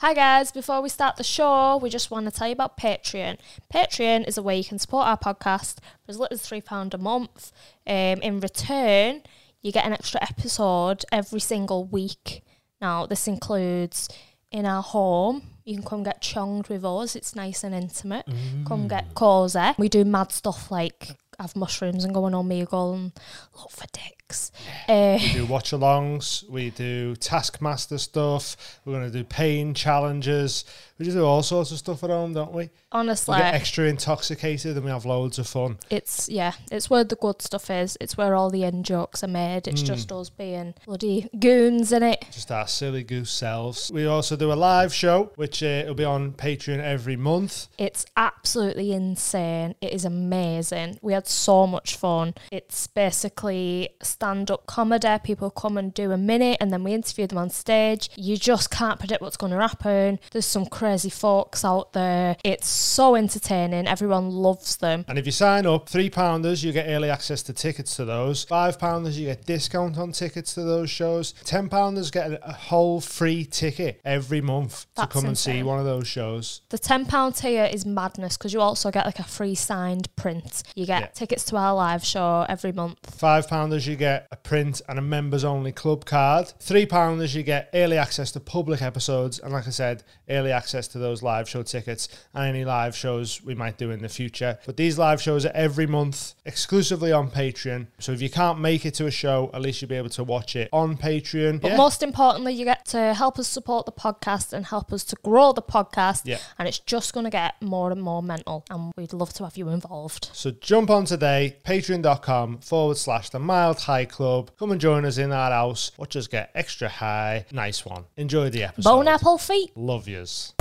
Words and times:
Hi 0.00 0.12
guys, 0.12 0.52
before 0.52 0.82
we 0.82 0.90
start 0.90 1.16
the 1.16 1.24
show, 1.24 1.78
we 1.78 1.88
just 1.88 2.10
want 2.10 2.26
to 2.26 2.30
tell 2.30 2.46
you 2.48 2.52
about 2.52 2.76
Patreon. 2.76 3.38
Patreon 3.72 4.28
is 4.28 4.36
a 4.36 4.42
way 4.42 4.58
you 4.58 4.64
can 4.64 4.78
support 4.78 5.06
our 5.06 5.16
podcast 5.16 5.76
for 6.04 6.10
as 6.10 6.18
little 6.18 6.34
as 6.34 6.42
£3 6.42 6.92
a 6.92 6.98
month. 6.98 7.50
Um, 7.86 8.20
in 8.20 8.40
return, 8.40 9.22
you 9.62 9.72
get 9.72 9.86
an 9.86 9.94
extra 9.94 10.22
episode 10.22 11.06
every 11.10 11.40
single 11.40 11.86
week. 11.86 12.44
Now, 12.78 13.06
this 13.06 13.26
includes 13.26 14.10
in 14.50 14.66
our 14.66 14.82
home. 14.82 15.44
You 15.64 15.76
can 15.76 15.84
come 15.84 16.02
get 16.02 16.20
chonged 16.20 16.68
with 16.68 16.84
us. 16.84 17.16
It's 17.16 17.34
nice 17.34 17.64
and 17.64 17.74
intimate. 17.74 18.26
Come 18.66 18.88
get 18.88 19.14
cozy. 19.14 19.70
We 19.78 19.88
do 19.88 20.04
mad 20.04 20.30
stuff 20.30 20.70
like 20.70 21.16
have 21.38 21.56
mushrooms 21.56 22.04
and 22.04 22.14
go 22.14 22.24
on 22.24 22.32
Omegle 22.32 22.94
and 22.94 23.12
look 23.56 23.70
for 23.70 23.86
dicks. 23.92 24.50
Uh, 24.88 25.18
We 25.22 25.32
do 25.32 25.46
watch 25.46 25.70
alongs, 25.70 26.48
we 26.48 26.70
do 26.70 27.14
Taskmaster 27.16 27.98
stuff, 27.98 28.80
we're 28.84 28.94
going 28.94 29.10
to 29.10 29.16
do 29.18 29.24
pain 29.24 29.72
challenges. 29.74 30.64
We 30.98 31.04
just 31.04 31.16
do 31.16 31.24
all 31.24 31.42
sorts 31.42 31.70
of 31.72 31.78
stuff 31.78 32.02
at 32.04 32.10
home, 32.10 32.32
don't 32.32 32.52
we? 32.52 32.70
honestly, 32.90 33.34
We 33.36 33.42
get 33.42 33.54
extra 33.54 33.84
intoxicated 33.84 34.74
and 34.76 34.84
we 34.84 34.90
have 34.90 35.04
loads 35.04 35.38
of 35.38 35.46
fun. 35.46 35.76
it's 35.90 36.28
yeah, 36.30 36.52
it's 36.72 36.88
where 36.88 37.04
the 37.04 37.16
good 37.16 37.42
stuff 37.42 37.68
is. 37.70 37.98
It's 38.00 38.16
where 38.16 38.34
all 38.34 38.48
the 38.50 38.64
end 38.64 38.86
jokes 38.86 39.22
are 39.22 39.28
made. 39.28 39.68
It's 39.68 39.82
just 39.82 40.10
us 40.10 40.30
being 40.30 40.72
bloody 40.86 41.28
goons 41.38 41.92
in 41.92 42.02
it. 42.02 42.24
Just 42.32 42.50
our 42.50 42.66
silly 42.66 43.02
goose 43.04 43.30
selves. 43.30 43.90
We 43.92 44.06
also 44.06 44.34
do 44.36 44.50
a 44.50 44.54
live 44.54 44.94
show, 44.94 45.30
which 45.36 45.62
uh, 45.62 45.84
will 45.86 45.94
be 45.94 46.04
on 46.04 46.32
Patreon 46.32 46.80
every 46.80 47.16
month. 47.16 47.66
It's 47.76 48.06
absolutely 48.16 48.92
insane. 48.92 49.74
It 49.82 49.92
is 49.92 50.06
amazing. 50.06 50.98
We 51.02 51.12
had 51.12 51.25
so 51.32 51.66
much 51.66 51.96
fun. 51.96 52.34
It's 52.50 52.86
basically 52.86 53.90
stand 54.02 54.50
up 54.50 54.66
comedy. 54.66 55.08
People 55.24 55.50
come 55.50 55.76
and 55.78 55.92
do 55.94 56.12
a 56.12 56.16
minute 56.16 56.58
and 56.60 56.72
then 56.72 56.84
we 56.84 56.92
interview 56.94 57.26
them 57.26 57.38
on 57.38 57.50
stage. 57.50 58.10
You 58.16 58.36
just 58.36 58.70
can't 58.70 58.98
predict 58.98 59.22
what's 59.22 59.36
going 59.36 59.52
to 59.52 59.58
happen. 59.60 60.18
There's 60.32 60.46
some 60.46 60.66
crazy 60.66 61.10
folks 61.10 61.64
out 61.64 61.92
there. 61.92 62.36
It's 62.44 62.68
so 62.68 63.14
entertaining. 63.14 63.86
Everyone 63.86 64.30
loves 64.30 64.76
them. 64.76 65.04
And 65.08 65.18
if 65.18 65.26
you 65.26 65.32
sign 65.32 65.66
up, 65.66 65.88
three 65.88 66.10
pounders, 66.10 66.62
you 66.64 66.72
get 66.72 66.86
early 66.88 67.10
access 67.10 67.42
to 67.44 67.52
tickets 67.52 67.96
to 67.96 68.04
those. 68.04 68.44
Five 68.44 68.78
pounders, 68.78 69.18
you 69.18 69.26
get 69.26 69.46
discount 69.46 69.98
on 69.98 70.12
tickets 70.12 70.54
to 70.54 70.62
those 70.62 70.90
shows. 70.90 71.32
Ten 71.44 71.68
pounders 71.68 72.10
get 72.10 72.32
a- 72.42 72.52
whole 72.52 73.00
free 73.00 73.44
ticket 73.44 74.00
every 74.04 74.40
month 74.40 74.86
That's 74.96 75.08
to 75.08 75.12
come 75.20 75.26
and 75.26 75.38
see 75.38 75.62
one 75.62 75.78
of 75.78 75.84
those 75.84 76.06
shows. 76.06 76.62
The 76.70 76.78
£10 76.78 77.38
tier 77.40 77.64
is 77.64 77.84
madness 77.86 78.36
because 78.36 78.52
you 78.52 78.60
also 78.60 78.90
get 78.90 79.04
like 79.06 79.18
a 79.18 79.24
free 79.24 79.54
signed 79.54 80.14
print. 80.16 80.62
You 80.74 80.86
get 80.86 81.00
Yeah. 81.00 81.08
Tickets 81.16 81.44
to 81.44 81.56
our 81.56 81.74
live 81.74 82.04
show 82.04 82.44
every 82.48 82.72
month. 82.72 82.98
Five 83.16 83.48
pounders, 83.48 83.86
you 83.86 83.96
get 83.96 84.28
a 84.30 84.36
print 84.36 84.82
and 84.88 84.98
a 84.98 85.02
members 85.02 85.44
only 85.44 85.72
club 85.72 86.04
card. 86.04 86.52
Three 86.60 86.86
pounders, 86.86 87.34
you 87.34 87.42
get 87.42 87.70
early 87.74 87.96
access 87.96 88.30
to 88.32 88.40
public 88.40 88.82
episodes. 88.82 89.38
And 89.38 89.52
like 89.52 89.66
I 89.66 89.70
said, 89.70 90.04
early 90.28 90.52
access 90.52 90.86
to 90.88 90.98
those 90.98 91.22
live 91.22 91.48
show 91.48 91.62
tickets 91.62 92.08
and 92.34 92.44
any 92.46 92.64
live 92.64 92.94
shows 92.94 93.42
we 93.42 93.54
might 93.54 93.78
do 93.78 93.90
in 93.90 94.02
the 94.02 94.08
future. 94.08 94.58
But 94.66 94.76
these 94.76 94.98
live 94.98 95.20
shows 95.22 95.46
are 95.46 95.52
every 95.54 95.86
month 95.86 96.34
exclusively 96.44 97.12
on 97.12 97.30
Patreon. 97.30 97.86
So 97.98 98.12
if 98.12 98.20
you 98.20 98.28
can't 98.30 98.60
make 98.60 98.84
it 98.84 98.94
to 98.94 99.06
a 99.06 99.10
show, 99.10 99.50
at 99.54 99.62
least 99.62 99.80
you'll 99.80 99.88
be 99.88 99.96
able 99.96 100.10
to 100.10 100.24
watch 100.24 100.54
it 100.54 100.68
on 100.72 100.96
Patreon. 100.96 101.60
But 101.60 101.72
Yeah. 101.72 101.76
most 101.76 102.02
importantly, 102.02 102.52
you 102.52 102.64
get 102.64 102.84
to 102.86 103.14
help 103.14 103.38
us 103.38 103.48
support 103.48 103.86
the 103.86 103.92
podcast 103.92 104.52
and 104.52 104.66
help 104.66 104.92
us 104.92 105.02
to 105.04 105.16
grow 105.24 105.52
the 105.52 105.62
podcast. 105.62 106.22
Yeah. 106.24 106.38
And 106.58 106.68
it's 106.68 106.78
just 106.78 107.14
going 107.14 107.24
to 107.24 107.30
get 107.30 107.54
more 107.62 107.90
and 107.90 108.02
more 108.02 108.22
mental. 108.22 108.64
And 108.70 108.92
we'd 108.96 109.12
love 109.14 109.32
to 109.34 109.44
have 109.44 109.56
you 109.56 109.68
involved. 109.70 110.28
So 110.32 110.50
jump 110.50 110.90
on 110.90 111.05
today, 111.06 111.56
patreon.com 111.64 112.58
forward 112.58 112.96
slash 112.96 113.30
the 113.30 113.38
mild 113.38 113.80
high 113.80 114.04
club. 114.04 114.50
Come 114.58 114.72
and 114.72 114.80
join 114.80 115.04
us 115.04 115.18
in 115.18 115.32
our 115.32 115.50
house. 115.50 115.92
Watch 115.96 116.16
us 116.16 116.26
get 116.26 116.50
extra 116.54 116.88
high. 116.88 117.46
Nice 117.52 117.84
one. 117.84 118.04
Enjoy 118.16 118.50
the 118.50 118.64
episode. 118.64 118.90
Bone 118.90 119.08
apple 119.08 119.38
feet. 119.38 119.70
Love 119.76 120.08
yous. 120.08 120.52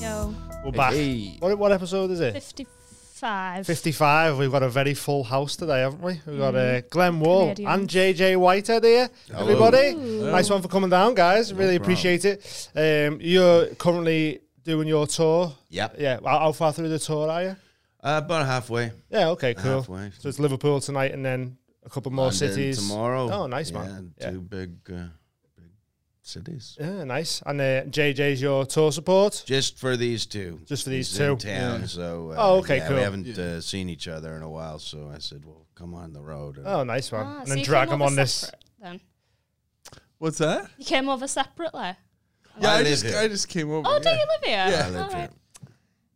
Yo. 0.00 0.34
We're 0.64 0.72
back. 0.72 0.92
Hey. 0.92 1.36
What, 1.40 1.58
what 1.58 1.72
episode 1.72 2.10
is 2.10 2.20
it? 2.20 2.34
55. 3.18 3.66
55. 3.66 4.38
We've 4.38 4.50
got 4.52 4.62
a 4.62 4.68
very 4.68 4.94
full 4.94 5.24
house 5.24 5.56
today, 5.56 5.80
haven't 5.80 6.00
we? 6.02 6.20
We've 6.26 6.38
got 6.38 6.54
uh, 6.54 6.82
Glenn 6.82 7.18
Wool 7.18 7.40
Canadians. 7.54 7.68
and 7.80 7.88
JJ 7.88 8.36
Whitehead 8.36 8.84
here. 8.84 9.10
Everybody. 9.34 9.94
Nice 9.94 10.48
one 10.48 10.62
for 10.62 10.68
coming 10.68 10.90
down, 10.90 11.14
guys. 11.14 11.52
Really 11.52 11.76
appreciate 11.76 12.24
it. 12.24 12.70
Um, 12.76 13.18
you're 13.20 13.66
currently 13.74 14.40
doing 14.62 14.86
your 14.86 15.06
tour. 15.08 15.52
Yep. 15.70 15.96
Yeah. 15.98 16.20
How, 16.24 16.38
how 16.38 16.52
far 16.52 16.72
through 16.72 16.90
the 16.90 16.98
tour 17.00 17.28
are 17.28 17.42
you? 17.42 17.56
Uh, 18.00 18.20
about 18.24 18.46
halfway. 18.46 18.92
Yeah, 19.10 19.30
okay, 19.30 19.54
cool. 19.54 19.80
Halfway. 19.80 20.12
So 20.20 20.28
it's 20.28 20.38
Liverpool 20.38 20.78
tonight 20.80 21.12
and 21.12 21.24
then 21.24 21.56
a 21.84 21.90
couple 21.90 22.12
more 22.12 22.26
London 22.26 22.38
cities. 22.38 22.78
tomorrow. 22.78 23.28
Oh, 23.32 23.46
nice, 23.48 23.72
yeah, 23.72 23.78
man. 23.82 24.14
Yeah. 24.20 24.30
Two 24.30 24.40
big, 24.42 24.70
uh, 24.92 25.06
big 26.34 26.44
cities. 26.44 26.76
Yeah, 26.80 27.04
nice. 27.04 27.42
And 27.46 27.60
uh, 27.60 27.82
JJ's 27.84 28.40
your 28.42 28.66
tour 28.66 28.92
support? 28.92 29.42
Just 29.46 29.78
for 29.78 29.96
these 29.96 30.26
two. 30.26 30.60
Just 30.66 30.84
for 30.84 30.90
these 30.90 31.08
He's 31.08 31.18
two. 31.18 31.32
in 31.32 31.38
town. 31.38 31.88
So. 31.88 32.32
Uh, 32.32 32.36
Oh, 32.38 32.58
okay, 32.58 32.78
yeah, 32.78 32.88
cool. 32.88 32.96
We 32.96 33.02
haven't 33.02 33.38
uh, 33.38 33.60
seen 33.60 33.88
each 33.88 34.08
other 34.08 34.36
in 34.36 34.42
a 34.42 34.48
while, 34.50 34.78
so 34.78 35.10
I 35.14 35.18
said, 35.18 35.44
"Well, 35.44 35.66
come 35.74 35.94
on 35.94 36.12
the 36.12 36.20
road." 36.20 36.56
And 36.58 36.66
Oh, 36.66 36.84
nice 36.84 37.10
one. 37.12 37.26
Ah, 37.26 37.38
and 37.40 37.48
so 37.48 37.50
then 37.50 37.58
you 37.58 37.64
drag 37.64 37.88
came 37.88 37.98
them 37.98 38.02
on 38.02 38.14
this. 38.14 38.50
Then. 38.80 39.00
What's 40.18 40.38
that? 40.38 40.70
You 40.78 40.84
came 40.84 41.08
over 41.08 41.28
separately. 41.28 41.96
Yeah, 42.60 42.72
I 42.72 42.78
I, 42.78 42.82
just 42.84 43.04
here. 43.04 43.16
I 43.18 43.28
just 43.28 43.48
came 43.48 43.70
over. 43.70 43.86
Oh, 43.88 43.98
do 43.98 44.08
yeah. 44.08 44.16
you 44.16 44.20
live 44.20 44.44
here? 44.44 44.78
Yeah. 44.78 44.86
I 44.86 44.90
live 44.90 45.14
here. 45.14 45.30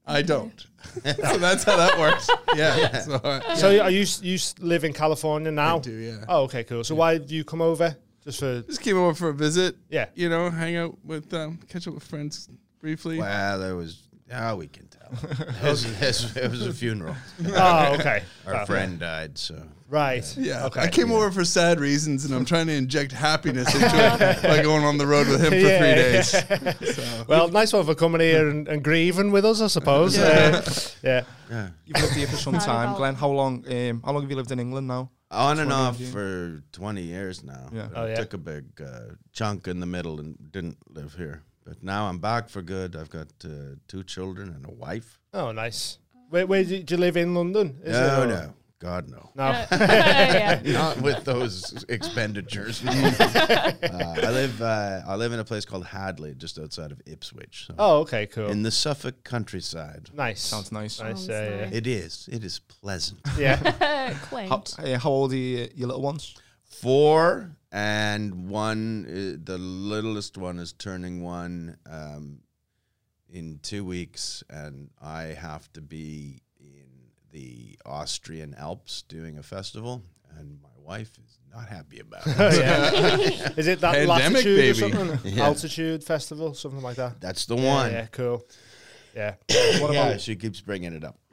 I 0.04 0.22
don't. 0.22 0.66
so 1.04 1.38
that's 1.38 1.62
how 1.64 1.76
that 1.76 1.98
works. 1.98 2.28
Yeah. 2.54 3.00
So 3.00 3.20
I, 3.24 3.54
So 3.54 3.80
are 3.80 3.90
you 3.90 4.04
you 4.20 4.38
live 4.60 4.84
in 4.84 4.92
California 4.92 5.50
now? 5.50 5.76
I 5.76 5.80
do. 5.80 5.92
Yeah. 5.92 6.24
Oh, 6.28 6.42
okay, 6.42 6.64
cool. 6.64 6.84
So 6.84 6.94
why 6.94 7.16
did 7.16 7.30
you 7.30 7.44
come 7.44 7.62
over? 7.62 7.96
Just 8.24 8.40
for 8.40 8.62
Just 8.62 8.80
came 8.80 8.96
over 8.96 9.14
for 9.14 9.28
a 9.30 9.34
visit. 9.34 9.76
yeah. 9.90 10.06
You 10.14 10.28
know, 10.28 10.50
hang 10.50 10.76
out 10.76 10.96
with, 11.04 11.32
um, 11.34 11.58
catch 11.68 11.86
up 11.88 11.94
with 11.94 12.04
friends 12.04 12.48
briefly. 12.80 13.18
Well, 13.18 13.58
that 13.58 13.74
was. 13.74 13.98
Oh, 14.34 14.56
we 14.56 14.66
can 14.66 14.86
tell. 14.86 15.10
it, 15.30 15.62
was, 15.62 16.36
it 16.36 16.50
was 16.50 16.66
a 16.66 16.72
funeral. 16.72 17.14
Oh, 17.48 17.94
okay. 17.98 18.22
Our 18.46 18.62
Oh, 18.62 18.64
friend 18.66 18.98
died, 18.98 19.36
so. 19.36 19.62
Right. 19.90 20.24
Yeah, 20.38 20.64
Okay. 20.66 20.80
I 20.80 20.88
came 20.88 21.12
over 21.12 21.30
for 21.30 21.44
sad 21.44 21.78
reasons, 21.78 22.24
and 22.24 22.34
I'm 22.34 22.46
trying 22.46 22.66
to 22.68 22.72
inject 22.72 23.12
happiness 23.12 23.74
into 23.74 23.86
it 23.94 24.42
by 24.42 24.62
going 24.62 24.84
on 24.84 24.96
the 24.96 25.06
road 25.06 25.28
with 25.28 25.42
him 25.42 25.50
for 25.50 25.56
Yeah, 25.56 25.78
three 25.78 26.80
days. 26.80 26.96
So, 26.96 27.24
Well, 27.28 27.48
nice 27.48 27.74
one 27.74 27.84
for 27.84 27.94
coming 27.94 28.22
here 28.22 28.48
and, 28.48 28.66
and 28.68 28.82
grieving 28.82 29.32
with 29.32 29.44
us, 29.44 29.60
I 29.60 29.66
suppose. 29.66 30.16
Uh, 30.16 30.62
yeah. 31.02 31.24
Yeah. 31.50 31.68
You've 31.84 32.00
lived 32.00 32.14
here 32.14 32.26
for 32.28 32.36
some 32.36 32.54
time, 32.54 32.96
Glenn. 32.96 33.14
How 33.16 33.28
long? 33.28 33.66
Um, 33.70 34.02
how 34.02 34.12
long 34.12 34.22
have 34.22 34.30
you 34.30 34.36
lived 34.36 34.50
in 34.52 34.60
England 34.60 34.86
now? 34.88 35.10
On 35.32 35.58
and 35.58 35.72
off 35.72 35.98
years. 35.98 36.12
for 36.12 36.62
20 36.72 37.02
years 37.02 37.42
now. 37.42 37.68
Yeah. 37.72 37.88
Oh, 37.94 38.06
yeah. 38.06 38.16
Took 38.16 38.34
a 38.34 38.38
big 38.38 38.64
uh, 38.84 39.14
chunk 39.32 39.66
in 39.66 39.80
the 39.80 39.86
middle 39.86 40.20
and 40.20 40.36
didn't 40.52 40.78
live 40.88 41.14
here. 41.14 41.42
But 41.64 41.82
now 41.82 42.06
I'm 42.06 42.18
back 42.18 42.48
for 42.48 42.60
good. 42.60 42.96
I've 42.96 43.10
got 43.10 43.28
uh, 43.44 43.76
two 43.88 44.02
children 44.04 44.48
and 44.50 44.66
a 44.66 44.70
wife. 44.70 45.18
Oh, 45.32 45.52
nice. 45.52 45.98
Where, 46.28 46.46
where 46.46 46.64
do 46.64 46.84
you, 46.86 46.96
live 46.96 47.16
in 47.16 47.34
London? 47.34 47.78
Is 47.82 47.92
no, 47.92 48.22
it, 48.22 48.26
no. 48.26 48.54
God, 48.82 49.08
no. 49.08 49.30
No. 49.36 49.44
yeah. 49.70 50.60
Not 50.64 51.00
with 51.00 51.24
those 51.24 51.84
expenditures. 51.88 52.84
uh, 52.86 53.72
I 53.80 54.30
live. 54.30 54.60
Uh, 54.60 55.02
I 55.06 55.14
live 55.14 55.32
in 55.32 55.38
a 55.38 55.44
place 55.44 55.64
called 55.64 55.86
Hadley, 55.86 56.34
just 56.34 56.58
outside 56.58 56.90
of 56.90 57.00
Ipswich, 57.06 57.66
so 57.68 57.74
Oh, 57.78 57.98
okay, 58.00 58.26
cool. 58.26 58.50
in 58.50 58.64
the 58.64 58.72
Suffolk 58.72 59.22
countryside. 59.22 60.10
nice. 60.12 60.40
Sounds 60.40 60.72
nice. 60.72 60.98
nice. 60.98 61.26
Sounds 61.26 61.28
uh, 61.28 61.32
yeah. 61.32 61.64
nice. 61.66 61.74
It 61.74 61.86
is. 61.86 62.28
It 62.32 62.42
is 62.42 62.58
pleasant. 62.58 63.20
yeah. 63.38 64.16
Quaint. 64.28 64.48
How, 64.50 64.64
uh, 64.84 64.98
how 64.98 65.10
old 65.10 65.32
are 65.32 65.36
you, 65.36 65.68
your 65.76 65.86
little 65.86 66.02
ones? 66.02 66.34
Four 66.64 67.56
and 67.70 68.48
one. 68.50 69.04
Uh, 69.06 69.38
the 69.44 69.58
littlest 69.58 70.36
one 70.36 70.58
is 70.58 70.72
turning 70.72 71.22
one 71.22 71.76
um, 71.88 72.40
in 73.30 73.60
two 73.62 73.84
weeks, 73.84 74.42
and 74.50 74.90
I 75.00 75.22
have 75.38 75.72
to 75.74 75.80
be 75.80 76.42
in 76.51 76.51
the 77.32 77.78
Austrian 77.84 78.54
Alps 78.54 79.02
doing 79.08 79.38
a 79.38 79.42
festival, 79.42 80.02
and 80.38 80.60
my 80.62 80.68
wife 80.78 81.10
is 81.24 81.38
not 81.52 81.68
happy 81.68 82.00
about 82.00 82.22
it. 82.26 82.36
Oh, 82.38 82.50
yeah. 82.60 83.48
Is 83.56 83.66
it 83.66 83.80
that 83.80 83.94
Pandemic, 83.94 84.44
latitude 84.44 84.56
baby. 84.56 84.70
or 84.70 84.74
something? 84.74 85.32
Yeah. 85.32 85.44
Altitude 85.44 86.04
festival, 86.04 86.54
something 86.54 86.82
like 86.82 86.96
that. 86.96 87.20
That's 87.20 87.46
the 87.46 87.56
Yeah, 87.56 87.74
one. 87.74 87.90
Yeah, 87.92 88.06
cool. 88.06 88.46
Yeah. 89.14 89.34
What 89.80 89.92
yeah, 89.92 90.06
about? 90.08 90.20
she 90.20 90.36
keeps 90.36 90.60
bringing 90.60 90.92
it 90.94 91.04
up. 91.04 91.18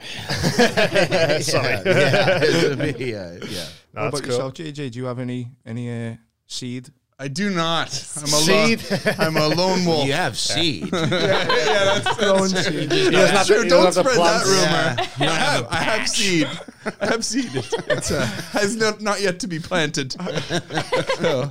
Sorry. 1.42 1.72
Yeah, 1.74 1.84
yeah, 1.84 3.30
it's 3.32 3.50
yeah. 3.50 3.66
No, 3.94 4.02
what 4.02 4.08
about 4.08 4.22
cool. 4.22 4.26
yourself, 4.26 4.54
JJ? 4.54 4.90
Do 4.92 4.98
you 4.98 5.04
have 5.06 5.18
any 5.18 5.50
any 5.64 6.10
uh, 6.10 6.14
seed? 6.46 6.90
I 7.22 7.28
do 7.28 7.50
not. 7.50 7.88
I'm 8.16 8.24
a 8.24 8.26
Seed. 8.28 8.90
lone. 8.90 9.14
I'm 9.18 9.36
a 9.36 9.48
lone 9.48 9.84
wolf. 9.84 10.06
You 10.06 10.14
have 10.14 10.38
seed. 10.38 10.88
yeah, 10.92 11.06
that's, 11.06 12.16
that's 12.16 12.66
true. 12.66 12.78
He 12.80 13.10
doesn't 13.10 13.46
True, 13.46 13.68
don't 13.68 13.84
doesn't 13.84 14.04
have 14.06 14.14
to 14.14 14.18
spread 14.20 14.26
that 14.26 14.96
plant. 14.96 15.18
rumor. 15.18 15.30
I 15.30 15.34
have, 15.34 15.66
I 15.68 15.76
have 15.82 16.08
seed. 16.08 16.48
I 16.98 17.06
have 17.08 17.22
seed. 17.22 17.50
It's, 17.54 17.74
it's 17.88 18.10
uh, 18.10 18.24
has 18.52 18.74
not, 18.76 19.02
not 19.02 19.20
yet 19.20 19.38
to 19.40 19.48
be 19.48 19.58
planted. 19.58 20.16
So, 21.20 21.50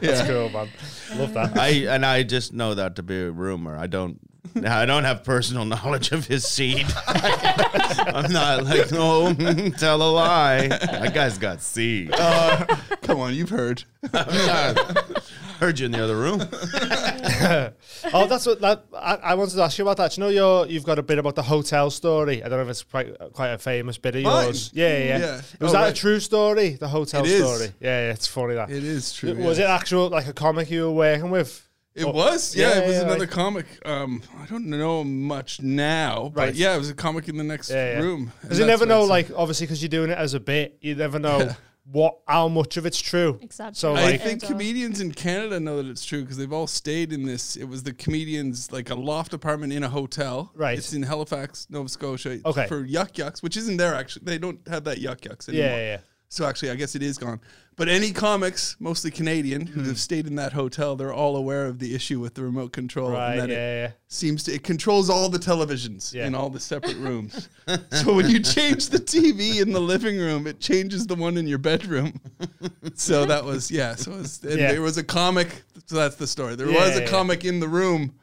That's 0.00 0.28
cool, 0.28 0.48
man. 0.50 0.68
Love 1.14 1.32
that. 1.34 1.56
I 1.56 1.68
and 1.88 2.04
I 2.04 2.24
just 2.24 2.52
know 2.52 2.74
that 2.74 2.96
to 2.96 3.04
be 3.04 3.16
a 3.20 3.30
rumor. 3.30 3.76
I 3.76 3.86
don't 3.86 4.18
Now 4.54 4.78
I 4.78 4.86
don't 4.86 5.04
have 5.04 5.24
personal 5.24 5.64
knowledge 5.74 6.12
of 6.12 6.26
his 6.26 6.46
seed. 6.46 6.86
I'm 7.06 8.32
not 8.32 8.64
like 8.64 8.90
no, 8.92 9.32
tell 9.78 10.02
a 10.02 10.10
lie. 10.10 10.68
That 10.68 11.12
guy's 11.14 11.38
got 11.38 11.60
seed. 11.60 12.10
Uh, 12.12 12.64
come 13.02 13.20
on, 13.20 13.34
you've 13.34 13.50
heard. 13.50 13.84
Heard 15.58 15.78
you 15.78 15.86
in 15.86 15.92
the 15.92 16.04
other 16.04 16.16
room. 16.16 16.40
oh, 18.12 18.26
that's 18.26 18.44
what 18.46 18.60
that 18.60 18.84
I, 18.94 19.14
I 19.16 19.34
wanted 19.34 19.54
to 19.54 19.62
ask 19.62 19.78
you 19.78 19.84
about 19.84 19.96
that. 19.98 20.16
You 20.16 20.22
know 20.24 20.28
your 20.28 20.66
you've 20.66 20.84
got 20.84 20.98
a 20.98 21.02
bit 21.02 21.18
about 21.18 21.34
the 21.34 21.42
hotel 21.42 21.90
story. 21.90 22.42
I 22.42 22.48
don't 22.48 22.58
know 22.58 22.64
if 22.64 22.68
it's 22.70 22.82
quite 22.82 23.16
quite 23.32 23.48
a 23.48 23.58
famous 23.58 23.96
bit 23.98 24.16
of 24.16 24.22
Mine? 24.22 24.44
yours. 24.46 24.70
Yeah, 24.74 24.88
yeah. 24.98 25.04
yeah. 25.04 25.18
Yeah. 25.18 25.34
Was 25.60 25.70
Oh, 25.70 25.72
that 25.72 25.80
right. 25.82 25.92
a 25.92 25.96
true 25.96 26.20
story? 26.20 26.70
The 26.70 26.88
hotel 26.88 27.24
It 27.24 27.30
is. 27.30 27.42
story. 27.42 27.72
Yeah, 27.80 28.06
yeah. 28.06 28.12
It's 28.12 28.26
funny 28.26 28.54
that. 28.54 28.70
It 28.70 28.84
is 28.84 29.12
true. 29.14 29.34
was 29.34 29.58
yeah. 29.58 29.64
it 29.66 29.68
actual 29.80 30.08
like 30.10 30.26
a 30.28 30.32
comic 30.34 30.70
you 30.70 30.82
were 30.84 30.92
working 30.92 31.30
with? 31.30 31.65
It 31.96 32.04
Oh, 32.04 32.10
was, 32.10 32.54
yeah, 32.54 32.68
yeah, 32.68 32.78
it 32.80 32.86
was 32.86 32.96
yeah, 32.96 33.02
another 33.04 33.20
like- 33.20 33.30
comic. 33.30 33.66
Um, 33.86 34.22
I 34.38 34.44
don't 34.46 34.66
know 34.66 35.02
much 35.02 35.62
now, 35.62 36.30
but 36.34 36.40
Right. 36.40 36.54
yeah, 36.54 36.74
it 36.76 36.78
was 36.78 36.90
a 36.90 36.94
comic 36.94 37.26
in 37.28 37.38
the 37.38 37.44
next 37.44 37.70
Yeah, 37.70 37.92
yeah. 37.92 38.00
room. 38.00 38.32
Because 38.42 38.58
you 38.58 38.66
never 38.66 38.84
know, 38.84 39.04
it's- 39.04 39.08
like 39.10 39.30
obviously, 39.34 39.66
because 39.66 39.80
you're 39.82 39.88
doing 39.88 40.10
it 40.10 40.18
as 40.18 40.34
a 40.34 40.40
bit, 40.40 40.76
you 40.82 40.94
never 40.94 41.18
know 41.18 41.54
what 41.90 42.18
how 42.28 42.48
much 42.48 42.76
of 42.76 42.84
it's 42.84 43.00
true. 43.00 43.38
Exactly. 43.40 43.76
So 43.76 43.94
I 43.96 44.18
think 44.18 44.42
comedians 44.42 45.00
in 45.00 45.12
Canada 45.12 45.58
know 45.58 45.82
that 45.82 45.88
it's 45.88 46.04
true 46.04 46.20
because 46.20 46.36
they've 46.36 46.52
all 46.52 46.66
stayed 46.66 47.14
in 47.14 47.24
this. 47.24 47.56
It 47.56 47.64
was 47.64 47.82
the 47.84 47.94
comedians 47.94 48.70
like 48.70 48.90
a 48.90 48.94
loft 48.94 49.32
apartment 49.32 49.72
in 49.72 49.82
a 49.82 49.88
hotel. 49.88 50.50
Right. 50.54 50.76
It's 50.76 50.92
in 50.92 51.02
Halifax, 51.04 51.66
Nova 51.70 51.88
Scotia. 51.88 52.40
Okay. 52.44 52.66
For 52.66 52.84
Yuk 52.84 53.16
Yuk's, 53.16 53.42
which 53.42 53.56
isn't 53.56 53.78
there 53.78 53.94
actually. 53.94 54.24
They 54.26 54.36
don't 54.38 54.58
have 54.68 54.84
that 54.84 54.98
Yuk 54.98 55.24
Yuk's 55.24 55.48
anymore. 55.48 55.66
yeah, 55.70 55.76
yeah, 55.76 55.92
yeah. 55.92 55.98
So 56.28 56.44
actually, 56.44 56.72
I 56.72 56.74
guess 56.74 56.94
it 56.94 57.02
is 57.02 57.16
gone. 57.18 57.40
But 57.76 57.90
any 57.90 58.10
comics, 58.10 58.74
mostly 58.80 59.10
Canadian, 59.10 59.66
Hmm. 59.66 59.72
who 59.80 59.88
have 59.88 59.98
stayed 60.00 60.26
in 60.26 60.36
that 60.36 60.54
hotel, 60.54 60.96
they're 60.96 61.12
all 61.12 61.36
aware 61.36 61.66
of 61.66 61.78
the 61.78 61.94
issue 61.94 62.18
with 62.18 62.32
the 62.32 62.42
remote 62.42 62.72
control. 62.72 63.10
Right, 63.10 63.32
and 63.32 63.40
that 63.42 63.48
yeah, 63.50 63.56
it 63.56 63.82
yeah. 63.82 63.90
seems 64.08 64.44
to 64.44 64.54
it 64.54 64.62
controls 64.64 65.10
all 65.10 65.28
the 65.28 65.38
televisions 65.38 66.14
Yeah. 66.14 66.26
in 66.26 66.34
all 66.34 66.48
the 66.48 66.58
separate 66.58 66.96
rooms. 66.96 67.50
so 67.92 68.14
when 68.14 68.30
you 68.30 68.40
change 68.40 68.88
the 68.88 68.98
TV 68.98 69.60
in 69.60 69.72
the 69.72 69.80
living 69.80 70.16
room, 70.18 70.46
it 70.46 70.58
changes 70.58 71.06
the 71.06 71.16
one 71.16 71.36
in 71.36 71.46
your 71.46 71.58
bedroom. 71.58 72.18
so 72.94 73.26
that 73.26 73.44
was 73.44 73.70
yeah. 73.70 73.94
So 73.94 74.12
it 74.12 74.18
was, 74.18 74.42
and 74.42 74.58
Yeah. 74.58 74.72
there 74.72 74.82
was 74.82 74.96
a 74.96 75.04
comic. 75.04 75.48
So 75.84 75.96
that's 75.96 76.16
the 76.16 76.26
story. 76.26 76.54
There 76.56 76.66
was 76.66 76.74
Yeah, 76.74 76.96
a 76.96 77.00
yeah. 77.02 77.06
comic 77.08 77.44
in 77.44 77.60
the 77.60 77.68
room. 77.68 78.14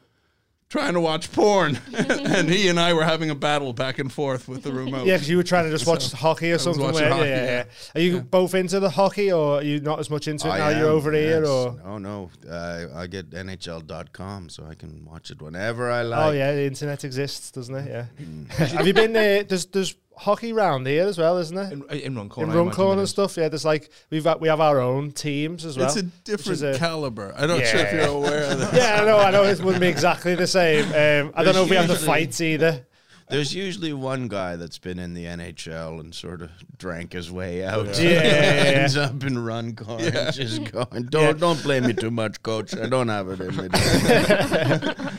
Trying 0.74 0.96
to 0.96 1.02
watch 1.02 1.32
porn, 1.32 1.80
and 1.94 2.50
he 2.50 2.68
and 2.68 2.80
I 2.80 2.94
were 2.94 3.04
having 3.04 3.30
a 3.30 3.36
battle 3.36 3.74
back 3.74 4.00
and 4.00 4.12
forth 4.12 4.48
with 4.48 4.64
the 4.64 4.74
remote. 4.74 5.06
Yeah, 5.06 5.18
because 5.18 5.30
you 5.30 5.38
were 5.38 5.44
trying 5.44 5.66
to 5.66 5.70
just 5.70 5.86
watch 5.86 6.12
hockey 6.12 6.50
or 6.50 6.54
was 6.54 6.64
something. 6.64 6.82
watching 6.82 7.02
weren't 7.02 7.14
hockey, 7.14 7.30
yeah, 7.30 7.36
yeah, 7.36 7.46
yeah. 7.46 7.66
yeah. 7.68 7.92
Are 7.94 8.02
you 8.02 8.22
both 8.22 8.56
into 8.56 8.80
the 8.80 8.90
hockey, 8.90 9.32
or 9.32 9.60
are 9.60 9.62
you 9.62 9.82
not 9.82 10.00
as 10.00 10.10
much 10.10 10.28
into 10.28 10.48
it 10.48 10.50
I 10.50 10.58
now? 10.58 10.70
You're 10.70 10.90
am, 10.90 10.96
over 10.96 11.12
here, 11.12 11.42
yes. 11.42 11.48
or 11.48 11.80
no, 11.86 11.98
no. 12.00 12.32
Uh, 12.50 12.88
I 12.96 13.06
get 13.06 13.30
NHL.com, 13.30 14.50
so 14.50 14.66
I 14.68 14.74
can 14.74 15.06
watch 15.06 15.30
it 15.30 15.44
whenever 15.44 15.92
I 15.92 16.02
like. 16.02 16.20
oh 16.20 16.32
yeah, 16.32 16.52
the 16.54 16.66
internet 16.66 17.04
exists, 17.04 17.52
doesn't 17.52 17.76
it? 17.76 17.88
Yeah. 17.88 18.56
Have 18.66 18.88
you 18.88 18.96
been 18.96 19.14
there? 19.14 19.44
There's 19.44 19.68
there's 19.68 19.96
hockey 20.18 20.54
round 20.54 20.88
here 20.88 21.06
as 21.06 21.18
well, 21.18 21.38
isn't 21.38 21.58
it? 21.58 21.74
In, 21.74 21.84
in 21.90 22.16
Runcorn. 22.16 22.50
In 22.50 22.56
Runcorn 22.56 23.00
and 23.00 23.10
stuff. 23.10 23.38
Yeah, 23.38 23.50
there's 23.50 23.66
like 23.66 23.90
we've 24.10 24.24
got 24.24 24.42
we 24.42 24.48
have 24.48 24.60
our 24.62 24.80
own 24.80 25.12
teams 25.12 25.66
as 25.66 25.78
well. 25.78 25.88
it's 25.88 25.96
a 25.98 26.04
different 26.04 26.78
caliber. 26.78 27.34
I'm 27.38 27.48
not 27.48 27.66
sure 27.66 27.80
if 27.82 27.94
you're 27.94 28.08
aware 28.08 28.52
of 28.52 28.60
that. 28.60 28.74
yeah, 28.74 29.02
I 29.02 29.06
know, 29.06 29.18
I 29.20 29.32
know. 29.32 29.44
It 29.44 29.60
wouldn't 29.60 29.82
be 29.82 29.88
exactly 29.88 30.36
the 30.36 30.48
same. 30.48 30.86
Um, 30.88 31.34
I 31.36 31.44
don't 31.44 31.54
know 31.56 31.64
if 31.64 31.70
we 31.70 31.76
have 31.76 31.88
the 31.88 31.96
fights 31.96 32.42
either. 32.42 32.86
There's 33.34 33.54
usually 33.54 33.94
one 33.94 34.28
guy 34.28 34.56
that's 34.56 34.78
been 34.78 35.00
in 35.00 35.14
the 35.16 35.26
NHL 35.26 36.00
and 36.00 36.14
sort 36.14 36.42
of 36.44 36.52
drank 36.78 37.14
his 37.14 37.32
way 37.32 37.66
out. 37.66 37.88
Yeah, 38.00 38.10
yeah, 38.10 38.22
yeah. 38.24 38.80
Ends 38.82 38.96
up 38.96 39.24
in 39.24 39.38
Runcorn 39.44 40.02
and 40.02 40.34
just 40.34 40.72
going. 40.72 41.08
Don't 41.10 41.40
don't 41.40 41.62
blame 41.64 41.88
me 41.88 41.94
too 41.94 42.12
much, 42.12 42.42
coach. 42.44 42.76
I 42.78 42.88
don't 42.88 43.08
have 43.10 43.30
it 43.30 43.40
in 43.42 43.56
me. 43.58 43.70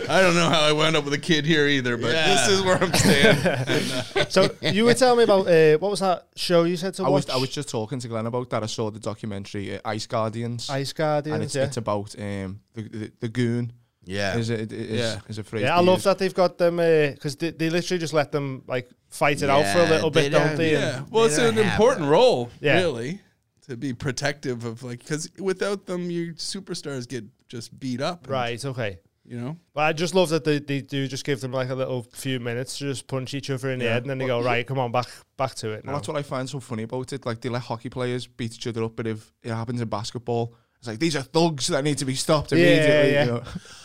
I 0.09 0.21
don't 0.21 0.35
know 0.35 0.49
how 0.49 0.61
I 0.63 0.73
wound 0.73 0.97
up 0.97 1.05
with 1.05 1.15
a 1.15 1.19
kid 1.19 1.45
here 1.45 1.67
either, 1.67 1.97
but 1.97 2.13
Yeah. 2.13 2.35
this 2.35 2.49
is 2.49 2.63
where 2.63 2.77
I'm 2.83 2.93
staying. 2.95 4.27
So 4.31 4.49
you 4.63 4.85
were 4.85 4.95
telling 4.95 5.19
me 5.19 5.25
about 5.25 5.47
uh, 5.47 5.77
what 5.79 5.91
was 5.91 6.01
that 6.01 6.27
show 6.37 6.65
you 6.65 6.77
said 6.77 6.95
to 6.95 7.05
I 7.05 7.09
was, 7.09 7.27
watch? 7.27 7.35
I 7.37 7.39
was 7.39 7.51
just 7.51 7.69
talking 7.69 7.99
to 8.01 8.09
Glenn 8.09 8.27
about 8.27 8.49
that. 8.51 8.63
I 8.63 8.67
saw 8.67 8.91
the 8.91 8.99
documentary 9.01 9.77
uh, 9.77 9.81
Ice 9.85 10.07
Guardians, 10.07 10.71
Ice 10.71 10.91
and 10.91 10.97
Guardians. 10.97 11.45
it's, 11.45 11.55
Yeah, 11.55 11.65
it's 11.65 11.77
about 11.77 12.15
um, 12.19 12.61
the, 12.75 12.83
the 12.83 13.13
the 13.21 13.29
goon. 13.29 13.73
Yeah. 14.07 14.37
Is 14.37 14.51
it? 14.51 14.73
Is, 14.73 14.99
Yeah. 15.01 15.21
is 15.29 15.39
a 15.39 15.45
phrase? 15.45 15.63
yeah. 15.63 15.77
I 15.77 15.81
love 15.81 15.99
use. 15.99 16.05
that 16.05 16.19
they've 16.19 16.35
got 16.35 16.59
them 16.59 16.79
uh, 16.79 17.11
because 17.11 17.37
they, 17.37 17.51
they 17.51 17.71
literally 17.71 17.99
just 18.01 18.13
let 18.13 18.33
them 18.33 18.63
like 18.67 18.89
fight 19.09 19.43
it 19.43 19.51
out 19.51 19.67
for 19.73 19.81
a 19.81 19.87
little 19.89 20.11
bit, 20.11 20.31
don't 20.33 20.47
don't- 20.49 20.57
they? 20.57 20.75
And- 20.75 20.83
yeah, 20.85 21.03
well, 21.11 21.25
it's 21.25 21.39
an 21.39 21.59
important 21.59 22.03
that. 22.07 22.11
role, 22.11 22.51
Yeah. 22.61 22.77
really, 22.81 23.21
to 23.69 23.77
be 23.77 23.95
protective 23.95 24.65
of 24.65 24.83
like 24.83 24.99
because 25.01 25.31
without 25.39 25.87
them, 25.87 26.11
your 26.11 26.35
superstars 26.35 27.09
get 27.09 27.25
just 27.49 27.79
beat 27.79 28.01
up. 28.01 28.25
and, 28.25 28.31
Right. 28.31 28.65
Okay. 28.65 28.99
You 29.27 29.41
know. 29.41 29.57
But 29.73 29.81
I 29.85 29.93
just 29.95 30.15
love 30.15 30.29
that 30.29 30.45
they, 30.45 30.59
they 30.59 30.83
do 30.83 31.09
just 31.09 31.25
give 31.25 31.41
them 31.41 31.51
like 31.53 31.71
a 31.71 31.75
little 31.75 32.03
few 32.13 32.39
minutes 32.41 32.77
to 32.79 32.85
just 32.85 33.07
punch 33.07 33.33
each 33.33 33.49
other 33.49 33.71
in 33.71 33.79
the 33.79 33.87
head, 33.87 34.03
and 34.03 34.11
then 34.11 34.19
they 34.19 34.27
go 34.27 34.43
right, 34.43 34.67
come 34.67 34.79
on, 34.79 34.93
back 34.93 35.07
back 35.39 35.55
to 35.57 35.71
it. 35.71 35.83
Well, 35.83 35.95
that's 35.97 36.07
what 36.09 36.19
I 36.19 36.23
find 36.23 36.47
so 36.49 36.61
funny 36.61 36.83
about 36.83 37.11
it. 37.15 37.25
Like 37.25 37.41
they 37.41 37.49
let 37.49 37.63
hockey 37.63 37.89
players 37.89 38.27
beat 38.27 38.53
each 38.55 38.67
other 38.67 38.85
up, 38.85 38.97
but 38.97 39.07
if 39.07 39.33
it 39.43 39.49
happens 39.51 39.81
in 39.81 39.89
basketball, 39.89 40.55
it's 40.85 40.89
like 40.89 40.99
these 40.99 41.17
are 41.17 41.23
thugs 41.23 41.69
that 41.69 41.83
need 41.83 41.97
to 41.99 42.05
be 42.05 42.15
stopped 42.15 42.53
Yeah, 42.53 42.59
immediately. 42.59 43.13
yeah. 43.13 43.25
You 43.25 43.31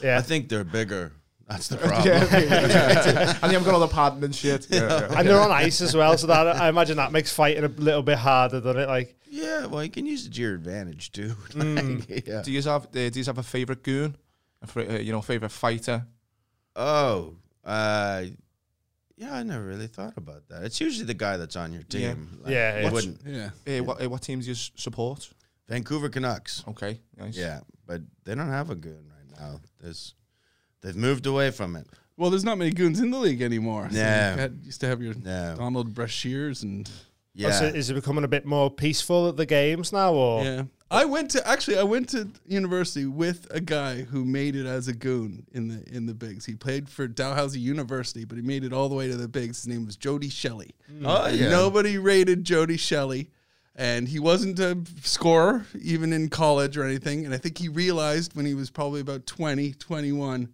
know? 0.04 0.16
I 0.18 0.22
think 0.22 0.50
they're 0.50 0.64
bigger. 0.66 1.14
That's 1.48 1.68
the 1.70 1.78
problem. 1.84 2.06
yeah, 2.06 3.40
and 3.42 3.52
they've 3.52 3.64
got 3.66 3.74
all 3.74 3.80
the 3.80 3.88
padding 3.88 4.24
and 4.24 4.36
shit. 4.36 4.68
Yeah, 4.70 4.82
yeah. 5.10 5.18
And 5.20 5.28
they're 5.28 5.40
on 5.40 5.50
ice 5.52 5.82
as 5.82 5.96
well, 5.96 6.16
so 6.18 6.28
that 6.28 6.46
I 6.62 6.68
imagine 6.70 6.98
that 6.98 7.12
makes 7.12 7.34
fighting 7.34 7.64
a 7.64 7.68
little 7.70 8.04
bit 8.04 8.18
harder, 8.20 8.60
doesn't 8.62 8.82
it? 8.84 8.88
Like, 8.88 9.16
Yeah, 9.30 9.66
well, 9.66 9.84
you 9.84 9.90
can 9.90 10.06
use 10.06 10.28
it 10.28 10.34
to 10.34 10.42
your 10.42 10.54
advantage 10.56 11.12
too. 11.12 11.34
Mm. 11.54 12.08
Like, 12.10 12.28
yeah. 12.28 12.42
Do 12.44 12.52
you 12.52 12.62
have 12.62 12.86
uh, 12.86 13.10
do 13.10 13.12
you 13.20 13.26
have 13.26 13.38
a 13.40 13.44
favorite 13.44 13.82
goon? 13.82 14.16
A 14.62 14.68
fr- 14.68 14.82
uh, 14.82 14.98
you 15.00 15.12
know, 15.12 15.22
favorite 15.22 15.50
fighter? 15.52 16.06
Oh, 16.76 17.36
uh, 17.66 18.26
yeah, 19.18 19.34
I 19.34 19.44
never 19.44 19.64
really 19.66 19.88
thought 19.88 20.18
about 20.18 20.48
that. 20.50 20.64
It's 20.64 20.80
usually 20.80 21.06
the 21.06 21.14
guy 21.14 21.38
that's 21.38 21.56
on 21.56 21.74
your 21.74 21.82
Yeah. 21.90 22.14
team. 22.14 22.40
Like, 22.44 22.54
Yeah, 22.54 22.78
you 22.78 22.84
yeah. 22.86 22.92
wouldn't. 22.92 23.22
Yeah. 23.26 23.80
Uh, 23.80 23.84
what 23.84 24.04
uh, 24.06 24.10
what 24.10 24.22
teams 24.22 24.46
do 24.46 24.50
you 24.52 24.56
s- 24.56 24.72
support? 24.76 25.30
Vancouver 25.70 26.10
Canucks. 26.10 26.64
Okay, 26.68 27.00
nice. 27.18 27.38
Yeah, 27.38 27.62
but 27.86 28.02
they 28.26 28.36
don't 28.36 28.50
have 28.50 28.72
a 28.72 28.76
goon 28.76 29.06
right 29.10 29.40
now. 29.40 29.62
There's, 29.80 30.16
they've 30.82 30.96
moved 30.96 31.26
away 31.28 31.52
from 31.52 31.76
it. 31.76 31.88
Well, 32.18 32.30
there's 32.30 32.44
not 32.44 32.58
many 32.58 32.72
goons 32.72 33.00
in 33.00 33.12
the 33.12 33.18
league 33.18 33.42
anymore. 33.42 33.88
Yeah. 33.92 34.34
you 34.34 34.42
had, 34.42 34.60
used 34.64 34.82
to 34.82 34.88
have 34.88 35.02
your 35.02 35.14
Yeah, 35.14 35.56
Donald 35.56 35.94
Brashears 35.94 36.64
and 36.64 36.90
oh, 37.46 37.50
so 37.52 37.66
yeah. 37.66 37.72
is 37.72 37.90
it 37.90 37.94
becoming 37.94 38.26
a 38.26 38.28
bit 38.28 38.46
more 38.46 38.70
peaceful 38.70 39.30
at 39.30 39.38
the 39.38 39.46
games 39.46 39.94
now, 39.94 40.14
or 40.14 40.44
yeah. 40.44 40.64
I 40.92 41.06
went 41.06 41.32
to 41.32 41.48
actually 41.48 41.78
I 41.78 41.84
went 41.84 42.10
to 42.10 42.28
university 42.46 43.06
with 43.06 43.48
a 43.52 43.62
guy 43.62 44.02
who 44.02 44.26
made 44.26 44.56
it 44.56 44.66
as 44.66 44.88
a 44.88 44.94
goon 44.94 45.46
in 45.54 45.68
the 45.68 45.96
in 45.96 46.08
the 46.08 46.14
bigs. 46.14 46.46
He 46.46 46.56
played 46.56 46.90
for 46.90 47.08
Dalhousie 47.08 47.60
University, 47.60 48.26
but 48.26 48.38
he 48.38 48.42
made 48.42 48.64
it 48.64 48.74
all 48.74 48.90
the 48.90 48.96
way 48.96 49.08
to 49.08 49.16
the 49.16 49.28
bigs. 49.28 49.58
His 49.58 49.68
name 49.68 49.86
was 49.86 49.96
Jody 49.96 50.30
Shelley. 50.30 50.72
Mm. 50.92 51.04
Oh 51.06 51.28
yeah. 51.28 51.50
Nobody 51.50 51.98
rated 51.98 52.44
Jody 52.44 52.76
Shelley. 52.78 53.30
And 53.80 54.10
he 54.10 54.20
wasn't 54.20 54.60
a 54.60 54.78
scorer, 55.04 55.66
even 55.82 56.12
in 56.12 56.28
college 56.28 56.76
or 56.76 56.84
anything. 56.84 57.24
And 57.24 57.34
I 57.34 57.38
think 57.38 57.58
he 57.58 57.70
realized 57.70 58.36
when 58.36 58.46
he 58.46 58.54
was 58.54 58.70
probably 58.70 59.00
about 59.00 59.26
20, 59.26 59.72
21, 59.72 60.50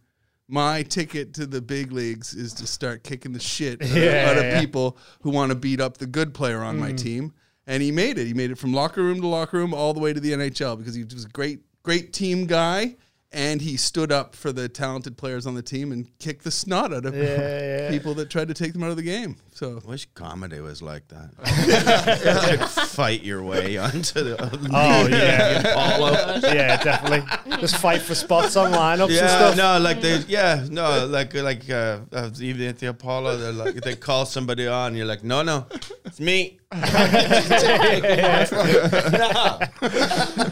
my 0.47 0.83
ticket 0.83 1.33
to 1.33 1.47
the 1.47 1.59
big 1.59 1.91
leagues 1.91 2.35
is 2.35 2.53
to 2.53 2.67
start 2.67 3.03
kicking 3.03 3.33
the 3.33 3.39
shit 3.39 3.81
out 3.81 3.89
of- 3.89 3.97
Yeah, 3.97 4.29
out 4.29 4.37
of 4.37 4.43
yeah. 4.43 4.59
people 4.59 4.95
who 5.21 5.31
want 5.31 5.49
to 5.49 5.55
beat 5.55 5.81
up 5.81 5.97
the 5.97 6.05
good 6.05 6.35
player 6.35 6.61
on 6.61 6.77
my 6.77 6.91
hmm. 6.91 6.97
team. 6.97 7.33
And 7.65 7.81
he 7.81 7.91
made 7.91 8.19
it. 8.19 8.27
He 8.27 8.35
made 8.35 8.51
it 8.51 8.59
from 8.59 8.73
locker 8.73 9.01
room 9.01 9.19
to 9.21 9.27
locker 9.27 9.57
room 9.57 9.73
all 9.73 9.95
the 9.95 9.99
way 9.99 10.13
to 10.13 10.19
the 10.19 10.33
NHL 10.33 10.77
because 10.77 10.93
he 10.93 11.03
was 11.03 11.25
a 11.25 11.29
great, 11.29 11.61
great 11.81 12.13
team 12.13 12.45
guy. 12.45 12.95
And 13.37 13.61
he 13.61 13.75
stood 13.75 14.13
up 14.13 14.33
for 14.33 14.53
the 14.53 14.69
talented 14.69 15.17
players 15.17 15.45
on 15.45 15.55
the 15.55 15.61
team 15.61 15.91
and 15.91 16.07
kicked 16.19 16.45
the 16.45 16.51
snot 16.51 16.93
out 16.93 17.05
of 17.05 17.13
Yeah, 17.13 17.23
yeah. 17.23 17.89
people 17.89 18.13
that 18.13 18.29
tried 18.29 18.47
to 18.47 18.53
take 18.53 18.71
them 18.71 18.81
out 18.81 18.91
of 18.91 18.95
the 18.95 19.03
game. 19.03 19.35
So 19.53 19.81
I 19.85 19.89
Wish 19.89 20.07
comedy 20.13 20.61
was 20.61 20.81
like 20.81 21.03
that. 21.09 21.31
Like, 22.59 22.69
fight 22.69 23.23
your 23.23 23.43
way 23.43 23.75
onto 23.77 24.23
the. 24.23 24.37
Oh 24.71 25.07
yeah, 25.07 25.59
Apollo. 25.71 26.39
yeah, 26.43 26.81
definitely. 26.81 27.57
Just 27.59 27.77
fight 27.77 28.01
for 28.01 28.15
spots 28.15 28.55
on 28.55 28.71
lineups 28.71 29.03
and 29.07 29.11
Yeah, 29.11 29.27
stuff. 29.27 29.57
no, 29.57 29.79
like 29.79 29.99
they, 30.01 30.17
yeah, 30.29 30.65
no, 30.69 31.05
like 31.05 31.33
like 31.33 31.69
uh, 31.69 31.99
uh, 32.13 32.29
even 32.39 32.67
at 32.67 32.79
the 32.79 32.87
Apollo, 32.87 33.37
they're 33.37 33.51
like 33.51 33.75
they 33.75 33.95
call 33.95 34.25
somebody 34.25 34.65
on, 34.67 34.95
you're 34.95 35.05
like, 35.05 35.23
no, 35.25 35.41
no, 35.41 35.65
it's 36.05 36.19
me. 36.21 36.59
the 36.71 36.79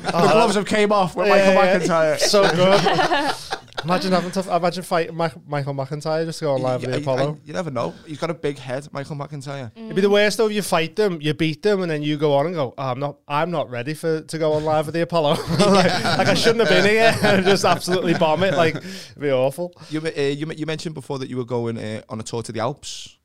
gloves 0.10 0.56
have 0.56 0.66
came 0.66 0.92
off 0.92 1.16
with 1.16 1.28
Michael 1.28 1.54
Yeah, 1.54 1.64
yeah. 1.64 1.80
McIntyre. 1.80 2.20
So 2.20 2.44
good. 2.56 3.36
imagine 3.84 4.12
having 4.12 4.32
to 4.32 4.56
imagine 4.56 4.84
fighting 4.84 5.16
Mike, 5.16 5.34
Michael 5.48 5.74
McIntyre 5.74 6.26
just 6.26 6.40
to 6.40 6.46
go 6.46 6.54
on 6.54 6.62
live 6.62 6.82
with 6.82 6.92
the 6.92 6.98
Apollo. 6.98 7.34
I- 7.34 7.48
you 7.48 7.54
never 7.54 7.72
know. 7.72 7.94
He's 8.06 8.18
got 8.18 8.30
a 8.30 8.34
big 8.34 8.58
head, 8.58 8.88
Michael 8.92 9.16
McIntyre. 9.16 9.72
It'd 9.76 9.96
be 9.96 10.02
the 10.02 10.10
worst 10.10 10.38
though 10.38 10.48
if 10.48 10.54
you 10.54 10.62
fight 10.62 10.96
them, 10.96 11.20
you 11.22 11.34
beat 11.34 11.62
them, 11.64 11.82
and 11.82 11.92
then 11.92 12.04
you 12.04 12.18
go 12.18 12.34
on 12.36 12.48
and 12.48 12.56
go, 12.56 12.74
oh, 12.78 12.84
"I'm 12.84 13.00
not, 13.00 13.18
I'm 13.28 13.52
not 13.52 13.70
ready 13.70 13.94
for 13.94 14.22
to 14.22 14.38
go 14.38 14.54
on 14.54 14.64
live 14.64 14.86
with 14.86 14.96
the 14.96 15.02
Apollo." 15.02 15.32
like, 15.60 16.04
like 16.04 16.28
I 16.28 16.34
shouldn't 16.34 16.68
have 16.68 16.70
been 16.70 16.90
here 16.90 17.16
and 17.24 17.46
just 17.46 17.66
absolutely 17.66 18.14
bomb 18.14 18.44
it. 18.44 18.54
Like 18.54 18.76
it'd 18.76 19.20
be 19.20 19.32
awful. 19.32 19.74
You 19.90 20.02
uh, 20.02 20.20
you, 20.20 20.48
you 20.56 20.66
mentioned 20.66 20.96
before 20.96 21.20
that 21.20 21.30
you 21.30 21.38
were 21.38 21.46
going 21.46 21.78
uh, 21.78 22.02
on 22.10 22.20
a 22.20 22.24
tour 22.24 22.44
to 22.44 22.52
the 22.52 22.60
Alps. 22.60 23.18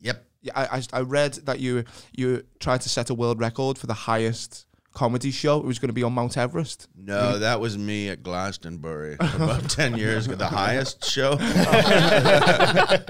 Yep. 0.00 0.24
Yeah, 0.44 0.52
I, 0.54 0.78
I, 0.78 0.82
I 0.92 1.00
read 1.00 1.34
that 1.46 1.58
you 1.58 1.84
you 2.12 2.44
tried 2.60 2.82
to 2.82 2.88
set 2.90 3.08
a 3.10 3.14
world 3.14 3.40
record 3.40 3.78
for 3.78 3.86
the 3.86 3.94
highest 3.94 4.66
comedy 4.92 5.30
show. 5.30 5.58
It 5.58 5.64
was 5.64 5.78
going 5.78 5.88
to 5.88 5.94
be 5.94 6.02
on 6.02 6.12
Mount 6.12 6.36
Everest. 6.36 6.86
No, 6.94 7.38
that 7.38 7.60
was 7.60 7.78
me 7.78 8.10
at 8.10 8.22
Glastonbury 8.22 9.14
about 9.20 9.70
10 9.70 9.96
years 9.96 10.26
ago. 10.26 10.36
The 10.36 10.46
highest 10.46 11.02
show. 11.04 11.36
I 11.40 13.00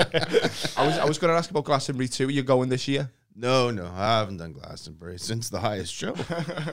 was 0.86 0.98
I 0.98 1.04
was 1.04 1.18
going 1.18 1.32
to 1.32 1.36
ask 1.36 1.50
about 1.50 1.64
Glastonbury 1.64 2.08
too. 2.08 2.28
You're 2.28 2.44
going 2.44 2.68
this 2.68 2.86
year? 2.88 3.10
No, 3.36 3.72
no, 3.72 3.86
I 3.86 4.20
haven't 4.20 4.36
done 4.36 4.52
Glastonbury 4.52 5.18
since 5.18 5.50
the 5.50 5.58
highest 5.58 5.92
show. 5.92 6.14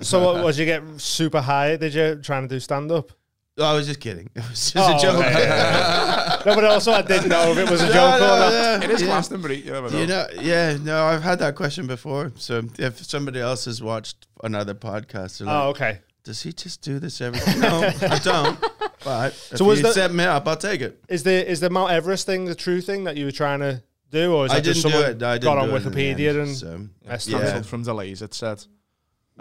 So 0.01 0.23
what 0.23 0.43
was 0.43 0.59
you 0.59 0.65
get 0.65 0.83
super 0.97 1.41
high? 1.41 1.75
Did 1.75 1.95
you 1.95 2.15
trying 2.21 2.47
to 2.47 2.55
do 2.55 2.59
stand 2.59 2.91
up? 2.91 3.11
Oh, 3.57 3.65
I 3.65 3.73
was 3.73 3.85
just 3.87 3.99
kidding. 3.99 4.29
It 4.35 4.49
was 4.49 4.71
just 4.71 4.75
Oh, 4.77 4.97
a 4.97 4.99
joke. 5.01 5.19
okay. 5.25 6.37
no, 6.45 6.55
but 6.55 6.63
also 6.65 6.91
I 6.93 7.01
didn't 7.01 7.29
know 7.29 7.51
if 7.51 7.57
it 7.57 7.69
was 7.69 7.81
a 7.81 7.87
joke 7.87 7.95
No, 7.95 8.15
or 8.15 8.19
not. 8.39 8.79
no, 8.79 8.85
It 8.85 8.91
is 8.91 9.01
yeah. 9.01 9.07
Glastonbury. 9.07 9.57
You 9.57 9.71
never 9.71 9.89
know. 9.91 9.99
You 9.99 10.07
know, 10.07 10.27
yeah, 10.39 10.77
no, 10.81 11.03
I've 11.05 11.21
had 11.23 11.39
that 11.39 11.55
question 11.55 11.85
before. 11.87 12.31
So 12.35 12.61
if 12.79 13.03
somebody 13.03 13.39
else 13.39 13.65
has 13.65 13.81
watched 13.81 14.27
another 14.43 14.73
podcast, 14.73 15.39
they're 15.39 15.47
oh, 15.49 15.51
like, 15.51 15.63
Oh, 15.65 15.69
okay. 15.69 15.99
does 16.23 16.41
he 16.41 16.53
just 16.53 16.81
do 16.81 16.99
this 16.99 17.19
every 17.21 17.39
No, 17.59 17.81
I 18.01 18.19
don't. 18.19 18.59
But 19.03 19.33
if 19.33 19.57
So 19.57 19.65
was 19.65 19.79
you 19.79 19.83
the- 19.87 19.93
set 19.93 20.13
me 20.13 20.23
up, 20.23 20.47
I'll 20.47 20.55
take 20.57 20.81
it. 20.81 21.03
Is 21.09 21.23
the 21.23 21.47
is 21.49 21.59
the 21.59 21.69
Mount 21.69 21.91
Everest 21.91 22.25
thing 22.25 22.45
the 22.45 22.55
true 22.55 22.79
thing 22.81 23.03
that 23.03 23.17
you 23.17 23.25
were 23.25 23.31
trying 23.31 23.59
to 23.59 23.83
do, 24.11 24.33
or 24.33 24.45
is 24.45 24.51
I 24.51 24.55
that 24.55 24.61
just 24.63 24.81
didn't 24.83 24.91
do 24.91 24.97
someone 24.97 25.11
it. 25.17 25.23
I 25.23 25.33
didn't 25.37 25.43
got 25.43 25.57
on 25.57 25.69
do 25.69 25.75
it 25.75 25.85
in 25.85 25.91
the 25.91 25.97
Wikipedia 26.15 26.29
end, 26.29 26.37
and 26.39 26.55
so, 26.57 26.87
messed 27.05 27.27
yeah. 27.27 27.37
on 27.37 27.41
Cancelled 27.43 27.65
from 27.65 27.83
delays. 27.83 28.21
It 28.21 28.33
said. 28.33 28.63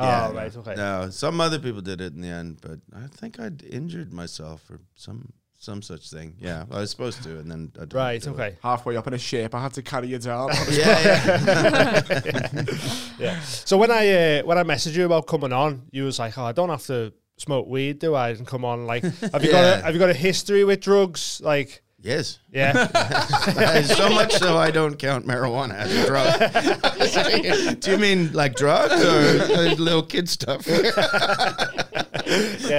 Yeah, 0.01 0.29
oh, 0.31 0.35
right, 0.35 0.57
okay. 0.57 0.75
No, 0.77 1.11
some 1.11 1.41
other 1.41 1.59
people 1.59 1.81
did 1.81 2.01
it 2.01 2.15
in 2.15 2.21
the 2.21 2.29
end, 2.29 2.59
but 2.61 2.79
I 2.95 3.07
think 3.09 3.39
I'd 3.41 3.63
injured 3.65 4.13
myself 4.13 4.69
or 4.71 4.81
some 4.95 5.33
some 5.59 5.83
such 5.83 6.11
thing. 6.11 6.37
Yeah, 6.41 6.65
I 6.71 6.81
was 6.81 6.91
supposed 6.91 7.23
to, 7.25 7.39
and 7.39 7.51
then 7.51 7.71
I 7.77 7.81
didn't 7.81 7.93
Right, 7.95 8.23
do 8.23 8.31
it. 8.31 8.33
okay. 8.33 8.57
Halfway 8.63 8.97
up 8.97 9.07
in 9.07 9.13
a 9.13 9.19
shape, 9.19 9.55
I 9.55 9.61
had 9.61 9.75
to 9.75 9.83
carry 9.83 10.09
you 10.09 10.19
down. 10.19 10.49
Yeah, 10.71 11.01
yeah. 11.05 12.65
Yeah. 13.19 13.41
So 13.41 13.77
when 13.77 13.91
I 13.91 14.39
uh, 14.39 14.43
when 14.45 14.57
I 14.59 14.63
messaged 14.65 14.95
you 14.97 15.05
about 15.05 15.27
coming 15.27 15.53
on, 15.53 15.83
you 15.91 16.05
was 16.05 16.19
like, 16.19 16.37
"Oh, 16.39 16.45
I 16.45 16.53
don't 16.53 16.71
have 16.71 16.85
to 16.87 17.13
smoke 17.37 17.67
weed, 17.67 17.99
do 17.99 18.15
I?" 18.15 18.31
And 18.31 18.47
come 18.47 18.65
on, 18.65 18.87
like, 18.87 19.03
have 19.05 19.45
you 19.45 19.51
got 19.51 19.65
a 19.65 19.83
have 19.83 19.93
you 19.95 19.99
got 20.01 20.09
a 20.11 20.15
history 20.15 20.65
with 20.65 20.81
drugs? 20.81 21.41
Like, 21.45 21.83
yes. 22.03 22.39
yeah, 22.53 23.83
so 23.83 24.09
much 24.11 24.33
so 24.35 24.57
I 24.57 24.71
don't 24.71 24.99
count 24.99 25.27
marijuana 25.27 25.75
as 25.75 25.95
a 25.95 26.07
drug. 26.07 27.81
Do 27.81 27.91
you 27.91 27.99
mean 27.99 28.33
like 28.33 28.55
drugs 28.55 29.03
or 29.05 29.43
uh, 29.53 29.75
little 29.75 30.03
kid 30.03 30.29
stuff? 30.29 30.67
yeah, 30.67 30.83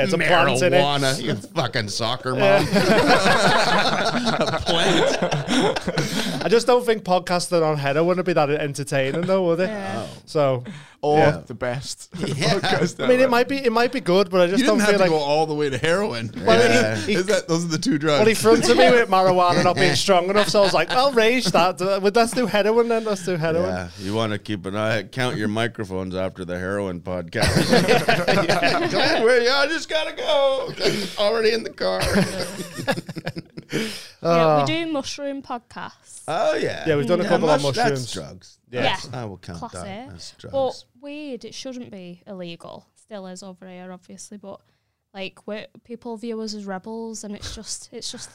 it's 0.03 0.13
a 0.13 0.17
plant 0.17 0.61
in 0.61 0.73
it. 0.73 0.77
marijuana, 0.77 1.21
you 1.21 1.35
fucking 1.35 1.89
soccer 1.89 2.31
mom. 2.31 2.41
I 6.43 6.47
just 6.49 6.67
don't 6.67 6.85
think 6.85 7.03
podcasts 7.03 7.31
podcasting 7.31 7.65
on 7.65 7.77
header 7.77 8.03
wouldn't 8.03 8.25
be 8.25 8.33
that 8.33 8.49
entertaining, 8.49 9.21
though, 9.21 9.43
would 9.45 9.59
it? 9.59 9.69
Yeah. 9.69 10.07
So, 10.25 10.63
or 11.03 11.17
Yeah. 11.17 11.41
the 11.47 11.53
best. 11.55 12.09
Yeah. 12.27 12.59
I 12.99 13.07
mean, 13.07 13.19
it 13.19 13.29
might 13.29 13.47
be 13.47 13.57
it 13.57 13.71
might 13.71 13.91
be 13.91 13.99
good, 14.01 14.29
but 14.29 14.41
I 14.41 14.47
just 14.47 14.59
You 14.59 14.65
don't 14.67 14.77
didn't 14.77 14.89
feel 14.89 14.99
have 14.99 15.07
to 15.07 15.11
like. 15.11 15.19
go 15.21 15.25
all 15.25 15.45
the 15.47 15.55
way 15.55 15.69
to 15.69 15.77
heroin. 15.77 16.31
Well, 16.45 16.59
Yeah. 16.59 16.95
he, 16.97 17.13
he, 17.13 17.17
Is 17.19 17.25
that 17.25 17.47
those 17.47 17.65
are 17.65 17.69
the 17.69 17.77
two 17.77 17.97
drugs? 17.97 18.19
well, 18.19 18.27
he 18.27 18.33
fronted 18.35 18.77
me 18.77 18.89
with 18.91 19.09
marijuana 19.17 19.63
not 19.63 19.75
being 19.75 19.95
strong 19.95 20.29
enough, 20.29 20.49
so 20.49 20.61
I 20.61 20.63
was 20.63 20.73
like, 20.73 20.91
"I'll 20.91 21.11
rage 21.11 21.45
that." 21.47 21.81
Uh, 21.81 21.99
but 21.99 22.15
let's 22.15 22.31
do 22.33 22.45
heroin 22.45 22.87
then. 22.87 23.03
Let's 23.03 23.25
do 23.25 23.35
heroin. 23.35 23.65
Yeah, 23.65 23.89
you 23.99 24.13
want 24.13 24.33
to 24.33 24.39
keep 24.39 24.65
an 24.65 24.75
eye, 24.75 25.03
count 25.03 25.37
your 25.37 25.47
microphones 25.47 26.15
after 26.15 26.45
the 26.45 26.57
heroin 26.59 27.01
podcast. 27.01 27.65
Glenn, 28.91 29.23
where 29.23 29.41
you? 29.41 29.49
I 29.49 29.67
just 29.67 29.89
gotta 29.89 30.13
go. 30.15 30.71
Glenn's 30.75 31.17
already 31.17 31.51
in 31.53 31.63
the 31.63 31.71
car. 31.71 32.01
yeah, 33.71 34.03
Oh. 34.23 34.59
we 34.61 34.65
do 34.67 34.91
mushroom 34.91 35.41
podcasts. 35.41 36.23
oh 36.27 36.55
yeah, 36.55 36.83
Yeah, 36.87 36.95
we've 36.95 37.07
done 37.07 37.21
a 37.21 37.27
couple 37.27 37.49
on 37.49 37.61
mush- 37.61 37.75
mushrooms. 37.75 37.89
That's 38.01 38.13
drugs. 38.13 38.57
Yeah. 38.69 38.83
Yeah. 38.83 39.19
I 39.21 39.25
will 39.25 39.37
count 39.37 39.59
Class 39.59 39.73
that 39.73 39.85
A. 39.87 40.11
as 40.13 40.33
drugs. 40.37 40.51
But 40.53 40.90
weed, 41.01 41.45
it 41.45 41.53
shouldn't 41.53 41.91
be 41.91 42.21
illegal. 42.27 42.87
Still 42.95 43.27
is 43.27 43.43
over 43.43 43.67
here, 43.67 43.91
obviously. 43.91 44.37
But 44.37 44.59
like, 45.13 45.45
we 45.47 45.65
people 45.83 46.15
view 46.17 46.39
us 46.41 46.53
as 46.53 46.65
rebels, 46.65 47.23
and 47.23 47.35
it's 47.35 47.53
just, 47.55 47.89
it's 47.91 48.11
just 48.11 48.29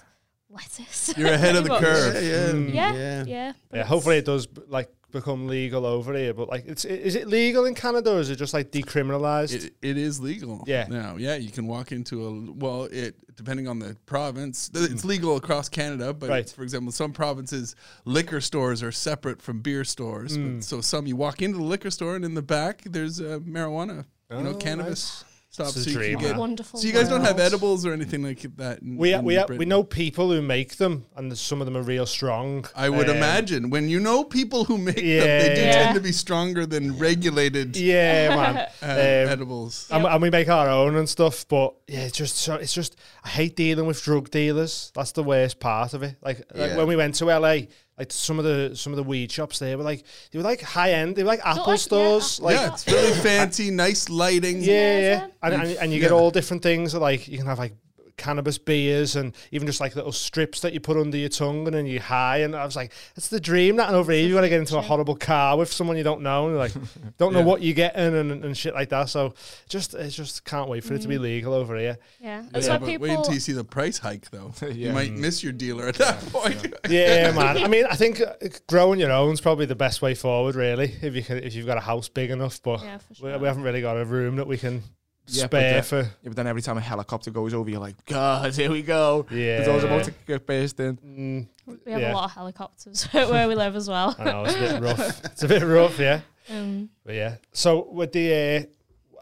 lettuce. 0.51 1.15
You're 1.17 1.29
ahead 1.33 1.57
of 1.57 1.65
the 1.65 1.79
curve. 1.79 2.15
yeah, 2.15 2.21
yeah, 2.21 2.53
Mm. 2.53 2.75
Yeah, 2.75 2.93
yeah. 2.95 3.25
yeah. 3.27 3.53
Yeah, 3.73 3.85
hopefully 3.85 4.19
it 4.19 4.25
does 4.25 4.49
like 4.69 4.91
become 5.19 5.47
legal 5.49 5.85
over 5.87 6.13
here. 6.15 6.35
But 6.35 6.49
like, 6.49 6.65
it's 6.67 6.85
is 6.85 7.15
it 7.15 7.27
legal 7.29 7.65
in 7.65 7.75
Canada 7.75 8.17
or 8.17 8.21
is 8.21 8.31
it 8.31 8.37
just 8.37 8.55
like 8.55 8.71
decriminalized? 8.71 9.55
It, 9.55 9.75
it 9.83 9.97
is 9.97 10.21
legal. 10.21 10.65
Yeah. 10.67 10.87
Now, 10.89 11.17
yeah, 11.17 11.37
you 11.37 11.51
can 11.51 11.67
walk 11.67 11.93
into 11.93 12.27
a 12.27 12.53
well, 12.53 12.85
it 12.85 13.15
depending 13.37 13.69
on 13.69 13.79
the 13.79 13.97
province. 14.07 14.71
It's 14.75 15.05
legal 15.05 15.37
across 15.37 15.69
Canada, 15.69 16.13
but 16.15 16.31
Right. 16.31 16.49
for 16.49 16.63
example, 16.63 16.93
some 16.93 17.13
provinces 17.13 17.75
liquor 18.05 18.41
stores 18.41 18.83
are 18.83 18.93
separate 18.93 19.43
from 19.43 19.61
beer 19.61 19.85
stores. 19.85 20.37
Mm. 20.37 20.57
But, 20.57 20.65
so 20.65 20.81
some 20.81 21.07
you 21.07 21.17
walk 21.17 21.43
into 21.43 21.59
the 21.59 21.65
liquor 21.65 21.91
store 21.91 22.17
and 22.17 22.25
in 22.25 22.35
the 22.35 22.43
back 22.43 22.83
there's 22.85 23.21
uh, 23.21 23.41
marijuana, 23.45 24.07
you 24.31 24.43
know, 24.43 24.51
Oh, 24.51 24.55
cannabis 24.55 25.25
stuff. 25.57 25.69
It's 25.69 25.77
a 25.77 25.83
So 25.85 25.91
you, 25.91 25.97
dream, 25.97 26.13
can 26.15 26.21
get, 26.21 26.31
man. 26.33 26.39
wonderful. 26.41 26.81
so 26.81 26.87
you 26.87 26.93
guys 26.93 27.09
don't 27.09 27.23
have 27.23 27.37
world. 27.37 27.47
edibles 27.53 27.87
or 27.87 27.93
anything 27.93 28.23
like 28.23 28.41
that. 28.57 28.83
In, 28.83 28.97
we 28.97 29.13
in 29.15 29.25
we 29.25 29.39
we 29.57 29.65
know 29.65 29.83
people 29.83 30.31
who 30.31 30.41
make 30.43 30.77
them, 30.77 31.07
and 31.17 31.37
some 31.37 31.61
of 31.61 31.67
them 31.67 31.77
are 31.77 31.83
real 31.83 32.07
strong. 32.07 32.67
I 32.75 32.89
would 32.89 33.09
Um, 33.09 33.17
imagine 33.17 33.71
when 33.71 33.89
you 33.89 33.99
know 34.01 34.25
people 34.25 34.65
who 34.65 34.77
make 34.79 34.97
them, 34.97 35.03
they 35.05 35.53
do 35.55 35.61
yeah. 35.63 35.73
tend 35.73 35.95
to 35.97 36.01
be 36.01 36.13
stronger 36.13 36.67
than 36.67 36.99
regulated 36.99 37.77
Yeah, 37.93 38.37
man. 38.37 38.57
uh, 38.83 38.85
Um, 39.27 39.33
edibles. 39.33 39.89
and, 39.91 40.05
and 40.05 40.23
we 40.23 40.31
make 40.31 40.49
our 40.49 40.69
own 40.69 40.97
and 40.97 41.09
stuff, 41.09 41.47
but 41.49 41.75
yeah, 41.89 42.01
it's 42.01 42.17
just 42.19 42.37
so 42.37 42.55
it's 42.57 42.75
just 42.75 42.97
I 43.25 43.29
hate 43.29 43.57
dealing 43.57 43.87
with 43.87 44.03
drug 44.03 44.31
dealers. 44.31 44.93
That's 44.95 45.13
the 45.13 45.23
worst 45.25 45.59
part 45.61 45.95
of 45.95 46.03
it. 46.03 46.17
Like, 46.23 46.39
like 46.55 46.71
Yeah. 46.73 46.77
when 46.77 46.87
we 46.89 46.97
went 46.97 47.15
to 47.17 47.27
LA, 47.27 47.57
like 47.99 48.13
some 48.13 48.39
of 48.39 48.45
the 48.45 48.77
some 48.77 48.93
of 48.93 48.97
the 48.99 49.03
weed 49.03 49.33
shops 49.33 49.59
there 49.59 49.77
were 49.79 49.85
like 49.85 50.05
they 50.31 50.39
were 50.39 50.45
like 50.45 50.61
high 50.61 50.93
end. 50.93 51.17
They 51.17 51.23
were 51.23 51.29
like 51.29 51.41
Apple 51.45 51.65
like- 51.69 51.81
stores. 51.81 52.39
Apple 52.39 52.45
like 52.47 52.57
yeah, 52.57 52.73
it's 52.73 52.87
really 52.87 53.13
fancy, 53.21 53.71
nice 53.71 54.09
lighting. 54.11 54.61
Yeah, 54.63 54.73
Yeah, 54.73 54.99
yeah. 54.99 55.01
yeah. 55.01 55.27
And, 55.43 55.55
and, 55.55 55.71
and 55.79 55.93
you 55.93 56.01
get 56.01 56.13
all 56.13 56.31
different 56.31 56.63
things 56.63 56.95
like 56.95 57.27
you 57.29 57.39
can 57.39 57.47
have 57.47 57.59
like 57.59 57.75
cannabis 58.17 58.59
beers 58.59 59.15
and 59.17 59.35
even 59.53 59.67
just 59.67 59.81
like 59.81 59.95
little 59.95 60.13
strips 60.13 60.61
that 60.61 60.73
you 60.73 60.81
put 60.81 60.97
under 60.97 61.17
your 61.17 61.29
tongue 61.29 61.67
and 61.67 61.75
then 61.75 61.87
you 61.87 62.01
high 62.01 62.39
and 62.39 62.55
I 62.57 62.65
was 62.65 62.75
like, 62.77 62.93
it's 63.17 63.29
the 63.29 63.39
dream 63.41 63.77
that 63.77 63.89
and 63.89 63.97
over 63.97 64.11
here 64.13 64.27
you 64.27 64.35
want 64.35 64.45
to 64.45 64.49
get 64.49 64.59
into 64.61 64.77
a 64.79 64.81
horrible 64.81 65.17
car 65.17 65.57
with 65.59 65.71
someone 65.73 65.97
you 65.97 66.03
don't 66.03 66.23
know 66.23 66.49
and 66.49 66.57
like 66.57 66.73
don't 67.19 67.33
know 67.33 67.41
Yeah. 67.41 67.45
what 67.45 67.63
you're 67.63 67.75
getting 67.75 68.15
and, 68.15 68.45
and 68.45 68.57
shit 68.57 68.75
like 68.75 68.89
that. 68.89 69.09
So 69.09 69.35
just 69.69 69.95
it's 69.95 70.15
just 70.17 70.45
can't 70.45 70.69
wait 70.69 70.85
for 70.85 70.95
it 70.95 71.03
to 71.03 71.09
be 71.09 71.19
legal 71.19 71.53
over 71.55 71.77
here. 71.77 71.99
Yeah, 72.21 72.45
that's 72.51 72.67
Yeah, 72.67 72.73
why 72.75 72.79
but 72.79 72.87
people. 72.87 73.09
wait 73.09 73.15
until 73.19 73.35
you 73.35 73.41
see 73.41 73.53
the 73.53 73.65
price 73.65 73.99
hike, 73.99 74.31
though. 74.31 74.53
You 74.77 74.93
might 74.93 75.13
miss 75.13 75.43
your 75.43 75.53
dealer 75.53 75.89
at 75.89 75.95
that 75.97 76.19
point. 76.33 76.75
Yeah, 76.89 77.33
man. 77.33 77.59
I 77.59 77.69
mean, 77.69 77.87
I 77.87 77.97
think 77.97 78.21
uh, 78.21 78.35
growing 78.69 79.01
your 79.01 79.11
own 79.13 79.33
is 79.33 79.41
probably 79.41 79.67
the 79.67 79.75
best 79.77 80.03
way 80.03 80.15
forward, 80.15 80.55
really. 80.55 80.95
If 81.03 81.15
you 81.15 81.23
can, 81.23 81.39
if 81.39 81.55
you've 81.55 81.67
got 81.67 81.77
a 81.79 81.81
house 81.81 82.09
big 82.09 82.31
enough, 82.31 82.63
but 82.63 82.83
yeah, 82.83 82.99
for 82.99 83.27
we, 83.33 83.37
we 83.39 83.47
haven't 83.47 83.63
really 83.63 83.81
got 83.81 83.97
a 83.97 84.05
room 84.05 84.37
that 84.37 84.47
we 84.47 84.59
can 84.59 84.83
Yeah, 85.29 85.45
but 85.49 85.59
spare 85.59 85.83
for. 85.83 85.97
Yeah, 85.97 86.09
but 86.25 86.37
then 86.37 86.47
every 86.47 86.63
time 86.63 86.77
a 86.79 86.81
helicopter 86.81 87.31
goes 87.31 87.53
over, 87.55 87.69
you're 87.69 87.81
like, 87.81 88.05
God, 88.07 88.55
here 88.55 88.71
we 88.71 88.83
go. 88.83 89.27
Yeah, 89.31 89.57
There's 89.57 89.69
always 89.69 89.85
about 89.85 90.05
to 90.05 90.15
get 90.27 90.47
based 90.47 90.79
in. 90.81 90.97
Mm, 90.99 91.47
we 91.85 91.93
have 91.93 92.01
yeah. 92.01 92.13
a 92.13 92.15
lot 92.15 92.25
of 92.25 92.33
helicopters 92.33 93.05
where 93.13 93.49
we 93.49 93.55
live 93.55 93.75
as 93.77 93.89
well. 93.89 94.15
I 94.19 94.25
know 94.25 94.45
it's 94.45 94.55
a 94.55 94.59
bit 94.59 94.83
rough. 94.83 95.25
It's 95.33 95.43
a 95.43 95.49
bit 95.49 95.63
rough, 95.63 95.99
yeah. 95.99 96.21
Um, 96.49 96.91
But 97.05 97.15
yeah. 97.15 97.37
So 97.53 97.89
with 97.91 98.13
the, 98.13 98.69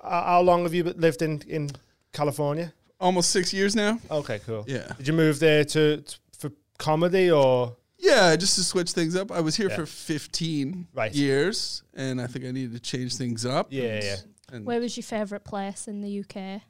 uh, 0.02 0.10
how 0.26 0.42
long 0.42 0.64
have 0.64 0.74
you 0.74 0.84
lived 0.84 1.22
in 1.22 1.40
in 1.48 1.70
California? 2.12 2.72
Almost 3.00 3.30
six 3.30 3.52
years 3.52 3.74
now. 3.74 3.98
Okay, 4.10 4.40
cool. 4.46 4.64
Yeah. 4.66 4.92
Did 4.98 5.08
you 5.08 5.14
move 5.14 5.38
there 5.40 5.64
to, 5.64 6.02
to 6.02 6.18
for 6.38 6.50
comedy 6.78 7.30
or 7.30 7.76
Yeah, 7.98 8.36
just 8.36 8.56
to 8.56 8.62
switch 8.64 8.92
things 8.92 9.16
up. 9.16 9.32
I 9.32 9.40
was 9.40 9.56
here 9.56 9.68
Yeah. 9.70 9.76
for 9.76 9.86
15 9.86 10.86
Right. 10.94 11.14
years, 11.14 11.82
and 11.94 12.20
I 12.20 12.26
think 12.26 12.44
I 12.44 12.50
needed 12.50 12.72
to 12.74 12.80
change 12.80 13.16
things 13.16 13.46
up. 13.46 13.68
Yeah, 13.70 14.00
yeah. 14.02 14.16
And 14.54 14.64
where 14.66 14.80
was 14.80 14.96
your 14.96 15.04
favourite 15.04 15.44
place 15.44 15.88
in 15.88 16.00
the 16.00 16.20
UK 16.20 16.62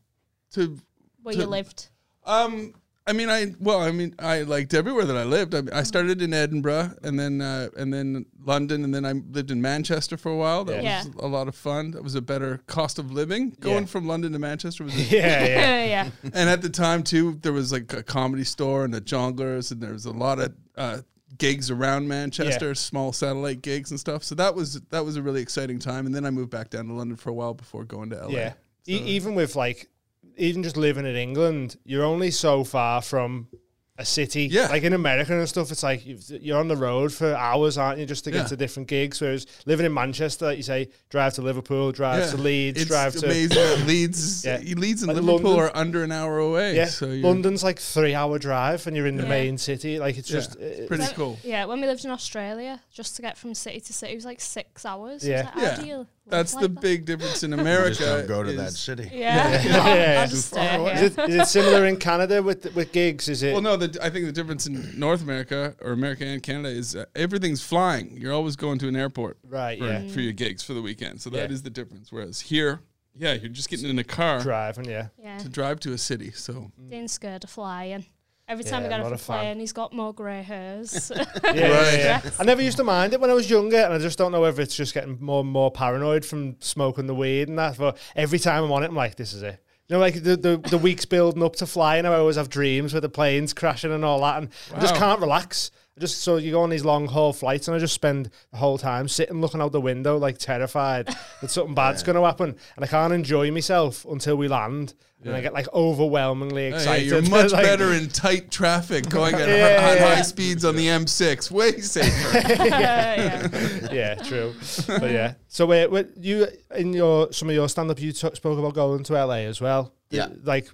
to, 0.54 0.78
where 1.22 1.34
To- 1.34 1.40
you 1.40 1.46
lived? 1.46 1.88
um, 2.24 2.74
I 3.06 3.12
mean, 3.12 3.28
I 3.28 3.54
well, 3.60 3.80
I 3.82 3.90
mean, 3.90 4.14
I 4.18 4.42
liked 4.44 4.72
everywhere 4.72 5.04
that 5.04 5.16
I 5.16 5.24
lived. 5.24 5.54
I. 5.54 5.60
I 5.80 5.82
started 5.82 6.22
in 6.22 6.32
Edinburgh, 6.32 6.94
and 7.02 7.20
then 7.20 7.42
uh, 7.42 7.68
and 7.76 7.92
then 7.92 8.24
London, 8.42 8.82
and 8.82 8.94
then 8.94 9.04
I 9.04 9.12
lived 9.12 9.50
in 9.50 9.60
Manchester 9.60 10.16
for 10.16 10.32
a 10.32 10.36
while. 10.36 10.64
That 10.64 10.82
Yeah. 10.82 11.04
was 11.04 11.14
a 11.16 11.26
lot 11.26 11.46
of 11.46 11.54
fun. 11.54 11.90
That 11.90 12.02
was 12.02 12.14
a 12.14 12.22
better 12.22 12.62
cost 12.66 12.98
of 12.98 13.12
living. 13.12 13.54
Going 13.60 13.80
Yeah. 13.80 13.84
from 13.84 14.08
London 14.08 14.32
to 14.32 14.38
Manchester 14.38 14.84
was 14.84 14.94
a 14.98 15.02
yeah, 15.02 15.44
yeah. 15.44 15.84
yeah. 15.84 16.10
and 16.32 16.48
at 16.48 16.62
the 16.62 16.70
time 16.70 17.02
too, 17.02 17.38
there 17.42 17.52
was 17.52 17.72
like 17.72 17.92
a 17.92 18.02
comedy 18.02 18.44
store 18.44 18.84
and 18.86 18.94
the 18.94 19.02
Jongleurs, 19.02 19.70
and 19.70 19.82
there 19.82 19.92
was 19.92 20.06
a 20.06 20.10
lot 20.10 20.38
of 20.38 20.54
uh, 20.78 20.98
gigs 21.38 21.70
around 21.70 22.08
Manchester, 22.08 22.74
small 22.74 23.12
satellite 23.12 23.62
gigs 23.62 23.90
and 23.90 23.98
stuff. 24.00 24.24
So 24.24 24.34
that 24.36 24.54
was 24.54 24.80
that 24.90 25.04
was 25.04 25.16
a 25.16 25.22
really 25.22 25.42
exciting 25.42 25.78
time. 25.78 26.06
And 26.06 26.14
then 26.14 26.24
I 26.24 26.30
moved 26.30 26.50
back 26.50 26.70
down 26.70 26.86
to 26.88 26.92
London 26.92 27.16
for 27.16 27.30
a 27.30 27.34
while 27.34 27.54
before 27.54 27.84
going 27.84 28.10
to 28.10 28.16
LA. 28.16 28.28
Yeah. 28.28 28.52
E- 28.86 29.02
even 29.04 29.34
with 29.34 29.56
like, 29.56 29.88
even 30.36 30.62
just 30.62 30.76
living 30.76 31.06
in 31.06 31.16
England, 31.16 31.76
you're 31.84 32.04
only 32.04 32.30
so 32.30 32.64
far 32.64 33.00
from 33.00 33.48
a 33.96 34.04
city. 34.04 34.46
Yeah. 34.50 34.66
Like 34.68 34.82
in 34.82 34.92
America 34.92 35.38
and 35.38 35.48
stuff, 35.48 35.70
it's 35.70 35.84
like 35.84 36.04
you've, 36.04 36.28
you're 36.28 36.58
on 36.58 36.66
the 36.66 36.76
road 36.76 37.12
for 37.12 37.32
hours, 37.34 37.78
aren't 37.78 38.00
you, 38.00 38.06
just 38.06 38.24
to 38.24 38.32
get 38.32 38.38
Yeah. 38.42 38.46
to 38.48 38.56
different 38.56 38.88
gigs. 38.88 39.20
Whereas 39.20 39.46
living 39.66 39.86
in 39.86 39.94
Manchester, 39.94 40.46
like 40.46 40.56
you 40.56 40.64
say, 40.64 40.88
drive 41.10 41.34
to 41.34 41.42
Liverpool, 41.42 41.92
drive 41.92 42.24
Yeah. 42.24 42.30
to 42.32 42.36
Leeds, 42.38 42.80
It's 42.80 42.90
drive 42.90 43.14
to. 43.14 43.26
amazing. 43.26 43.86
Leeds, 43.86 44.44
Yeah. 44.44 44.58
Leeds 44.76 45.02
and 45.04 45.12
Like 45.14 45.22
Liverpool 45.22 45.52
London. 45.52 45.66
are 45.68 45.76
under 45.76 46.02
an 46.02 46.10
hour 46.10 46.38
away. 46.38 46.74
Yeah, 46.74 46.86
so 46.86 47.06
you're, 47.06 47.24
London's 47.24 47.62
like 47.62 47.78
three 47.78 48.14
hour 48.16 48.36
drive, 48.38 48.84
and 48.88 48.96
you're 48.96 49.06
in 49.06 49.16
the 49.16 49.26
main 49.26 49.58
city. 49.58 50.00
Like 50.00 50.18
it's 50.18 50.28
Yeah, 50.28 50.36
just 50.38 50.56
it's 50.56 50.88
pretty 50.88 51.04
When- 51.04 51.14
cool. 51.14 51.38
Yeah, 51.44 51.66
when 51.66 51.80
we 51.80 51.86
lived 51.86 52.04
in 52.04 52.10
Australia, 52.10 52.80
just 52.92 53.14
to 53.16 53.22
get 53.22 53.38
from 53.38 53.54
city 53.54 53.78
to 53.80 53.92
city, 53.92 54.12
it 54.12 54.16
was 54.16 54.24
like 54.24 54.40
six 54.40 54.84
hours. 54.84 55.24
Yeah. 55.24 55.34
Yeah. 55.34 55.44
Like, 55.44 55.54
how 55.54 55.84
Yeah. 55.84 56.04
Do 56.26 56.36
you 56.36 56.38
That's 56.42 56.54
like 56.54 56.62
the 56.62 56.68
that. 56.68 56.80
big 56.80 57.04
difference 57.04 57.42
in 57.42 57.50
Just 57.50 57.60
America. 57.60 58.04
don't 58.04 58.26
go 58.28 58.42
to 58.42 58.52
that 58.54 58.72
city. 58.72 59.10
Yeah. 59.12 59.62
Yeah. 59.62 60.26
I'll 60.56 60.86
Is 60.88 61.02
it, 61.02 61.18
is 61.28 61.34
it 61.34 61.46
similar 61.48 61.84
in 61.86 61.96
Canada 61.98 62.42
with 62.42 62.74
with 62.74 62.92
gigs? 62.92 63.28
Is 63.28 63.42
it? 63.42 63.52
Well, 63.52 63.60
no, 63.62 63.76
the, 63.76 63.98
I 64.02 64.08
think 64.10 64.24
the 64.26 64.32
difference 64.32 64.66
in 64.66 64.98
North 64.98 65.22
America 65.22 65.76
or 65.82 65.92
America 65.92 66.24
and 66.24 66.42
Canada 66.42 66.68
is 66.70 66.96
uh, 66.96 67.04
everything's 67.14 67.62
flying. 67.62 68.16
You're 68.16 68.32
always 68.32 68.56
going 68.56 68.78
to 68.78 68.88
an 68.88 68.96
airport 68.96 69.36
right. 69.46 69.78
for, 69.78 69.84
Yeah. 69.86 70.08
for 70.08 70.20
your 70.20 70.32
gigs 70.32 70.62
for 70.62 70.72
the 70.72 70.82
weekend. 70.82 71.20
So 71.20 71.28
that 71.30 71.50
is 71.50 71.60
Yeah. 71.60 71.64
the 71.64 71.70
difference. 71.70 72.10
Whereas 72.10 72.40
here, 72.40 72.80
yeah, 73.14 73.34
you're 73.34 73.50
just 73.50 73.68
getting 73.68 73.88
in 73.90 73.98
a 73.98 74.04
car 74.04 74.40
Driving. 74.40 74.86
Yeah. 74.86 75.08
Yeah. 75.22 75.38
to 75.38 75.48
drive 75.50 75.78
to 75.80 75.92
a 75.92 75.98
city. 75.98 76.30
So 76.32 76.72
Dean's 76.88 77.12
scared 77.12 77.44
of 77.44 77.50
flying. 77.50 78.06
Every 78.46 78.62
time 78.64 78.82
Yeah, 78.82 78.88
we 78.88 78.90
got 78.90 78.96
not 78.98 79.06
off 79.06 79.12
a 79.12 79.16
the 79.16 79.18
fan. 79.24 79.38
plane, 79.38 79.60
he's 79.60 79.72
got 79.72 79.92
more 79.94 80.12
grey 80.12 80.42
hairs. 80.42 81.10
Yeah, 81.44 81.52
yeah, 81.54 81.92
yeah. 81.96 82.18
Stress. 82.18 82.40
I 82.40 82.44
never 82.44 82.60
used 82.62 82.76
to 82.76 82.84
mind 82.84 83.12
it 83.14 83.20
when 83.20 83.30
I 83.30 83.34
was 83.34 83.48
younger, 83.48 83.78
and 83.78 83.92
I 83.94 83.98
just 83.98 84.18
don't 84.18 84.32
know 84.32 84.40
whether 84.42 84.60
it's 84.60 84.76
just 84.76 84.92
getting 84.92 85.16
more 85.20 85.40
and 85.40 85.48
more 85.50 85.70
paranoid 85.70 86.24
from 86.24 86.56
smoking 86.60 87.06
the 87.06 87.14
weed 87.14 87.48
and 87.48 87.58
that. 87.58 87.78
But 87.78 87.96
every 88.14 88.38
time 88.38 88.64
I'm 88.64 88.72
on 88.72 88.82
it, 88.82 88.88
I'm 88.88 88.96
like, 88.96 89.16
this 89.16 89.32
is 89.32 89.42
it. 89.42 89.60
You 89.88 89.94
know, 89.96 90.00
like 90.00 90.22
the, 90.22 90.36
the, 90.36 90.56
the 90.56 90.78
weeks 90.78 91.04
building 91.04 91.42
up 91.42 91.56
to 91.56 91.66
flying, 91.66 92.06
I 92.06 92.14
always 92.14 92.36
have 92.36 92.48
dreams 92.48 92.92
with 92.94 93.02
the 93.02 93.08
planes 93.08 93.52
crashing 93.54 93.92
and 93.92 94.04
all 94.04 94.20
that, 94.20 94.38
and 94.42 94.48
I 94.74 94.80
just 94.80 94.94
can't 94.94 95.20
relax. 95.20 95.70
Just 95.98 96.22
so 96.22 96.38
you 96.38 96.50
go 96.50 96.62
on 96.62 96.70
these 96.70 96.84
long 96.84 97.06
haul 97.06 97.32
flights, 97.32 97.68
and 97.68 97.76
I 97.76 97.78
just 97.78 97.94
spend 97.94 98.28
the 98.50 98.56
whole 98.56 98.78
time 98.78 99.06
sitting 99.06 99.40
looking 99.40 99.60
out 99.60 99.70
the 99.70 99.80
window, 99.80 100.16
like 100.18 100.38
terrified 100.38 101.06
that 101.40 101.50
something 101.52 101.74
bad's 101.74 102.02
going 102.02 102.16
to 102.16 102.24
happen, 102.24 102.56
and 102.74 102.84
I 102.84 102.88
can't 102.88 103.12
enjoy 103.12 103.52
myself 103.52 104.04
until 104.04 104.34
we 104.36 104.48
land, 104.48 104.94
and 105.22 105.32
I 105.36 105.40
get 105.40 105.52
like 105.54 105.72
overwhelmingly 105.72 106.64
excited. 106.66 107.06
you're 107.06 107.22
much 107.30 107.52
Like- 107.52 107.62
better 107.62 107.92
in 107.92 108.08
tight 108.08 108.50
traffic 108.50 109.08
going 109.08 109.36
at, 109.36 109.48
Yeah, 109.48 109.80
hi- 109.88 109.94
yeah. 109.94 110.14
high 110.16 110.22
speeds 110.22 110.64
on 110.64 110.74
the 110.74 110.86
M6. 110.88 111.50
Way 111.52 111.78
safer. 111.80 112.38
yeah. 112.38 113.48
yeah, 113.92 114.14
true. 114.16 114.52
But 114.88 115.10
yeah. 115.12 115.34
So 115.46 115.64
wait, 115.66 115.90
wait, 115.92 116.08
you 116.16 116.48
in 116.74 116.92
your 116.92 117.32
some 117.32 117.48
of 117.48 117.54
your 117.54 117.68
stand 117.68 117.90
up, 117.92 118.00
you 118.00 118.10
t- 118.12 118.34
spoke 118.34 118.58
about 118.58 118.74
going 118.74 119.04
to 119.04 119.12
LA 119.12 119.46
as 119.46 119.60
well. 119.60 119.94
Yeah. 120.10 120.26
Like, 120.42 120.68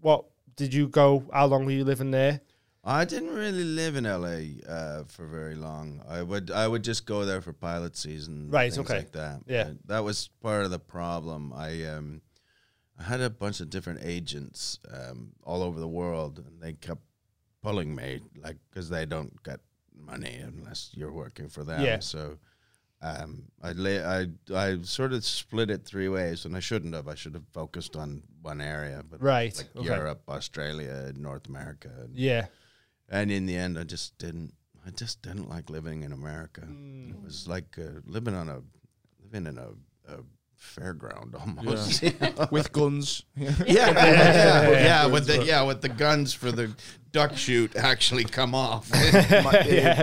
what 0.00 0.26
did 0.56 0.72
you 0.72 0.86
go? 0.88 1.24
How 1.32 1.46
long 1.46 1.64
were 1.64 1.72
you 1.72 1.84
living 1.84 2.10
there? 2.12 2.40
I 2.82 3.04
didn't 3.04 3.34
really 3.34 3.64
live 3.64 3.96
in 3.96 4.04
LA 4.04 4.62
uh, 4.72 5.04
for 5.04 5.26
very 5.26 5.54
long. 5.54 6.02
I 6.08 6.22
would 6.22 6.50
I 6.50 6.66
would 6.66 6.82
just 6.82 7.04
go 7.04 7.24
there 7.26 7.42
for 7.42 7.52
pilot 7.52 7.96
season, 7.96 8.50
Right, 8.50 8.76
okay. 8.76 8.98
like 8.98 9.12
that. 9.12 9.40
Yeah. 9.46 9.62
Uh, 9.62 9.72
that 9.86 10.04
was 10.04 10.28
part 10.40 10.64
of 10.64 10.70
the 10.70 10.78
problem. 10.78 11.52
I 11.52 11.84
um, 11.84 12.22
I 12.98 13.02
had 13.02 13.20
a 13.20 13.28
bunch 13.30 13.60
of 13.60 13.68
different 13.68 14.00
agents 14.02 14.78
um, 14.92 15.32
all 15.44 15.62
over 15.62 15.78
the 15.78 15.88
world, 15.88 16.38
and 16.38 16.60
they 16.62 16.72
kept 16.72 17.02
pulling 17.62 17.94
me, 17.94 18.20
like 18.42 18.56
because 18.70 18.88
they 18.88 19.04
don't 19.04 19.42
get 19.42 19.60
money 19.94 20.38
unless 20.42 20.90
you're 20.94 21.12
working 21.12 21.48
for 21.48 21.64
them. 21.64 21.82
Yeah. 21.84 21.98
So. 22.00 22.38
Um, 23.02 23.44
I 23.62 23.72
lay, 23.72 24.04
I 24.04 24.26
I 24.54 24.76
sort 24.82 25.14
of 25.14 25.24
split 25.24 25.70
it 25.70 25.86
three 25.86 26.10
ways, 26.10 26.44
and 26.44 26.54
I 26.54 26.60
shouldn't 26.60 26.92
have. 26.94 27.08
I 27.08 27.14
should 27.14 27.32
have 27.32 27.46
focused 27.50 27.96
on 27.96 28.22
one 28.42 28.60
area, 28.60 29.02
but 29.10 29.22
Right. 29.22 29.56
like 29.56 29.74
okay. 29.74 29.86
Europe, 29.86 30.20
Australia, 30.28 31.10
North 31.16 31.48
America, 31.48 31.88
and 32.04 32.14
Yeah. 32.14 32.48
And 33.10 33.30
in 33.30 33.46
the 33.46 33.56
end, 33.56 33.78
I 33.78 33.84
just 33.84 34.16
didn't. 34.18 34.52
I 34.86 34.90
just 34.90 35.20
didn't 35.22 35.48
like 35.50 35.68
living 35.68 36.02
in 36.04 36.12
America. 36.12 36.62
Mm. 36.62 37.10
It 37.10 37.22
was 37.22 37.46
like 37.46 37.76
uh, 37.78 38.00
living 38.06 38.34
on 38.34 38.48
a 38.48 38.62
living 39.22 39.46
in 39.46 39.58
a, 39.58 39.68
a 40.12 40.18
fairground 40.58 41.34
almost. 41.38 42.02
you 42.02 42.12
know? 42.20 42.48
with 42.50 42.72
guns. 42.72 43.24
yeah, 43.36 43.52
yeah, 43.66 43.90
yeah, 43.96 44.70
Yeah. 44.70 45.06
with 45.06 45.26
the 45.26 45.44
yeah 45.44 45.62
with 45.62 45.80
the 45.82 45.88
guns 45.88 46.32
for 46.34 46.50
the 46.52 46.74
duck 47.12 47.36
shoot 47.36 47.76
actually 47.76 48.24
come 48.24 48.54
off. 48.54 48.90
my, 48.90 48.98
uh, 48.98 49.64
Yeah. 49.66 50.02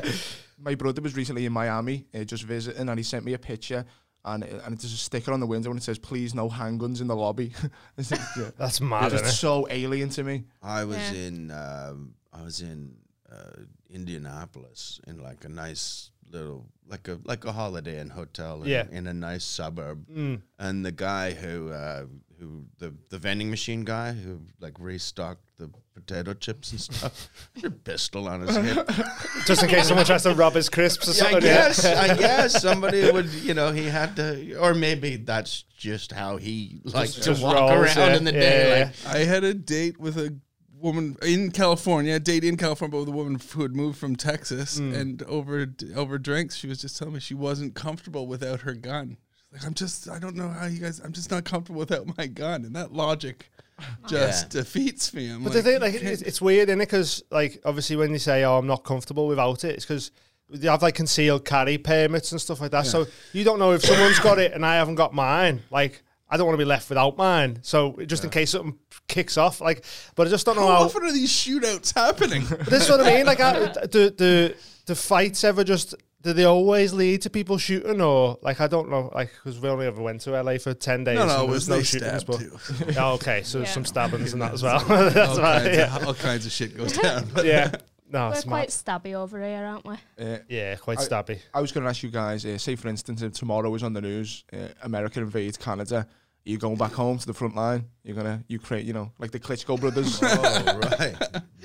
my 0.60 0.76
brother 0.76 1.02
was 1.02 1.16
recently 1.16 1.46
in 1.46 1.54
Miami, 1.54 2.06
uh, 2.14 2.24
just 2.24 2.44
visiting, 2.44 2.88
and 2.90 3.00
he 3.00 3.04
sent 3.04 3.26
me 3.26 3.34
a 3.34 3.40
picture. 3.40 3.86
And, 4.26 4.44
it- 4.44 4.62
and 4.66 4.78
there's 4.78 4.94
a 4.94 4.98
sticker 4.98 5.32
on 5.32 5.40
the 5.40 5.46
window 5.48 5.70
and 5.70 5.80
it 5.80 5.84
says, 5.84 5.98
"Please, 5.98 6.36
no 6.36 6.50
handguns 6.50 7.00
in 7.02 7.08
the 7.08 7.16
lobby." 7.16 7.54
It's 7.98 8.10
just, 8.10 8.38
yeah. 8.38 8.52
That's 8.58 8.82
mad, 8.82 9.14
It's 9.14 9.30
it? 9.30 9.32
so 9.32 9.68
alien 9.70 10.10
to 10.10 10.24
me. 10.24 10.44
I 10.62 10.84
was 10.84 10.98
Yeah. 10.98 11.14
in 11.28 11.52
um, 11.52 12.14
I 12.38 12.44
was 12.44 12.62
in 12.62 12.96
uh, 13.32 13.62
Indianapolis 13.90 15.00
in 15.08 15.22
like 15.22 15.44
a 15.46 15.50
nice 15.50 16.12
little 16.30 16.66
like 16.90 17.08
a 17.08 17.20
like 17.24 17.46
a 17.46 17.52
holiday 17.52 18.00
inn 18.00 18.10
hotel 18.10 18.62
in, 18.64 18.70
Yeah. 18.70 18.86
in 18.92 19.08
a 19.08 19.14
nice 19.14 19.44
suburb. 19.46 20.06
Mm. 20.10 20.42
and 20.60 20.86
the 20.86 20.92
guy 20.92 21.32
who 21.34 21.72
uh, 21.72 22.06
who 22.40 22.66
the 22.80 22.94
the 23.10 23.18
vending 23.18 23.50
machine 23.50 23.84
guy 23.84 24.12
who 24.14 24.42
like 24.60 24.74
restocked 24.80 25.58
the 25.58 25.70
potato 25.96 26.34
chips 26.34 26.72
and 26.72 26.82
stuff 26.82 27.30
had 27.56 27.66
a 27.66 27.72
pistol 27.72 28.28
on 28.28 28.42
his 28.42 28.56
hip. 28.56 28.90
Just 29.46 29.64
in 29.64 29.70
case 29.70 29.88
someone 29.88 30.06
tries 30.06 30.24
to 30.24 30.34
rob 30.36 30.54
his 30.54 30.70
crisps 30.70 31.08
or 31.10 31.14
Yeah, 31.14 31.24
I 31.28 31.32
something. 31.32 31.50
yeah. 31.50 31.68
guess 31.68 31.86
I 31.86 32.18
guess 32.26 32.62
somebody 32.62 33.12
would 33.12 33.30
you 33.30 33.54
know 33.54 33.72
he 33.72 33.86
had 33.86 34.16
to 34.18 34.56
or 34.58 34.74
maybe 34.74 35.16
that's 35.18 35.64
just 35.78 36.12
how 36.12 36.38
he 36.38 36.82
liked 36.84 37.14
to 37.16 37.22
just 37.22 37.42
walk 37.44 37.56
rolls, 37.56 37.72
around 37.98 38.10
yeah. 38.12 38.18
in 38.18 38.24
the 38.26 38.34
Yeah, 38.34 38.40
day. 38.40 38.80
yeah, 38.80 38.86
like, 39.06 39.16
I 39.16 39.20
had 39.26 39.44
a 39.44 39.54
date 39.54 40.00
with 40.00 40.18
a 40.18 40.36
woman 40.80 41.18
in 41.22 41.52
California, 41.52 42.16
a 42.16 42.20
date 42.20 42.44
in 42.44 42.58
California, 42.58 42.92
but 42.92 43.00
with 43.00 43.10
a 43.10 43.12
woman 43.18 43.40
who 43.54 43.62
had 43.62 43.76
moved 43.76 43.98
from 43.98 44.16
Texas. 44.16 44.80
Mm. 44.80 44.96
And 44.96 45.24
over 45.24 45.68
over 45.96 46.18
drinks, 46.18 46.56
she 46.56 46.68
was 46.68 46.80
just 46.80 46.98
telling 46.98 47.14
me 47.14 47.20
she 47.20 47.34
wasn't 47.34 47.76
comfortable 47.76 48.28
without 48.28 48.62
her 48.62 48.74
gun. 48.74 49.18
She's 49.36 49.54
like, 49.62 49.66
I'm 49.68 49.74
just, 49.74 50.10
I 50.10 50.20
don't 50.20 50.36
know 50.36 50.50
how 50.50 50.66
you 50.66 50.80
guys, 50.80 51.00
I'm 51.00 51.14
just 51.14 51.32
not 51.32 51.44
comfortable 51.46 51.80
without 51.80 52.18
my 52.18 52.28
gun. 52.28 52.66
And 52.66 52.76
that 52.76 52.94
logic 52.94 53.50
just 54.08 54.50
defeats 54.50 55.14
me. 55.14 55.30
I'm 55.30 55.44
But 55.44 55.54
like, 55.54 55.64
the 55.64 55.72
thing, 55.72 55.82
like, 55.82 55.94
it's, 55.94 56.04
can't- 56.04 56.22
it's 56.24 56.42
weird, 56.42 56.70
isn't 56.70 56.82
it? 56.82 56.86
Because, 56.86 57.24
like, 57.32 57.62
obviously, 57.66 57.96
when 57.96 58.12
you 58.12 58.20
say, 58.20 58.44
"Oh, 58.44 58.58
I'm 58.58 58.68
not 58.68 58.84
comfortable 58.84 59.28
without 59.28 59.64
it," 59.64 59.76
it's 59.76 59.86
because 59.86 60.12
they 60.50 60.68
have 60.68 60.82
like 60.82 60.96
concealed 60.96 61.44
carry 61.46 61.78
permits 61.78 62.32
and 62.32 62.40
stuff 62.40 62.62
like 62.62 62.72
that. 62.72 62.86
So 62.86 63.06
you 63.34 63.44
don't 63.44 63.60
know 63.60 63.72
if 63.74 63.84
someone's 63.84 64.20
got 64.20 64.40
it 64.40 64.54
and 64.54 64.66
I 64.66 64.76
haven't 64.76 64.96
got 64.96 65.14
mine. 65.14 65.62
Like, 65.70 66.02
I 66.30 66.38
don't 66.38 66.46
want 66.46 66.56
to 66.60 66.64
be 66.64 66.68
left 66.68 66.90
without 66.90 67.18
mine. 67.18 67.60
So 67.62 67.98
just 68.06 68.24
in 68.24 68.30
case 68.30 68.52
something 68.52 68.78
kicks 69.08 69.38
off, 69.38 69.62
like, 69.62 69.84
but 70.16 70.28
I 70.28 70.30
just 70.30 70.46
don't 70.46 70.56
know 70.56 70.68
how 70.68 70.76
how. 70.76 70.84
often 70.84 71.04
are 71.04 71.12
these 71.12 71.32
shootouts 71.32 71.94
happening? 71.96 72.44
But 72.50 72.66
this 72.66 72.84
is 72.84 72.90
what 72.90 73.02
I 73.02 73.16
mean. 73.16 73.26
Like, 73.26 73.40
I, 73.40 73.86
do 73.86 74.10
the 74.10 74.56
the 74.86 74.96
fights 74.96 75.44
ever 75.44 75.64
just 75.64 75.96
do 76.24 76.34
they 76.34 76.46
always 76.46 76.94
lead 76.94 77.22
to 77.22 77.30
people 77.30 77.58
shooting 77.58 78.02
or 78.02 78.38
like 78.42 78.60
I 78.60 78.68
don't 78.68 78.90
know 78.90 79.12
like 79.14 79.30
because 79.32 79.60
we 79.60 79.70
only 79.70 79.86
ever 79.86 80.02
went 80.02 80.22
to 80.22 80.32
LA 80.42 80.58
for 80.58 80.74
ten 80.74 81.04
days. 81.04 81.18
no, 81.18 81.26
no, 81.26 81.32
and 81.34 81.42
there 81.44 81.50
was 81.50 81.70
no 81.70 81.82
shootings, 81.82 82.24
but 82.24 82.42
oh, 82.98 83.14
okay, 83.16 83.44
so 83.44 83.60
Yeah. 83.60 83.66
some 83.66 83.86
stabbings 83.86 84.34
and 84.34 84.42
that 84.42 84.54
as 84.54 84.64
well. 84.64 84.80
all, 84.90 85.10
That's 85.10 85.38
why, 85.38 85.60
kinds 85.60 85.78
yeah, 85.78 85.96
of, 85.96 86.08
all 86.08 86.14
kinds 86.14 86.46
of 86.46 86.52
shit 86.52 86.76
goes 86.76 86.94
down. 86.94 87.30
Yeah. 87.44 87.72
No, 88.10 88.28
We're 88.30 88.34
it's 88.36 88.44
quite 88.46 88.84
mad. 88.88 89.02
stabby 89.04 89.14
over 89.16 89.42
here, 89.44 89.66
aren't 89.66 89.86
we? 89.86 89.96
Uh, 90.18 90.38
Yeah, 90.48 90.76
quite 90.78 91.00
I- 91.00 91.06
stabby. 91.06 91.40
I 91.54 91.60
was 91.62 91.72
going 91.74 91.84
to 91.84 91.90
ask 91.90 92.04
you 92.04 92.10
guys, 92.10 92.46
uh, 92.46 92.58
say 92.58 92.76
for 92.76 92.88
instance, 92.88 93.22
if 93.22 93.34
tomorrow 93.34 93.74
is 93.76 93.84
on 93.84 93.92
the 93.94 94.02
news, 94.02 94.46
uh, 94.54 94.68
America 94.84 95.20
invades 95.20 95.58
Canada. 95.58 96.08
Are 96.08 96.50
you 96.50 96.58
going 96.58 96.78
back 96.78 96.94
home 96.94 97.18
to 97.18 97.26
the 97.28 97.34
front 97.34 97.56
line? 97.58 97.84
You're 98.06 98.16
gonna 98.16 98.42
Ukraine, 98.48 98.88
you 98.88 98.94
know, 98.94 99.12
like 99.20 99.32
the 99.32 99.40
Klitschko 99.40 99.78
brothers. 99.82 100.18
oh 100.24 100.80
right, 100.98 101.16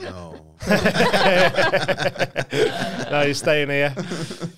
no, 0.03 0.57
no, 3.11 3.23
you're 3.23 3.35
staying 3.35 3.69
here. 3.71 3.95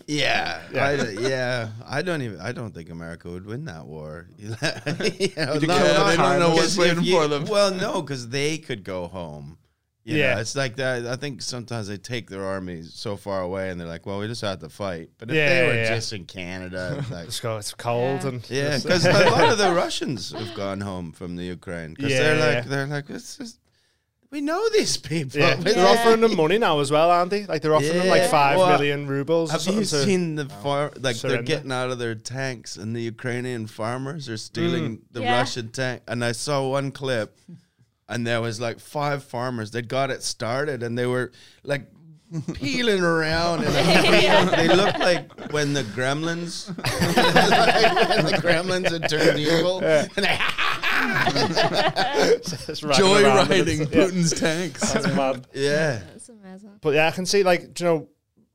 yeah, 0.07 0.63
Yeah. 0.73 0.87
I, 0.87 1.09
yeah. 1.21 1.69
I 1.87 2.01
don't 2.01 2.23
even. 2.23 2.41
I 2.41 2.53
don't 2.53 2.73
think 2.75 2.89
America 2.89 3.29
would 3.31 3.45
win 3.45 3.67
that 3.67 3.85
war. 3.87 4.27
you 4.39 4.49
know, 4.49 4.57
you 4.57 4.63
not- 4.67 5.37
kill 5.37 5.67
not- 5.67 6.09
they 6.09 6.17
don't 6.17 6.39
know 6.41 6.55
what's 6.55 6.79
waiting 6.79 7.05
you- 7.05 7.17
for 7.17 7.29
them. 7.29 7.45
Well, 7.45 7.75
no, 7.75 8.01
because 8.01 8.31
they 8.31 8.57
could 8.57 8.83
go 8.83 9.09
home. 9.09 9.59
You 10.05 10.19
Yeah. 10.19 10.35
know, 10.35 10.41
it's 10.43 10.55
like 10.55 10.77
that. 10.77 11.07
I 11.07 11.17
think 11.17 11.41
sometimes 11.41 11.89
they 11.89 11.97
take 11.97 12.29
their 12.29 12.45
armies 12.45 12.93
so 12.95 13.17
far 13.17 13.41
away, 13.41 13.71
and 13.71 13.81
they're 13.81 13.89
like, 13.89 14.05
"Well, 14.05 14.19
we 14.19 14.27
just 14.27 14.43
have 14.43 14.59
to 14.61 14.69
fight." 14.69 15.09
But 15.17 15.31
if 15.31 15.35
Yeah, 15.37 15.49
they 15.63 15.67
were 15.67 15.75
yeah. 15.75 15.95
just 15.95 16.13
in 16.13 16.27
Canada, 16.27 16.97
like, 17.11 17.25
Let's 17.25 17.41
go. 17.41 17.57
It's 17.57 17.73
cold 17.73 18.23
Yeah. 18.23 18.29
and 18.29 18.51
yeah, 18.51 18.79
because 18.83 19.07
a 19.07 19.13
lot 19.31 19.51
of 19.53 19.57
the 19.59 19.73
Russians 19.73 20.33
have 20.33 20.55
gone 20.55 20.83
home 20.83 21.13
from 21.13 21.37
the 21.37 21.45
Ukraine 21.45 21.95
because 21.95 22.13
they're 22.13 22.37
like, 22.37 22.65
yeah. 22.65 22.71
they're 22.71 22.87
like, 22.87 23.07
this 23.07 23.41
is, 23.41 23.59
we 24.31 24.43
know 24.43 24.69
these 24.71 24.97
people. 24.99 25.41
yeah, 25.41 25.55
they're 25.55 25.87
offering 25.87 26.21
them 26.21 26.37
money 26.37 26.59
now 26.59 26.81
as 26.81 26.91
well, 26.91 27.11
aren't 27.11 27.31
they? 27.31 27.47
Like 27.47 27.63
they're 27.63 27.75
offering 27.75 27.97
them 28.01 28.09
like 28.09 28.23
Yeah. 28.23 28.29
five 28.31 28.59
Well, 28.59 28.69
million 28.77 29.07
rubles. 29.07 29.53
Have 29.53 29.65
you 29.75 29.81
to- 29.81 29.87
seen 29.87 30.35
the 30.35 30.45
oh, 30.51 30.63
far 30.63 30.93
like 31.01 31.17
Surrender. 31.17 31.37
they're 31.39 31.57
getting 31.57 31.73
out 31.73 31.91
of 31.91 31.99
their 31.99 32.15
tanks 32.17 32.77
and 32.77 32.95
the 32.95 33.01
Ukrainian 33.01 33.67
farmers 33.69 34.29
are 34.29 34.37
stealing 34.37 34.99
mm. 34.99 35.01
the 35.13 35.23
Yeah. 35.23 35.39
Russian 35.39 35.69
tank? 35.71 36.03
And 36.09 36.23
I 36.25 36.33
saw 36.33 36.69
one 36.69 36.91
clip, 36.91 37.39
and 38.09 38.27
there 38.27 38.41
was 38.41 38.61
like 38.61 38.81
five 38.81 39.25
farmers. 39.25 39.71
They 39.71 39.83
got 39.83 40.11
it 40.11 40.23
started, 40.23 40.83
and 40.83 40.97
they 40.99 41.07
were 41.07 41.33
like 41.63 41.89
peeling 42.55 43.03
around, 43.03 43.65
and 43.65 43.73
they 44.59 44.69
looked 44.69 44.99
like 44.99 45.53
when 45.53 45.73
the 45.73 45.83
Gremlins, 45.83 46.69
like 46.79 48.09
when 48.09 48.25
the 48.27 48.39
Gremlins 48.43 48.91
had 48.91 49.09
turned 49.09 49.39
evil, 49.39 49.79
and 49.85 50.11
they. 50.17 50.39
Just 52.43 52.83
riding 52.83 52.97
Joy 52.99 53.23
around 53.23 53.39
and 53.41 53.51
riding 53.51 53.81
it's- 53.83 53.93
yeah, 53.95 54.07
Putin's 54.07 54.33
tanks. 54.33 54.93
That's 54.93 55.07
mad. 55.09 55.47
yeah. 55.55 56.01
That's 56.13 56.29
amazing. 56.29 56.79
But 56.81 56.95
yeah, 56.95 57.09
I 57.09 57.11
can 57.11 57.27
see 57.27 57.43
like, 57.43 57.75
do 57.75 57.85
you 57.85 57.91
know, 57.91 58.09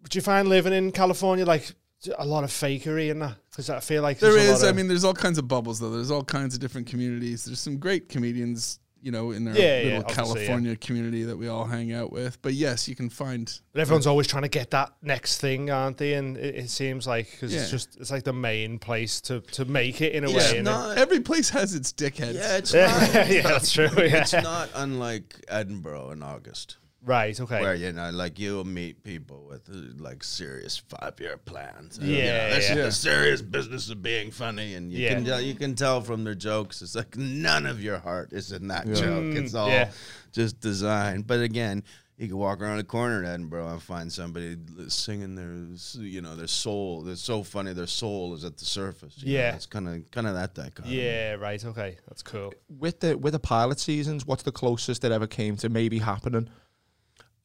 do 0.09 0.17
you 0.17 0.21
find 0.21 0.47
living 0.47 0.73
in 0.73 0.91
California 0.91 1.45
like 1.45 1.71
a 2.17 2.25
lot 2.25 2.43
of 2.43 2.49
fakery 2.49 3.09
in 3.09 3.19
that? 3.19 3.35
Because 3.51 3.69
I 3.69 3.79
feel 3.81 4.01
like 4.01 4.19
there's 4.19 4.35
a 4.35 4.39
is. 4.39 4.63
lot 4.63 4.69
I 4.69 4.71
mean, 4.73 4.87
there's 4.87 5.03
all 5.03 5.13
kinds 5.13 5.37
of 5.37 5.47
bubbles 5.47 5.79
though. 5.79 5.89
There's 5.91 6.11
all 6.11 6.23
kinds 6.23 6.53
of 6.55 6.59
different 6.61 6.87
communities. 6.87 7.45
There's 7.45 7.59
some 7.59 7.77
great 7.77 8.09
comedians 8.09 8.79
you 9.01 9.11
know, 9.11 9.31
in 9.31 9.47
our 9.47 9.53
Yeah, 9.53 9.61
yeah, 9.79 9.83
little 9.97 10.09
yeah. 10.09 10.15
California 10.15 10.75
community 10.75 11.23
that 11.23 11.37
we 11.37 11.47
all 11.47 11.65
hang 11.65 11.93
out 11.93 12.11
with. 12.11 12.41
But 12.41 12.53
yes, 12.53 12.87
you 12.87 12.95
can 12.95 13.09
find. 13.09 13.51
But 13.73 13.81
everyone's 13.81 14.07
always 14.07 14.27
trying 14.27 14.43
to 14.43 14.49
get 14.49 14.71
that 14.71 14.93
next 15.01 15.39
thing, 15.39 15.69
aren't 15.69 15.97
they? 15.97 16.13
And 16.15 16.37
it, 16.37 16.55
it 16.55 16.69
seems 16.69 17.07
like 17.07 17.31
because 17.31 17.53
Yeah. 17.53 17.61
it's 17.61 17.71
just 17.71 17.97
it's 17.99 18.11
like 18.11 18.23
the 18.23 18.33
main 18.33 18.79
place 18.79 19.21
to 19.21 19.41
to 19.41 19.65
make 19.65 20.01
it 20.01 20.13
in 20.13 20.23
a 20.23 20.29
It's 20.29 20.51
way. 20.51 20.59
innit? 20.59 20.63
not- 20.63 20.97
Every 20.97 21.19
place 21.19 21.49
has 21.51 21.75
its 21.75 21.93
dickheads. 21.93 22.33
Yeah, 22.35 22.57
it's 22.57 22.73
yeah, 22.73 22.87
not. 23.13 23.29
yeah, 23.29 23.41
that's 23.43 23.71
true. 23.71 23.89
Yeah. 23.97 24.21
It's 24.21 24.33
not 24.33 24.69
unlike 24.75 25.45
Edinburgh 25.47 26.11
in 26.11 26.23
August, 26.23 26.77
right. 27.03 27.39
Okay. 27.39 27.61
where 27.61 27.75
you 27.75 27.91
know, 27.91 28.09
like 28.11 28.39
you'll 28.39 28.63
meet 28.65 29.03
people 29.03 29.45
with 29.49 29.69
uh, 29.69 30.01
like 30.03 30.23
serious 30.23 30.77
five-year 30.77 31.37
plans. 31.37 31.97
And, 31.97 32.07
you 32.07 32.17
Yeah, 32.17 32.49
know, 32.49 32.55
this 32.55 32.69
yeah. 32.69 32.75
is 32.75 32.85
the 32.85 32.91
serious 32.91 33.41
business 33.41 33.89
of 33.89 34.01
being 34.01 34.31
funny, 34.31 34.75
and 34.75 34.91
you 34.91 34.99
Yeah. 35.03 35.13
can 35.15 35.25
tell, 35.25 35.41
you 35.41 35.55
can 35.55 35.75
tell 35.75 36.01
from 36.01 36.23
their 36.23 36.35
jokes. 36.35 36.81
It's 36.81 36.95
like 36.95 37.15
none 37.17 37.65
of 37.65 37.81
your 37.81 37.99
heart 37.99 38.33
is 38.33 38.51
in 38.51 38.67
that 38.69 38.85
joke. 38.87 39.35
It's 39.35 39.53
Mm, 39.53 39.59
all 39.59 39.69
yeah. 39.69 39.91
just 40.31 40.59
design. 40.59 41.21
But 41.21 41.39
again. 41.41 41.83
You 42.21 42.27
can 42.27 42.35
walk 42.35 42.61
around 42.61 42.75
the 42.79 42.83
corner 42.83 43.23
in 43.23 43.29
Edinburgh 43.29 43.69
and 43.69 43.81
find 43.81 44.11
somebody 44.11 44.57
singing 44.89 45.35
their, 45.35 46.03
you 46.03 46.19
know, 46.19 46.35
their 46.35 46.47
soul. 46.47 47.01
They're 47.01 47.15
so 47.15 47.43
funny. 47.43 47.71
Their 47.71 47.87
soul 47.87 48.33
is 48.33 48.43
at 48.43 48.57
the 48.57 48.65
surface. 48.65 49.13
you 49.19 49.27
know, 49.27 49.39
Yeah. 49.39 49.55
it's 49.55 49.65
kind 49.65 49.87
of, 49.87 50.11
kind 50.11 50.27
of 50.27 50.33
that 50.33 50.53
dichotomy. 50.53 51.01
Yeah. 51.01 51.35
Right. 51.35 51.63
Okay. 51.63 51.95
That's 52.09 52.21
cool. 52.21 52.53
With 52.67 52.99
the 52.99 53.17
with 53.17 53.31
the 53.31 53.39
pilot 53.39 53.79
seasons, 53.79 54.25
what's 54.25 54.43
the 54.43 54.51
closest 54.51 55.01
that 55.03 55.13
ever 55.13 55.27
came 55.27 55.55
to 55.57 55.69
maybe 55.69 55.99
happening? 55.99 56.49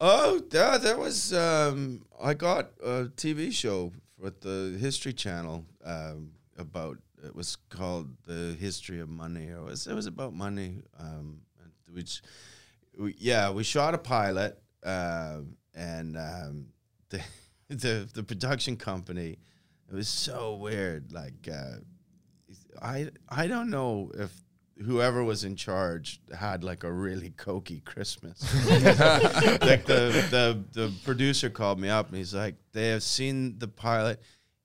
Oh, 0.01 0.43
yeah, 0.51 0.79
there 0.79 0.99
was. 0.99 1.33
Um, 1.33 2.05
I 2.21 2.35
got 2.35 2.71
a 2.83 3.07
TV 3.17 3.53
show 3.53 3.93
with 4.19 4.41
the 4.41 4.77
History 4.79 5.13
Channel 5.13 5.65
um, 5.85 6.33
about. 6.59 6.99
It 7.25 7.35
was 7.35 7.57
called 7.71 8.09
the 8.27 8.55
History 8.61 9.01
of 9.01 9.09
Money. 9.09 9.47
It 9.47 9.63
was 9.63 9.87
it 9.87 9.95
was 9.95 10.07
about 10.07 10.35
money. 10.35 10.83
Um, 10.99 11.41
which, 11.91 12.23
we, 12.99 13.15
yeah, 13.19 13.51
we 13.51 13.63
shot 13.63 13.95
a 13.95 13.99
pilot, 13.99 14.61
um, 14.83 15.57
and 15.75 16.17
um, 16.17 16.67
the 17.11 17.23
the 17.69 18.09
the 18.13 18.23
production 18.23 18.77
company. 18.77 19.39
It 19.89 19.95
was 19.95 20.09
so 20.09 20.57
weird. 20.57 21.13
Like, 21.13 21.49
uh, 21.51 21.77
I 22.83 23.11
I 23.29 23.47
don't 23.47 23.71
know 23.71 24.11
if 24.15 24.33
whoever 24.83 25.23
was 25.23 25.45
in 25.45 25.55
charge 25.57 26.21
had 26.37 26.65
like 26.65 26.83
a 26.85 26.93
really 26.93 27.31
cokey 27.31 27.85
Christmas. 27.85 28.43
like 28.71 29.85
the, 29.87 30.25
the 30.31 30.65
the 30.73 30.93
producer 31.05 31.49
called 31.51 31.79
me 31.79 31.89
up 31.89 32.09
and 32.09 32.17
he's 32.17 32.35
like, 32.35 32.57
they 32.73 32.89
have 32.89 33.03
seen 33.03 33.59
the 33.59 33.69
pilot. 33.69 34.21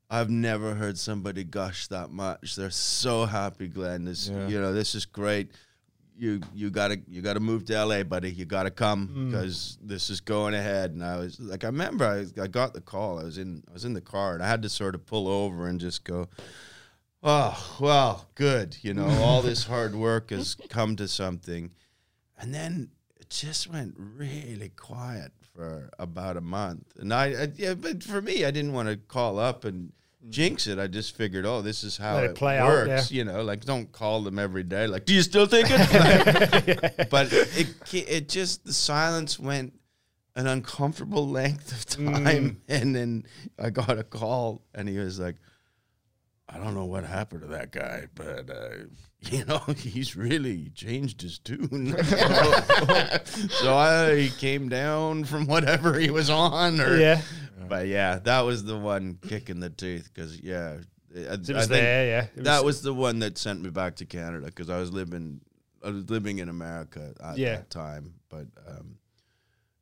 I've 0.10 0.30
never 0.30 0.74
heard 0.74 0.98
somebody 0.98 1.44
gush 1.44 1.88
that 1.90 2.10
much. 2.10 2.56
They're 2.56 2.72
so 2.72 3.26
happy, 3.26 3.68
Glenn. 3.68 4.06
This 4.06 4.28
Yeah. 4.30 4.48
you 4.48 4.60
know, 4.60 4.74
this 4.74 4.96
is 4.96 5.06
great. 5.06 5.52
You 6.18 6.42
you 6.54 6.70
gotta 6.70 7.00
you 7.08 7.22
gotta 7.22 7.40
move 7.40 7.64
to 7.66 7.86
LA, 7.86 8.04
buddy. 8.04 8.32
You 8.32 8.44
gotta 8.46 8.72
come 8.72 9.08
Mm. 9.08 9.32
because 9.32 9.78
this 9.82 10.10
is 10.10 10.20
going 10.20 10.54
ahead. 10.54 10.92
And 10.92 11.04
I 11.04 11.18
was 11.18 11.40
like, 11.40 11.64
I 11.64 11.68
remember 11.68 12.06
I, 12.06 12.42
I 12.42 12.48
got 12.48 12.74
the 12.74 12.82
call. 12.82 13.20
I 13.20 13.24
was 13.24 13.38
in 13.38 13.64
I 13.70 13.74
was 13.74 13.86
in 13.86 13.94
the 13.94 14.02
car 14.02 14.34
and 14.34 14.44
I 14.44 14.48
had 14.48 14.64
to 14.64 14.70
sort 14.70 14.96
of 14.96 15.06
pull 15.06 15.28
over 15.28 15.68
and 15.68 15.80
just 15.80 16.04
go, 16.04 16.28
Oh, 17.22 17.78
well, 17.80 18.28
good. 18.36 18.78
You 18.82 18.94
know, 18.94 19.08
all 19.08 19.42
this 19.42 19.66
hard 19.66 19.96
work 19.96 20.30
has 20.30 20.56
come 20.70 20.96
to 20.98 21.08
something. 21.08 21.72
And 22.38 22.54
then 22.54 22.92
it 23.20 23.30
just 23.30 23.70
went 23.70 23.96
really 23.98 24.70
quiet 24.70 25.34
for 25.54 25.90
about 26.00 26.38
a 26.38 26.42
month. 26.42 26.94
And 26.98 27.14
I, 27.14 27.26
I 27.26 27.48
yeah, 27.56 27.74
but 27.74 28.04
for 28.04 28.22
me, 28.22 28.46
I 28.46 28.52
didn't 28.52 28.72
want 28.72 28.88
to 28.88 28.96
call 28.96 29.38
up 29.38 29.66
and 29.66 29.92
mm. 30.26 30.30
jinx 30.30 30.68
it. 30.68 30.80
I 30.80 30.88
just 30.88 31.16
figured, 31.18 31.46
oh, 31.46 31.62
this 31.62 31.84
is 31.84 31.98
how 31.98 32.16
Let 32.16 32.24
it 32.24 32.30
it, 32.32 32.36
play 32.36 32.58
out, 32.58 32.70
works. 32.70 33.12
yeah. 33.12 33.18
You 33.18 33.26
know, 33.26 33.44
like 33.44 33.66
don't 33.66 33.92
call 33.92 34.22
them 34.22 34.40
every 34.40 34.64
day. 34.64 34.88
Like, 34.88 35.04
do 35.04 35.14
you 35.14 35.22
still 35.22 35.46
think 35.46 35.68
it? 35.70 37.10
but 37.10 37.28
it, 37.34 37.68
it 37.92 38.30
just, 38.30 38.64
the 38.64 38.74
silence 38.74 39.38
went 39.38 39.74
an 40.38 40.48
uncomfortable 40.48 41.28
length 41.28 41.74
of 41.74 41.86
mm. 41.98 42.14
time. 42.14 42.62
And 42.70 42.96
then 42.96 43.26
I 43.62 43.72
got 43.72 44.00
a 44.00 44.04
call 44.04 44.62
and 44.74 44.88
he 44.88 44.98
was 44.98 45.20
like, 45.20 45.36
I 46.52 46.58
don't 46.58 46.74
know 46.74 46.86
what 46.86 47.04
happened 47.04 47.42
to 47.42 47.48
that 47.50 47.72
guy, 47.72 48.08
but 48.16 48.50
uh, 48.50 48.70
you 49.32 49.46
know 49.46 49.60
he's 49.78 50.16
really 50.16 50.70
changed 50.74 51.22
his 51.22 51.38
tune. 51.40 51.96
so 53.50 53.76
I 53.76 54.16
he 54.18 54.30
came 54.30 54.70
down 54.70 55.24
from 55.26 55.46
whatever 55.46 55.98
he 56.00 56.10
was 56.10 56.30
on, 56.30 56.80
or 56.82 56.98
Yeah. 56.98 57.22
But 57.68 57.88
yeah, 57.88 58.20
that 58.24 58.42
was 58.42 58.64
the 58.64 58.78
one 58.78 59.20
kick 59.28 59.50
in 59.50 59.60
the 59.60 59.70
teeth 59.70 60.10
because 60.14 60.40
yeah, 60.42 60.78
I, 61.16 61.20
I 61.20 61.34
It 61.34 61.40
was 61.40 61.48
think 61.48 61.68
there. 61.68 62.06
Yeah. 62.08 62.28
It 62.36 62.44
that 62.46 62.64
was 62.66 62.82
the 62.82 62.94
one 62.94 63.20
that 63.20 63.38
sent 63.38 63.62
me 63.62 63.70
back 63.70 63.98
to 63.98 64.06
Canada 64.06 64.46
because 64.48 64.70
I 64.70 64.80
was 64.80 64.92
living 64.92 65.42
I 65.84 65.90
was 65.92 66.10
living 66.10 66.40
in 66.40 66.50
America 66.50 67.14
at 67.24 67.38
Yeah. 67.38 67.58
that 67.58 67.70
time, 67.70 68.16
but 68.30 68.48
um, 68.68 68.96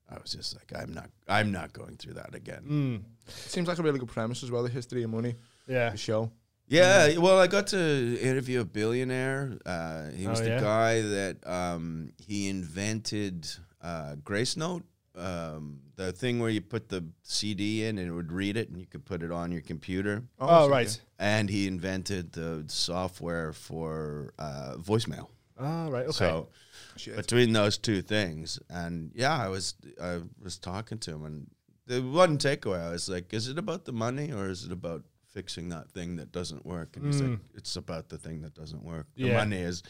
I 0.10 0.16
was 0.22 0.32
just 0.34 0.56
like 0.56 0.74
I'm 0.82 0.94
not 0.94 1.10
I'm 1.30 1.52
not 1.52 1.72
going 1.72 1.96
through 1.98 2.16
that 2.16 2.36
again. 2.36 2.64
Mm, 2.70 3.32
seems 3.32 3.68
like 3.68 3.78
a 3.78 3.84
really 3.84 4.00
good 4.00 4.10
premise 4.10 4.44
as 4.44 4.52
well. 4.52 4.64
The 4.64 4.70
history 4.70 5.04
of 5.04 5.10
money, 5.12 5.36
yeah. 5.68 5.92
the 5.92 5.98
show. 5.98 6.32
Yeah, 6.70 7.18
well, 7.18 7.40
I 7.40 7.48
got 7.48 7.68
to 7.68 8.20
interview 8.20 8.60
a 8.62 8.66
billionaire. 8.66 9.58
Uh, 9.66 10.10
he 10.10 10.28
was 10.28 10.42
Oh, 10.42 10.44
the 10.44 10.50
yeah? 10.50 10.60
guy 10.60 11.02
that 11.02 11.38
um, 11.48 12.12
he 12.18 12.50
invented 12.50 13.48
uh, 13.82 14.16
Gracenote, 14.24 14.84
um, 15.16 15.80
the 15.96 16.12
thing 16.12 16.40
where 16.40 16.50
you 16.50 16.60
put 16.62 16.90
the 16.90 17.06
CD 17.24 17.86
in 17.86 17.98
and 17.98 18.08
it 18.08 18.12
would 18.12 18.32
read 18.34 18.58
it, 18.58 18.68
and 18.70 18.78
you 18.80 18.86
could 18.86 19.06
put 19.06 19.24
it 19.24 19.32
on 19.32 19.52
your 19.52 19.62
computer. 19.62 20.24
Oh, 20.40 20.66
so- 20.66 20.70
right. 20.70 21.02
And 21.20 21.50
he 21.50 21.68
invented 21.68 22.34
the 22.34 22.66
software 22.68 23.54
for 23.54 24.34
uh, 24.38 24.76
voicemail. 24.78 25.30
Oh, 25.60 25.90
right. 25.90 26.04
Okay. 26.06 26.12
So 26.12 26.50
Shit. 26.98 27.16
between 27.16 27.54
those 27.54 27.78
two 27.80 28.02
things, 28.04 28.60
and 28.70 29.12
yeah, 29.16 29.36
I 29.36 29.48
was 29.48 29.74
I 30.00 30.20
was 30.44 30.60
talking 30.60 31.00
to 31.00 31.12
him, 31.16 31.26
and 31.26 31.48
the 31.88 32.02
one 32.04 32.38
takeaway 32.38 32.80
I 32.80 32.92
was 32.92 33.10
like, 33.10 33.34
"Is 33.34 33.48
it 33.48 33.58
about 33.58 33.86
the 33.86 33.92
money 33.94 34.32
or 34.32 34.50
is 34.50 34.64
it 34.66 34.72
about 34.72 35.04
fixing 35.38 35.70
that 35.70 35.86
thing 35.96 36.10
that 36.20 36.30
doesn't 36.40 36.64
work?" 36.66 36.90
And 36.96 37.06
he's 37.06 37.22
like, 37.22 37.40
"It's 37.60 37.76
about 37.84 38.06
the 38.10 38.18
thing 38.26 38.38
that 38.44 38.54
doesn't 38.62 38.84
work. 38.94 39.06
The 39.16 39.24
Mm. 39.24 39.28
Yeah. 39.28 39.38
money 39.44 39.62
is." 39.72 39.84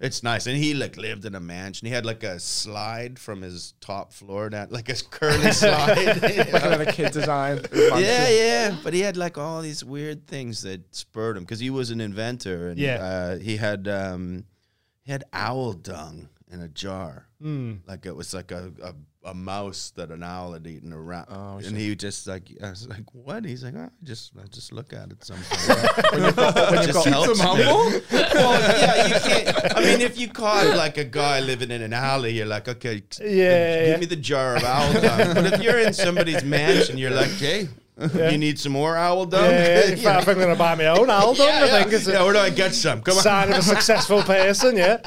It's 0.00 0.22
nice, 0.24 0.44
and 0.50 0.56
he 0.64 0.74
like 0.74 0.96
lived 1.08 1.24
in 1.24 1.34
a 1.36 1.40
mansion. 1.40 1.86
He 1.88 1.94
had 1.94 2.04
like 2.04 2.24
a 2.24 2.38
slide 2.40 3.14
from 3.26 3.42
his 3.42 3.74
top 3.80 4.12
floor 4.12 4.50
down, 4.50 4.66
like 4.78 4.88
a 4.88 4.96
curly 5.18 5.52
slide. 5.62 6.20
like 6.22 6.48
another 6.62 6.86
kid 6.98 7.12
design. 7.12 7.56
Yeah, 7.72 8.28
yeah. 8.28 8.76
But 8.84 8.92
he 8.92 9.00
had 9.06 9.16
like 9.16 9.38
all 9.38 9.62
these 9.62 9.84
weird 9.84 10.26
things 10.26 10.62
that 10.62 10.80
spurred 10.94 11.36
him 11.36 11.44
because 11.44 11.60
he 11.60 11.70
was 11.70 11.90
an 11.90 12.00
inventor, 12.00 12.68
and 12.70 12.78
Yeah. 12.78 12.96
uh, 13.10 13.38
he 13.38 13.56
had 13.56 13.86
um, 13.86 14.44
he 15.06 15.12
had 15.12 15.22
owl 15.32 15.72
dung 15.74 16.28
in 16.54 16.60
a 16.62 16.68
jar, 16.68 17.26
Mm. 17.42 17.80
like 17.86 18.06
it 18.06 18.16
was 18.16 18.32
like 18.32 18.50
a, 18.52 18.72
a, 18.82 18.94
a 19.28 19.34
mouse 19.34 19.92
that 19.96 20.10
an 20.10 20.22
owl 20.22 20.52
had 20.54 20.66
eaten 20.66 20.92
around, 20.94 21.26
Oh, 21.28 21.58
and 21.58 21.76
he 21.76 21.94
just 21.94 22.26
like 22.26 22.48
I 22.62 22.70
was 22.70 22.88
like, 22.88 23.04
what? 23.12 23.44
He's 23.44 23.62
like, 23.64 23.74
oh, 23.76 23.84
I 23.84 24.04
just 24.04 24.32
I 24.42 24.46
just 24.46 24.72
look 24.72 24.92
at 24.94 25.10
it 25.12 25.22
sometimes. 25.24 25.68
when 26.12 26.22
you've 26.24 26.36
got, 26.36 26.54
when 26.70 26.74
you've 26.82 26.86
Just 26.94 27.04
got 27.04 27.12
helps 27.12 27.28
Keep 27.28 27.36
them 27.46 27.56
me. 27.58 27.64
humble. 27.64 28.00
well, 28.34 28.78
yeah, 28.80 29.06
you 29.08 29.14
can't. 29.20 29.76
I 29.76 29.80
mean, 29.80 30.00
if 30.00 30.18
you 30.18 30.28
caught 30.28 30.74
like 30.76 30.96
a 30.96 31.04
guy 31.04 31.40
living 31.40 31.70
in 31.70 31.82
an 31.82 31.92
alley, 31.92 32.32
you're 32.32 32.46
like, 32.46 32.66
okay, 32.68 33.02
Yeah, 33.20 33.26
give 33.26 33.88
yeah. 33.88 33.96
me 33.98 34.06
the 34.06 34.16
jar 34.16 34.56
of 34.56 34.64
owl. 34.64 34.92
But 34.94 35.52
if 35.54 35.62
you're 35.62 35.78
in 35.80 35.92
somebody's 35.92 36.44
mansion, 36.44 36.96
you're 36.96 37.10
like, 37.10 37.30
hey, 37.32 37.68
you 37.96 38.38
need 38.38 38.58
some 38.58 38.72
more 38.72 38.96
owl 38.96 39.24
dung. 39.26 39.44
Yeah, 39.44 39.84
in 39.84 39.90
You 39.92 39.96
fact, 40.02 40.26
I'm 40.26 40.34
going 40.34 40.48
to 40.48 40.56
buy 40.56 40.74
my 40.74 40.86
own 40.86 41.08
Aldo. 41.08 41.44
yeah, 41.44 41.60
I 41.62 41.68
think 41.82 41.92
it's 41.92 42.08
yeah, 42.08 42.20
a 42.20 42.24
where 42.24 42.32
do 42.32 42.40
I 42.40 42.50
get 42.50 42.74
some? 42.74 43.00
Come 43.02 43.16
on. 43.18 43.22
sign 43.22 43.52
of 43.52 43.58
a 43.58 43.62
successful 43.62 44.20
person. 44.34 44.76
Yeah, 44.76 44.98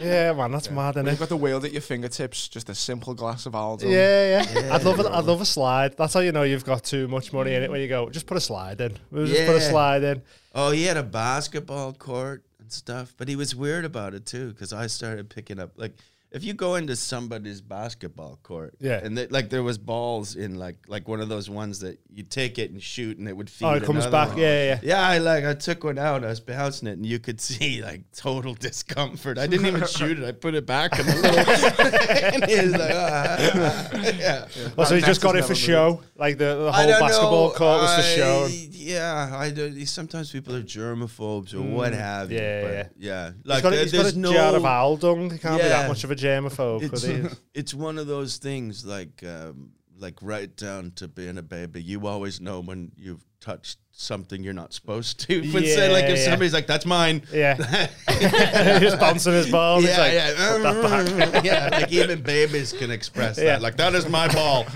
yeah, 0.00 0.32
man, 0.32 0.52
that's 0.52 0.70
mad, 0.70 0.90
isn't 0.90 1.04
when 1.04 1.08
it? 1.08 1.10
you've 1.10 1.18
got 1.20 1.28
the 1.28 1.36
world 1.36 1.64
at 1.64 1.72
your 1.72 1.82
fingertips, 1.82 2.46
just 2.48 2.68
a 2.68 2.74
simple 2.74 3.14
glass 3.14 3.46
of 3.46 3.54
Aldo. 3.56 3.88
Yeah, 3.88 4.46
yeah. 4.54 4.74
I'd 4.74 4.84
love 4.84 5.00
it. 5.00 5.06
I'd 5.06 5.24
love 5.24 5.40
a 5.40 5.44
slide. 5.44 5.96
That's 5.96 6.14
how 6.14 6.20
you 6.20 6.30
know 6.30 6.44
you've 6.44 6.64
got 6.64 6.84
too 6.84 7.08
much 7.08 7.32
money 7.32 7.54
in 7.54 7.62
it. 7.64 7.70
When 7.70 7.80
you 7.80 7.88
go, 7.88 8.08
just 8.10 8.26
put 8.26 8.36
a 8.36 8.40
slide 8.40 8.80
in. 8.80 8.96
We'll 9.10 9.26
just 9.26 9.46
put 9.46 9.56
a 9.56 9.60
slide 9.60 10.04
in. 10.04 10.22
Oh, 10.54 10.70
he 10.70 10.84
had 10.84 10.96
a 10.96 11.02
basketball 11.02 11.92
court 11.94 12.44
and 12.60 12.70
stuff, 12.70 13.12
but 13.16 13.26
he 13.28 13.34
was 13.36 13.56
weird 13.56 13.84
about 13.84 14.14
it 14.14 14.24
too 14.26 14.50
because 14.52 14.72
I 14.72 14.86
started 14.86 15.30
picking 15.30 15.58
up 15.58 15.72
like 15.76 15.94
if 16.32 16.44
you 16.44 16.54
go 16.54 16.76
into 16.76 16.94
somebody's 16.94 17.60
basketball 17.60 18.38
court, 18.42 18.74
Yeah. 18.78 19.00
and 19.02 19.18
they, 19.18 19.26
like 19.26 19.50
there 19.50 19.62
was 19.64 19.78
balls 19.78 20.36
in 20.36 20.54
like 20.56 20.76
like 20.86 21.08
one 21.08 21.20
of 21.20 21.28
those 21.28 21.50
ones 21.50 21.80
that 21.80 21.98
you 22.12 22.22
take 22.22 22.58
it 22.58 22.70
and 22.70 22.80
shoot 22.82 23.18
and 23.18 23.28
it 23.28 23.36
would 23.36 23.50
feed. 23.50 23.66
Oh, 23.66 23.72
it 23.72 23.82
comes 23.82 24.06
back. 24.06 24.28
one. 24.30 24.38
Yeah, 24.38 24.46
yeah, 24.64 24.64
yeah. 24.64 24.78
Yeah, 24.82 25.08
I 25.08 25.18
like 25.18 25.44
I 25.44 25.54
took 25.54 25.82
one 25.84 25.98
out. 25.98 26.22
I 26.24 26.28
was 26.28 26.40
bouncing 26.40 26.86
it, 26.88 26.92
and 26.92 27.04
you 27.06 27.18
could 27.18 27.40
see 27.50 27.82
like 27.82 28.02
total 28.12 28.54
discomfort. 28.54 29.38
I 29.38 29.46
didn't 29.48 29.66
even 29.66 29.86
shoot 29.86 30.18
it. 30.20 30.24
I 30.24 30.32
put 30.32 30.54
it 30.54 30.66
back 30.66 30.98
in 30.98 31.06
the 31.06 31.14
little. 31.16 31.40
and 32.34 32.44
he 32.44 32.56
was 32.60 32.72
like, 32.72 32.92
ah, 32.94 33.90
yeah. 34.16 34.46
Well, 34.76 34.86
so 34.86 34.94
he 34.94 35.00
just 35.02 35.20
got 35.20 35.36
it 35.36 35.44
for 35.44 35.54
show. 35.54 36.00
Like 36.16 36.38
the, 36.38 36.64
the 36.64 36.72
whole 36.72 36.86
basketball 37.00 37.48
know. 37.48 37.54
court 37.54 37.82
was 37.82 37.96
for 37.96 38.02
show. 38.02 38.48
Yeah, 38.70 39.32
I 39.34 39.50
do. 39.50 39.84
Sometimes 39.86 40.30
people 40.30 40.54
are 40.54 40.62
germaphobes 40.62 41.54
or 41.54 41.62
what 41.62 41.92
have 41.92 42.30
you. 42.30 42.38
Mm, 42.38 42.42
yeah, 42.42 42.62
but 42.62 42.72
yeah. 42.72 42.86
yeah. 42.98 43.30
He's 43.36 43.46
Like 43.46 43.62
got, 43.62 43.72
a, 43.72 43.76
he's 43.76 43.92
got 43.92 44.02
there's 44.02 44.14
a 44.16 44.18
no. 44.18 44.32
jar 44.32 44.54
of 44.56 44.64
owl 44.64 44.96
dung. 44.96 45.30
He 45.30 45.38
can't 45.38 45.60
be 45.60 45.68
that 45.68 45.88
much 45.88 46.04
of 46.04 46.10
a 46.10 46.16
germaphobe. 46.20 46.82
it's, 46.82 47.02
he? 47.02 47.22
it's 47.54 47.74
one 47.74 47.98
of 47.98 48.06
those 48.06 48.36
things 48.38 48.84
like 48.84 49.22
um, 49.24 49.70
like 49.98 50.16
right 50.22 50.54
down 50.56 50.92
to 50.96 51.08
being 51.08 51.38
a 51.38 51.42
baby. 51.42 51.82
You 51.82 52.06
always 52.06 52.40
know 52.40 52.60
when 52.60 52.92
you've 52.96 53.24
touched 53.40 53.78
something 53.92 54.42
you're 54.42 54.52
not 54.54 54.72
supposed 54.72 55.20
to. 55.28 55.40
When 55.52 55.64
say 55.64 55.90
like 55.92 56.04
if 56.04 56.10
Yeah, 56.10 56.16
yeah. 56.16 56.24
somebody's 56.30 56.52
like, 56.54 56.66
"That's 56.66 56.86
mine." 56.86 57.22
Yeah. 57.32 57.56
Just 58.80 58.98
bouncing 59.00 59.32
his 59.34 59.50
ball. 59.50 59.80
It's 59.84 59.98
like, 59.98 60.12
yeah, 60.12 61.42
yeah. 61.42 61.68
Like 61.72 61.92
even 61.92 62.22
babies 62.22 62.72
can 62.72 62.90
express 62.90 63.36
Yeah. 63.38 63.44
that. 63.44 63.62
Like 63.62 63.76
that 63.76 63.94
is 63.94 64.08
my 64.08 64.28
ball. 64.28 64.66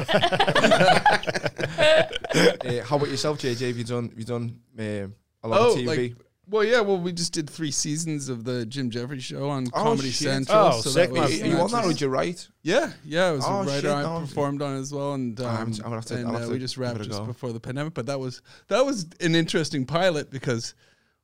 Uh, 2.36 2.82
how 2.84 2.96
about 2.96 3.08
yourself, 3.08 3.38
JJ? 3.38 3.68
Have 3.68 3.78
you 3.78 3.84
done? 3.84 4.08
Have 4.08 4.18
you 4.18 4.24
done 4.24 4.58
um, 4.78 5.14
a 5.42 5.48
lot 5.48 5.60
Oh, 5.60 5.72
of 5.72 5.78
TV? 5.78 5.86
like 5.86 6.16
well, 6.48 6.64
yeah. 6.64 6.80
Well, 6.80 6.98
we 6.98 7.12
just 7.12 7.32
did 7.32 7.48
three 7.48 7.70
seasons 7.70 8.28
of 8.28 8.44
the 8.44 8.66
Jim 8.66 8.90
Jefferies 8.90 9.24
show 9.24 9.48
on 9.48 9.66
Oh, 9.72 9.82
Comedy 9.82 10.10
shit. 10.10 10.28
Central. 10.28 10.58
Oh, 10.58 10.80
so 10.80 10.90
sick, 10.90 11.12
that 11.12 11.20
was, 11.20 11.40
man. 11.40 11.50
you, 11.50 11.56
you 11.56 11.62
on 11.62 11.70
that 11.70 11.84
or 11.84 11.88
did 11.88 12.00
you 12.00 12.08
write? 12.08 12.48
Yeah, 12.62 12.92
yeah. 13.04 13.26
I 13.26 13.32
was 13.32 13.44
Oh, 13.46 13.52
a 13.52 13.58
writer. 13.64 13.80
shit, 13.80 13.90
I 13.90 14.02
no. 14.02 14.20
performed 14.20 14.62
on 14.62 14.76
it 14.76 14.80
as 14.80 14.92
well, 14.92 15.14
and 15.14 15.38
um, 15.40 15.46
I 15.46 15.56
haven't- 15.56 15.78
I'm 15.78 15.82
gonna 15.84 15.94
have 15.96 16.04
to- 16.06 16.16
and, 16.16 16.28
I'll 16.28 16.36
uh, 16.36 16.46
to 16.46 16.50
we 16.50 16.58
just 16.58 16.76
wrapped 16.76 16.98
just 16.98 17.10
go. 17.10 17.24
before 17.24 17.52
the 17.52 17.60
pandemic. 17.60 17.94
But 17.94 18.06
that 18.06 18.20
was 18.20 18.42
that 18.68 18.84
was 18.84 19.06
an 19.20 19.34
interesting 19.34 19.86
pilot 19.86 20.30
because 20.30 20.74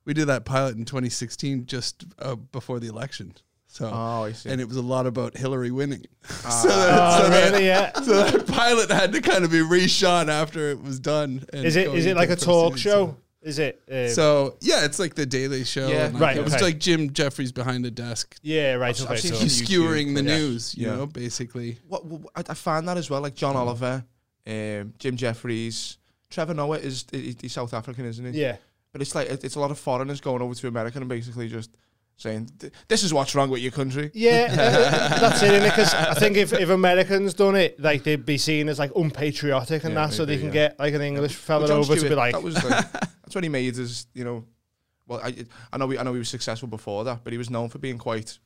we 0.05 0.13
did 0.13 0.25
that 0.25 0.45
pilot 0.45 0.77
in 0.77 0.85
2016, 0.85 1.65
just 1.67 2.05
uh, 2.19 2.35
before 2.35 2.79
the 2.79 2.87
election. 2.87 3.33
So. 3.67 3.89
Oh, 3.89 4.23
I 4.23 4.33
see. 4.33 4.49
and 4.49 4.59
it 4.59 4.67
was 4.67 4.75
a 4.75 4.81
lot 4.81 5.05
about 5.07 5.37
Hillary 5.37 5.71
winning. 5.71 6.03
so, 6.23 6.35
oh, 6.45 6.67
that, 6.67 7.21
so, 7.23 7.29
that, 7.29 7.51
really? 7.53 7.65
Yeah. 7.67 7.93
so 8.01 8.23
that 8.23 8.45
pilot 8.47 8.91
had 8.91 9.13
to 9.13 9.21
kind 9.21 9.45
of 9.45 9.51
be 9.51 9.59
reshot 9.59 10.27
after 10.27 10.71
it 10.71 10.81
was 10.83 10.99
done. 10.99 11.45
and 11.53 11.65
Is 11.65 11.77
it 11.77 11.85
going 11.85 11.97
is 11.97 12.05
it 12.05 12.17
like 12.17 12.29
a 12.29 12.35
talk 12.35 12.73
first 12.73 12.83
show? 12.83 13.15
Season. 13.43 13.49
Is 13.49 13.59
it? 13.59 13.81
Uh, 13.91 14.13
So 14.13 14.57
yeah, 14.61 14.85
it's 14.85 14.99
like 14.99 15.15
the 15.15 15.25
Daily 15.25 15.63
Show. 15.63 15.87
Yeah. 15.87 16.05
and 16.05 16.13
like, 16.13 16.21
Right, 16.21 16.37
It 16.37 16.43
was 16.43 16.53
okay. 16.55 16.63
like 16.65 16.79
Jim 16.79 17.11
Jefferies 17.13 17.51
behind 17.51 17.83
the 17.85 17.91
desk, 17.91 18.35
yeah, 18.41 18.73
right. 18.73 18.99
I've 18.99 19.05
Okay. 19.07 19.17
seen 19.17 19.31
so- 19.33 19.39
some- 19.47 19.49
skewering 19.49 20.13
the 20.13 20.23
yeah. 20.23 20.37
news. 20.37 20.75
You 20.77 20.87
Yeah. 20.87 20.95
know, 20.95 21.05
basically. 21.07 21.79
What, 21.87 22.05
what 22.05 22.21
I, 22.35 22.43
I 22.51 22.53
find 22.53 22.87
that 22.87 22.97
as 22.97 23.09
well, 23.09 23.21
like 23.21 23.35
John 23.35 23.55
Oliver, 23.55 24.05
um, 24.47 24.93
Jim 24.99 25.15
Jefferies, 25.17 25.97
Trevor 26.29 26.53
Noah 26.53 26.77
is 26.79 27.05
he- 27.11 27.35
he's 27.41 27.53
South 27.53 27.73
African, 27.73 28.05
isn't 28.05 28.33
he? 28.33 28.39
yeah. 28.41 28.57
But 28.91 29.01
it's 29.01 29.15
like 29.15 29.29
it's 29.29 29.55
a 29.55 29.59
lot 29.59 29.71
of 29.71 29.79
foreigners 29.79 30.19
going 30.21 30.41
over 30.41 30.53
to 30.53 30.67
America 30.67 30.97
and 30.99 31.07
basically 31.07 31.47
just 31.47 31.69
saying, 32.21 32.49
"This 32.87 33.03
is 33.03 33.13
what's 33.13 33.33
wrong 33.35 33.49
with 33.49 33.61
your 33.61 33.71
country." 33.71 34.11
Yeah, 34.13 34.47
uh, 34.51 35.19
that's 35.19 35.41
it, 35.41 35.63
Because 35.63 35.93
I 35.93 36.13
think 36.13 36.37
if, 36.37 36.53
if 36.53 36.69
Americans 36.69 37.33
done 37.33 37.55
it, 37.55 37.79
like 37.79 38.03
they'd 38.03 38.25
be 38.25 38.37
seen 38.37 38.69
as 38.69 38.79
like 38.79 38.91
unpatriotic 38.95 39.83
and 39.83 39.93
Yeah, 39.93 40.07
that, 40.07 40.13
so 40.13 40.25
they 40.25 40.37
can 40.37 40.47
yeah. 40.47 40.53
get 40.53 40.79
like 40.79 40.93
an 40.93 41.01
English 41.01 41.33
Well, 41.33 41.59
fella 41.59 41.67
Jon 41.67 41.79
over 41.79 41.95
to 41.95 42.09
be 42.09 42.15
like, 42.15 42.33
that 42.33 42.43
was 42.43 42.55
like, 42.63 42.91
that's 42.91 43.35
what 43.35 43.43
he 43.43 43.49
made 43.49 43.75
his, 43.75 44.07
you 44.13 44.23
know. 44.23 44.45
Well, 45.07 45.19
I 45.23 45.45
I 45.73 45.77
know 45.77 45.87
we 45.87 45.97
I 45.97 46.03
know 46.03 46.13
he 46.13 46.19
was 46.19 46.29
successful 46.29 46.67
before 46.67 47.03
that, 47.05 47.23
but 47.23 47.33
he 47.33 47.37
was 47.37 47.49
known 47.49 47.69
for 47.69 47.79
being 47.79 47.97
quite. 47.97 48.37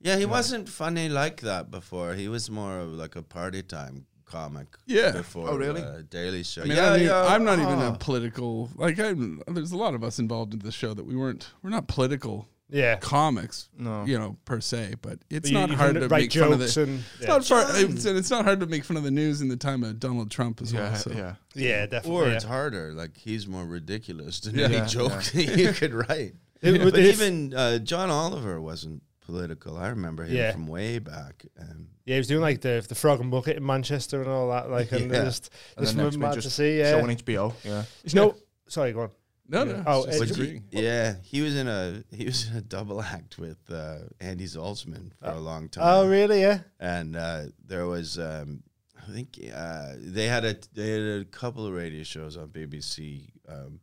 Yeah, 0.00 0.16
he 0.16 0.26
wasn't 0.26 0.68
funny 0.68 1.08
like 1.08 1.40
that 1.42 1.70
before. 1.70 2.14
He 2.14 2.28
was 2.28 2.50
more 2.50 2.78
of 2.80 2.92
like 2.92 3.16
a 3.16 3.22
party 3.22 3.62
time 3.62 4.06
comic. 4.24 4.66
Yeah. 4.86 5.12
Before 5.12 5.50
Oh, 5.50 5.56
really? 5.56 5.82
uh, 5.82 6.02
Daily 6.08 6.42
Show. 6.42 6.62
I 6.62 6.64
mean, 6.64 6.76
yeah, 6.76 6.90
I 6.90 6.96
mean, 6.96 7.06
yeah. 7.06 7.26
I'm 7.26 7.44
not 7.44 7.58
even 7.58 7.78
a 7.78 7.90
oh. 7.90 7.96
political. 8.00 8.70
Like, 8.74 8.98
I'm, 8.98 9.42
there's 9.46 9.72
a 9.72 9.76
lot 9.76 9.94
of 9.94 10.02
us 10.02 10.18
involved 10.18 10.54
in 10.54 10.60
the 10.60 10.72
show 10.72 10.94
that 10.94 11.04
we 11.04 11.14
weren't. 11.14 11.50
We're 11.62 11.70
not 11.70 11.86
political 11.86 12.48
yeah. 12.72 12.96
comics, 12.96 13.68
No. 13.78 14.04
you 14.04 14.18
know, 14.18 14.36
per 14.44 14.60
se. 14.60 14.94
But 15.02 15.18
it's 15.30 15.48
You- 15.50 15.54
not 15.58 15.70
you 15.70 15.76
hard 15.76 15.94
to 15.94 16.08
make 16.08 16.32
fun 16.32 16.52
of 16.52 16.58
jokes 16.60 16.74
the. 16.74 16.82
and 16.82 16.98
It's 17.14 17.22
yeah. 17.22 17.28
not 17.28 17.44
far, 17.44 17.64
it's, 17.68 18.04
it's 18.04 18.30
not 18.30 18.44
hard 18.44 18.60
to 18.60 18.66
make 18.66 18.84
fun 18.84 18.96
of 18.96 19.02
the 19.04 19.10
news 19.10 19.40
in 19.40 19.48
the 19.48 19.56
time 19.56 19.84
of 19.84 20.00
Donald 20.00 20.30
Trump 20.30 20.60
as 20.62 20.72
Yeah, 20.72 20.80
well. 20.90 20.96
So. 20.96 21.10
yeah. 21.12 21.34
yeah, 21.54 21.82
Or 21.84 21.86
definitely. 21.86 22.30
it's 22.32 22.44
harder. 22.44 22.92
Like 22.92 23.16
he's 23.16 23.46
more 23.46 23.64
ridiculous 23.64 24.40
than 24.40 24.56
Yeah. 24.56 24.64
any 24.64 24.74
Yeah, 24.76 24.86
joke 24.86 25.34
you 25.34 25.72
could 25.72 25.94
write. 25.94 26.34
It- 26.62 26.82
But 26.82 26.98
if- 26.98 27.14
even 27.20 27.54
uh, 27.54 27.78
John 27.78 28.10
Oliver 28.10 28.60
wasn't 28.60 29.02
political. 29.24 29.76
I 29.76 29.88
remember 29.88 30.24
him 30.24 30.34
Yeah. 30.36 30.50
from 30.52 30.66
way 30.66 30.98
back. 30.98 31.44
Um, 31.60 31.88
yeah, 32.04 32.14
he 32.16 32.18
was 32.18 32.26
doing 32.26 32.40
like 32.40 32.60
the 32.60 32.84
the 32.88 32.96
frog 32.96 33.20
and 33.20 33.30
bucket 33.30 33.56
in 33.56 33.64
Manchester 33.64 34.20
and 34.20 34.28
all 34.28 34.50
that, 34.50 34.68
like, 34.68 34.90
and 34.90 35.10
Yeah. 35.12 35.24
just 35.24 35.48
And 35.76 35.84
just 35.86 35.96
then 35.96 36.06
next 36.06 36.16
mad 36.16 36.34
week 36.34 36.42
to 36.42 36.50
see. 36.50 36.80
show 36.82 36.96
Yeah, 36.96 37.02
on 37.02 37.08
HBO. 37.10 37.54
Yeah. 37.64 37.84
you 38.04 38.14
know, 38.16 38.34
sorry, 38.66 38.92
go 38.92 39.02
on. 39.02 39.10
No, 39.52 39.64
no. 39.64 39.82
Oh, 39.86 40.04
it's 40.04 40.18
just 40.18 40.40
uh, 40.40 40.44
yeah, 40.70 41.16
he 41.22 41.42
was 41.42 41.54
in 41.54 41.68
a 41.68 42.02
he 42.10 42.24
was 42.24 42.48
in 42.48 42.56
a 42.56 42.62
double 42.62 43.02
act 43.02 43.38
with 43.38 43.58
uh, 43.70 43.98
Andy 44.18 44.46
Zaltzman 44.46 45.12
for 45.20 45.28
a 45.30 45.38
long 45.38 45.68
time. 45.68 45.84
Oh, 45.86 46.08
really? 46.08 46.40
Yeah. 46.40 46.60
and 46.80 47.14
uh, 47.14 47.42
there 47.64 47.86
was 47.86 48.18
um, 48.18 48.62
I 48.96 49.12
think 49.12 49.38
uh, 49.54 49.92
they 49.98 50.26
had 50.26 50.44
a 50.46 50.56
they 50.72 50.90
had 50.92 51.20
a 51.20 51.24
couple 51.26 51.66
of 51.66 51.74
radio 51.74 52.02
shows 52.02 52.36
on 52.38 52.48
BBC, 52.48 53.30
um, 53.46 53.80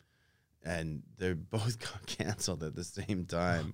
and 0.64 1.04
they 1.18 1.34
both 1.34 1.78
got 1.92 2.06
canceled 2.08 2.64
at 2.64 2.76
the 2.76 2.84
same 2.84 3.26
time. 3.26 3.74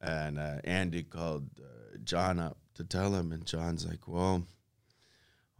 And 0.00 0.38
uh, 0.38 0.56
Andy 0.64 1.02
called 1.04 1.48
uh, 1.60 1.98
John 2.02 2.40
up 2.40 2.56
to 2.74 2.84
tell 2.84 3.14
him, 3.14 3.32
and 3.32 3.44
John's 3.44 3.86
like, 3.86 4.08
"Well, 4.08 4.46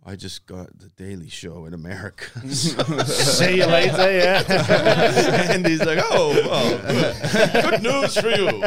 I 0.04 0.16
just 0.16 0.46
got 0.46 0.78
the 0.78 0.88
Daily 0.88 1.28
Show 1.28 1.66
in 1.66 1.74
America." 1.74 2.26
So- 2.50 2.82
See 3.04 3.56
you 3.58 3.66
later. 3.66 4.10
Yeah. 4.12 4.44
and 5.52 5.66
he's 5.66 5.84
like, 5.84 5.98
"Oh, 6.10 6.32
well, 6.46 7.70
good 7.70 7.82
news 7.82 8.16
for 8.16 8.30
you." 8.30 8.62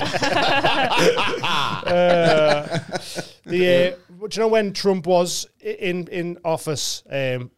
uh, 1.43 2.79
the 3.45 3.95
uh, 3.95 4.27
do 4.27 4.35
you 4.35 4.39
know 4.41 4.47
when 4.47 4.73
Trump 4.73 5.05
was 5.07 5.47
in 5.59 6.07
in 6.07 6.37
office? 6.45 7.03
Um, 7.09 7.51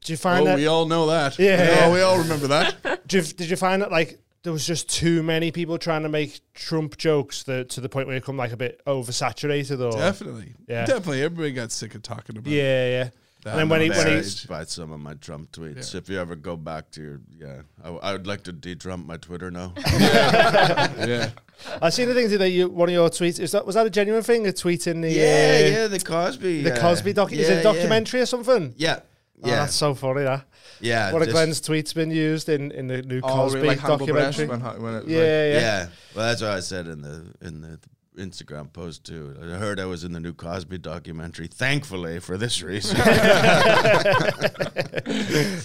did 0.00 0.10
you 0.10 0.16
find 0.16 0.42
Oh, 0.42 0.44
that? 0.46 0.56
we 0.56 0.66
all 0.66 0.86
know 0.86 1.06
that. 1.08 1.38
Yeah. 1.38 1.56
Yeah, 1.62 1.92
we 1.92 2.00
all 2.00 2.18
remember 2.18 2.46
that. 2.48 3.06
Did 3.06 3.12
you, 3.28 3.34
did 3.34 3.50
you 3.50 3.56
find 3.56 3.82
that 3.82 3.90
like 3.90 4.18
there 4.42 4.52
was 4.52 4.66
just 4.66 4.88
too 4.88 5.22
many 5.22 5.50
people 5.50 5.78
trying 5.78 6.02
to 6.02 6.08
make 6.08 6.40
Trump 6.54 6.96
jokes 6.96 7.42
that, 7.44 7.70
to 7.70 7.80
the 7.80 7.88
point 7.88 8.06
where 8.06 8.16
it 8.16 8.24
come 8.24 8.36
like 8.36 8.52
a 8.52 8.56
bit 8.56 8.80
oversaturated 8.86 9.80
or 9.80 9.96
Definitely. 9.96 10.54
Yeah. 10.66 10.86
Definitely. 10.86 11.22
Everybody 11.22 11.52
got 11.52 11.72
sick 11.72 11.94
of 11.94 12.02
talking 12.02 12.36
about 12.36 12.50
it. 12.50 12.56
yeah 12.56 12.88
yeah. 12.88 13.10
That 13.44 13.50
And 13.50 13.60
then 13.60 13.68
when 13.68 13.80
he 13.82 13.90
when 13.90 14.22
he 14.22 14.46
by 14.48 14.64
some 14.64 14.90
of 14.90 14.98
my 14.98 15.14
Trump 15.14 15.52
tweets. 15.52 15.94
If 15.94 16.08
you 16.08 16.18
ever 16.18 16.34
go 16.34 16.56
back 16.56 16.90
to 16.92 17.02
your, 17.02 17.20
yeah, 17.38 17.62
I, 17.84 17.90
I 17.90 18.12
would 18.12 18.26
like 18.26 18.42
to 18.44 18.52
de-Trump 18.52 19.06
my 19.06 19.16
Twitter 19.16 19.48
now. 19.50 19.74
yeah. 19.86 21.30
I 21.80 21.90
seen 21.90 22.08
the 22.08 22.14
thing 22.14 22.36
that 22.36 22.50
you 22.50 22.68
one 22.68 22.88
of 22.88 22.92
your 22.92 23.08
tweets 23.08 23.38
is 23.38 23.52
that 23.52 23.64
was 23.64 23.76
that 23.76 23.86
a 23.86 23.90
genuine 23.90 24.24
thing? 24.24 24.46
A 24.48 24.52
tweet 24.52 24.88
in 24.88 25.02
the 25.02 25.10
yeah, 25.10 25.22
uh, 25.22 25.80
yeah, 25.82 25.86
the 25.86 26.00
Cosby, 26.00 26.62
the 26.62 26.74
uh, 26.74 26.80
Cosby 26.80 27.12
doc 27.12 27.32
is 27.32 27.48
it 27.48 27.60
a 27.60 27.62
documentary 27.62 28.20
or 28.20 28.26
something? 28.26 28.74
Yeah, 28.76 29.00
Oh, 29.42 29.48
yeah, 29.48 29.56
that's 29.56 29.74
so 29.74 29.94
funny. 29.94 30.22
That 30.22 30.44
yeah. 30.80 31.12
one 31.12 31.22
of 31.22 31.28
Glenn's 31.28 31.60
tweets 31.60 31.94
been 31.94 32.10
used 32.10 32.48
in 32.48 32.72
in 32.72 32.88
the 32.88 33.02
new 33.02 33.20
Oh, 33.22 33.28
Cosby 33.28 33.56
really, 33.56 33.68
like 33.68 33.78
Hannibal 33.78 34.06
documentary. 34.06 34.46
when, 34.46 34.60
when 34.60 34.94
it 34.94 35.06
yeah, 35.06 35.18
like, 35.18 35.26
yeah, 35.26 35.60
yeah. 35.60 35.86
Well, 36.14 36.26
that's 36.26 36.42
what 36.42 36.50
I 36.50 36.60
said 36.60 36.88
in 36.88 37.02
the 37.02 37.32
in 37.40 37.60
the 37.60 37.78
Instagram 38.18 38.72
post 38.72 39.04
too. 39.04 39.36
I 39.40 39.44
heard 39.56 39.78
I 39.80 39.86
was 39.86 40.04
in 40.04 40.12
the 40.12 40.20
new 40.20 40.32
Cosby 40.34 40.78
documentary. 40.78 41.46
Thankfully, 41.46 42.18
for 42.20 42.36
this 42.36 42.62
reason. 42.62 42.96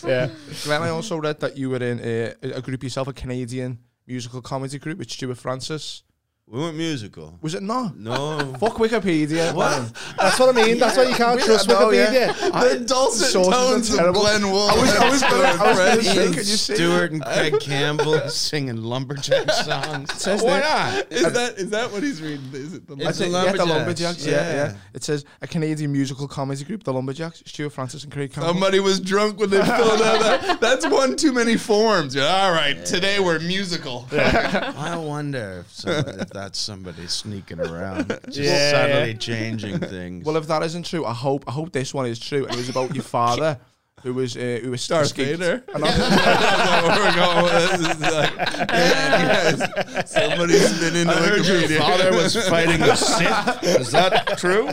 yeah. 0.03 0.29
Glenn, 0.63 0.81
I 0.81 0.89
also 0.89 1.17
read 1.17 1.39
that 1.39 1.57
you 1.57 1.69
were 1.71 1.83
in 1.83 1.99
a, 1.99 2.35
a 2.43 2.61
group 2.61 2.83
yourself, 2.83 3.07
a 3.07 3.13
Canadian 3.13 3.79
musical 4.05 4.41
comedy 4.41 4.77
group 4.79 4.99
with 4.99 5.09
Stewart 5.09 5.37
Francis. 5.37 6.03
We 6.45 6.59
weren't 6.59 6.75
musical. 6.75 7.39
Was 7.41 7.55
it 7.55 7.63
not? 7.63 7.97
No. 7.97 8.37
Fuck 8.59 8.73
Wikipedia. 8.73 9.55
man. 9.57 9.89
That's 10.17 10.37
what 10.37 10.49
I 10.49 10.51
mean. 10.65 10.77
That's 10.77 10.97
why 10.97 11.03
you 11.03 11.15
can't 11.15 11.39
Yeah, 11.39 11.45
trust 11.45 11.69
no, 11.69 11.89
yeah. 11.89 12.33
Wikipedia. 12.33 12.79
The 12.79 12.85
dulcet 12.85 13.33
tones 13.33 13.93
of. 13.93 14.13
Glenn 14.13 14.51
Wool. 14.51 14.67
I 14.69 14.75
was, 14.75 14.93
I 14.93 15.09
was 15.09 15.23
I 15.23 15.95
was 15.95 16.15
Ian 16.15 16.33
could 16.33 16.45
you 16.45 16.57
Stewart 16.57 17.11
and 17.13 17.23
Craig 17.23 17.59
Campbell 17.61 18.19
singing 18.29 18.75
lumberjack 18.75 19.49
songs. 19.51 20.13
says 20.21 20.43
Why 20.43 20.59
not? 20.59 21.11
Is 21.11 21.31
that 21.31 21.57
is 21.57 21.69
that 21.69 21.91
what 21.91 22.03
he's 22.03 22.21
reading? 22.21 22.43
Is 22.53 22.73
it 22.73 22.87
the 22.87 22.95
It's 22.95 23.03
That's 23.05 23.17
the 23.19 23.25
it, 23.25 23.31
yeah, 23.31 23.51
the 23.53 23.65
Lumberjacks, 23.65 23.69
Lumberjacks. 23.69 24.25
Yeah, 24.27 24.31
yeah. 24.33 24.53
yeah. 24.53 24.75
It 24.93 25.03
says 25.03 25.23
a 25.41 25.47
Canadian 25.47 25.93
musical 25.93 26.27
comedy 26.27 26.63
group, 26.65 26.83
the 26.83 26.93
Lumberjacks. 26.93 27.41
Stewart 27.45 27.71
Francis 27.71 28.03
and 28.03 28.11
Craig 28.11 28.33
Campbell. 28.33 28.49
Somebody 28.51 28.81
was 28.81 28.99
drunk 28.99 29.39
when 29.39 29.49
they 29.49 29.63
filled 29.63 30.01
out 30.01 30.19
that. 30.21 30.59
That's 30.59 30.85
one 30.87 31.15
too 31.15 31.31
many 31.31 31.55
forms. 31.55 32.17
All 32.17 32.51
right, 32.51 32.85
today 32.85 33.19
we're 33.19 33.39
musical. 33.39 34.05
I 34.11 34.97
wonder 34.97 35.63
if, 35.65 35.71
somebody, 35.73 36.32
that's 36.33 36.59
somebody 36.59 37.07
sneaking 37.07 37.59
around, 37.59 38.07
just 38.25 38.37
Yeah, 38.39 38.71
subtly 38.71 39.11
yeah. 39.11 39.17
changing 39.17 39.79
things. 39.79 40.25
Well, 40.25 40.35
if 40.37 40.47
that 40.47 40.63
isn't 40.63 40.85
true, 40.85 41.05
I 41.05 41.13
hope 41.13 41.43
I 41.47 41.51
hope 41.51 41.71
this 41.71 41.93
one 41.93 42.05
is 42.05 42.19
true. 42.19 42.45
It 42.45 42.55
was 42.55 42.69
about 42.69 42.93
your 42.95 43.03
father, 43.03 43.57
who 44.01 44.13
was 44.13 44.35
uh, 44.35 44.59
who 44.61 44.71
was 44.71 44.85
Darth 44.87 45.05
escaped- 45.05 45.39
Vader. 45.39 45.63
And 45.73 45.85
I- 45.85 45.91
That's 45.91 46.87
where 46.87 47.05
we're 47.05 47.15
going 47.15 47.43
with 47.43 47.53
this. 47.79 47.89
It's 47.91 48.01
like, 48.13 48.33
yes, 48.69 50.11
somebody's 50.11 50.79
been 50.79 50.95
in 50.95 51.09
I 51.09 51.13
heard 51.13 51.45
your 51.45 51.79
father 51.79 52.11
was 52.11 52.35
fighting 52.49 52.79
the 52.81 52.95
Sith. 52.95 53.63
Is 53.79 53.91
that 53.91 54.37
true? 54.37 54.67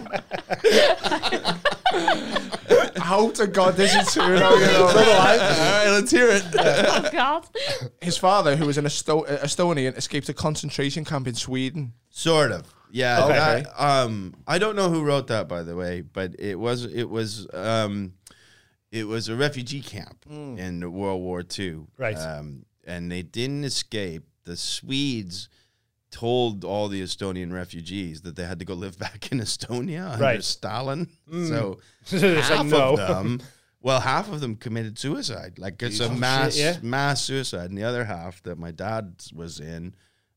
I 3.10 3.14
hope 3.14 3.34
to 3.34 3.46
God 3.48 3.74
this 3.74 3.92
is 3.92 4.12
true. 4.14 4.22
now, 4.38 4.54
you 4.54 4.66
know. 4.66 4.86
All 4.86 4.94
right, 4.94 5.86
let's 5.90 6.10
hear 6.12 6.28
it. 6.28 6.44
Oh 6.54 7.08
God. 7.12 7.46
His 8.00 8.16
father, 8.16 8.54
who 8.54 8.66
was 8.66 8.78
an 8.78 8.86
Esto- 8.86 9.24
Estonian, 9.24 9.96
escaped 9.96 10.28
a 10.28 10.34
concentration 10.34 11.04
camp 11.04 11.26
in 11.26 11.34
Sweden. 11.34 11.92
Sort 12.10 12.52
of. 12.52 12.72
Yeah. 12.92 13.24
Okay. 13.24 13.62
that- 13.64 13.82
um, 13.84 14.34
I 14.46 14.58
don't 14.58 14.76
know 14.76 14.90
who 14.90 15.02
wrote 15.02 15.26
that, 15.26 15.48
by 15.48 15.62
the 15.64 15.74
way, 15.74 16.02
but 16.02 16.36
it 16.38 16.54
was 16.54 16.84
it 16.84 17.08
was 17.10 17.48
um, 17.52 18.12
it 18.92 19.08
was 19.08 19.28
a 19.28 19.34
refugee 19.34 19.82
camp 19.82 20.24
in 20.28 20.92
World 20.92 21.20
War 21.20 21.42
II. 21.58 21.86
Right. 21.98 22.16
Um, 22.16 22.64
and 22.86 23.10
they 23.10 23.22
didn't 23.22 23.64
escape. 23.64 24.22
The 24.44 24.56
Swedes 24.56 25.48
told 26.10 26.64
all 26.64 26.88
the 26.88 27.02
Estonian 27.02 27.52
refugees 27.52 28.22
that 28.22 28.34
they 28.36 28.44
had 28.44 28.58
to 28.58 28.64
go 28.64 28.74
live 28.74 28.98
back 29.06 29.30
in 29.32 29.38
Estonia 29.40 30.12
under 30.12 30.24
Right. 30.24 30.42
Stalin. 30.44 31.08
So 31.30 31.78
half 32.10 32.50
like, 32.50 32.66
no. 32.66 32.92
of 32.94 32.96
them 32.98 33.40
well, 33.82 34.00
half 34.00 34.30
of 34.30 34.40
them 34.40 34.56
committed 34.56 34.98
suicide. 34.98 35.58
Like 35.58 35.82
it's 35.82 36.00
a 36.00 36.04
Oh, 36.04 36.08
shit, 36.10 36.18
mass 36.18 36.58
yeah. 36.58 36.76
mass 36.82 37.22
suicide, 37.22 37.70
and 37.70 37.78
the 37.78 37.84
other 37.84 38.04
half 38.04 38.42
that 38.42 38.58
my 38.58 38.72
dad 38.72 39.14
was 39.34 39.58
in, 39.58 39.94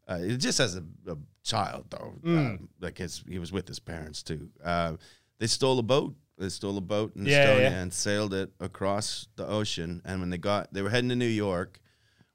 uh, 0.07 0.19
it 0.21 0.37
just 0.37 0.61
as 0.61 0.77
a, 0.77 0.83
a 1.07 1.17
child 1.43 1.87
though, 1.89 2.13
Mm. 2.23 2.37
um, 2.37 2.69
like 2.79 2.97
his, 2.99 3.21
he 3.27 3.39
was 3.39 3.51
with 3.51 3.67
his 3.67 3.79
parents 3.79 4.23
too. 4.23 4.49
Uh, 4.63 4.93
they 5.39 5.47
stole 5.47 5.77
a 5.79 5.83
boat. 5.83 6.15
They 6.37 6.47
stole 6.49 6.77
a 6.77 6.81
boat 6.81 7.15
in 7.17 7.25
Yeah, 7.25 7.47
Estonia 7.47 7.59
yeah. 7.61 7.81
and 7.81 7.93
sailed 7.93 8.33
it 8.33 8.51
across 8.61 9.27
the 9.35 9.45
ocean. 9.45 10.01
And 10.05 10.19
when 10.21 10.29
they 10.29 10.37
got, 10.37 10.73
they 10.73 10.81
were 10.81 10.89
heading 10.89 11.09
to 11.09 11.15
New 11.15 11.25
York. 11.27 11.79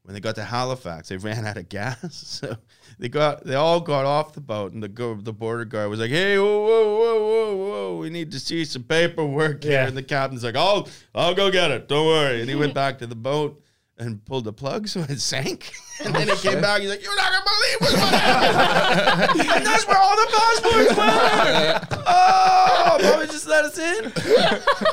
When 0.09 0.15
they 0.15 0.21
got 0.21 0.37
to 0.37 0.43
Halifax, 0.45 1.11
they 1.11 1.19
ran 1.19 1.45
out 1.45 1.59
of 1.59 1.69
gas. 1.69 1.99
So 2.41 2.57
they 2.99 3.11
got, 3.11 3.45
they 3.45 3.57
all 3.57 3.79
got 3.79 4.07
off 4.07 4.33
the 4.33 4.41
boat, 4.41 4.73
and 4.73 4.83
the 4.83 4.89
go, 4.89 5.15
the 5.15 5.35
border 5.35 5.67
guard 5.67 5.91
was 5.91 6.01
like, 6.01 6.09
"Hey, 6.09 6.39
whoa, 6.39 6.61
whoa, 6.61 6.99
whoa, 6.99 7.27
whoa, 7.27 7.57
whoa! 7.57 7.99
We 7.99 8.09
need 8.09 8.33
to 8.33 8.41
see 8.41 8.65
some 8.65 8.85
paperwork 8.85 9.65
here." 9.65 9.73
Yeah. 9.73 9.87
And 9.87 9.95
the 9.95 10.03
captain's 10.03 10.43
like, 10.43 10.57
"I'll, 10.57 10.89
I'll 11.15 11.35
go 11.35 11.51
get 11.51 11.71
it. 11.71 11.89
Don't 11.89 12.07
worry." 12.07 12.41
And 12.41 12.49
he 12.49 12.57
went 12.57 12.73
back 12.83 12.99
to 13.01 13.07
the 13.07 13.15
boat 13.15 13.63
and 13.99 14.25
pulled 14.25 14.45
the 14.45 14.53
plug, 14.53 14.89
so 14.89 15.01
it 15.01 15.21
sank. 15.21 15.73
And 16.01 16.15
then 16.15 16.29
he 16.29 16.37
came 16.37 16.61
back. 16.61 16.81
He's 16.81 16.91
like, 16.91 17.03
"You're 17.03 17.17
not 17.17 17.33
gonna 17.33 17.45
believe 17.45 17.81
what's 17.81 17.93
what 17.95 18.15
happened." 18.15 19.41
and 19.41 19.67
that's 19.67 19.85
where 19.85 19.99
all 19.99 20.15
the 20.15 20.29
passports 20.31 20.97
went. 20.97 22.03
oh, 22.07 22.97
probably 23.01 23.27
just 23.27 23.49
let 23.49 23.65
us 23.65 23.77
in. 23.77 24.05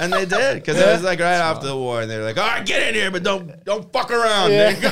and 0.01 0.11
they 0.11 0.25
did 0.25 0.55
because 0.55 0.79
it 0.81 0.87
was 0.87 1.03
like 1.03 1.19
right 1.19 1.35
after 1.35 1.67
the 1.67 1.77
war, 1.77 2.01
and 2.01 2.09
they 2.09 2.17
were 2.17 2.23
like, 2.23 2.39
"All 2.39 2.47
right, 2.47 2.65
get 2.65 2.87
in 2.87 2.95
here, 2.95 3.11
but 3.11 3.21
don't 3.21 3.63
don't 3.65 3.93
fuck 3.93 4.09
around." 4.09 4.51
Yeah. 4.51 4.71
There 4.71 4.75
you 4.75 4.81
go. 4.81 4.89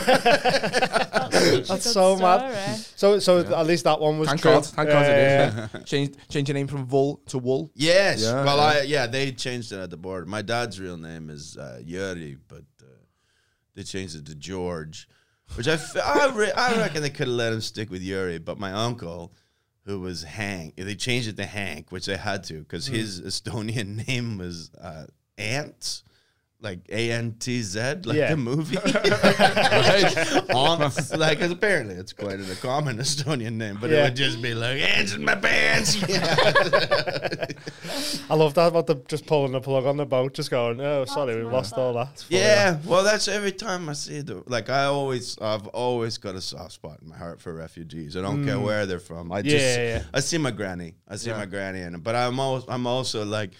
That's, 1.33 1.67
That's 1.67 1.91
so 1.91 2.15
mad. 2.17 2.77
So, 2.95 3.17
so 3.17 3.39
at 3.39 3.65
least 3.65 3.83
that 3.85 3.99
one 3.99 4.19
was 4.19 4.29
Thank 4.29 4.41
true. 4.41 4.51
God. 4.51 4.65
Thank 4.67 4.89
God 4.89 5.05
it 5.05 5.09
Yeah, 5.09 5.47
is. 5.47 5.69
Yeah. 5.73 5.79
Change, 5.81 6.15
change 6.29 6.47
your 6.47 6.53
name 6.53 6.67
from 6.67 6.87
Wool 6.87 7.21
to 7.27 7.39
Wool. 7.39 7.71
Yes. 7.73 8.21
Yeah, 8.21 8.43
well, 8.45 8.57
yeah. 8.57 8.63
I 8.63 8.81
yeah 8.83 9.07
they 9.07 9.31
changed 9.31 9.71
it 9.71 9.79
at 9.79 9.89
the 9.89 9.97
border. 9.97 10.25
My 10.25 10.41
dad's 10.41 10.79
real 10.79 10.97
name 10.97 11.29
is 11.29 11.57
uh, 11.57 11.81
Yuri, 11.83 12.37
but 12.47 12.61
they 13.75 13.83
changed 13.83 14.15
it 14.15 14.25
to 14.27 14.35
George, 14.35 15.07
which 15.55 15.67
I 15.67 15.73
f- 15.73 15.97
I, 15.97 16.31
re- 16.35 16.51
I 16.51 16.77
reckon 16.77 17.01
they 17.01 17.09
could 17.09 17.27
have 17.27 17.35
let 17.35 17.53
him 17.53 17.61
stick 17.61 17.89
with 17.89 18.01
Yuri. 18.01 18.37
But 18.39 18.59
my 18.59 18.71
uncle, 18.71 19.33
who 19.85 19.99
was 19.99 20.23
Hank, 20.23 20.75
they 20.77 20.95
changed 20.95 21.27
it 21.27 21.37
to 21.37 21.45
Hank, 21.45 21.91
which 21.91 22.05
they 22.05 22.17
had 22.17 22.43
to 22.45 22.59
because 22.59 22.87
his 22.87 23.21
Estonian 23.21 24.07
name 24.07 24.37
was 24.37 24.71
uh, 24.81 25.05
Ants. 25.37 26.03
Like 26.63 26.79
A 26.89 27.11
N 27.11 27.35
T 27.39 27.61
Z, 27.61 27.79
like 28.05 28.15
Yeah. 28.17 28.29
the 28.31 28.37
movie. 28.37 28.77
Ants, 30.49 31.11
like 31.17 31.39
'cause 31.39 31.51
apparently 31.51 31.95
it's 31.95 32.13
quite 32.13 32.39
a 32.39 32.55
common 32.61 32.97
Estonian 33.03 33.53
name, 33.53 33.77
but 33.81 33.91
it 33.91 34.01
would 34.01 34.15
just 34.15 34.41
be 34.41 34.53
like 34.53 34.79
ants 34.81 35.13
in 35.13 35.25
my 35.25 35.35
pants. 35.35 35.95
Yeah. 36.07 36.35
I 38.29 38.35
love 38.35 38.53
that 38.53 38.67
about 38.67 38.87
the 38.87 38.95
just 39.07 39.25
pulling 39.25 39.51
the 39.51 39.59
plug 39.61 39.85
on 39.85 39.97
the 39.97 40.05
boat, 40.05 40.33
just 40.33 40.49
going, 40.51 40.79
oh, 40.79 41.05
sorry, 41.05 41.35
we've 41.43 41.51
lost 41.51 41.71
that. 41.75 41.81
all 41.81 41.93
that. 41.95 42.09
It's 42.13 42.23
funny, 42.23 42.41
Yeah, 42.41 42.77
well, 42.85 43.03
that's 43.03 43.27
every 43.27 43.51
time 43.51 43.89
I 43.89 43.93
see 43.93 44.17
it. 44.17 44.49
Like 44.49 44.69
I 44.69 44.85
always, 44.85 45.37
I've 45.41 45.67
always 45.67 46.17
got 46.17 46.35
a 46.35 46.41
soft 46.41 46.71
spot 46.73 46.99
in 47.01 47.09
my 47.09 47.17
heart 47.17 47.41
for 47.41 47.53
refugees. 47.53 48.15
I 48.15 48.21
don't 48.21 48.45
care 48.45 48.59
where 48.59 48.85
they're 48.85 48.99
from. 48.99 49.31
I 49.31 49.41
just, 49.41 49.53
Mm. 49.53 49.59
Yeah, 49.77 49.97
yeah. 49.97 50.03
I 50.13 50.19
see 50.21 50.37
my 50.37 50.51
granny. 50.51 50.95
I 51.07 51.15
see 51.17 51.29
Yeah. 51.29 51.37
my 51.37 51.45
granny 51.45 51.81
in 51.81 51.95
it. 51.95 52.03
But 52.03 52.15
I'm 52.15 52.39
also, 52.39 52.65
I'm 52.69 52.87
also 52.87 53.25
like, 53.25 53.51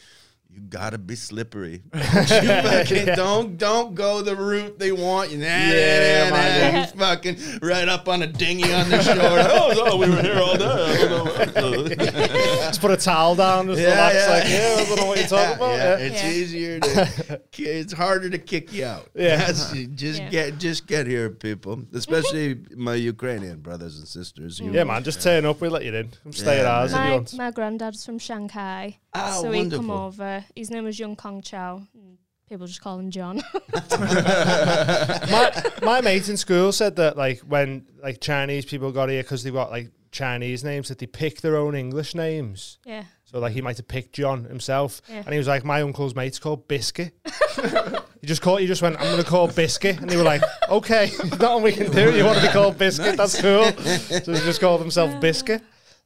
you 0.54 0.62
gotta 0.62 0.98
be 1.00 1.16
slippery. 1.16 1.82
you 1.94 2.00
fucking 2.02 3.06
don't, 3.16 3.58
don't 3.58 3.96
go 3.96 4.22
the 4.22 4.36
route 4.36 4.78
they 4.78 4.92
want 4.92 5.32
you. 5.32 5.40
Nah, 5.40 5.46
Yeah, 5.46 6.30
nah, 6.30 6.36
nah, 6.36 6.72
nah. 6.72 6.80
You 6.82 6.86
fucking 6.88 7.60
right 7.62 7.88
up 7.90 8.08
on 8.08 8.22
a 8.22 8.28
dinghy 8.28 8.72
on 8.72 8.88
the 8.90 9.02
shore. 9.02 9.16
oh, 9.18 9.74
no, 9.90 9.98
we 9.98 10.08
were 10.10 10.22
here 10.22 10.38
all 10.40 10.56
day. 10.56 10.66
I 10.66 11.46
don't. 11.46 11.90
Just 12.74 12.82
put 12.82 12.92
a 12.92 12.98
towel 12.98 13.36
down, 13.36 13.68
just 13.68 13.80
relax, 13.80 14.30
like, 14.30 14.50
yeah, 14.50 14.76
I 14.80 14.86
don't 14.86 15.00
know 15.00 15.06
what 15.08 15.18
you're 15.20 15.28
talking 15.28 15.56
about. 15.56 15.72
Yeah, 15.72 15.98
Yeah. 15.98 16.06
it's 16.06 16.24
Yeah. 16.24 16.30
easier 16.30 16.80
to. 16.80 17.42
it's 17.58 17.94
harder 17.94 18.30
to 18.30 18.38
kick 18.38 18.72
you 18.74 18.86
out. 18.86 19.10
Yeah. 19.16 19.38
That's- 19.38 19.74
just 19.96 20.22
Yeah. 20.22 20.30
get 20.30 20.58
just 20.60 20.88
get 20.88 21.08
here, 21.08 21.30
people. 21.30 21.84
Especially 21.94 22.60
my 22.76 22.96
Ukrainian 22.96 23.60
brothers 23.60 23.98
and 24.00 24.08
sisters. 24.08 24.60
You- 24.60 24.72
Yeah, 24.72 24.84
man, 24.86 25.04
just 25.04 25.22
turn 25.22 25.46
up, 25.46 25.62
we 25.62 25.70
let 25.70 25.84
you 25.84 25.94
in. 25.96 26.12
Stay 26.32 26.60
at 26.60 26.64
Yeah, 26.64 26.72
ours 26.72 26.92
if 26.94 26.98
you 26.98 27.04
My, 27.04 27.12
want. 27.16 27.34
my 27.38 27.52
granddad's 27.52 28.06
from 28.06 28.20
Shanghai. 28.20 28.98
Ah, 29.14 29.40
so 29.42 29.52
he 29.52 29.70
come 29.70 29.92
over. 29.92 30.43
His 30.56 30.70
name 30.72 30.84
was 30.86 31.00
Young 31.00 31.16
Kong 31.16 31.42
Chow. 31.42 31.88
Hmm. 31.98 32.14
People 32.50 32.68
just 32.68 32.82
call 32.82 33.00
him 33.00 33.10
John. 33.10 33.42
my 34.00 35.64
my 35.82 36.02
mate 36.02 36.28
in 36.30 36.38
school 36.38 36.72
said 36.72 36.96
that 36.98 37.18
like 37.18 37.40
when 37.42 37.86
like 38.02 38.20
Chinese 38.22 38.66
people 38.66 38.92
got 38.92 39.10
here 39.10 39.24
because 39.24 39.44
they 39.44 39.52
got 39.52 39.72
like 39.72 39.90
Chinese 40.12 40.64
names 40.64 40.90
that 40.90 41.00
they 41.00 41.06
pick 41.08 41.42
their 41.42 41.56
own 41.58 41.76
English 41.76 42.14
names. 42.16 42.78
yeah. 42.86 43.04
So 43.26 43.40
like 43.40 43.54
he 43.54 43.62
might 43.62 43.78
have 43.78 43.88
picked 43.88 44.14
John 44.14 44.44
himself, 44.44 45.02
Yeah. 45.10 45.24
and 45.26 45.30
he 45.30 45.40
was 45.40 45.48
like, 45.48 45.66
my 45.66 45.82
uncle's 45.82 46.14
mate's 46.14 46.38
called 46.38 46.68
Biscuit. 46.68 47.14
he 48.22 48.28
just 48.28 48.44
called. 48.44 48.60
He 48.60 48.68
just 48.68 48.84
went, 48.84 48.98
I'm 48.98 49.06
going 49.08 49.24
to 49.24 49.28
call 49.28 49.48
Biscuit, 49.48 50.00
and 50.00 50.08
they 50.08 50.16
were 50.18 50.22
like, 50.24 50.44
okay, 50.70 51.10
nothing 51.40 51.64
we 51.64 51.72
can 51.72 51.92
do. 51.92 52.16
You 52.16 52.26
want 52.26 52.38
to 52.38 52.46
be 52.46 52.52
called 52.54 52.78
Biscuit? 52.78 53.18
That's 53.18 53.42
cool. 53.42 53.72
So 53.72 54.34
he 54.34 54.40
just 54.42 54.62
called 54.62 54.82
himself 54.82 55.20
Biscuit. 55.20 55.64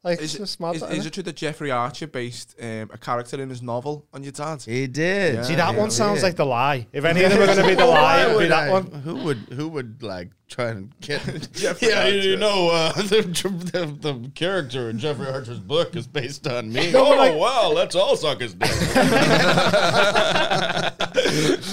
Like 0.07 0.19
Is, 0.19 0.25
it's 0.25 0.35
it, 0.35 0.37
just 0.39 0.59
mad. 0.61 0.75
is, 0.75 0.81
that, 0.81 0.91
is 0.93 1.03
innit? 1.03 1.07
it 1.07 1.13
true 1.13 1.23
that 1.23 1.35
Jeffrey 1.35 1.69
Archer 1.69 2.07
based 2.07 2.55
um, 2.61 2.89
a 2.93 2.97
character 2.97 3.41
in 3.41 3.49
his 3.49 3.61
novel 3.61 4.05
on 4.13 4.23
your 4.23 4.31
dad? 4.31 4.61
He 4.63 4.87
did. 4.87 5.35
Yeah. 5.35 5.41
See 5.43 5.55
that 5.55 5.73
Yeah, 5.73 5.79
one 5.79 5.91
sounds 5.91 6.21
did. 6.21 6.27
like 6.27 6.35
the 6.37 6.45
lie. 6.45 6.87
If 6.93 7.03
any 7.03 7.23
of 7.25 7.31
them 7.31 7.41
are 7.41 7.45
going 7.47 7.57
to 7.57 7.67
be 7.67 7.75
the 7.75 7.85
lie, 7.99 8.21
it'd 8.25 8.39
be 8.39 8.47
that 8.47 8.69
I- 8.69 8.71
one. 8.71 8.85
Who 9.03 9.15
would 9.25 9.37
who 9.51 9.67
would 9.67 10.01
like 10.01 10.29
try 10.47 10.69
and 10.69 10.97
get? 11.01 11.19
Jeffrey 11.53 11.89
yeah, 11.89 12.07
you 12.07 12.37
know 12.37 12.69
uh, 12.69 12.93
the, 13.01 13.21
the 13.73 13.85
the 14.13 14.31
character 14.33 14.89
in 14.89 14.97
Jeffrey 14.97 15.27
Archer's 15.27 15.59
book 15.59 15.95
is 15.97 16.07
based 16.07 16.47
on 16.47 16.71
me. 16.71 16.91
No, 16.93 17.05
oh 17.07 17.17
like- 17.17 17.35
well, 17.37 17.73
let's 17.73 17.95
all 17.95 18.15
suck 18.15 18.39
his 18.39 18.53
dick. 18.53 18.71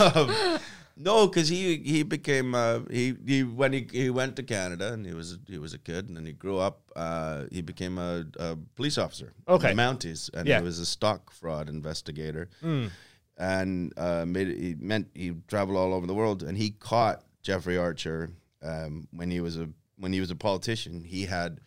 um, 0.01 0.59
no, 0.97 1.27
because 1.27 1.49
he 1.49 1.79
he 1.79 2.03
became 2.05 2.55
uh, 2.55 2.81
he 2.91 3.15
he 3.27 3.43
when 3.43 3.73
he, 3.73 3.87
he 3.93 4.11
went 4.11 4.37
to 4.37 4.43
Canada 4.43 4.93
and 4.93 5.05
he 5.07 5.13
was 5.15 5.39
he 5.49 5.59
was 5.59 5.75
a 5.75 5.79
kid 5.79 6.09
and 6.09 6.17
then 6.17 6.27
he 6.27 6.33
grew 6.33 6.59
up. 6.59 6.81
Uh, 6.97 7.45
he 7.51 7.61
became 7.63 7.99
a, 7.99 8.25
a 8.39 8.57
police 8.77 8.97
officer. 8.99 9.33
Okay, 9.49 9.71
in 9.71 9.77
the 9.77 9.83
Mounties, 9.83 10.31
and 10.35 10.47
Yeah. 10.49 10.59
he 10.59 10.65
was 10.65 10.79
a 10.79 10.87
stock 10.87 11.31
fraud 11.33 11.69
investigator 11.69 12.49
Mm. 12.63 12.91
and 13.37 13.93
uh, 13.99 14.25
made 14.27 14.49
it, 14.49 14.59
he 14.59 14.75
meant 14.79 15.09
he 15.15 15.33
traveled 15.49 15.77
all 15.77 15.93
over 15.93 16.07
the 16.07 16.15
world, 16.15 16.43
and 16.43 16.57
he 16.57 16.71
caught 16.71 17.25
Jeffrey 17.43 17.77
Archer 17.77 18.31
um, 18.63 19.09
when 19.11 19.31
he 19.31 19.41
was 19.41 19.57
a 19.57 19.69
when 19.99 20.13
he 20.13 20.21
was 20.21 20.31
a 20.31 20.37
politician. 20.37 21.03
He 21.05 21.27
had 21.27 21.61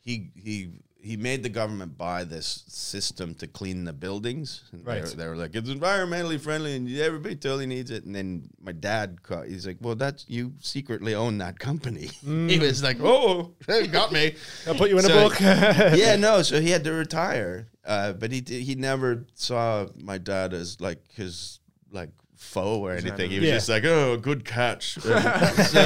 he 0.00 0.30
he 0.34 0.70
he 1.00 1.16
made 1.16 1.42
the 1.44 1.48
government 1.48 1.96
buy 1.96 2.24
this 2.24 2.64
system 2.66 3.34
to 3.36 3.46
clean 3.46 3.84
the 3.84 3.92
buildings. 3.92 4.62
And 4.72 4.84
they 4.84 4.90
Right. 4.92 5.02
were- 5.02 5.08
They, 5.10 5.26
were 5.28 5.36
like 5.36 5.54
it's 5.54 5.70
environmentally 5.70 6.40
friendly, 6.40 6.74
and 6.74 6.90
everybody 6.98 7.36
totally 7.36 7.66
needs 7.66 7.90
it. 7.90 8.04
And 8.04 8.14
then 8.14 8.48
my 8.60 8.72
dad 8.72 9.22
caught. 9.22 9.46
He's 9.46 9.66
like, 9.66 9.76
"Well, 9.80 9.94
that's 9.94 10.24
you 10.28 10.54
secretly 10.60 11.14
own 11.14 11.38
that 11.38 11.58
company." 11.58 12.06
he 12.24 12.58
was 12.58 12.82
like, 12.82 12.98
"Oh, 13.00 13.52
got 13.92 14.10
me." 14.12 14.34
I'll 14.66 14.74
put 14.74 14.90
you 14.90 14.98
in 14.98 15.04
a 15.04 15.08
book. 15.08 15.38
yeah, 15.40 16.16
no. 16.16 16.42
So 16.42 16.60
he 16.60 16.70
had 16.70 16.82
to 16.84 16.92
retire, 16.92 17.68
uh, 17.84 18.12
but 18.14 18.32
he 18.32 18.42
he 18.46 18.74
never 18.74 19.26
saw 19.34 19.86
my 19.96 20.18
dad 20.18 20.52
as 20.54 20.80
like 20.80 21.02
his 21.12 21.60
like 21.92 22.10
foe 22.36 22.80
or 22.80 22.92
anything. 22.92 23.30
He 23.30 23.38
was 23.40 23.48
Yeah. 23.48 23.54
just 23.54 23.68
like, 23.68 23.84
oh, 23.84 24.16
good 24.16 24.44
catch. 24.44 24.94
So 25.00 25.10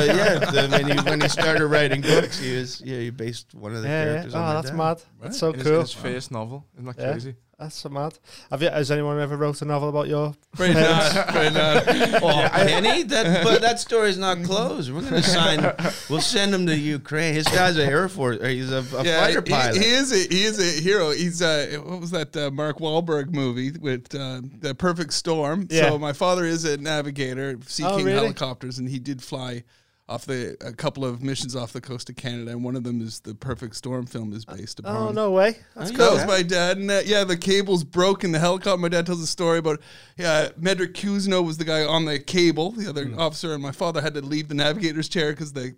yeah, 0.04 0.40
I 0.52 0.82
mean, 0.82 0.96
he, 0.98 1.02
when 1.08 1.20
he 1.20 1.28
started 1.28 1.66
writing 1.66 2.00
books, 2.02 2.38
he 2.38 2.56
was 2.56 2.80
yeah, 2.82 2.98
he 2.98 3.10
based 3.10 3.54
one 3.54 3.74
of 3.74 3.82
the 3.82 3.88
yeah, 3.88 3.98
yeah. 4.04 4.10
characters. 4.12 4.34
on 4.34 4.42
Oh, 4.42 4.46
my 4.46 4.54
that's 4.54 4.70
dad. 4.70 4.76
mad. 4.76 5.02
That's 5.22 5.38
so 5.38 5.48
in 5.50 5.54
his, 5.54 5.66
cool. 5.66 5.80
his 5.80 5.92
first 5.92 6.30
novel. 6.30 6.66
Isn't 6.74 6.86
that 6.86 6.98
Yeah. 6.98 7.10
crazy? 7.12 7.34
That's 7.60 7.76
so 7.76 7.90
mad. 7.90 8.18
Have 8.50 8.62
you? 8.62 8.70
Has 8.70 8.90
anyone 8.90 9.20
ever 9.20 9.36
wrote 9.36 9.60
a 9.60 9.66
novel 9.66 9.90
about 9.90 10.08
your? 10.08 10.34
Right 10.58 10.72
not, 10.74 11.14
right 11.34 11.52
not. 11.52 11.84
Oh, 12.22 12.48
Kenny, 12.66 13.02
that 13.02 13.44
but 13.44 13.60
that 13.60 13.78
story's 13.78 14.16
not 14.16 14.42
closed. 14.44 14.90
We're 14.90 15.02
gonna 15.02 15.22
sign. 15.22 15.60
We'll 16.08 16.22
send 16.22 16.54
him 16.54 16.66
to 16.66 16.74
Ukraine. 16.76 17.34
His 17.34 17.46
guy's 17.46 17.76
an 17.76 17.88
air 17.88 18.08
force. 18.08 18.38
He's 18.42 18.72
a, 18.72 18.78
a 18.78 18.82
fighter 18.82 19.42
he- 19.44 19.52
pilot. 19.52 19.76
He, 19.76 19.90
is 19.90 20.10
a 20.10 20.34
he 20.34 20.42
is 20.44 20.58
a 20.58 20.80
hero. 20.80 21.10
He's 21.10 21.42
uh 21.42 21.80
what 21.84 22.00
was 22.00 22.10
that 22.12 22.34
uh, 22.34 22.50
Mark 22.50 22.78
Wahlberg 22.78 23.32
movie 23.34 23.72
with 23.78 24.14
uh, 24.14 24.40
the 24.60 24.74
Perfect 24.74 25.12
Storm? 25.12 25.68
Yeah. 25.70 25.90
So 25.90 25.98
my 25.98 26.14
father 26.14 26.46
is 26.46 26.64
a 26.64 26.78
navigator, 26.78 27.58
Sea 27.66 27.84
Oh, 27.84 27.96
King 27.98 28.06
really? 28.06 28.20
helicopters, 28.20 28.78
and 28.78 28.88
he 28.88 28.98
did 28.98 29.22
fly 29.22 29.64
off 30.10 30.26
the 30.26 30.56
a 30.60 30.72
couple 30.72 31.04
of 31.04 31.22
missions 31.22 31.54
off 31.54 31.72
the 31.72 31.80
coast 31.80 32.10
of 32.10 32.16
Canada, 32.16 32.50
and 32.50 32.64
one 32.64 32.74
of 32.76 32.82
them 32.84 33.00
is 33.00 33.20
the 33.20 33.34
Perfect 33.34 33.76
Storm 33.76 34.04
film 34.06 34.32
is 34.32 34.44
based 34.44 34.80
upon. 34.80 34.96
Oh 34.96 35.10
no 35.12 35.30
way. 35.30 35.56
That's 35.76 35.92
Oh, 35.92 35.94
cool. 35.94 36.04
That 36.06 36.12
was 36.14 36.26
my 36.26 36.42
dad, 36.42 36.76
and 36.78 36.90
uh, 36.90 37.00
yeah, 37.06 37.24
the 37.24 37.36
cables 37.36 37.84
broke 37.84 38.24
in 38.24 38.32
the 38.32 38.38
helicopter. 38.40 38.76
My 38.76 38.88
dad 38.88 39.06
tells 39.06 39.22
a 39.22 39.26
story 39.26 39.58
about 39.58 39.80
yeah, 40.18 40.48
Medrick 40.60 40.92
Kuzno 40.94 41.44
was 41.44 41.56
the 41.58 41.64
guy 41.64 41.84
on 41.84 42.04
the 42.04 42.18
cable, 42.18 42.72
the 42.72 42.88
other 42.90 43.10
officer, 43.16 43.54
and 43.54 43.62
my 43.62 43.72
father 43.72 44.00
had 44.02 44.14
to 44.14 44.20
leave 44.20 44.48
the 44.48 44.54
navigator's 44.54 45.08
chair 45.08 45.30
because 45.30 45.52
the 45.52 45.74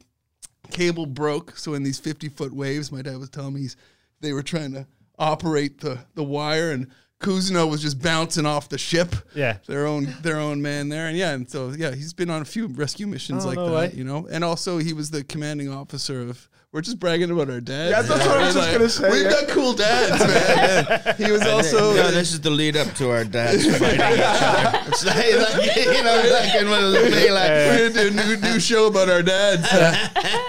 cable 0.70 1.06
broke. 1.06 1.56
So 1.58 1.74
in 1.74 1.82
these 1.82 1.98
fifty 2.00 2.28
foot 2.30 2.52
waves, 2.54 2.90
my 2.90 3.02
dad 3.02 3.18
was 3.18 3.28
telling 3.28 3.54
me 3.54 3.60
he's, 3.60 3.76
they 4.20 4.32
were 4.32 4.42
trying 4.42 4.72
to 4.72 4.86
operate 5.18 5.80
the 5.80 5.98
the 6.14 6.24
wire, 6.24 6.70
and 6.72 6.88
Kuzno 7.22 7.70
was 7.70 7.80
just 7.80 8.00
bouncing 8.02 8.44
off 8.46 8.68
the 8.68 8.78
ship. 8.78 9.14
Yeah. 9.34 9.58
Their 9.66 9.86
own 9.86 10.14
their 10.22 10.38
own 10.38 10.60
man 10.60 10.88
there, 10.88 11.06
and 11.06 11.16
yeah, 11.16 11.32
and 11.32 11.48
so 11.48 11.70
yeah, 11.70 11.94
he's 11.94 12.12
been 12.12 12.28
on 12.30 12.42
a 12.42 12.44
few 12.44 12.66
rescue 12.66 13.06
missions 13.06 13.44
Oh, 13.44 13.48
like 13.48 13.56
no 13.56 13.66
that, 13.70 13.72
way. 13.74 13.92
you 13.94 14.04
know, 14.04 14.26
and 14.30 14.42
also 14.44 14.78
he 14.78 14.92
was 14.92 15.10
the 15.10 15.22
commanding 15.24 15.70
officer 15.72 16.20
of 16.20 16.48
we're 16.72 16.80
just 16.80 16.98
bragging 16.98 17.30
about 17.30 17.50
our 17.50 17.60
dads. 17.60 17.90
Yeah, 17.90 18.02
that's 18.02 18.26
what 18.26 18.36
I 18.38 18.46
was 18.46 18.54
We're 18.56 18.62
just 18.62 18.72
gonna 18.72 18.88
say, 18.88 19.10
We've 19.10 19.24
yeah. 19.24 19.30
got 19.40 19.48
cool 19.48 19.72
dads, 19.74 20.26
man. 20.26 21.14
he 21.18 21.30
was 21.30 21.42
also. 21.46 21.94
no, 21.94 22.10
this 22.10 22.32
is 22.32 22.40
the 22.40 22.48
lead 22.50 22.76
up 22.78 22.88
to 22.94 23.10
our 23.10 23.24
dads 23.24 23.64
fighting 23.78 23.96
each 23.96 24.00
other. 24.00 24.78
It's 24.88 25.04
like, 25.04 25.16
like, 25.16 25.76
you 25.76 26.02
know, 26.02 26.30
like 26.32 26.54
in 26.54 26.70
one 26.70 26.82
of 26.84 26.92
the 26.92 27.00
like, 27.00 27.50
We're 27.50 27.90
gonna 27.90 28.10
do 28.10 28.18
a 28.18 28.26
new, 28.26 28.36
new 28.54 28.60
show 28.70 28.86
about 28.86 29.10
our 29.10 29.22
dads. 29.22 29.68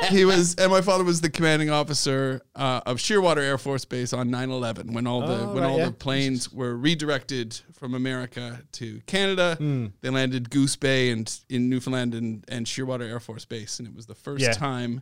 he 0.09 0.23
was, 0.25 0.55
and 0.55 0.71
my 0.71 0.81
father 0.81 1.03
was 1.03 1.19
the 1.21 1.29
commanding 1.29 1.69
officer 1.69 2.41
uh, 2.55 2.79
of 2.85 2.97
Shearwater 2.97 3.41
Air 3.41 3.57
Force 3.57 3.83
Base 3.85 4.13
on 4.13 4.29
9/11 4.29 4.91
when 4.93 5.07
all 5.07 5.21
the 5.27 5.33
Oh, 5.41 5.53
when 5.53 5.63
right, 5.63 5.69
all 5.69 5.77
yeah. 5.79 5.85
the 5.85 5.91
planes 5.91 6.51
were 6.53 6.75
redirected 6.77 7.59
from 7.73 7.95
America 7.95 8.61
to 8.73 9.01
Canada. 9.07 9.55
Hmm. 9.57 9.87
They 10.01 10.09
landed 10.09 10.49
Goose 10.49 10.75
Bay 10.77 11.09
and 11.11 11.29
in 11.49 11.69
Newfoundland 11.69 12.13
and, 12.13 12.45
and 12.47 12.65
Shearwater 12.65 13.09
Air 13.09 13.19
Force 13.19 13.43
Base, 13.45 13.79
and 13.79 13.87
it 13.87 13.93
was 13.95 14.05
the 14.05 14.15
first 14.15 14.41
Yeah. 14.43 14.53
time 14.53 15.01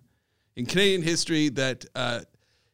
in 0.62 0.66
Canadian 0.68 1.01
history 1.01 1.49
that 1.49 1.86
uh, 1.95 2.22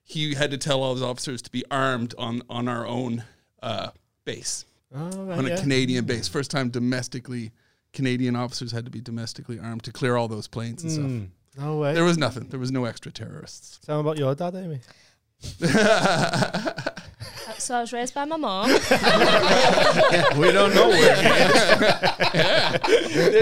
he 0.03 0.33
had 0.35 0.51
to 0.51 0.57
tell 0.57 0.83
all 0.83 0.93
his 0.93 1.01
officers 1.03 1.41
to 1.41 1.51
be 1.51 1.63
armed 1.71 2.13
on 2.17 2.41
on 2.49 2.67
our 2.67 2.85
own 2.85 3.23
uh, 3.63 3.89
base 4.25 4.65
Oh, 4.95 5.31
on 5.31 5.45
a. 5.45 5.57
Canadian 5.57 6.05
base. 6.05 6.27
First 6.29 6.49
time 6.51 6.69
domestically, 6.69 7.51
Canadian 7.93 8.35
officers 8.37 8.71
had 8.71 8.85
to 8.85 8.91
be 8.91 9.01
domestically 9.01 9.59
armed 9.59 9.83
to 9.83 9.91
clear 9.91 10.15
all 10.15 10.27
those 10.29 10.47
planes 10.47 10.81
and 10.83 10.91
stuff. 10.91 11.63
No 11.65 11.77
way. 11.79 11.93
There 11.93 12.03
was 12.05 12.17
nothing. 12.17 12.47
There 12.49 12.59
was 12.59 12.71
no 12.71 12.85
extra 12.85 13.11
terrorists. 13.11 13.79
Tell 13.85 13.95
me 13.97 14.01
about 14.07 14.17
your 14.17 14.33
dad, 14.35 14.55
Amy. 14.55 14.79
So 17.59 17.75
I 17.75 17.81
was 17.81 17.91
raised 17.91 18.13
by 18.13 18.23
my 18.25 18.37
mom. 18.37 18.69
we 18.69 18.77
don't 20.51 20.75
know 20.75 20.89
where 20.89 21.15
he 21.15 21.27
is. 21.31 21.39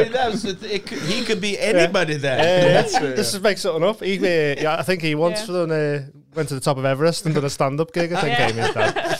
That 0.13 0.29
was 0.31 0.43
th- 0.43 0.63
it 0.63 0.85
could, 0.87 0.99
he 0.99 1.23
could 1.25 1.41
be 1.41 1.59
anybody 1.59 2.15
that. 2.17 2.39
Yeah, 2.39 2.81
This 3.13 3.33
is 3.33 3.41
make 3.41 3.57
something 3.57 3.83
up. 3.83 4.01
He, 4.01 4.17
uh, 4.17 4.55
yeah, 4.61 4.77
I 4.79 4.83
think 4.83 5.01
he 5.01 5.15
once 5.15 5.41
Yeah. 5.47 5.53
done, 5.53 5.71
uh, 5.71 6.05
went 6.33 6.47
to 6.49 6.55
the 6.55 6.61
top 6.61 6.77
of 6.77 6.85
Everest 6.85 7.25
and 7.25 7.35
did 7.35 7.43
a 7.43 7.49
stand-up 7.49 7.91
gig. 7.93 8.13
I 8.13 8.21
think 8.21 8.39
Yeah. 8.39 8.47
Amy's 8.49 8.73
dad. 8.73 9.19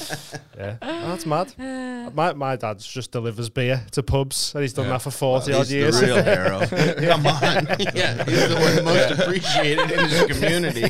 Yeah, 0.58 0.76
oh, 0.82 1.08
that's 1.10 1.26
mad. 1.26 1.54
My 2.16 2.32
my 2.34 2.56
dad's 2.56 2.88
just 2.88 3.12
delivers 3.12 3.50
beer 3.50 3.84
to 3.92 4.02
pubs, 4.04 4.54
and 4.56 4.62
he's 4.64 4.72
done 4.74 4.88
that 4.88 5.02
for 5.02 5.12
forty 5.12 5.52
Well, 5.52 5.60
odd 5.62 5.68
he's 5.68 5.74
years. 5.74 6.00
the 6.00 6.06
real 6.06 6.24
hero. 6.24 6.66
Come 7.12 7.28
on. 7.28 7.68
Yeah, 7.94 8.24
he's 8.24 8.48
the 8.48 8.56
one 8.56 8.86
most 8.86 9.12
appreciated 9.20 9.92
in 9.92 10.00
his 10.08 10.24
community. 10.28 10.90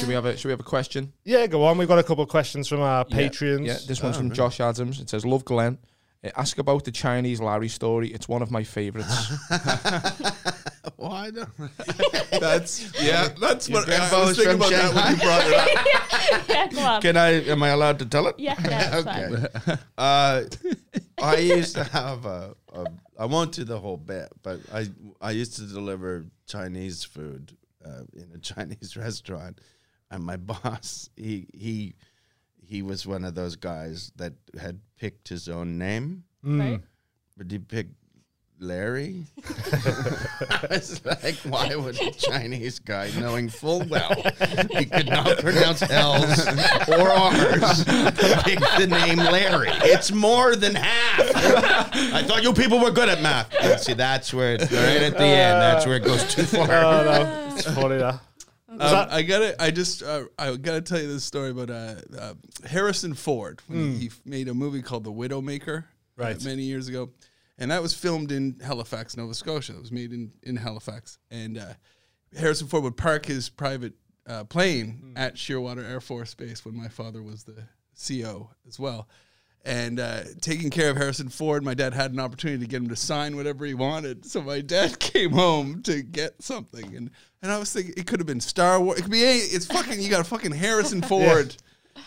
Should 0.00 0.08
we 0.08 0.14
have 0.14 0.24
a 0.24 0.36
Should 0.36 0.46
we 0.48 0.52
have 0.52 0.60
a 0.60 0.64
question? 0.64 1.12
yeah, 1.24 1.46
go 1.46 1.62
on. 1.64 1.76
We've 1.78 1.86
got 1.86 1.98
a 1.98 2.02
couple 2.02 2.24
of 2.24 2.30
questions 2.30 2.66
from 2.68 2.80
our 2.80 3.04
Yeah, 3.08 3.16
patrons. 3.16 3.66
Yeah, 3.66 3.78
this 3.86 4.02
one's 4.02 4.16
Oh, 4.16 4.20
from 4.20 4.28
really? 4.28 4.36
Josh 4.36 4.58
Adams. 4.60 4.98
It 4.98 5.10
says, 5.10 5.26
"Love 5.26 5.44
Glenn. 5.44 5.78
Uh, 6.24 6.30
ask 6.36 6.58
about 6.58 6.84
the 6.84 6.90
Chinese 6.90 7.40
Larry 7.40 7.68
story. 7.68 8.08
It's 8.08 8.26
one 8.28 8.40
of 8.42 8.50
my 8.50 8.64
favorites." 8.64 9.14
Why 10.96 11.30
don't 11.30 11.48
That's 12.40 12.90
yeah. 13.02 13.28
That's 13.40 13.68
Your 13.68 13.80
what 13.80 13.90
I 13.90 14.18
was 14.20 14.28
was 14.28 14.36
thinking 14.38 14.58
from 14.58 14.72
about 14.72 14.94
that 14.94 14.94
when 14.94 15.14
you 15.14 15.22
brought 15.22 15.46
it 15.46 15.54
up. 15.54 16.48
yeah, 16.48 16.68
go 16.68 16.80
on. 16.80 17.02
Can 17.02 17.16
I? 17.18 17.30
Am 17.44 17.62
I 17.62 17.68
allowed 17.68 17.98
to 17.98 18.06
tell 18.06 18.26
it? 18.26 18.36
Yeah, 18.38 18.54
yeah, 18.64 19.00
that's 19.02 19.64
fine. 19.64 19.78
Uh, 19.98 20.44
I 21.22 21.36
used 21.36 21.74
to 21.76 21.84
have 21.84 22.24
a, 22.24 22.54
a. 22.72 22.86
I 23.18 23.26
won't 23.26 23.52
do 23.52 23.64
the 23.64 23.78
whole 23.78 23.98
bit, 23.98 24.28
but 24.42 24.60
I 24.72 24.88
I 25.20 25.32
used 25.32 25.56
to 25.56 25.62
deliver 25.66 26.24
Chinese 26.46 27.04
food 27.04 27.54
uh, 27.84 28.02
in 28.14 28.30
a 28.34 28.38
Chinese 28.38 28.96
restaurant, 28.96 29.58
and 30.10 30.24
my 30.24 30.36
boss 30.38 31.10
he 31.16 31.46
he 31.52 31.94
he 32.62 32.82
was 32.82 33.06
one 33.06 33.24
of 33.24 33.34
those 33.34 33.56
guys 33.56 34.12
that 34.16 34.34
had 34.60 34.80
picked 34.96 35.28
his 35.28 35.48
own 35.48 35.78
name, 35.78 36.24
mm. 36.44 36.60
Right? 36.60 36.80
but 37.36 37.50
he 37.50 37.58
picked 37.58 37.94
Larry. 38.60 39.24
I 39.44 40.66
was 40.70 41.04
like, 41.04 41.36
why 41.38 41.74
would 41.74 42.00
a 42.00 42.10
Chinese 42.12 42.78
guy, 42.78 43.10
knowing 43.18 43.48
full 43.48 43.82
well 43.84 44.14
he 44.70 44.84
could 44.84 45.08
not 45.08 45.38
pronounce 45.38 45.82
L's 45.82 46.46
or 46.88 47.08
R's, 47.08 47.84
pick 48.44 48.60
the 48.78 48.86
name 48.88 49.18
Larry? 49.18 49.70
It's 49.82 50.12
more 50.12 50.54
than 50.54 50.74
half. 50.74 51.20
I 52.14 52.22
thought 52.22 52.42
you 52.42 52.52
people 52.52 52.78
were 52.78 52.90
good 52.90 53.08
at 53.08 53.22
math. 53.22 53.52
And 53.60 53.80
see, 53.80 53.94
that's 53.94 54.32
where 54.34 54.54
it's 54.54 54.70
right 54.70 55.02
at 55.02 55.16
the 55.16 55.24
end. 55.24 55.60
That's 55.60 55.86
where 55.86 55.96
it 55.96 56.04
goes 56.04 56.34
too 56.34 56.44
far. 56.44 56.70
Oh 56.70 57.04
no, 57.04 57.54
it's 57.56 57.64
funny 57.64 57.96
that. 57.96 58.20
Um, 58.70 58.78
I 59.10 59.22
gotta. 59.22 59.60
I 59.62 59.70
just. 59.70 60.02
Uh, 60.02 60.24
I 60.38 60.54
gotta 60.56 60.80
tell 60.80 61.00
you 61.00 61.08
this 61.08 61.24
story 61.24 61.50
about 61.50 61.70
uh, 61.70 61.94
uh, 62.18 62.34
Harrison 62.64 63.14
Ford 63.14 63.60
when 63.66 63.94
he, 63.94 63.98
he 64.06 64.10
made 64.24 64.48
a 64.48 64.54
movie 64.54 64.80
called 64.82 65.04
The 65.04 65.12
Widowmaker, 65.12 65.82
uh, 65.82 65.86
Right. 66.16 66.44
many 66.44 66.62
years 66.62 66.86
ago, 66.86 67.10
and 67.58 67.70
that 67.70 67.82
was 67.82 67.94
filmed 67.94 68.30
in 68.30 68.60
Halifax, 68.64 69.16
Nova 69.16 69.34
Scotia. 69.34 69.72
It 69.74 69.80
was 69.80 69.90
made 69.92 70.12
in 70.12 70.32
in 70.44 70.56
Halifax, 70.56 71.18
and 71.30 71.58
uh, 71.58 71.72
Harrison 72.36 72.68
Ford 72.68 72.84
would 72.84 72.96
park 72.96 73.26
his 73.26 73.48
private 73.48 73.94
uh, 74.26 74.44
plane 74.44 75.14
at 75.16 75.34
Shearwater 75.34 75.84
Air 75.88 76.00
Force 76.00 76.34
Base 76.34 76.64
when 76.64 76.76
my 76.76 76.88
father 76.88 77.22
was 77.22 77.42
the 77.44 77.64
CO 78.06 78.50
as 78.68 78.78
well. 78.78 79.08
And 79.62 80.00
uh, 80.00 80.22
taking 80.40 80.70
care 80.70 80.88
of 80.88 80.96
Harrison 80.96 81.28
Ford, 81.28 81.62
my 81.62 81.74
dad 81.74 81.92
had 81.92 82.12
an 82.12 82.20
opportunity 82.20 82.64
to 82.64 82.70
get 82.70 82.80
him 82.80 82.88
to 82.88 82.96
sign 82.96 83.36
whatever 83.36 83.66
he 83.66 83.74
wanted. 83.74 84.24
So 84.24 84.40
my 84.40 84.62
dad 84.62 84.98
came 84.98 85.32
home 85.32 85.82
to 85.82 86.02
get 86.02 86.42
something, 86.42 86.96
and 86.96 87.10
and 87.42 87.52
I 87.52 87.58
was 87.58 87.72
thinking 87.72 87.94
it 87.96 88.06
could 88.06 88.20
have 88.20 88.26
been 88.26 88.40
Star 88.40 88.80
Wars. 88.80 88.98
It 88.98 89.02
could 89.02 89.10
be 89.10 89.24
any, 89.24 89.38
it's 89.38 89.66
fucking 89.66 90.00
you 90.00 90.08
got 90.08 90.20
a 90.20 90.24
fucking 90.24 90.52
Harrison 90.52 91.02
Ford 91.10 91.54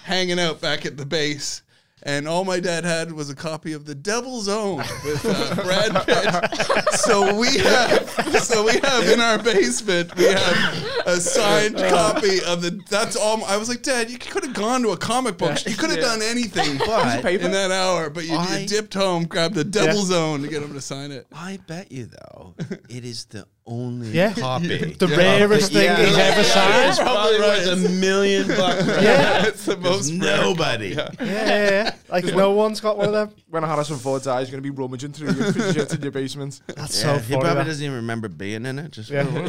hanging 0.04 0.40
out 0.40 0.62
back 0.62 0.86
at 0.86 0.98
the 0.98 1.06
base. 1.06 1.62
And 2.06 2.28
all 2.28 2.44
my 2.44 2.60
dad 2.60 2.84
had 2.84 3.14
was 3.14 3.30
a 3.30 3.36
copy 3.36 3.72
of 3.72 3.86
The 3.86 3.96
Devil's 3.96 4.50
Own 4.50 4.78
with 5.06 5.26
uh, 5.26 5.56
Brad 5.64 6.06
Pitt. 6.06 6.94
so 6.96 7.34
we 7.36 7.58
have, 7.60 8.10
so 8.44 8.66
we 8.66 8.74
have 8.84 9.08
in 9.08 9.22
our 9.22 9.42
basement, 9.42 10.14
we 10.18 10.26
have 10.26 11.04
a 11.06 11.16
signed 11.22 11.78
copy 11.78 12.44
of 12.46 12.62
the. 12.62 12.82
That's 12.90 13.16
all. 13.16 13.44
I 13.46 13.56
was 13.56 13.70
like, 13.70 13.84
Dad, 13.84 14.10
you 14.12 14.18
could 14.18 14.44
have 14.44 14.54
gone 14.54 14.82
to 14.84 14.90
a 14.90 14.98
comic 14.98 15.38
book. 15.38 15.66
You 15.66 15.76
could 15.76 15.92
have 15.92 16.00
done 16.02 16.22
anything 16.22 16.78
But 16.78 17.24
in 17.26 17.52
that 17.52 17.72
hour, 17.72 18.10
but 18.10 18.26
you, 18.26 18.36
I- 18.36 18.60
you 18.60 18.68
dipped 18.68 18.94
home, 18.94 19.24
grabbed 19.26 19.56
the 19.56 19.64
Devil's 19.64 20.12
Own 20.12 20.42
to 20.42 20.50
get 20.50 20.62
him 20.62 20.74
to 20.74 20.82
sign 20.82 21.12
it. 21.12 21.26
I 21.34 21.58
bet 21.68 21.90
you 21.92 22.08
though, 22.08 22.56
it 22.90 23.06
is 23.06 23.26
the 23.26 23.48
only 23.66 24.10
Yeah. 24.12 24.34
copy. 24.34 24.96
The 25.00 25.08
rarest 25.08 25.72
thing 25.72 25.84
Yeah, 25.86 26.06
he's 26.06 26.18
ever 26.18 26.42
It's 26.42 26.54
signed. 26.54 26.98
probably 26.98 27.40
worth 27.40 27.68
a 27.68 27.76
million 27.90 28.48
bucks. 28.48 28.86
Yeah, 28.86 29.46
It's 29.48 29.66
the 29.66 29.76
There's 29.76 30.12
most 30.12 30.14
nobody. 30.14 30.90
yeah, 30.90 31.10
yeah, 31.22 31.70
yeah. 31.70 31.92
Like 32.14 32.26
no 32.26 32.52
one's 32.52 32.80
got 32.80 32.96
one 32.96 33.08
of 33.08 33.14
them. 33.14 33.32
when 33.50 33.64
Harrison 33.64 33.98
Ford 33.98 34.22
dies, 34.22 34.48
you're 34.48 34.52
gonna 34.60 34.62
be 34.62 34.70
rummaging 34.70 35.14
through 35.14 35.32
your 35.32 35.52
shit 35.74 35.92
in 35.96 36.02
your 36.04 36.12
basement. 36.12 36.62
That's 36.68 37.04
Yeah, 37.04 37.18
so 37.18 37.18
he 37.18 37.34
funny. 37.34 37.42
probably 37.42 37.56
that. 37.56 37.66
doesn't 37.66 37.84
even 37.84 37.96
remember 37.96 38.28
being 38.30 38.68
in 38.68 38.78
it. 38.78 38.92
Just 38.92 39.10
Yeah. 39.10 39.26
oh, 39.32 39.48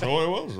so 0.00 0.10
I 0.10 0.26
was. 0.26 0.50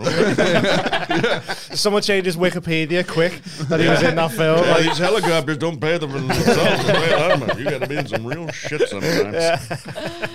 Someone 1.81 2.03
changes 2.03 2.37
Wikipedia 2.37 3.05
quick 3.07 3.43
that 3.69 3.81
he 3.81 3.89
was 3.89 4.03
in 4.05 4.15
that 4.15 4.31
film. 4.31 4.61
Like, 4.61 4.85
these 4.85 4.99
helicopters 4.99 5.59
don't 5.59 5.81
pay 5.81 5.99
them 5.99 6.11
for 6.13 6.21
themselves. 6.21 7.59
You 7.59 7.65
got 7.65 7.81
to 7.81 7.89
be 7.89 7.97
in 7.97 8.07
some 8.07 8.25
real 8.25 8.47
shit 8.53 8.89
sometimes. 8.89 9.37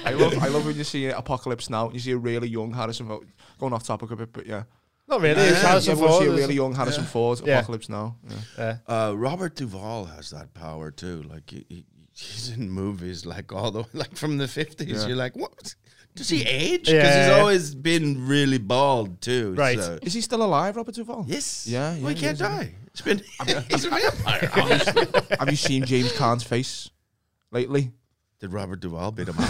I 0.06 0.12
love 0.12 0.38
I 0.40 0.50
love 0.50 0.66
when 0.66 0.76
you 0.76 0.84
see 0.84 1.06
Apocalypse 1.08 1.70
Now. 1.70 1.90
You 1.92 2.00
see 2.00 2.12
a 2.12 2.18
really 2.18 2.50
young 2.50 2.74
Harrison 2.74 3.08
Ford. 3.08 3.26
Going 3.60 3.72
off 3.72 3.84
topic 3.84 4.12
a 4.12 4.16
bit, 4.18 4.34
but 4.34 4.46
yeah. 4.46 4.64
Not 5.08 5.22
really. 5.22 5.42
It's 5.42 5.62
Yeah, 5.62 5.70
Harrison 5.70 5.98
yeah, 5.98 6.04
we'll 6.04 6.20
see 6.20 6.28
a 6.28 6.32
really 6.32 6.56
young 6.56 6.74
Harrison 6.74 7.04
Ford. 7.06 7.42
Yeah. 7.46 7.60
Apocalypse 7.60 7.90
Now. 7.90 8.18
Yeah. 8.28 8.36
Yeah. 8.58 8.78
Uh, 8.88 9.14
Robert 9.16 9.56
Duvall 9.56 10.06
has 10.06 10.30
that 10.32 10.54
power 10.54 10.92
too. 10.92 11.24
Like 11.24 11.50
he, 11.50 11.66
he, 11.70 11.86
he's 12.14 12.50
in 12.50 12.70
movies 12.70 13.26
like 13.26 13.52
all 13.54 13.72
the 13.72 13.84
like 13.94 14.16
from 14.16 14.38
the 14.38 14.48
fifties. 14.48 15.02
Yeah. 15.02 15.08
You're 15.08 15.18
like, 15.18 15.36
what? 15.36 15.76
Does 16.16 16.30
he 16.30 16.44
age? 16.44 16.86
Because 16.86 16.94
Yeah. 16.94 17.28
he's 17.28 17.38
always 17.40 17.76
been 17.76 18.26
really 18.26 18.58
bald 18.58 19.20
too. 19.22 19.54
Right. 19.54 19.78
so- 19.78 20.00
Is 20.02 20.14
he 20.14 20.22
still 20.22 20.44
alive, 20.44 20.78
Robert 20.78 20.96
Duvall? 20.96 21.26
Yes. 21.28 21.68
Yeah, 21.68 21.92
Well, 21.92 22.00
yeah, 22.04 22.10
he 22.10 22.16
can't 22.22 22.38
die. 22.40 22.76
It's 22.88 23.02
been. 23.02 23.22
he's 23.70 23.84
a 23.84 23.90
vampire. 23.90 24.48
Have 25.38 25.50
you 25.50 25.58
seen 25.58 25.84
James 25.86 26.14
Caan's 26.14 26.44
face 26.44 26.90
lately? 27.52 27.92
Did 28.40 28.52
Robert 28.52 28.82
Duvall 28.82 29.12
beat 29.12 29.30
him 29.30 29.36
up? 29.40 29.50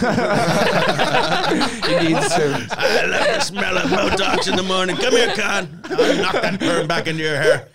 He 1.86 2.08
needs 2.08 2.28
to. 2.34 2.66
I 2.78 3.04
love 3.06 3.26
the 3.26 3.40
smell 3.40 3.78
of 3.78 3.84
Botox 3.90 4.48
in 4.48 4.56
the 4.56 4.62
morning. 4.62 4.96
Come 4.96 5.12
here, 5.12 5.34
Con. 5.34 5.80
I'll 5.84 6.16
knock 6.16 6.32
that 6.34 6.58
perm 6.60 6.86
back 6.86 7.06
into 7.06 7.22
your 7.22 7.36
hair. 7.36 7.68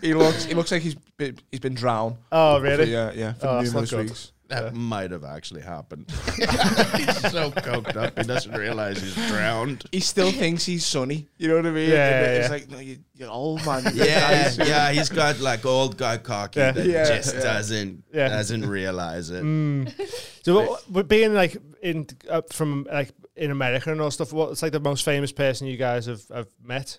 He 0.00 0.14
looks. 0.14 0.44
He 0.44 0.54
looks 0.54 0.70
like 0.72 0.82
he's 0.82 0.94
been, 1.16 1.38
he's 1.50 1.60
been 1.60 1.74
drowned. 1.74 2.16
Oh, 2.30 2.56
For, 2.58 2.62
really? 2.62 2.90
yeah, 2.92 2.98
uh, 3.08 3.12
yeah. 3.14 3.32
For 3.34 3.46
Oh, 3.48 3.54
that's 3.56 3.72
not 3.72 3.72
numerous 3.72 3.90
good. 3.90 4.04
weeks. 4.06 4.31
That 4.60 4.74
might 4.74 5.10
have 5.10 5.24
actually 5.24 5.62
happened. 5.62 6.10
he's 6.36 7.20
so 7.30 7.50
coked 7.50 7.96
up, 7.96 8.18
he 8.18 8.24
doesn't 8.24 8.52
realize 8.52 9.00
he's 9.00 9.14
drowned. 9.28 9.84
He 9.92 10.00
still 10.00 10.30
thinks 10.32 10.64
he's 10.64 10.84
Sonny. 10.84 11.28
You 11.38 11.48
know 11.48 11.56
what 11.56 11.66
I 11.66 11.70
mean? 11.70 11.90
Yeah, 11.90 12.08
And 12.08 12.26
yeah, 12.26 12.32
It's 12.32 12.46
yeah. 12.48 12.52
like 12.54 12.70
no, 12.70 12.78
you, 12.78 12.98
you're 13.14 13.30
old 13.30 13.64
man. 13.66 13.82
Yeah, 13.94 14.50
yeah, 14.58 14.90
he's 14.92 15.08
got 15.08 15.40
like 15.40 15.64
old 15.66 15.96
guy 15.96 16.18
cocky 16.18 16.60
Yeah. 16.60 16.72
that 16.72 16.86
Yeah, 16.86 17.04
just 17.16 17.34
yeah. 17.34 17.40
doesn't 17.42 18.04
Yeah. 18.12 18.28
doesn't 18.28 18.66
realize 18.68 19.30
it. 19.30 19.42
So, 20.44 20.54
what, 20.54 20.90
what- 20.90 21.08
being 21.08 21.34
like 21.34 21.56
in 21.82 22.06
uh, 22.28 22.42
from 22.52 22.86
like 22.92 23.10
in 23.36 23.50
America 23.52 23.92
and 23.92 24.00
all 24.00 24.10
stuff, 24.10 24.32
what's 24.32 24.60
like 24.62 24.72
the 24.72 24.80
most 24.80 25.04
famous 25.04 25.30
person 25.32 25.66
you 25.68 25.76
guys 25.76 26.06
have, 26.06 26.22
have 26.34 26.48
met? 26.62 26.98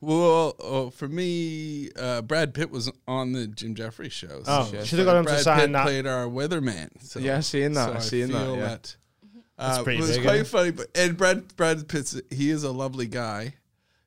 Well, 0.00 0.54
oh, 0.60 0.90
for 0.90 1.08
me, 1.08 1.90
uh, 1.96 2.22
Brad 2.22 2.54
Pitt 2.54 2.70
was 2.70 2.90
on 3.08 3.32
the 3.32 3.48
Jim 3.48 3.74
Jefferies 3.74 4.12
show. 4.12 4.42
Oh, 4.46 4.72
should 4.84 5.00
have 5.00 5.06
got 5.06 5.16
him 5.16 5.24
Brad 5.24 5.38
to 5.38 5.42
sign 5.42 5.60
Pitt 5.60 5.72
that. 5.72 5.82
played 5.84 6.06
our 6.06 6.26
weatherman. 6.26 6.88
So, 7.02 7.18
Yeah, 7.18 7.40
seeing 7.40 7.72
that, 7.72 7.86
so 7.86 7.94
I 7.94 7.98
seeing 7.98 8.28
that, 8.28 8.56
yeah. 8.56 8.76
Uh, 9.58 9.82
pretty 9.82 9.98
it 9.98 10.02
was 10.02 10.16
big, 10.16 10.24
quite 10.24 10.40
eh? 10.40 10.44
funny, 10.44 10.70
but 10.70 10.86
and 10.94 11.16
Brad 11.16 11.56
Brad 11.56 11.88
Pitt's 11.88 12.20
he 12.30 12.50
is 12.50 12.62
a 12.62 12.70
lovely 12.70 13.06
guy, 13.06 13.54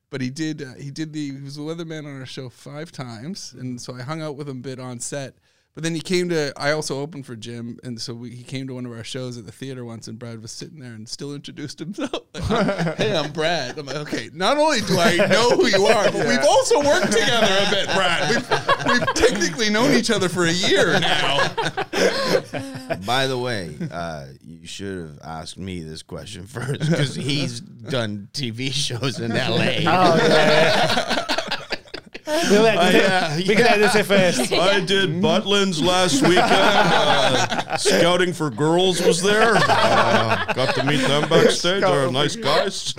but 0.08 0.22
he 0.22 0.30
did 0.30 0.62
uh, 0.62 0.74
he 0.80 0.90
did 0.90 1.12
the 1.12 1.32
he 1.32 1.42
was 1.42 1.58
a 1.58 1.60
weatherman 1.60 2.06
on 2.06 2.18
our 2.18 2.24
show 2.24 2.48
five 2.48 2.90
times, 2.90 3.54
and 3.58 3.78
so 3.78 3.94
I 3.94 4.00
hung 4.00 4.22
out 4.22 4.36
with 4.36 4.48
him 4.48 4.58
a 4.58 4.62
bit 4.62 4.80
on 4.80 4.98
set. 4.98 5.34
But 5.74 5.84
then 5.84 5.94
he 5.94 6.02
came 6.02 6.28
to 6.28 6.52
I 6.54 6.72
also 6.72 7.00
opened 7.00 7.24
for 7.24 7.34
Jim, 7.34 7.78
and 7.82 7.98
so 7.98 8.12
we, 8.12 8.30
he 8.30 8.42
came 8.42 8.66
to 8.66 8.74
one 8.74 8.84
of 8.84 8.92
our 8.92 9.04
shows 9.04 9.38
at 9.38 9.46
the 9.46 9.52
theater 9.52 9.86
once, 9.86 10.06
and 10.06 10.18
Brad 10.18 10.42
was 10.42 10.52
sitting 10.52 10.80
there 10.80 10.92
and 10.92 11.08
still 11.08 11.34
introduced 11.34 11.78
himself. 11.78 12.10
Like, 12.50 12.96
hey, 12.96 13.16
I'm 13.16 13.30
Brad. 13.32 13.78
I'm 13.78 13.86
like, 13.86 13.96
okay. 13.96 14.28
Not 14.34 14.58
only 14.58 14.80
do 14.80 14.98
I 14.98 15.16
know 15.28 15.50
who 15.50 15.66
you 15.66 15.86
are, 15.86 16.10
but 16.10 16.26
we've 16.26 16.44
also 16.44 16.80
worked 16.80 17.12
together 17.12 17.46
a 17.66 17.70
bit, 17.70 17.86
Brad. 17.94 18.30
We've, 18.30 18.50
we've 18.86 19.14
technically 19.14 19.70
known 19.70 19.92
each 19.92 20.10
other 20.10 20.28
for 20.28 20.44
a 20.44 20.52
year 20.52 20.98
now. 20.98 21.48
By 23.06 23.26
the 23.26 23.38
way, 23.38 23.76
uh, 23.90 24.26
you 24.44 24.66
should 24.66 24.98
have 24.98 25.18
asked 25.22 25.58
me 25.58 25.82
this 25.82 26.02
question 26.02 26.46
first 26.46 26.80
because 26.80 27.14
he's 27.14 27.60
done 27.60 28.28
TV 28.32 28.72
shows 28.72 29.20
in 29.20 29.30
LA. 29.30 29.80
Oh, 29.86 30.16
yeah. 30.16 31.21
We'll 32.50 32.66
edit 32.66 32.94
it. 32.94 33.02
yeah, 33.02 33.36
we 33.36 33.44
can 33.44 33.66
edit 33.66 33.94
it 33.94 34.04
first. 34.04 34.52
I 34.52 34.80
did 34.80 35.10
Butlins 35.22 35.82
last 35.82 36.22
weekend. 36.22 36.50
Uh, 36.50 37.76
scouting 37.76 38.32
for 38.32 38.50
girls 38.50 39.00
was 39.02 39.22
there. 39.22 39.54
Uh, 39.56 40.52
got 40.54 40.74
to 40.74 40.84
meet 40.84 41.00
them 41.02 41.28
backstage. 41.28 41.82
They're 41.82 42.10
nice 42.10 42.36
guys. 42.36 42.94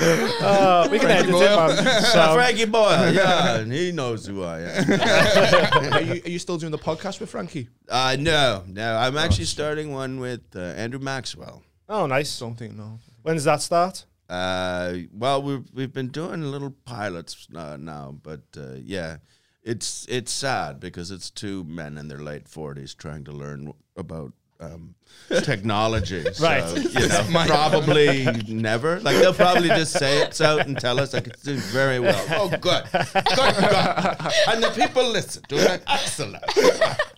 Uh, 0.00 0.88
we 0.92 0.98
can 0.98 1.10
edit 1.10 1.34
it, 1.34 1.40
man. 1.40 2.02
So, 2.02 2.34
Frankie 2.34 2.64
Boyle, 2.66 3.12
yeah, 3.12 3.64
he 3.64 3.90
knows 3.92 4.26
who 4.26 4.44
I 4.44 4.60
am. 4.60 5.92
are, 5.92 6.00
you, 6.00 6.22
are 6.24 6.28
you 6.30 6.38
still 6.38 6.56
doing 6.56 6.70
the 6.70 6.78
podcast 6.78 7.20
with 7.20 7.30
Frankie? 7.30 7.68
Uh, 7.88 8.16
no, 8.18 8.62
no, 8.66 8.96
I'm 8.96 9.16
actually 9.18 9.46
starting 9.46 9.92
one 9.92 10.20
with 10.20 10.42
uh, 10.54 10.60
Andrew 10.60 11.00
Maxwell. 11.00 11.62
oh, 11.88 12.06
nice. 12.06 12.38
Don't 12.38 12.54
think 12.54 12.74
no. 12.76 13.00
When 13.22 13.34
does 13.34 13.44
that 13.44 13.60
start? 13.60 14.04
Uh, 14.28 14.98
well, 15.12 15.42
we've 15.42 15.64
we've 15.72 15.92
been 15.92 16.08
doing 16.08 16.42
little 16.42 16.70
pilots 16.84 17.48
uh, 17.54 17.76
now, 17.78 18.16
but 18.22 18.42
uh, 18.56 18.74
yeah, 18.74 19.16
it's 19.62 20.06
it's 20.08 20.32
sad 20.32 20.80
because 20.80 21.10
it's 21.10 21.30
two 21.30 21.64
men 21.64 21.96
in 21.96 22.08
their 22.08 22.22
late 22.22 22.48
forties 22.48 22.94
trying 22.94 23.24
to 23.24 23.32
learn 23.32 23.72
about 23.96 24.32
um, 24.60 24.94
technology. 25.42 26.24
Right. 26.40 26.62
So, 26.68 26.76
you 26.76 27.08
know, 27.08 27.44
probably 27.46 28.24
never. 28.48 29.00
Like 29.00 29.16
they'll 29.16 29.34
probably 29.34 29.68
just 29.68 29.92
say 29.92 30.22
it's 30.22 30.40
out 30.40 30.66
and 30.66 30.78
tell 30.78 31.00
us. 31.00 31.12
Like 31.12 31.26
it's 31.26 31.42
doing 31.42 31.58
very 31.58 31.98
well. 32.00 32.24
Oh, 32.30 32.48
good, 32.48 32.60
good, 32.60 33.02
good. 33.02 34.32
And 34.48 34.62
the 34.62 34.72
people 34.74 35.08
listen. 35.08 35.42
Doing 35.48 35.80
excellent. 35.86 36.44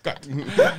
Good. 0.02 0.72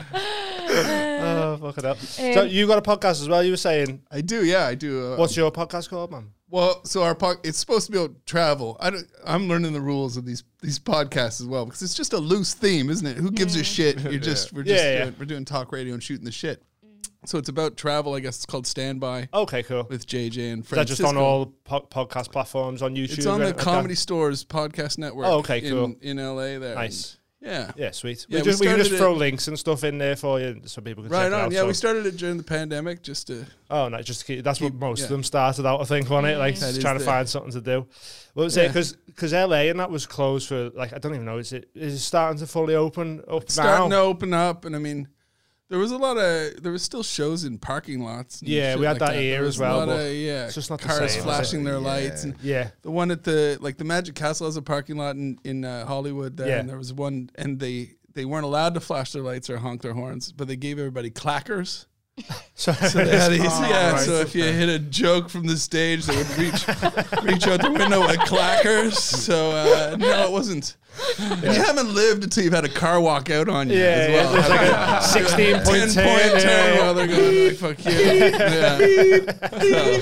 Oh, 0.73 1.57
fuck 1.57 1.77
it 1.79 1.85
up. 1.85 1.97
so 1.97 2.43
you 2.43 2.65
got 2.65 2.77
a 2.77 2.81
podcast 2.81 3.21
as 3.21 3.27
well. 3.27 3.43
You 3.43 3.51
were 3.51 3.57
saying, 3.57 4.01
I 4.09 4.21
do, 4.21 4.45
yeah, 4.45 4.65
I 4.67 4.75
do. 4.75 5.13
Uh, 5.13 5.17
what's 5.17 5.35
your 5.35 5.51
podcast 5.51 5.89
called, 5.89 6.11
man? 6.11 6.29
Well, 6.51 6.83
so 6.83 7.01
our 7.03 7.15
pod, 7.15 7.37
it's 7.43 7.57
supposed 7.57 7.85
to 7.85 7.91
be 7.93 7.97
about 7.97 8.25
travel. 8.25 8.75
I 8.81 8.89
don't, 8.89 9.07
I'm 9.25 9.47
learning 9.47 9.71
the 9.71 9.79
rules 9.81 10.17
of 10.17 10.25
these 10.25 10.43
these 10.61 10.77
podcasts 10.79 11.39
as 11.41 11.47
well 11.47 11.65
because 11.65 11.81
it's 11.81 11.93
just 11.95 12.11
a 12.13 12.17
loose 12.17 12.53
theme, 12.53 12.89
isn't 12.89 13.07
it? 13.07 13.15
Who 13.17 13.31
gives 13.31 13.55
a 13.55 13.63
shit? 13.63 13.99
You're 14.11 14.19
just 14.19 14.51
we're 14.51 14.63
just 14.63 14.83
Yeah, 14.83 14.91
yeah. 14.91 15.03
Doing, 15.05 15.15
we're 15.17 15.25
doing 15.25 15.45
talk 15.45 15.71
radio 15.71 15.93
and 15.93 16.03
shooting 16.03 16.25
the 16.25 16.31
shit. 16.31 16.61
Mm. 16.85 17.05
So 17.25 17.37
it's 17.37 17.47
about 17.47 17.77
travel. 17.77 18.13
I 18.15 18.19
guess 18.19 18.35
it's 18.35 18.45
called 18.45 18.67
Standby 18.67 19.29
Okay, 19.33 19.63
cool. 19.63 19.87
with 19.89 20.05
JJ 20.05 20.51
and 20.53 20.63
Is 20.63 20.69
that 20.71 20.87
just 20.87 21.01
on 21.03 21.15
all 21.15 21.53
po- 21.63 21.87
podcast 21.89 22.31
platforms 22.33 22.81
on 22.81 22.95
YouTube? 22.95 23.17
It's 23.17 23.25
on 23.25 23.39
the 23.39 23.45
anything 23.45 23.57
like 23.57 23.65
that? 23.65 23.71
Comedy 23.71 23.95
Stores 23.95 24.43
podcast 24.43 24.97
network. 24.97 25.27
Oh, 25.27 25.37
okay, 25.39 25.59
in, 25.59 25.69
cool. 25.71 25.95
in 26.01 26.17
LA. 26.17 26.59
There, 26.59 26.75
Nice. 26.75 27.17
Yeah. 27.41 27.71
Yeah, 27.75 27.91
sweet. 27.91 28.25
Yeah, 28.29 28.37
we, 28.37 28.41
we 28.41 28.45
just, 28.45 28.59
we 28.61 28.67
can 28.67 28.77
just 28.77 28.91
throw 28.91 29.13
it- 29.13 29.17
links 29.17 29.47
and 29.47 29.57
stuff 29.57 29.83
in 29.83 29.97
there 29.97 30.15
for 30.15 30.39
you 30.39 30.61
so 30.65 30.81
people 30.81 31.03
can 31.03 31.11
check 31.11 31.19
Right 31.19 31.27
it 31.27 31.33
on. 31.33 31.41
out. 31.45 31.51
Yeah, 31.51 31.61
so- 31.61 31.67
we 31.67 31.73
started 31.73 32.05
it 32.05 32.17
during 32.17 32.37
the 32.37 32.43
pandemic 32.43 33.01
just 33.03 33.27
to. 33.27 33.45
Oh, 33.69 33.87
no, 33.89 34.01
just 34.01 34.21
to 34.21 34.25
keep, 34.27 34.43
that's 34.43 34.61
what 34.61 34.73
most 34.75 34.99
yeah. 34.99 35.05
of 35.05 35.09
them 35.11 35.23
started 35.23 35.65
out, 35.65 35.81
I 35.81 35.85
think, 35.85 36.11
on 36.11 36.25
it, 36.25 36.37
like 36.37 36.57
That 36.59 36.79
trying 36.79 36.95
to 36.95 36.99
the- 36.99 37.05
find 37.05 37.27
something 37.27 37.51
to 37.53 37.61
do. 37.61 37.87
What 38.33 38.43
was 38.43 38.57
it? 38.57 38.73
Yeah. 38.75 38.83
Because 39.07 39.33
LA 39.33 39.69
and 39.69 39.79
that 39.79 39.91
was 39.91 40.05
closed 40.05 40.47
for 40.47 40.69
like 40.69 40.93
I 40.93 40.97
don't 40.99 41.13
even 41.13 41.25
know. 41.25 41.37
Is 41.37 41.51
it 41.51 41.69
is 41.75 41.95
it 41.95 41.99
starting 41.99 42.39
to 42.39 42.47
fully 42.47 42.75
open 42.75 43.21
up 43.29 43.49
starting 43.51 43.89
now? 43.89 43.95
to 43.97 44.01
open 44.03 44.33
up, 44.33 44.63
and 44.63 44.73
I 44.73 44.79
mean, 44.79 45.09
there 45.71 45.79
was 45.79 45.91
a 45.91 45.97
lot 45.97 46.17
of 46.17 46.61
there 46.61 46.71
was 46.71 46.83
still 46.83 47.01
shows 47.01 47.43
in 47.45 47.57
parking 47.57 48.03
lots. 48.03 48.43
Yeah, 48.43 48.75
we 48.75 48.85
had 48.85 48.99
like 49.01 49.11
that 49.13 49.19
here 49.19 49.39
as 49.39 49.45
was 49.45 49.59
a 49.59 49.63
well, 49.63 49.77
lot 49.79 49.89
of, 49.89 50.13
yeah, 50.13 50.45
it's 50.45 50.53
just 50.55 50.69
not 50.69 50.81
the 50.81 50.87
cars 50.87 51.13
same, 51.13 51.23
flashing 51.23 51.63
their 51.63 51.75
Yeah. 51.79 51.79
lights, 51.79 52.23
and 52.25 52.35
Yeah, 52.43 52.69
the 52.83 52.91
one 52.91 53.09
at 53.09 53.23
the 53.23 53.57
like 53.61 53.77
the 53.77 53.85
Magic 53.85 54.13
Castle 54.13 54.45
has 54.47 54.57
a 54.57 54.61
parking 54.61 54.97
lot 54.97 55.15
in 55.15 55.39
in 55.43 55.65
uh, 55.65 55.85
Hollywood 55.85 56.37
there, 56.37 56.47
Yeah. 56.49 56.59
and 56.59 56.69
there 56.69 56.77
was 56.77 56.93
one, 56.93 57.29
and 57.35 57.59
they 57.59 57.93
they 58.13 58.25
weren't 58.25 58.43
allowed 58.45 58.73
to 58.73 58.81
flash 58.81 59.13
their 59.13 59.23
lights 59.23 59.49
or 59.49 59.57
honk 59.57 59.81
their 59.81 59.93
horns, 59.93 60.33
but 60.33 60.47
they 60.49 60.57
gave 60.57 60.77
everybody 60.77 61.09
clackers. 61.09 61.85
so, 62.55 62.71
So 62.73 63.03
they 63.03 63.17
had 63.17 63.31
yeah. 63.33 63.91
right, 63.91 63.99
so 63.99 64.13
if 64.15 64.35
you 64.35 64.43
hit 64.43 64.69
a 64.69 64.79
joke 64.79 65.29
from 65.29 65.47
the 65.47 65.57
stage, 65.57 66.05
they 66.05 66.15
would 66.15 66.29
reach 66.37 66.67
reach 67.23 67.47
out 67.47 67.61
the 67.61 67.71
window 67.71 68.01
with 68.01 68.19
clackers. 68.21 68.93
So 68.93 69.51
uh, 69.51 69.95
no, 69.97 70.25
it 70.25 70.31
wasn't. 70.31 70.77
And 71.19 71.41
you 71.43 71.51
haven't 71.53 71.93
lived 71.93 72.23
until 72.25 72.43
you've 72.43 72.51
had 72.53 72.65
a 72.65 72.69
car 72.69 72.99
walk 72.99 73.29
out 73.29 73.47
on 73.47 73.69
you 73.69 73.77
yeah, 73.77 73.83
as 73.85 74.09
well. 74.09 74.33
there's 74.33 74.49
like 74.49 74.61
a 74.61 75.01
sixteen 75.07 75.53
Ten 75.53 75.63
point 75.63 75.95
point 75.95 75.95
turn. 75.95 76.41
turn 76.41 76.43
yeah, 76.43 76.73
yeah. 76.73 76.79
while 76.81 76.93
they're 76.93 77.07
going, 77.07 77.47
like, 77.47 77.57
fuck 77.57 77.85
you. 77.85 77.91
Yeah. 77.91 78.77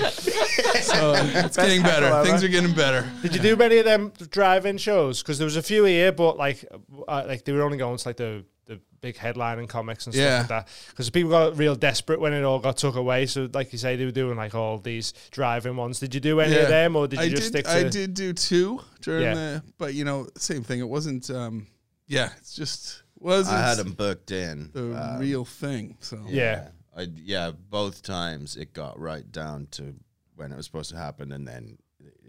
So, 0.09 0.81
so 0.81 1.13
it's 1.45 1.57
getting 1.57 1.83
better. 1.83 2.07
ever. 2.07 2.25
Things 2.25 2.43
are 2.43 2.47
getting 2.47 2.73
better. 2.73 3.07
Did 3.21 3.35
you 3.35 3.41
do 3.41 3.55
many 3.55 3.77
of 3.77 3.85
them 3.85 4.11
drive-in 4.31 4.79
shows? 4.79 5.21
Because 5.21 5.37
there 5.37 5.45
was 5.45 5.57
a 5.57 5.61
few 5.63 5.83
here, 5.85 6.11
but 6.11 6.37
like, 6.37 6.65
uh, 7.07 7.23
like 7.27 7.45
they 7.45 7.51
were 7.51 7.61
only 7.61 7.77
going 7.77 7.97
to 7.97 8.07
like 8.07 8.17
the 8.17 8.43
the 8.69 8.79
big 9.01 9.17
headline 9.17 9.59
and 9.59 9.67
comics 9.67 10.05
and 10.05 10.13
stuff 10.13 10.23
Yeah. 10.25 10.37
like 10.39 10.47
that. 10.49 10.67
Because 10.91 11.09
people 11.09 11.31
got 11.31 11.57
real 11.57 11.75
desperate 11.75 12.19
when 12.21 12.33
it 12.33 12.43
all 12.43 12.59
got 12.59 12.77
took 12.77 12.95
away. 12.95 13.25
So, 13.25 13.49
like 13.53 13.73
you 13.73 13.79
say, 13.79 13.95
they 13.95 14.05
were 14.05 14.11
doing 14.11 14.37
like 14.37 14.53
all 14.55 14.77
these 14.77 15.13
drive-in 15.31 15.75
ones. 15.75 15.99
Did 15.99 16.13
you 16.13 16.19
do 16.21 16.39
any 16.39 16.53
Yeah. 16.55 16.61
of 16.61 16.69
them, 16.69 16.95
or 16.95 17.07
did 17.07 17.17
you 17.19 17.25
I 17.25 17.29
just 17.29 17.51
did. 17.51 17.65
stick 17.65 17.65
to? 17.65 17.71
I 17.71 17.89
did 17.89 18.13
do 18.13 18.31
two 18.31 18.79
during 19.01 19.23
Yeah. 19.23 19.33
the, 19.33 19.63
but 19.77 19.93
you 19.95 20.05
know, 20.05 20.27
same 20.37 20.63
thing. 20.63 20.79
It 20.79 20.87
wasn't. 20.87 21.29
um 21.31 21.67
Yeah, 22.07 22.31
it's 22.37 22.53
just 22.55 23.03
wasn't 23.19 23.57
I 23.57 23.67
had 23.69 23.77
them 23.77 23.91
booked 23.93 24.31
in. 24.31 24.69
the 24.73 24.95
Um, 25.13 25.19
real 25.19 25.45
thing. 25.45 25.97
So 25.99 26.23
Yeah. 26.27 26.69
I, 26.95 27.07
yeah, 27.15 27.51
both 27.51 28.01
times 28.01 28.55
it 28.55 28.73
got 28.73 28.99
right 28.99 29.29
down 29.31 29.67
to 29.71 29.95
when 30.35 30.51
it 30.51 30.55
was 30.57 30.65
supposed 30.65 30.89
to 30.91 30.97
happen, 30.97 31.31
and 31.31 31.47
then 31.47 31.77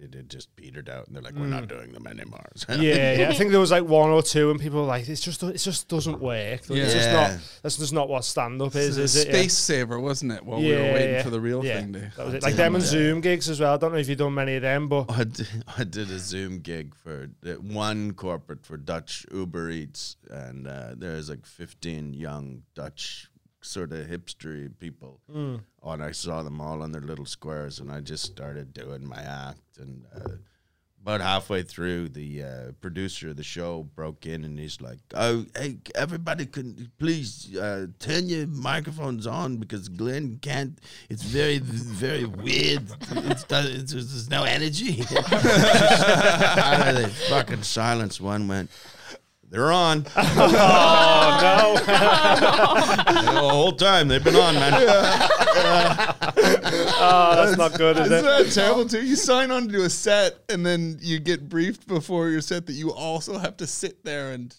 it, 0.00 0.14
it 0.14 0.28
just 0.28 0.54
petered 0.56 0.88
out, 0.88 1.06
and 1.06 1.14
they're 1.14 1.22
like, 1.22 1.34
"We're 1.34 1.46
not 1.46 1.68
doing 1.68 1.92
them 1.92 2.06
anymore." 2.06 2.50
So- 2.56 2.74
yeah, 2.80 3.14
yeah. 3.18 3.28
I 3.28 3.34
think 3.34 3.50
there 3.50 3.60
was 3.60 3.70
like 3.70 3.84
one 3.84 4.10
or 4.10 4.22
two, 4.22 4.50
and 4.50 4.58
people 4.60 4.80
were 4.80 4.86
like, 4.86 5.08
"It's 5.08 5.20
just, 5.20 5.42
it 5.42 5.58
just 5.58 5.88
doesn't 5.88 6.20
work. 6.20 6.60
It's 6.68 6.92
just 6.92 7.08
Yeah. 7.08 7.12
not. 7.12 7.38
That's 7.62 7.76
just 7.76 7.92
not 7.92 8.08
what 8.08 8.24
stand-up 8.24 8.74
is, 8.74 8.98
It's 8.98 9.14
is 9.14 9.24
a 9.24 9.28
it? 9.28 9.32
space 9.32 9.56
saver, 9.56 10.00
wasn't 10.00 10.32
it? 10.32 10.44
While 10.44 10.60
we 10.60 10.72
were 10.72 10.82
waiting 10.82 11.14
yeah. 11.14 11.22
for 11.22 11.30
the 11.30 11.40
real 11.40 11.64
Yeah. 11.64 11.80
thing 11.80 11.92
to. 11.94 12.12
That 12.16 12.26
was 12.26 12.34
it. 12.34 12.42
Like 12.42 12.56
them 12.56 12.74
and 12.74 12.84
Zoom 12.84 13.20
gigs 13.20 13.48
as 13.48 13.60
well. 13.60 13.74
I 13.74 13.76
don't 13.76 13.92
know 13.92 13.98
if 13.98 14.08
you've 14.08 14.18
done 14.18 14.34
many 14.34 14.56
of 14.56 14.62
them, 14.62 14.88
but 14.88 15.10
I 15.10 15.24
did, 15.24 15.48
I 15.78 15.84
did 15.84 16.10
a 16.10 16.18
Zoom 16.18 16.58
gig 16.60 16.94
for 16.94 17.28
the 17.40 17.54
one 17.54 18.12
corporate 18.12 18.64
for 18.66 18.76
Dutch 18.76 19.24
Uber 19.32 19.70
Eats, 19.70 20.16
and 20.30 20.66
uh, 20.66 20.94
there's 20.96 21.30
like 21.30 21.46
15 21.46 22.12
young 22.14 22.62
Dutch 22.74 23.29
sort 23.60 23.92
of 23.92 24.06
hipstery 24.06 24.70
people. 24.78 25.20
Mm. 25.32 25.60
Oh, 25.82 25.90
and 25.92 26.02
I 26.02 26.12
saw 26.12 26.42
them 26.42 26.60
all 26.60 26.82
on 26.82 26.92
their 26.92 27.00
little 27.00 27.26
squares, 27.26 27.78
and 27.78 27.90
I 27.90 28.00
just 28.00 28.24
started 28.24 28.72
doing 28.72 29.06
my 29.06 29.20
act. 29.22 29.78
And 29.78 30.04
uh, 30.14 30.36
about 31.02 31.20
halfway 31.20 31.62
through, 31.62 32.10
the 32.10 32.42
uh, 32.42 32.72
producer 32.80 33.30
of 33.30 33.36
the 33.36 33.42
show 33.42 33.84
broke 33.94 34.26
in, 34.26 34.44
and 34.44 34.58
he's 34.58 34.80
like, 34.80 34.98
"Oh, 35.14 35.46
hey, 35.56 35.78
everybody, 35.94 36.46
can 36.46 36.90
please 36.98 37.56
uh, 37.56 37.86
turn 37.98 38.28
your 38.28 38.46
microphones 38.46 39.26
on 39.26 39.56
because 39.56 39.88
Glenn 39.88 40.38
can't. 40.42 40.78
It's 41.08 41.22
very, 41.22 41.58
very 41.58 42.26
weird. 42.26 42.82
It's, 43.12 43.44
it's, 43.48 43.92
there's 43.92 44.30
no 44.30 44.44
energy." 44.44 45.00
Out 45.16 46.88
of 46.88 47.02
the 47.02 47.12
fucking 47.28 47.62
silence, 47.62 48.20
one 48.20 48.48
went. 48.48 48.70
They're 49.50 49.72
on. 49.72 50.06
oh 50.16 51.38
no! 51.86 53.24
the 53.34 53.40
whole 53.40 53.72
time 53.72 54.06
they've 54.08 54.22
been 54.22 54.36
on, 54.36 54.54
man. 54.54 54.70
no, 54.72 54.78
oh, 57.02 57.32
that's 57.36 57.56
not 57.58 57.76
good, 57.76 57.96
is 57.98 58.06
Isn't 58.06 58.18
it? 58.18 58.22
that 58.22 58.52
terrible 58.52 58.86
too? 58.88 59.02
You 59.04 59.16
sign 59.16 59.50
on 59.50 59.66
to 59.66 59.72
do 59.72 59.82
a 59.82 59.90
set 59.90 60.38
and 60.48 60.64
then 60.64 60.98
you 61.00 61.18
get 61.18 61.48
briefed 61.48 61.86
before 61.88 62.28
your 62.28 62.40
set 62.40 62.66
that 62.66 62.74
you 62.74 62.92
also 62.92 63.38
have 63.38 63.56
to 63.58 63.66
sit 63.66 64.04
there 64.04 64.32
and 64.32 64.54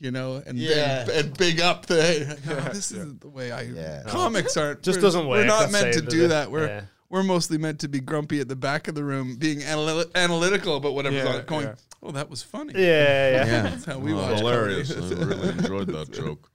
you 0.00 0.10
know 0.10 0.42
and 0.44 0.58
Yeah. 0.58 1.04
big, 1.04 1.24
and 1.26 1.38
big 1.38 1.60
up 1.60 1.86
the. 1.86 2.36
No, 2.46 2.56
this 2.72 2.90
isn't 2.92 3.20
the 3.20 3.28
way 3.28 3.52
I. 3.52 3.62
Yeah. 3.62 4.02
Comics 4.06 4.56
aren't 4.56 4.82
Just 4.82 5.00
doesn't 5.00 5.26
work. 5.26 5.38
We're 5.42 5.46
not 5.46 5.66
the 5.66 5.72
meant 5.72 5.94
to 5.94 6.02
do 6.02 6.24
it? 6.24 6.28
that. 6.28 6.50
We're 6.50 6.66
Yeah. 6.66 6.80
We're 7.10 7.22
mostly 7.22 7.58
meant 7.58 7.80
to 7.80 7.88
be 7.88 8.00
grumpy 8.00 8.40
at 8.40 8.48
the 8.48 8.56
back 8.56 8.88
of 8.88 8.94
the 8.94 9.04
room, 9.04 9.36
being 9.36 9.60
analy- 9.60 10.12
analytical 10.14 10.76
about 10.76 10.94
whatever's 10.94 11.24
Yeah, 11.24 11.30
on 11.30 11.40
it, 11.40 11.46
going, 11.46 11.66
yeah. 11.66 11.74
"Oh, 12.02 12.10
that 12.12 12.28
was 12.30 12.42
funny." 12.42 12.72
Yeah, 12.74 12.80
yeah. 12.80 13.46
Yeah, 13.46 13.62
That's 13.70 13.84
how 13.84 13.98
we 13.98 14.12
Oh, 14.12 14.16
watch 14.16 14.38
hilarious. 14.38 14.90
I 14.90 14.94
really 15.14 15.48
enjoyed 15.50 15.88
that 15.88 16.10
joke. 16.12 16.50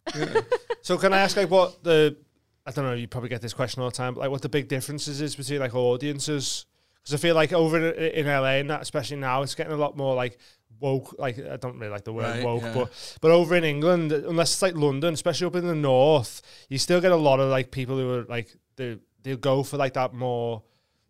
So 0.82 0.98
can 0.98 1.14
I 1.14 1.20
ask 1.20 1.38
like 1.38 1.50
what 1.50 1.84
the 1.84 2.18
I 2.66 2.72
don't 2.72 2.86
know, 2.86 2.94
you 2.94 3.08
probably 3.08 3.30
get 3.30 3.42
this 3.42 3.54
question 3.54 3.82
all 3.82 3.90
the 3.90 3.96
time, 3.96 4.14
but 4.14 4.22
like 4.22 4.32
what 4.32 4.42
the 4.42 4.50
big 4.50 4.68
differences 4.68 5.22
is 5.22 5.36
between 5.36 5.60
like 5.60 5.74
audiences? 5.76 6.66
Because 7.02 7.14
I 7.14 7.18
feel 7.18 7.34
like 7.36 7.54
over 7.54 7.92
in, 7.94 8.12
in 8.14 8.26
LA 8.28 8.58
and 8.60 8.70
that, 8.70 8.82
especially 8.82 9.18
now, 9.18 9.42
it's 9.42 9.56
getting 9.56 9.74
a 9.74 9.78
lot 9.78 9.96
more 9.98 10.14
like 10.16 10.38
woke. 10.80 11.16
Like 11.18 11.40
I 11.40 11.58
don't 11.58 11.78
really 11.80 11.92
like 11.92 12.04
the 12.04 12.14
word 12.14 12.24
Right, 12.24 12.44
woke, 12.44 12.62
yeah. 12.62 12.74
but 12.74 13.18
but 13.22 13.32
over 13.32 13.56
in 13.56 13.64
England, 13.64 14.12
unless 14.12 14.54
it's 14.54 14.62
like 14.62 14.76
London, 14.76 15.14
especially 15.14 15.48
up 15.48 15.56
in 15.56 15.66
the 15.66 15.74
north, 15.76 16.42
you 16.70 16.78
still 16.78 17.02
get 17.02 17.12
a 17.12 17.16
lot 17.16 17.40
of 17.40 17.50
like 17.50 17.72
people 17.72 17.98
who 17.98 18.14
are 18.14 18.24
like 18.26 18.54
they 18.76 18.98
they'll 19.24 19.38
go 19.38 19.64
for 19.64 19.78
like 19.78 19.94
that 19.94 20.14
more 20.14 20.64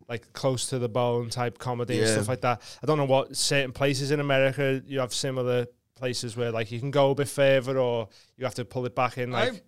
like 0.08 0.32
close 0.32 0.66
to 0.70 0.78
the 0.78 0.88
bone 0.88 1.30
type 1.30 1.58
comedy 1.58 1.98
and 2.00 2.08
stuff 2.08 2.28
like 2.28 2.40
that. 2.40 2.60
I 2.82 2.86
don't 2.86 2.98
know 2.98 3.04
what 3.04 3.36
certain 3.36 3.72
places 3.72 4.10
in 4.10 4.18
America 4.20 4.82
you 4.86 4.98
have 5.00 5.14
similar 5.14 5.66
places 5.94 6.36
where 6.36 6.50
like 6.50 6.72
you 6.72 6.80
can 6.80 6.90
go 6.90 7.10
a 7.10 7.14
bit 7.14 7.28
further 7.28 7.78
or 7.78 8.08
you 8.36 8.44
have 8.44 8.54
to 8.54 8.64
pull 8.64 8.86
it 8.86 8.94
back 8.94 9.18
in. 9.18 9.30
Like 9.30 9.52
I 9.54 9.60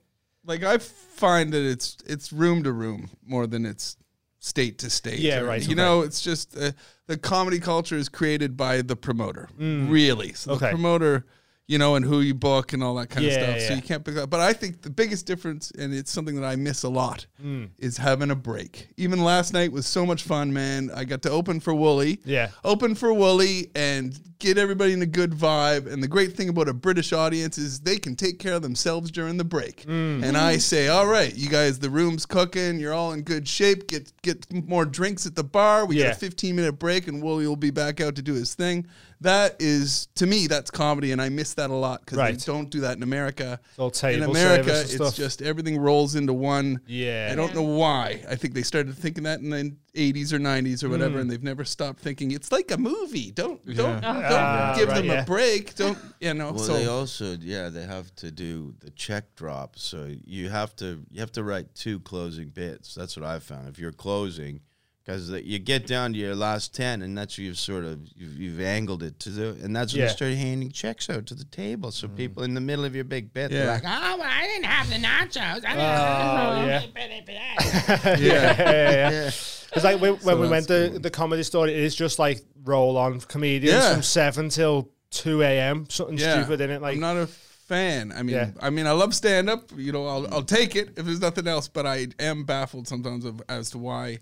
like 0.44 0.62
I 0.64 0.78
find 0.78 1.52
that 1.52 1.62
it's 1.64 1.96
it's 2.06 2.32
room 2.32 2.64
to 2.64 2.72
room 2.72 3.10
more 3.24 3.46
than 3.46 3.64
it's 3.64 3.96
state 4.40 4.78
to 4.78 4.90
state. 4.90 5.20
Yeah, 5.20 5.40
or- 5.40 5.44
right, 5.46 5.60
You 5.62 5.66
okay. 5.68 5.74
know, 5.74 6.00
it's 6.00 6.20
just 6.20 6.56
uh, 6.58 6.72
the 7.06 7.16
comedy 7.16 7.60
culture 7.60 7.94
is 7.96 8.08
created 8.08 8.56
by 8.56 8.82
the 8.82 8.96
promoter, 8.96 9.48
really. 9.56 10.32
So 10.32 10.50
Mm. 10.50 10.56
Okay. 10.56 10.66
the 10.66 10.70
promoter, 10.72 11.26
you 11.72 11.78
know, 11.78 11.94
and 11.96 12.04
who 12.04 12.20
you 12.20 12.34
book 12.34 12.72
and 12.74 12.82
all 12.84 12.94
that 12.96 13.08
kind 13.08 13.24
Yeah, 13.24 13.32
of 13.32 13.42
stuff. 13.42 13.60
So 13.60 13.68
yeah. 13.70 13.76
you 13.76 13.82
can't 13.82 14.04
pick 14.04 14.16
up. 14.18 14.28
But 14.30 14.40
I 14.40 14.52
think 14.52 14.82
the 14.82 14.90
biggest 14.90 15.24
difference, 15.26 15.70
and 15.70 15.94
it's 15.94 16.10
something 16.12 16.34
that 16.38 16.44
I 16.46 16.54
miss 16.56 16.82
a 16.82 16.88
lot, 16.90 17.26
Mm. 17.42 17.70
is 17.78 17.96
having 17.96 18.30
a 18.30 18.34
break. 18.36 18.88
Even 18.96 19.24
last 19.24 19.52
night 19.52 19.72
was 19.72 19.86
so 19.86 20.04
much 20.06 20.22
fun, 20.22 20.52
man. 20.52 20.90
I 20.94 21.04
got 21.04 21.22
to 21.22 21.30
open 21.30 21.60
for 21.60 21.74
Wooly 21.74 22.20
yeah. 22.24 22.50
open 22.64 22.94
for 22.94 23.12
Wooly 23.12 23.70
and 23.74 24.18
get 24.38 24.58
everybody 24.58 24.92
in 24.92 25.02
a 25.02 25.06
good 25.06 25.32
vibe. 25.32 25.90
And 25.92 26.02
the 26.02 26.08
great 26.08 26.36
thing 26.36 26.48
about 26.48 26.68
a 26.68 26.74
British 26.74 27.12
audience 27.12 27.58
is 27.58 27.80
they 27.80 27.96
can 27.96 28.14
take 28.16 28.38
care 28.38 28.54
of 28.54 28.62
themselves 28.62 29.10
during 29.10 29.36
the 29.38 29.44
break. 29.44 29.84
Mm. 29.86 30.22
And 30.24 30.36
I 30.36 30.58
say, 30.58 30.88
all 30.88 31.06
right, 31.06 31.34
you 31.34 31.48
guys, 31.48 31.78
the 31.78 31.90
room's 31.90 32.26
cooking. 32.26 32.78
You're 32.80 32.92
all 32.92 33.12
in 33.12 33.22
good 33.22 33.48
shape. 33.48 33.86
Get 33.88 34.12
get 34.22 34.52
more 34.52 34.84
drinks 34.84 35.26
at 35.26 35.34
the 35.36 35.44
bar. 35.44 35.86
We 35.86 35.96
Yeah. 35.96 36.08
get 36.08 36.16
a 36.16 36.20
15 36.20 36.54
minute 36.56 36.72
break, 36.78 37.08
and 37.08 37.22
Wooly 37.22 37.46
will 37.46 37.56
be 37.56 37.70
back 37.70 38.00
out 38.00 38.14
to 38.16 38.22
do 38.22 38.34
his 38.34 38.54
thing. 38.54 38.86
That 39.22 39.56
is, 39.60 40.08
to 40.16 40.26
me, 40.26 40.46
that's 40.46 40.70
comedy, 40.70 41.12
and 41.12 41.20
I 41.22 41.28
miss 41.28 41.54
that 41.54 41.70
a 41.70 41.74
lot 41.74 42.00
because 42.00 42.18
Right. 42.18 42.38
they 42.38 42.44
don't 42.44 42.70
do 42.70 42.80
that 42.80 42.96
in 42.96 43.02
America. 43.02 43.60
all 43.78 43.90
In 44.04 44.22
America, 44.22 44.64
service 44.68 44.82
it's 44.84 44.94
stuff. 44.94 45.14
just 45.16 45.42
everything 45.42 45.78
rolls 45.78 46.14
into 46.14 46.32
one. 46.32 46.80
Yeah. 46.86 47.28
I 47.32 47.34
don't 47.34 47.54
know 47.54 47.62
why. 47.62 48.22
I 48.28 48.34
think 48.36 48.54
they 48.54 48.62
started 48.62 48.96
thinking 48.96 49.24
that 49.24 49.40
in 49.40 49.50
the 49.50 49.74
80s 49.94 50.32
or 50.32 50.38
90s 50.38 50.82
or 50.82 50.88
whatever, 50.88 51.18
and 51.20 51.30
they've 51.30 51.42
never 51.42 51.64
stopped 51.64 52.00
thinking 52.00 52.30
it's 52.32 52.50
like 52.50 52.70
a 52.70 52.78
movie. 52.78 53.30
Don't 53.30 53.64
don't 53.66 53.76
Yeah. 53.76 54.00
don't 54.00 54.04
Ah, 54.04 54.74
give 54.76 54.88
right, 54.88 54.96
them 54.96 55.06
yeah. 55.06 55.22
a 55.22 55.24
break. 55.26 55.74
Don't 55.76 55.98
you 56.20 56.34
know? 56.34 56.52
Well, 56.52 56.64
so 56.64 56.74
they 56.74 56.86
also 56.86 57.36
yeah 57.40 57.68
they 57.68 57.84
have 57.84 58.14
to 58.16 58.30
do 58.30 58.74
the 58.80 58.90
check 58.90 59.34
drop, 59.36 59.78
so 59.78 60.10
you 60.24 60.48
have 60.48 60.74
to 60.76 61.04
you 61.10 61.20
have 61.20 61.32
to 61.32 61.44
write 61.44 61.74
two 61.74 62.00
closing 62.00 62.48
bits. 62.48 62.94
That's 62.94 63.16
what 63.16 63.24
I 63.26 63.38
found. 63.38 63.68
If 63.68 63.78
you're 63.78 63.92
closing, 63.92 64.60
because 65.04 65.30
you 65.30 65.58
get 65.58 65.86
down 65.86 66.12
to 66.12 66.18
your 66.18 66.34
last 66.34 66.74
ten, 66.74 67.02
and 67.02 67.16
that's 67.16 67.36
where 67.36 67.46
you've 67.46 67.58
sort 67.58 67.84
of 67.84 68.00
you've, 68.14 68.38
you've 68.38 68.60
angled 68.60 69.02
it 69.02 69.18
to 69.20 69.30
the, 69.30 69.48
and 69.64 69.74
that's 69.74 69.92
when 69.92 70.00
Yeah. 70.00 70.06
you 70.06 70.12
start 70.12 70.32
handing 70.34 70.70
checks 70.70 71.10
out 71.10 71.26
to 71.26 71.34
the 71.34 71.44
table. 71.44 71.90
So 71.90 72.08
mm. 72.08 72.16
people 72.16 72.42
in 72.44 72.54
the 72.54 72.60
middle 72.60 72.84
of 72.84 72.94
your 72.94 73.04
big 73.04 73.32
bit, 73.32 73.50
they're 73.50 73.66
like, 73.66 73.82
oh, 73.84 74.16
well, 74.18 74.22
I 74.22 74.46
didn't 74.46 74.66
have 74.66 74.88
the 74.88 74.96
nachos. 74.96 75.64
I 75.64 75.74
didn't 75.74 75.82
Oh, 75.82 76.64
yeah. 76.96 77.36
yeah. 77.36 78.16
yeah, 78.18 78.20
yeah, 78.20 79.10
yeah. 79.10 79.30
It's 79.74 79.84
like 79.84 80.00
when, 80.00 80.14
when 80.16 80.38
we 80.38 80.48
that's 80.48 80.68
went 80.68 80.92
to 80.92 80.98
the 80.98 81.10
comedy 81.10 81.42
store, 81.42 81.66
it 81.66 81.76
is 81.76 81.94
just 81.94 82.18
like 82.18 82.42
roll 82.64 82.96
on 82.96 83.20
comedians 83.20 83.74
Yeah. 83.82 83.92
from 83.94 84.02
seven 84.02 84.48
till 84.50 84.90
two 85.10 85.42
a.m. 85.42 85.86
Something 85.88 86.18
yeah. 86.18 86.42
stupid 86.42 86.60
in 86.60 86.70
it. 86.70 86.82
Like 86.82 86.94
I'm 86.94 87.00
not 87.00 87.16
a 87.16 87.26
fan. 87.26 88.12
I 88.12 88.22
mean, 88.22 88.34
Yeah. 88.36 88.50
I 88.60 88.70
mean, 88.70 88.86
I 88.86 88.92
love 88.92 89.14
stand 89.14 89.48
up. 89.48 89.70
You 89.76 89.92
know, 89.92 90.06
I'll 90.06 90.32
I'll 90.34 90.42
take 90.42 90.76
it 90.76 90.90
if 90.96 91.04
there's 91.06 91.20
nothing 91.20 91.48
else. 91.48 91.68
But 91.68 91.86
I 91.86 92.08
am 92.18 92.44
baffled 92.44 92.86
sometimes 92.86 93.24
of 93.24 93.40
as 93.48 93.70
to 93.70 93.78
why. 93.78 94.18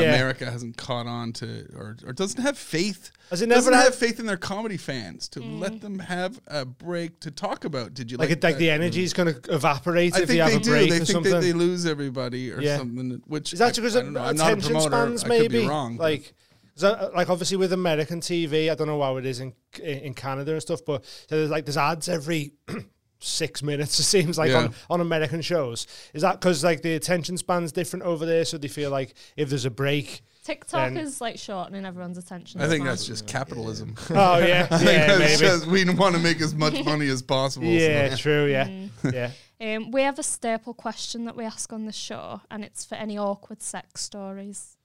Yeah. 0.00 0.14
America 0.14 0.50
hasn't 0.50 0.76
caught 0.76 1.06
on 1.06 1.32
to, 1.34 1.66
or, 1.76 1.96
or 2.06 2.12
doesn't 2.12 2.40
have 2.42 2.56
faith. 2.56 3.10
Has 3.30 3.42
it 3.42 3.48
never 3.48 3.58
doesn't 3.58 3.72
had- 3.74 3.84
have 3.84 3.94
faith 3.94 4.18
in 4.20 4.26
their 4.26 4.36
comedy 4.36 4.76
fans 4.76 5.28
to 5.30 5.40
mm. 5.40 5.60
let 5.60 5.80
them 5.80 5.98
have 5.98 6.40
a 6.46 6.64
break 6.64 7.20
to 7.20 7.30
talk 7.30 7.64
about. 7.64 7.94
Did 7.94 8.10
you 8.10 8.16
like, 8.16 8.28
like, 8.30 8.38
it, 8.38 8.42
like 8.44 8.54
that? 8.54 8.58
the 8.58 8.70
energy 8.70 9.02
is 9.02 9.12
going 9.12 9.34
to 9.34 9.54
evaporate 9.54 10.14
I 10.14 10.22
if 10.22 10.28
think 10.28 10.36
you 10.36 10.42
have 10.42 10.50
they 10.50 10.56
a 10.56 10.60
do. 10.60 10.70
break 10.70 10.88
They 10.90 10.96
or 10.96 10.98
think 11.00 11.10
something. 11.10 11.32
that 11.32 11.40
they 11.40 11.52
lose 11.52 11.86
everybody 11.86 12.52
or 12.52 12.60
Yeah. 12.60 12.78
something. 12.78 13.22
Which 13.26 13.52
Is 13.52 13.58
that 13.58 13.68
I- 13.68 13.80
because 13.80 13.96
I 13.96 14.00
of 14.00 14.04
don't 14.06 14.12
know. 14.14 14.20
I'm 14.22 14.36
not 14.36 14.48
a 14.48 14.52
attention 14.52 14.72
promoter. 14.74 14.90
spans? 15.18 15.24
I 15.24 15.28
Maybe 15.28 15.42
could 15.44 15.52
be 15.52 15.66
wrong. 15.66 15.96
like. 15.96 16.34
is 16.74 16.82
that, 16.82 17.14
like 17.14 17.28
obviously 17.28 17.56
with 17.58 17.72
American 17.72 18.20
TV, 18.20 18.70
I 18.70 18.74
don't 18.74 18.86
know 18.86 19.02
how 19.02 19.16
it 19.18 19.26
is 19.26 19.40
in 19.40 19.52
in 19.82 20.14
Canada 20.14 20.52
and 20.52 20.62
stuff, 20.62 20.80
but 20.86 21.04
there's 21.28 21.50
like 21.50 21.66
there's 21.66 21.76
ads 21.76 22.08
every 22.08 22.54
six 23.24 23.62
minutes. 23.62 23.98
It 24.00 24.04
seems 24.04 24.36
like 24.38 24.50
Yeah. 24.50 24.64
on, 24.64 24.74
on 24.90 25.00
American 25.00 25.40
shows. 25.42 25.86
Is 26.14 26.22
that 26.22 26.40
because 26.40 26.62
like 26.64 26.82
the 26.82 26.94
attention 26.94 27.36
span's 27.38 27.72
different 27.72 28.04
over 28.04 28.26
there, 28.26 28.44
so 28.44 28.58
they 28.58 28.68
feel 28.68 28.90
like 28.90 29.14
if 29.36 29.48
there's 29.48 29.64
a 29.64 29.70
break, 29.70 30.22
TikTok 30.44 30.92
Then- 30.94 30.96
is 30.98 31.20
like 31.20 31.38
shortening 31.38 31.84
everyone's 31.86 32.18
attention. 32.18 32.60
I 32.60 32.64
think 32.68 32.80
span. 32.82 32.86
that's 32.86 33.06
just 33.06 33.26
capitalism. 33.26 33.94
oh 34.10 34.38
yeah, 34.38 34.66
I 34.70 34.78
think 34.78 34.90
yeah, 34.90 35.06
that's 35.16 35.18
maybe, 35.18 35.50
just 35.50 35.66
we 35.66 35.84
want 35.94 36.14
to 36.16 36.20
make 36.20 36.40
as 36.40 36.54
much 36.54 36.84
money 36.84 37.08
as 37.08 37.22
possible. 37.22 37.66
so- 37.66 37.70
yeah, 37.72 38.14
true, 38.16 38.46
yeah, 38.46 38.66
Mm. 38.66 38.90
yeah. 39.12 39.30
Um, 39.76 39.92
we 39.92 40.02
have 40.02 40.18
a 40.18 40.24
staple 40.24 40.74
question 40.74 41.24
that 41.26 41.36
we 41.36 41.44
ask 41.44 41.72
on 41.72 41.86
the 41.86 41.92
show, 41.92 42.40
and 42.50 42.64
it's 42.64 42.84
for 42.84 42.96
any 42.96 43.16
awkward 43.16 43.62
sex 43.62 44.00
stories. 44.02 44.76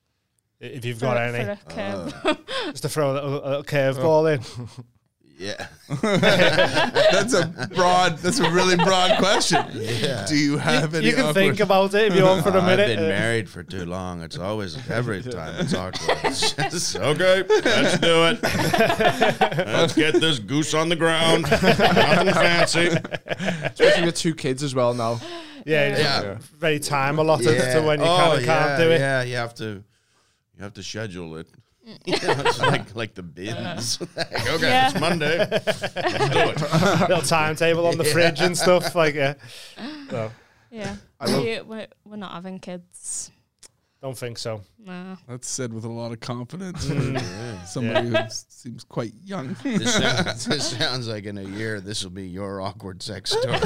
If 0.60 0.86
you've 0.86 1.00
For, 1.00 1.06
got 1.06 1.18
for 1.18 1.36
any, 1.36 1.50
a 1.50 1.60
curve. 1.68 2.38
just 2.72 2.84
to 2.84 2.90
throw 2.90 3.12
a 3.12 3.14
little, 3.14 3.34
a 3.44 3.48
little 3.48 3.64
curveball 3.64 4.36
in. 4.36 4.68
Yeah, 5.40 5.68
that's 6.02 7.34
a 7.34 7.70
broad. 7.76 8.18
That's 8.20 8.40
a 8.40 8.50
really 8.50 8.76
broad 8.76 9.18
question. 9.20 9.64
yeah. 9.74 10.26
Do 10.28 10.36
you 10.36 10.58
have 10.58 10.94
any? 10.96 11.06
you 11.06 11.12
can 11.14 11.22
awkward- 11.26 11.36
think 11.36 11.60
about 11.60 11.94
it 11.94 12.12
if 12.12 12.16
you 12.16 12.24
want 12.24 12.44
for 12.44 12.50
a 12.50 12.54
I've 12.62 12.66
minute. 12.66 12.98
been 12.98 13.08
married 13.10 13.48
for 13.50 13.62
too 13.64 13.86
long. 13.86 14.22
It's 14.24 14.38
always 14.38 14.78
every 14.90 15.22
time 15.22 15.56
it's 15.60 15.74
awkward. 15.76 16.18
It's 16.24 16.52
just, 16.54 16.96
okay, 16.96 17.44
let's 17.48 17.98
do 18.00 18.26
it. 18.26 18.42
Let's 19.68 19.94
get 19.96 20.16
this 20.16 20.40
goose 20.40 20.74
on 20.74 20.90
the 20.90 20.96
ground. 20.96 21.44
Nothing 21.44 22.34
fancy. 22.34 22.88
Especially 23.66 24.06
with 24.06 24.16
two 24.16 24.34
kids 24.36 24.64
as 24.64 24.74
well 24.74 24.94
now. 24.94 25.20
yeah, 25.66 25.90
it's 25.90 26.00
Yeah. 26.00 26.38
very 26.58 26.80
time 26.80 27.20
allotted 27.20 27.60
to 27.74 27.82
when 27.82 28.00
you 28.00 28.06
oh, 28.06 28.18
kind 28.18 28.40
of 28.40 28.46
can't 28.46 28.82
do 28.82 28.90
it. 28.92 29.00
Yeah, 29.00 29.22
you 29.24 29.36
have 29.36 29.54
to. 29.56 29.84
You 30.58 30.64
have 30.64 30.74
to 30.74 30.82
schedule 30.84 31.36
it. 31.38 31.48
You 32.06 32.14
know, 32.14 32.20
it's 32.46 32.60
like 32.60 32.96
like 32.96 33.14
the 33.16 33.24
bins. 33.24 34.02
Uh. 34.02 34.06
Like, 34.18 34.50
okay, 34.50 34.68
Yeah. 34.70 34.90
it's 34.92 35.00
Monday. 35.00 35.38
Let's 35.52 35.80
do 35.82 35.88
it. 35.96 36.62
Little 37.10 37.22
timetable 37.22 37.88
on 37.88 37.98
the 37.98 38.04
fridge 38.04 38.42
and 38.42 38.58
stuff 38.58 38.94
like 38.96 39.16
yeah. 39.16 39.36
So 40.10 40.32
yeah. 40.70 40.96
I 41.20 41.26
love- 41.32 41.44
We, 41.44 41.62
we're, 41.62 41.88
we're 42.06 42.18
not 42.18 42.34
having 42.34 42.60
kids. 42.60 43.32
Don't 44.02 44.18
think 44.18 44.38
so. 44.38 44.62
No. 44.78 45.18
That's 45.28 45.50
said 45.50 45.74
with 45.74 45.84
a 45.84 45.90
lot 45.92 46.12
of 46.12 46.20
confidence. 46.20 46.86
Mm. 46.86 47.14
Yeah. 47.16 47.64
Somebody 47.64 48.10
who 48.10 48.16
seems 48.30 48.84
quite 48.84 49.14
young. 49.26 49.56
This, 49.64 49.96
sounds, 49.96 50.46
this 50.48 50.78
sounds 50.78 51.08
like 51.08 51.26
in 51.26 51.38
a 51.38 51.44
year 51.44 51.82
this 51.82 52.04
will 52.04 52.12
be 52.12 52.28
your 52.28 52.62
awkward 52.62 53.02
sex 53.02 53.32
story. 53.38 53.58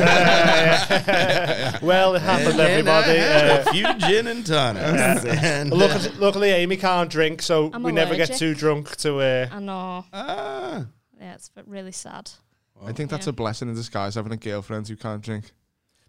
well, 1.81 2.15
it 2.15 2.21
happened, 2.21 2.49
And 2.51 2.59
then 2.59 2.67
I 2.67 2.69
everybody. 2.71 3.17
had 3.19 3.49
Uh, 3.49 3.63
a 3.69 3.73
few 3.73 3.93
gin 4.07 4.27
and 4.27 4.45
tonics. 4.45 5.25
and, 5.25 5.71
uh, 5.71 5.75
luckily, 5.75 6.09
luckily, 6.17 6.49
Amy 6.49 6.77
can't 6.77 7.09
drink, 7.09 7.41
so 7.41 7.69
I'm 7.73 7.83
we 7.83 7.91
never 7.91 8.15
get 8.15 8.29
allergic. 8.29 8.37
too 8.37 8.55
drunk 8.55 8.95
to. 8.97 9.19
Uh, 9.19 9.47
I 9.51 9.59
know. 9.59 10.05
ah, 10.13 10.85
Yeah, 11.19 11.33
it's 11.35 11.51
really 11.67 11.91
sad. 11.91 12.31
I 12.83 12.93
think 12.93 13.09
that's 13.11 13.27
Yeah. 13.27 13.31
a 13.31 13.33
blessing 13.33 13.69
in 13.69 13.75
disguise 13.75 14.15
having 14.15 14.31
a 14.31 14.37
girlfriend 14.37 14.87
who 14.87 14.95
can't 14.95 15.21
drink. 15.21 15.51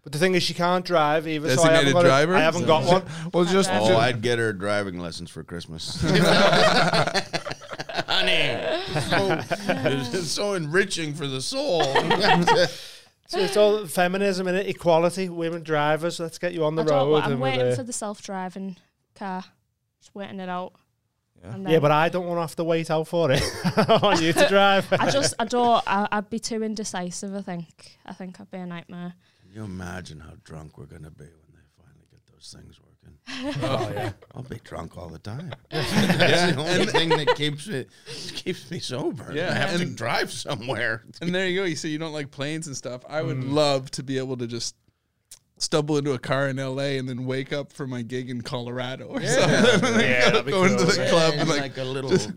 But 0.03 0.11
the 0.11 0.19
thing 0.19 0.35
is, 0.35 0.43
she 0.43 0.53
can't 0.53 0.83
drive 0.85 1.27
either. 1.27 1.49
So 1.55 1.63
I 1.63 1.71
haven't 1.73 1.93
got, 1.93 2.05
a- 2.05 2.07
driver? 2.07 2.35
I 2.35 2.41
haven't 2.41 2.65
got 2.65 2.83
one. 2.85 3.03
Well, 3.33 3.45
just 3.45 3.69
Oh, 3.71 3.79
oh, 3.81 3.87
ju- 3.87 3.95
I'd 3.95 4.21
get 4.21 4.37
her 4.37 4.53
driving 4.53 4.99
lessons 4.99 5.29
for 5.31 5.43
Christmas. 5.43 5.99
Honey, 8.07 8.81
so, 9.09 9.41
it's 10.13 10.29
so 10.31 10.53
enriching 10.53 11.13
for 11.13 11.25
the 11.27 11.41
soul. 11.41 11.83
So 13.27 13.39
it's 13.39 13.57
all 13.57 13.87
feminism 13.87 14.47
and 14.47 14.57
equality. 14.57 15.29
Women 15.29 15.63
drivers. 15.63 16.19
Let's 16.19 16.37
get 16.37 16.53
you 16.53 16.65
on 16.65 16.75
the 16.75 16.83
I 16.83 16.85
don't, 16.85 17.09
road. 17.09 17.23
I'm 17.23 17.39
waiting 17.39 17.75
for 17.75 17.83
the 17.83 17.93
self-driving 17.93 18.77
car. 19.15 19.43
Just 20.01 20.13
waiting 20.13 20.39
it 20.39 20.49
out. 20.49 20.73
Yeah. 21.41 21.71
Yeah, 21.71 21.79
but 21.79 21.91
I 21.91 22.09
don't 22.09 22.25
want 22.27 22.37
to 22.37 22.41
have 22.41 22.55
to 22.57 22.63
wait 22.63 22.91
out 22.91 23.07
for 23.07 23.31
it. 23.31 23.41
I 23.75 23.99
want 24.01 24.21
you 24.21 24.33
to 24.33 24.47
drive. 24.47 24.87
I 24.93 25.09
just, 25.09 25.33
I 25.39 25.45
don't, 25.45 25.83
I, 25.87 26.07
I'd 26.11 26.29
be 26.29 26.39
too 26.39 26.61
indecisive, 26.63 27.33
I 27.35 27.41
think. 27.41 27.97
I 28.05 28.13
think 28.13 28.39
I'd 28.39 28.51
be 28.51 28.59
a 28.59 28.65
nightmare. 28.65 29.13
Can 29.53 29.61
you 29.61 29.65
imagine 29.65 30.19
how 30.19 30.31
drunk 30.43 30.79
we're 30.79 30.85
going 30.85 31.03
to 31.03 31.11
be 31.11 31.25
when 31.25 31.53
they 31.53 31.61
finally 31.77 32.07
get 32.09 32.25
those 32.25 32.55
things 32.57 32.79
working? 32.79 33.59
oh 33.63 33.91
yeah. 33.93 34.11
I'll 34.33 34.41
be 34.41 34.59
drunk 34.63 34.97
all 34.97 35.09
the 35.09 35.19
time. 35.19 35.53
That's 35.69 36.55
the 36.55 36.59
only 36.59 36.85
thing 36.87 37.09
that 37.09 37.35
keeps 37.35 37.67
me 37.67 37.85
keeps 38.33 38.71
me 38.71 38.79
sober. 38.79 39.31
Yeah, 39.31 39.51
I 39.51 39.53
have 39.53 39.75
to 39.77 39.83
and- 39.83 39.95
drive 39.95 40.31
somewhere. 40.31 41.03
and 41.21 41.35
there 41.35 41.47
you 41.47 41.59
go. 41.59 41.65
You 41.65 41.75
say 41.75 41.89
you 41.89 41.99
don't 41.99 42.13
like 42.13 42.31
planes 42.31 42.65
and 42.65 42.75
stuff. 42.75 43.03
I 43.07 43.21
would 43.21 43.37
Mm. 43.37 43.53
love 43.53 43.91
to 43.91 44.01
be 44.03 44.17
able 44.17 44.37
to 44.37 44.47
just 44.47 44.75
stumble 45.59 45.97
into 45.97 46.13
a 46.13 46.19
car 46.19 46.49
in 46.49 46.57
LA 46.57 46.97
and 46.97 47.07
then 47.07 47.25
wake 47.25 47.53
up 47.53 47.71
for 47.71 47.85
my 47.85 48.01
gig 48.01 48.31
in 48.31 48.41
Colorado 48.41 49.05
or 49.05 49.21
something. 49.21 49.99
Yeah, 50.01 50.31
that'd 50.31 50.45
be 50.45 50.51
go 50.51 50.63
into 50.63 50.77
cool, 50.77 50.87
the 50.87 50.97
man. 50.97 51.09
club 51.09 51.31
and 51.33 51.41
and 51.41 51.49
like, 51.49 51.61
like, 51.61 51.77
a 51.77 51.83
little 51.83 52.09
just- 52.09 52.31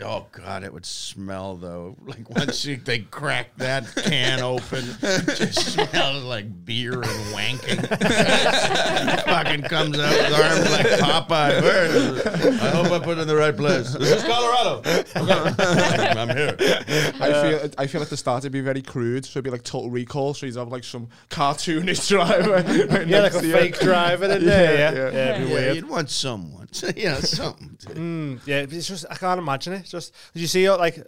Oh 0.00 0.26
god, 0.32 0.64
it 0.64 0.72
would 0.72 0.86
smell 0.86 1.54
though. 1.56 1.96
Like 2.06 2.28
once 2.30 2.64
you, 2.64 2.76
they 2.78 3.00
crack 3.00 3.54
that 3.58 3.86
can 3.94 4.40
open, 4.40 4.84
it 5.02 5.36
just 5.36 5.74
smells 5.74 6.24
like 6.24 6.64
beer 6.64 6.94
and 6.94 7.04
wanking. 7.34 7.86
Fucking 9.26 9.62
comes 9.62 9.98
out 9.98 10.10
with 10.10 10.32
arms 10.40 10.70
like 10.70 10.86
Popeye. 10.98 11.60
Where 11.62 11.84
is? 11.84 12.26
I 12.60 12.70
hope 12.70 12.90
I 12.90 12.98
put 13.04 13.18
it 13.18 13.20
in 13.22 13.28
the 13.28 13.36
right 13.36 13.54
place. 13.56 13.92
This 13.92 14.12
is 14.12 14.24
Colorado. 14.24 14.78
Okay. 14.88 16.08
I'm 16.18 16.28
here. 16.30 16.56
I 17.20 17.42
feel 17.42 17.70
I 17.76 17.86
feel 17.86 18.00
at 18.02 18.08
the 18.08 18.16
start 18.16 18.42
it'd 18.42 18.52
be 18.52 18.62
very 18.62 18.82
crude, 18.82 19.26
so 19.26 19.32
it'd 19.38 19.44
be 19.44 19.50
like 19.50 19.62
Total 19.62 19.90
Recall. 19.90 20.32
So 20.32 20.46
you'd 20.46 20.56
have 20.56 20.68
like 20.68 20.84
some 20.84 21.08
cartoonish 21.28 22.08
driver, 22.08 22.62
right 22.88 23.06
Yeah, 23.06 23.20
like 23.20 23.34
a 23.34 23.40
fake 23.42 23.78
driver 23.78 24.24
in 24.32 24.44
there. 24.46 24.74
Yeah, 24.74 24.92
Yeah, 24.92 24.94
yeah, 24.94 25.10
yeah. 25.12 25.36
it'd 25.36 25.48
Yeah, 25.50 25.72
you'd 25.72 25.88
want 25.88 26.08
someone, 26.08 26.61
you 26.96 27.04
know, 27.04 27.20
something. 27.20 27.76
Mm, 27.94 28.40
yeah, 28.46 28.66
it's 28.68 28.88
just 28.88 29.04
I 29.10 29.14
can't 29.14 29.38
imagine 29.38 29.72
it. 29.74 29.84
Just 29.84 30.14
you 30.34 30.46
see 30.46 30.66
uh, 30.68 30.76
like 30.78 30.98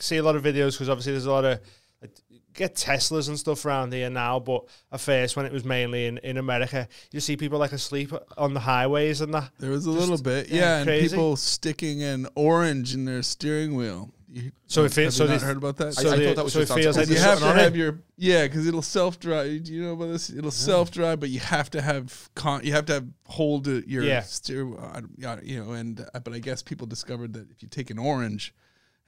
see 0.00 0.16
a 0.18 0.22
lot 0.22 0.36
of 0.36 0.42
videos 0.42 0.72
because 0.72 0.88
obviously 0.88 1.12
there's 1.12 1.26
a 1.26 1.30
lot 1.30 1.44
of 1.44 1.60
like, 2.00 2.12
get 2.54 2.74
Teslas 2.74 3.28
and 3.28 3.38
stuff 3.38 3.64
around 3.64 3.92
here 3.92 4.08
now. 4.10 4.40
But 4.40 4.64
at 4.90 5.00
first, 5.00 5.36
when 5.36 5.46
it 5.46 5.52
was 5.52 5.64
mainly 5.64 6.06
in, 6.06 6.18
in 6.18 6.36
America, 6.36 6.88
you 7.12 7.20
see 7.20 7.36
people 7.36 7.58
like 7.58 7.72
asleep 7.72 8.12
on 8.38 8.54
the 8.54 8.60
highways 8.60 9.20
and 9.20 9.32
that. 9.34 9.50
There 9.58 9.70
was 9.70 9.86
a 9.86 9.90
Just- 9.92 10.00
little 10.08 10.22
bit, 10.22 10.48
yeah, 10.48 10.56
yeah, 10.60 10.76
and 10.78 10.86
crazy. 10.86 11.08
people 11.16 11.36
sticking 11.36 12.02
an 12.02 12.26
orange 12.34 12.94
in 12.94 13.04
their 13.04 13.22
steering 13.22 13.74
wheel. 13.76 14.12
You, 14.32 14.52
So 14.68 14.84
if 14.84 14.96
it- 14.96 15.04
have 15.04 15.12
so 15.14 15.24
you 15.24 15.30
not 15.30 15.40
they- 15.40 15.46
heard 15.46 15.56
about 15.56 15.76
that? 15.78 15.88
I, 15.88 15.90
So 15.90 16.12
I 16.12 16.16
the- 16.16 16.24
thought 16.26 16.36
that 16.36 16.44
was 16.44 16.52
so 16.52 16.60
it 16.60 16.62
just 16.62 16.74
feels 16.74 16.86
outside. 16.96 17.00
like 17.00 17.18
you 17.18 17.22
have 17.24 17.38
to 17.40 17.44
on 17.46 17.56
have 17.56 17.74
it. 17.74 17.78
your 17.78 17.98
yeah, 18.16 18.46
because 18.46 18.66
it'll 18.66 18.80
self 18.82 19.18
drive. 19.18 19.64
Do 19.64 19.72
you 19.72 19.82
know 19.82 19.92
about 19.94 20.06
this? 20.12 20.30
It'll 20.30 20.50
self 20.52 20.90
drive, 20.92 21.18
but 21.20 21.30
you 21.30 21.40
have 21.40 21.68
to 21.72 21.82
have 21.82 22.30
con. 22.36 22.60
You 22.64 22.72
have 22.72 22.86
to 22.86 22.92
have 22.94 23.06
hold 23.26 23.66
your 23.66 24.04
Yeah. 24.04 24.20
steer. 24.22 24.72
uh, 24.78 25.00
you 25.42 25.60
know, 25.64 25.72
and 25.72 26.06
uh, 26.14 26.20
but 26.20 26.32
I 26.32 26.38
guess 26.38 26.62
people 26.62 26.86
discovered 26.86 27.32
that 27.32 27.50
if 27.50 27.62
you 27.62 27.68
take 27.68 27.90
an 27.90 27.98
orange 27.98 28.54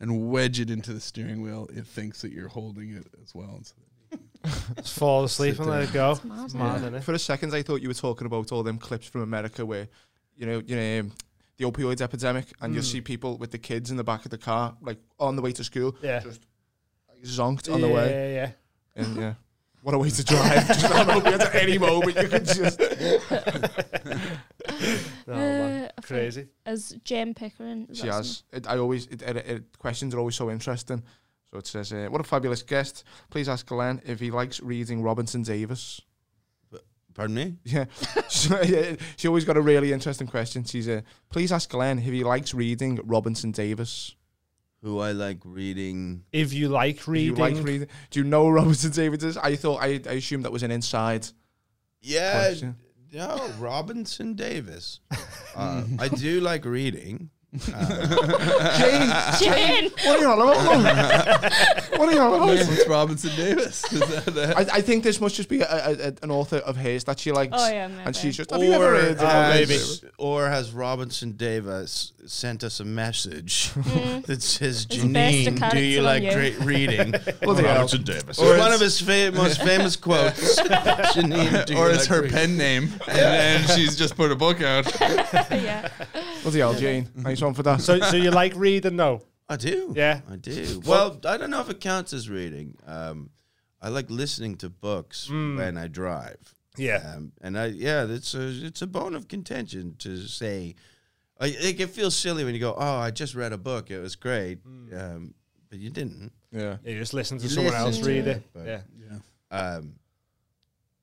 and 0.00 0.28
wedge 0.30 0.58
it 0.58 0.70
into 0.70 0.92
the 0.92 1.00
steering 1.00 1.40
wheel, 1.42 1.68
it 1.72 1.86
thinks 1.86 2.22
that 2.22 2.32
you're 2.32 2.48
holding 2.48 2.90
it 2.90 3.06
as 3.22 3.32
well. 3.34 3.54
And 3.56 3.66
so 3.66 3.74
Just 4.76 4.98
fall 4.98 5.22
asleep 5.24 5.58
and 5.60 5.68
let 5.70 5.82
it 5.82 5.92
go. 5.92 6.12
It's 6.12 6.24
mad, 6.24 6.44
It's 6.82 6.92
yeah. 6.92 7.00
For 7.00 7.12
a 7.14 7.18
second, 7.18 7.54
I 7.54 7.62
thought 7.62 7.80
you 7.80 7.88
were 7.88 7.94
talking 7.94 8.26
about 8.26 8.50
all 8.50 8.62
them 8.64 8.78
clips 8.78 9.06
from 9.06 9.20
America 9.22 9.64
where, 9.64 9.88
you 10.36 10.46
know, 10.46 10.60
you 10.66 10.74
know, 10.76 11.10
the 11.62 11.70
opioids 11.70 12.00
epidemic, 12.00 12.46
and 12.60 12.74
you'll 12.74 12.82
Mm. 12.82 12.92
see 12.92 13.00
people 13.00 13.38
with 13.38 13.50
the 13.50 13.58
kids 13.58 13.90
in 13.90 13.96
the 13.96 14.04
back 14.04 14.24
of 14.24 14.30
the 14.30 14.38
car, 14.38 14.76
like 14.80 14.98
on 15.18 15.36
the 15.36 15.42
way 15.42 15.52
to 15.52 15.64
school, 15.64 15.96
Yeah. 16.02 16.20
just 16.20 16.40
like, 17.08 17.22
zonked 17.22 17.72
on 17.72 17.80
the 17.80 17.88
way. 17.88 18.10
Yeah, 18.10 18.34
yeah. 18.34 18.52
And 19.04 19.16
yeah, 19.16 19.34
what 19.82 19.94
a 19.94 19.98
way 19.98 20.10
to 20.10 20.24
drive! 20.24 20.66
just 20.68 20.84
on 20.90 21.10
opiates 21.10 21.44
at 21.44 21.54
any 21.54 21.78
moment, 21.78 22.16
you 22.16 22.28
can 22.28 22.44
just. 22.44 22.78
No, 22.80 22.86
man. 25.26 25.84
Uh, 25.84 26.02
Crazy. 26.02 26.48
As 26.66 26.96
Jane 27.04 27.34
Pickering. 27.34 27.88
She 27.92 28.06
has. 28.08 28.42
It, 28.52 28.66
I 28.66 28.78
always 28.78 29.06
it, 29.06 29.22
it, 29.22 29.36
it, 29.36 29.78
questions 29.78 30.14
are 30.14 30.18
always 30.18 30.34
so 30.36 30.50
interesting. 30.50 31.02
So 31.50 31.58
it 31.58 31.66
says, 31.66 31.92
uh, 31.92 32.06
"What 32.10 32.20
a 32.20 32.24
fabulous 32.24 32.62
guest! 32.62 33.04
Please 33.30 33.48
ask 33.48 33.66
Glenn 33.66 34.00
if 34.04 34.20
he 34.20 34.30
likes 34.30 34.60
reading 34.60 35.02
Robinson 35.02 35.42
Davis." 35.42 36.00
Pardon 37.14 37.34
me. 37.36 37.56
Yeah, 37.64 37.84
so, 38.28 38.60
yeah, 38.62 38.96
she 39.16 39.28
always 39.28 39.44
got 39.44 39.56
a 39.56 39.60
really 39.60 39.92
interesting 39.92 40.26
question. 40.26 40.64
She's 40.64 40.88
uh, 40.88 41.02
please 41.30 41.52
ask 41.52 41.68
Glenn 41.70 41.98
if 41.98 42.04
he 42.06 42.24
likes 42.24 42.52
reading 42.54 43.00
Robinson 43.04 43.50
Davis. 43.52 44.14
Who 44.82 44.98
I 44.98 45.12
like 45.12 45.38
reading. 45.44 46.24
If 46.32 46.52
you 46.52 46.68
like 46.68 46.96
If 46.96 47.08
reading, 47.08 47.36
you 47.36 47.40
like 47.42 47.64
reading, 47.64 47.88
do 48.10 48.18
you 48.20 48.24
know 48.24 48.48
Robinson 48.48 48.90
Davis 48.90 49.22
is? 49.22 49.36
I 49.36 49.54
thought 49.56 49.80
I, 49.80 50.00
I 50.08 50.14
assumed 50.14 50.44
that 50.44 50.50
was 50.52 50.64
an 50.64 50.72
inside 50.72 51.28
Yeah, 52.00 52.32
question. 52.48 52.76
no, 53.12 53.48
Robinson 53.60 54.34
Davis. 54.34 55.00
Uh, 55.54 55.84
I 55.98 56.08
do 56.08 56.40
like 56.40 56.64
reading. 56.64 57.28
Uh, 57.54 58.78
Jane, 59.38 59.52
Jane! 59.52 59.90
what 60.06 60.18
are 60.18 60.20
you 60.22 60.26
on 60.30 60.40
about? 60.40 61.52
what 61.98 62.08
are 62.08 62.12
you 62.12 62.18
on 62.18 62.32
about? 62.32 62.40
What's 62.48 62.88
Robinson 62.88 63.36
Davis? 63.36 63.84
Is 63.92 64.00
that, 64.00 64.24
that? 64.34 64.56
I, 64.56 64.60
I 64.78 64.80
think 64.80 65.04
this 65.04 65.20
must 65.20 65.34
just 65.34 65.50
be 65.50 65.60
a, 65.60 65.66
a, 65.70 65.92
a, 66.08 66.12
an 66.22 66.30
author 66.30 66.56
of 66.58 66.76
his 66.76 67.04
that 67.04 67.18
she 67.20 67.30
likes, 67.30 67.52
Oh, 67.54 67.68
yeah, 67.68 67.88
maybe. 67.88 68.02
and 68.06 68.16
she's 68.16 68.38
just. 68.38 68.50
Have 68.52 68.62
you 68.62 68.72
ever 68.72 68.88
or, 68.88 68.92
read? 68.92 69.18
Maybe. 69.18 69.74
has, 69.74 70.02
or 70.16 70.48
has 70.48 70.72
Robinson 70.72 71.32
Davis 71.32 72.12
sent 72.26 72.64
us 72.64 72.80
a 72.80 72.84
message 72.86 73.70
Mm. 73.82 74.24
that 74.26 74.42
says, 74.42 74.86
It's 74.90 74.96
based 75.04 75.48
a 75.48 75.50
Janine, 75.50 75.70
do 75.72 75.78
you 75.80 76.00
like 76.02 76.22
you." 76.22 76.32
great 76.32 76.58
reading? 76.60 77.12
well, 77.42 77.54
hell. 77.54 77.64
Robinson 77.64 78.02
Davis. 78.02 78.38
Or 78.38 78.54
Or 78.54 78.58
one 78.58 78.72
of 78.72 78.80
his 78.80 78.98
fa- 79.00 79.30
most 79.34 79.60
famous 79.62 79.96
quotes. 80.06 80.58
Janine, 80.60 81.66
do 81.66 81.74
you 81.74 81.78
or 81.78 81.86
like 81.88 81.96
it's 81.96 82.06
her 82.06 82.22
reading? 82.22 82.34
pen 82.36 82.56
name, 82.56 82.84
and 83.08 83.16
then 83.18 83.76
she's 83.76 83.94
just 83.96 84.16
put 84.16 84.30
a 84.32 84.36
book 84.36 84.62
out. 84.62 84.86
yeah. 85.50 85.88
Bloody 86.42 86.58
hell, 86.60 86.74
Jane. 86.74 87.08
Nice 87.16 87.41
one 87.42 87.54
for 87.54 87.62
that. 87.64 87.80
So, 87.80 88.00
so 88.00 88.16
you 88.16 88.30
like 88.30 88.54
reading? 88.56 88.96
No. 88.96 89.22
I 89.48 89.56
do. 89.56 89.92
Yeah. 89.96 90.20
I 90.30 90.36
do. 90.36 90.80
Well, 90.86 91.18
I 91.26 91.36
don't 91.36 91.50
know 91.50 91.60
if 91.60 91.68
it 91.68 91.80
counts 91.80 92.12
as 92.12 92.30
reading. 92.30 92.76
Um, 92.86 93.30
I 93.80 93.88
like 93.88 94.08
listening 94.10 94.56
to 94.58 94.70
books 94.70 95.28
Mm. 95.30 95.56
when 95.58 95.76
I 95.76 95.88
drive. 95.88 96.54
Yeah. 96.78 97.14
Um, 97.16 97.32
and 97.42 97.58
I, 97.58 97.66
yeah, 97.66 98.06
it's 98.08 98.34
a 98.34 98.48
it's 98.66 98.80
a 98.80 98.86
bone 98.86 99.14
of 99.14 99.28
contention 99.28 99.96
to 99.98 100.26
say. 100.26 100.74
I 101.40 101.46
like 101.62 101.80
it 101.80 101.90
feels 101.90 102.14
silly 102.16 102.44
when 102.44 102.54
you 102.54 102.60
go, 102.60 102.74
"Oh, 102.78 102.96
I 102.96 103.10
just 103.10 103.34
read 103.34 103.52
a 103.52 103.58
book; 103.58 103.90
it 103.90 103.98
was 103.98 104.16
great," 104.16 104.60
um, 104.64 105.34
but 105.68 105.78
you 105.80 105.90
didn't. 105.90 106.32
yeah. 106.52 106.76
You 106.84 106.96
just 106.98 107.12
listen 107.12 107.36
to 107.38 107.44
You 107.44 107.50
someone 107.50 107.72
listen 107.74 107.86
else 107.86 107.98
to 107.98 108.04
read 108.04 108.26
it, 108.26 108.36
it. 108.38 108.42
but- 108.54 108.64
Yeah. 108.66 108.80
Yeah. 109.50 109.58
Um, 109.58 109.94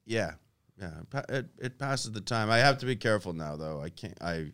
yeah, 0.06 0.32
yeah, 0.80 0.92
it, 1.30 1.46
it 1.60 1.78
passes 1.78 2.12
the 2.14 2.22
time. 2.22 2.50
I 2.50 2.58
have 2.60 2.80
to 2.80 2.86
be 2.88 2.96
careful 2.96 3.34
now, 3.34 3.56
though. 3.56 3.80
I 3.82 3.90
can't. 3.90 4.18
I 4.22 4.52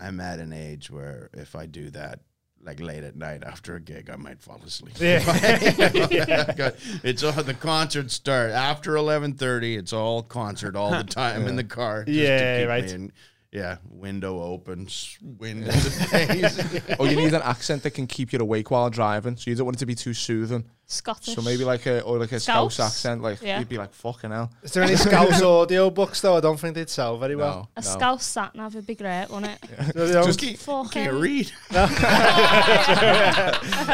I'm 0.00 0.20
at 0.20 0.38
an 0.38 0.52
age 0.52 0.90
where 0.90 1.30
if 1.34 1.54
I 1.56 1.66
do 1.66 1.90
that. 1.90 2.20
Like 2.60 2.80
late 2.80 3.04
at 3.04 3.14
night 3.14 3.44
after 3.44 3.76
a 3.76 3.80
gig, 3.80 4.10
I 4.10 4.16
might 4.16 4.40
fall 4.42 4.60
asleep. 4.66 4.96
Yeah. 4.98 5.20
it's 7.04 7.22
all 7.22 7.30
the 7.30 7.54
concert 7.54 8.10
start 8.10 8.50
after 8.50 8.96
eleven 8.96 9.34
thirty. 9.34 9.76
It's 9.76 9.92
all 9.92 10.24
concert 10.24 10.74
all 10.74 10.90
the 10.90 11.04
time 11.04 11.46
in 11.46 11.54
the 11.54 11.62
car. 11.62 12.04
just 12.04 12.16
to 12.18 12.22
Yeah, 12.24 12.60
keep 12.60 12.68
right. 12.68 12.84
me 12.84 12.90
in- 12.92 13.12
yeah, 13.52 13.76
window 13.88 14.42
opens, 14.42 15.16
wind 15.22 15.60
in 15.62 15.66
the 15.66 15.72
face. 15.72 16.98
Or 16.98 17.06
you 17.06 17.14
need 17.16 17.32
an 17.32 17.42
accent 17.42 17.84
that 17.84 17.92
can 17.92 18.06
keep 18.08 18.32
you 18.32 18.40
awake 18.40 18.70
while 18.72 18.90
driving, 18.90 19.36
so 19.36 19.50
you 19.50 19.56
don't 19.56 19.64
want 19.64 19.76
it 19.76 19.80
to 19.80 19.86
be 19.86 19.94
too 19.94 20.12
soothing. 20.12 20.64
Scottish. 20.90 21.34
So 21.34 21.42
maybe 21.42 21.64
like 21.64 21.84
a 21.84 22.00
or 22.00 22.18
like 22.18 22.32
a 22.32 22.40
Scouse, 22.40 22.74
Scouse? 22.74 22.86
accent, 22.96 23.20
like 23.20 23.42
Yeah. 23.42 23.58
you'd 23.58 23.68
be 23.68 23.76
like 23.76 23.92
fucking 23.92 24.30
hell. 24.30 24.50
Is 24.62 24.72
there 24.72 24.82
any 24.82 24.96
Scouse 24.96 25.42
audio 25.62 25.90
books 25.90 26.22
though? 26.22 26.34
I 26.36 26.40
don't 26.40 26.58
think 26.58 26.74
they'd 26.74 26.88
sell 26.88 27.18
very 27.18 27.36
well. 27.36 27.68
A 27.76 27.82
no. 27.82 27.86
Scouse 27.86 28.24
sat 28.24 28.54
nav 28.54 28.74
would 28.74 28.86
be 28.86 28.94
great, 28.94 29.26
wouldn't 29.28 29.52
it? 29.52 29.92
So 29.94 30.06
they 30.06 30.12
don't- 30.14 30.24
Just 30.26 30.38
keep, 30.40 30.58
Fucking- 30.58 30.90
can't 30.90 31.12
read. 31.20 31.52
no, 31.72 31.86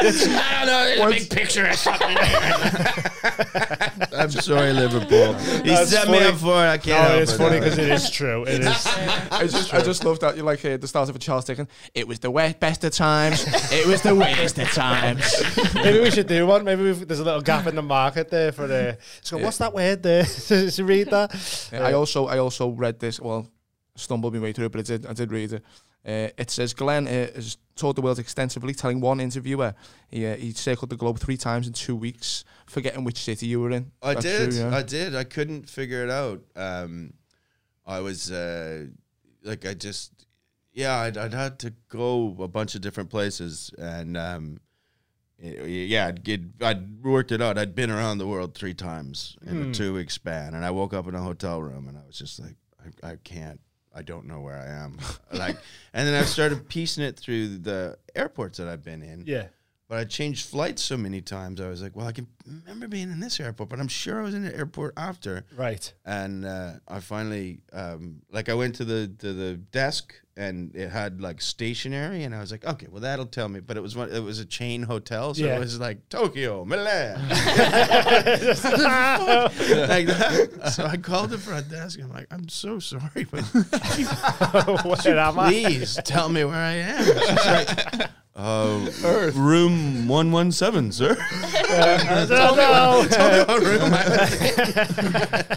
there's 0.01 0.99
a 1.01 1.09
big 1.09 1.29
picture 1.29 1.67
or 1.67 1.73
something. 1.73 2.15
I'm 4.17 4.31
sorry, 4.31 4.71
Liverpool. 4.73 5.33
He 5.33 5.69
That's 5.71 5.89
set 5.91 6.07
me 6.07 6.19
funny. 6.19 6.25
up 6.29 6.35
for 6.35 6.63
it. 6.65 6.69
I 6.69 6.77
can't. 6.77 7.09
no, 7.13 7.17
it's 7.19 7.33
it. 7.33 7.37
funny 7.37 7.59
because 7.59 7.77
it 7.77 7.89
is 7.89 8.09
true. 8.09 8.43
It 8.43 8.61
is. 8.61 8.87
I 9.31 9.47
just 9.49 9.73
I 9.73 9.81
just 9.81 10.05
love 10.05 10.19
that 10.21 10.37
you 10.37 10.43
like 10.43 10.63
uh, 10.63 10.77
the 10.77 10.87
start 10.87 11.09
of 11.09 11.15
a 11.15 11.19
Charles 11.19 11.43
Dickens. 11.45 11.67
It 11.93 12.07
was 12.07 12.19
the 12.19 12.31
wet 12.31 12.59
best 12.59 12.83
of 12.83 12.93
times. 12.93 13.45
it 13.71 13.85
was 13.85 14.01
the 14.01 14.15
worst 14.15 14.57
of 14.59 14.71
times. 14.71 15.25
Maybe 15.75 15.99
we 15.99 16.11
should 16.11 16.27
do 16.27 16.47
one. 16.47 16.63
Maybe 16.63 16.83
we've, 16.85 17.07
there's 17.07 17.19
a 17.19 17.23
little 17.23 17.41
gap 17.41 17.67
in 17.67 17.75
the 17.75 17.81
market 17.81 18.29
there 18.29 18.51
for 18.51 18.67
the. 18.67 18.97
So 19.21 19.37
what's 19.37 19.57
that 19.57 19.73
word 19.73 20.03
there? 20.03 20.25
Did 20.47 20.77
you 20.77 20.85
read 20.85 21.09
that? 21.09 21.69
I 21.73 21.93
also 21.93 22.27
I 22.27 22.37
also 22.37 22.69
read 22.69 22.99
this. 22.99 23.19
Well, 23.19 23.47
stumbled 23.95 24.33
my 24.33 24.39
way 24.39 24.53
through 24.53 24.67
it, 24.67 24.71
but 24.71 24.79
I 24.79 24.83
did 24.83 25.05
I 25.05 25.13
did 25.13 25.31
read 25.31 25.53
it. 25.53 25.63
Uh, 26.07 26.29
it 26.37 26.51
says 26.51 26.73
Glenn 26.75 27.07
uh, 27.07 27.27
has 27.33 27.57
toured 27.75 27.95
the 27.95 28.01
world 28.01 28.19
extensively, 28.19 28.75
telling 28.75 29.01
one 29.01 29.19
interviewer 29.19 29.73
he 30.07 30.25
uh, 30.25 30.35
he 30.35 30.51
circled 30.51 30.91
the 30.91 30.95
globe 30.95 31.17
three 31.19 31.37
times 31.37 31.65
in 31.65 31.73
two 31.73 31.95
weeks, 31.95 32.45
forgetting 32.67 33.03
which 33.03 33.17
city 33.17 33.47
you 33.47 33.59
were 33.59 33.71
in. 33.71 33.91
I 34.03 34.13
That's 34.13 34.25
did. 34.25 34.51
true, 34.51 34.59
yeah. 34.59 34.75
I 34.75 34.83
did. 34.83 35.15
I 35.15 35.23
couldn't 35.23 35.67
figure 35.67 36.03
it 36.03 36.11
out. 36.11 36.41
Um, 36.55 37.13
I 37.87 38.01
was 38.01 38.31
uh, 38.31 38.85
like, 39.43 39.65
I 39.65 39.73
just, 39.73 40.25
yeah, 40.73 40.95
I'd, 40.97 41.17
I'd 41.17 41.33
had 41.33 41.59
to 41.59 41.73
go 41.89 42.35
a 42.39 42.47
bunch 42.47 42.75
of 42.75 42.81
different 42.81 43.09
places, 43.09 43.71
and 43.77 44.15
um, 44.15 44.57
y- 44.57 44.59
yeah, 45.65 46.07
I'd, 46.07 46.23
get, 46.23 46.41
I'd 46.61 47.03
worked 47.03 47.31
it 47.31 47.41
out. 47.41 47.57
I'd 47.57 47.75
been 47.75 47.89
around 47.91 48.17
the 48.17 48.27
world 48.27 48.55
three 48.55 48.73
times 48.73 49.37
in 49.45 49.63
Hmm. 49.63 49.71
a 49.71 49.73
two 49.73 49.93
week 49.93 50.11
span, 50.11 50.53
and 50.53 50.63
I 50.65 50.71
woke 50.71 50.93
up 50.93 51.07
in 51.07 51.15
a 51.15 51.21
hotel 51.21 51.61
room, 51.61 51.87
and 51.87 51.97
I 51.97 52.01
was 52.05 52.17
just 52.17 52.39
like, 52.39 52.55
I, 53.03 53.11
I 53.11 53.15
can't. 53.23 53.59
I 53.97 54.01
don't 54.01 54.25
know 54.27 54.41
where 54.41 54.57
I 54.57 54.67
am. 54.83 54.97
like, 55.33 55.55
and 55.93 56.07
then 56.07 56.21
I 56.21 56.25
started 56.25 56.67
piecing 56.67 57.03
it 57.03 57.17
through 57.17 57.59
the 57.59 57.97
airports 58.13 58.57
that 58.57 58.67
I've 58.67 58.83
been 58.83 59.01
in. 59.01 59.23
Yeah. 59.25 59.47
But 59.87 59.99
I 59.99 60.03
changed 60.05 60.47
flights 60.47 60.81
so 60.81 60.97
many 60.97 61.21
times. 61.21 61.61
I 61.61 61.69
was 61.69 61.81
like, 61.81 61.95
well, 61.95 62.07
I 62.07 62.11
can 62.11 62.25
remember 62.45 62.87
being 62.87 63.11
in 63.11 63.19
this 63.19 63.39
airport, 63.39 63.69
but 63.69 63.79
I'm 63.79 63.87
sure 63.87 64.19
I 64.19 64.23
was 64.23 64.33
in 64.33 64.43
the 64.43 64.53
airport 64.53 64.95
after. 64.97 65.45
Right. 65.55 65.93
And 66.03 66.43
uh, 66.43 66.71
I 66.87 66.99
finally, 66.99 67.59
um, 67.71 68.21
like, 68.31 68.49
I 68.49 68.55
went 68.55 68.73
to 68.75 68.83
the 68.85 69.07
to 69.19 69.31
the 69.31 69.53
desk 69.57 70.13
and 70.37 70.75
it 70.75 70.89
had 70.89 71.21
like 71.21 71.41
stationery, 71.41 72.23
and 72.23 72.35
I 72.35 72.39
was 72.41 72.51
like, 72.51 72.65
okay, 72.65 72.87
well, 72.91 73.01
that'll 73.01 73.25
tell 73.25 73.47
me. 73.47 73.59
But 73.61 73.77
it 73.77 73.81
was 73.81 73.95
one, 73.95 74.11
it 74.11 74.19
was 74.23 74.39
a 74.39 74.45
chain 74.45 74.83
hotel, 74.83 75.33
so 75.33 75.45
Yeah. 75.45 75.55
it 75.55 75.59
was 75.59 75.79
like 75.79 76.09
Tokyo, 76.09 76.65
Milan, 76.65 77.19
like 77.29 77.39
that. 80.07 80.71
So 80.73 80.85
I 80.85 80.97
called 80.97 81.29
the 81.29 81.37
front 81.37 81.69
desk. 81.69 81.99
And 81.99 82.07
I'm 82.09 82.13
like, 82.13 82.27
I'm 82.31 82.49
so 82.49 82.79
sorry, 82.79 83.25
but 83.31 83.41
where 85.05 85.19
am 85.19 85.39
I? 85.39 85.49
please 85.49 85.99
tell 86.03 86.29
me 86.29 86.43
where 86.43 86.55
I 86.55 86.73
am. 86.73 87.05
She's 87.05 87.45
like, 87.97 88.09
Uh, 88.37 89.31
room 89.33 90.09
117, 90.09 90.91
sir. 90.91 91.15
I 91.19 92.25
don't 92.27 92.57
know. 95.47 95.55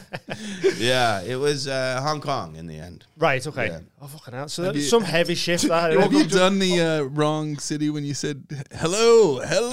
yeah, 0.87 1.23
it 1.23 1.37
was 1.37 1.67
uh, 1.69 2.01
Hong 2.03 2.21
Kong 2.21 2.57
in 2.57 2.67
the 2.67 2.77
end. 2.79 3.05
Right, 3.17 3.45
okay. 3.47 3.67
Yeah. 3.69 3.81
Oh, 4.01 4.07
fucking 4.07 4.35
hell. 4.35 4.49
So 4.49 4.63
Have 4.65 4.75
that's 4.75 4.85
you- 4.85 4.91
some 4.91 5.03
heavy 5.03 5.35
shift 5.35 5.69
that. 5.69 5.93
Have 5.99 6.13
you 6.13 6.25
done 6.27 6.59
the 6.59 6.81
uh, 6.81 7.03
wrong 7.03 7.59
city 7.59 7.91
when 7.91 8.05
you 8.05 8.15
said 8.15 8.45
hello, 8.73 9.41
hello, 9.41 9.71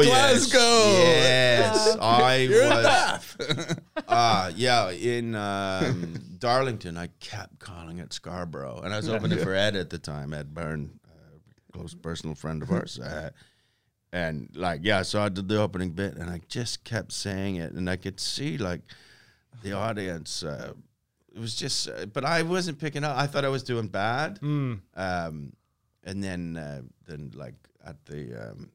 Oh, 0.00 0.02
Glasgow? 0.04 0.58
Yes, 0.58 1.96
I 2.00 2.36
You're 2.36 2.62
was. 2.64 2.82
Bath. 2.84 3.80
Ah, 4.08 4.50
yeah, 4.56 4.90
in 4.90 5.34
um, 5.34 6.14
Darlington, 6.38 6.96
I 6.96 7.08
kept 7.20 7.58
calling 7.58 7.98
it 7.98 8.12
Scarborough, 8.12 8.80
and 8.84 8.92
I 8.92 8.96
was 8.96 9.08
opening 9.08 9.38
for 9.38 9.54
Ed 9.54 9.76
at 9.76 9.90
the 9.90 9.98
time, 9.98 10.32
Ed 10.32 10.54
Byrne, 10.54 10.98
a 11.06 11.72
close 11.76 11.94
personal 11.94 12.34
friend 12.34 12.62
of 12.62 12.70
ours. 12.70 12.98
Uh, 12.98 13.30
and 14.12 14.48
like, 14.54 14.80
yeah, 14.84 15.02
so 15.02 15.20
I 15.20 15.28
did 15.28 15.48
the 15.48 15.60
opening 15.60 15.90
bit, 15.90 16.14
and 16.16 16.30
I 16.30 16.40
just 16.48 16.82
kept 16.84 17.12
saying 17.12 17.56
it, 17.56 17.72
and 17.72 17.90
I 17.90 17.96
could 17.96 18.18
see 18.18 18.56
like 18.56 18.80
the 19.62 19.72
audience. 19.72 20.42
Uh, 20.42 20.72
it 21.34 21.38
was 21.40 21.54
just, 21.54 21.88
uh, 21.88 22.06
but 22.06 22.24
I 22.24 22.42
wasn't 22.42 22.78
picking 22.78 23.04
up. 23.04 23.16
I 23.16 23.26
thought 23.26 23.44
I 23.44 23.48
was 23.48 23.62
doing 23.62 23.88
bad. 23.88 24.40
Mm. 24.40 24.80
Um, 24.96 25.52
and 26.04 26.22
then, 26.24 26.56
uh, 26.56 26.82
then 27.06 27.30
like 27.34 27.54
at 27.84 28.04
the, 28.06 28.50
um, 28.50 28.70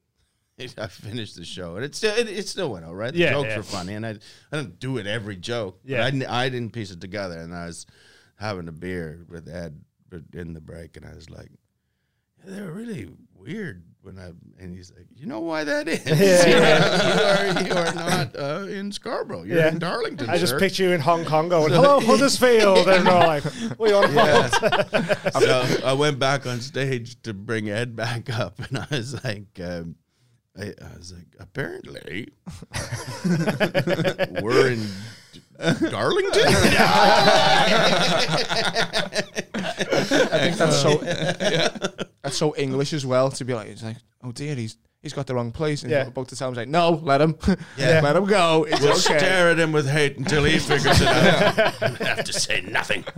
I 0.77 0.87
finished 0.87 1.35
the 1.35 1.43
show, 1.45 1.75
and 1.75 1.83
it 1.83 1.95
still 1.95 2.15
it, 2.15 2.29
it 2.29 2.47
still 2.47 2.71
went 2.71 2.85
all 2.85 2.93
right. 2.95 3.11
The 3.11 3.19
Yeah, 3.19 3.31
jokes 3.31 3.47
yeah. 3.49 3.57
were 3.57 3.63
funny, 3.63 3.93
and 3.95 4.05
I 4.05 4.11
I 4.51 4.57
didn't 4.57 4.79
do 4.79 4.97
it 4.97 5.07
every 5.07 5.35
joke. 5.35 5.79
but 5.83 5.91
Yeah. 5.91 6.05
I 6.05 6.11
didn't, 6.11 6.27
I 6.29 6.49
didn't 6.49 6.73
piece 6.73 6.91
it 6.91 7.01
together, 7.01 7.39
and 7.39 7.53
I 7.55 7.65
was 7.65 7.85
having 8.35 8.67
a 8.67 8.71
beer 8.71 9.25
with 9.29 9.49
Ed 9.49 9.81
in 10.33 10.53
the 10.53 10.61
break, 10.61 10.95
and 10.95 11.05
I 11.07 11.15
was 11.15 11.29
like, 11.29 11.49
they 12.45 12.61
were 12.61 12.71
really 12.71 13.09
weird 13.35 13.83
when 14.03 14.19
I 14.19 14.31
and 14.61 14.75
he's 14.75 14.91
like, 14.95 15.07
you 15.15 15.25
know 15.25 15.39
why 15.39 15.63
that 15.63 15.87
is? 15.87 16.05
Yeah. 16.05 17.53
you 17.55 17.63
are 17.63 17.63
you 17.63 17.73
are 17.73 17.95
not 17.95 18.35
uh, 18.37 18.65
in 18.67 18.91
Scarborough. 18.91 19.43
You're 19.43 19.57
Yeah. 19.57 19.69
in 19.69 19.79
Darlington. 19.79 20.29
I 20.29 20.37
just 20.37 20.51
sir." 20.51 20.59
picture 20.59 20.83
you 20.83 20.91
in 20.91 20.99
Hong 21.01 21.23
Kong 21.25 21.49
going, 21.49 21.71
hello, 21.73 21.99
Huddersfield. 22.01 22.87
And 22.87 23.07
they're 23.07 23.13
like, 23.13 23.43
you 23.79 23.95
on 23.95 24.11
about? 24.11 25.33
so 25.41 25.81
I 25.85 25.93
went 25.93 26.19
back 26.19 26.45
on 26.45 26.59
stage 26.61 27.21
to 27.23 27.33
bring 27.33 27.69
Ed 27.69 27.95
back 27.95 28.29
up, 28.29 28.59
and 28.59 28.77
I 28.77 28.87
was 28.91 29.23
like, 29.23 29.59
um, 29.63 29.95
I, 30.57 30.65
I 30.81 30.97
was 30.97 31.13
like, 31.13 31.35
apparently, 31.39 32.27
we're 34.41 34.71
in 34.71 34.87
Darlington. 35.89 36.41
I 39.55 40.39
think 40.39 40.57
that's 40.57 40.81
so 40.81 40.97
that's 42.21 42.37
so 42.37 42.53
English 42.57 42.93
as 42.93 43.05
well 43.05 43.31
to 43.31 43.45
be 43.45 43.53
like 43.53 43.69
it's 43.69 43.83
like 43.83 43.97
oh 44.23 44.31
dear 44.31 44.55
he's 44.55 44.77
he's 45.03 45.13
got 45.13 45.27
the 45.27 45.35
wrong 45.35 45.51
place 45.51 45.83
and 45.83 45.91
Yeah. 45.91 46.07
about 46.07 46.29
to 46.29 46.35
tell 46.35 46.47
him 46.47 46.53
he's 46.55 46.59
like 46.59 46.69
no 46.69 46.91
let 47.03 47.21
him 47.21 47.35
Yeah. 47.77 48.01
let 48.01 48.15
him 48.15 48.25
go 48.25 48.63
it's 48.67 48.81
We'll 48.81 48.91
okay 48.93 49.19
stare 49.19 49.51
at 49.51 49.59
him 49.59 49.71
with 49.71 49.87
hate 49.87 50.17
until 50.17 50.43
he 50.45 50.57
figures 50.57 50.99
it 51.01 51.07
out. 51.07 51.81
You 51.99 52.05
have 52.07 52.23
to 52.23 52.33
say 52.33 52.61
nothing. 52.61 53.03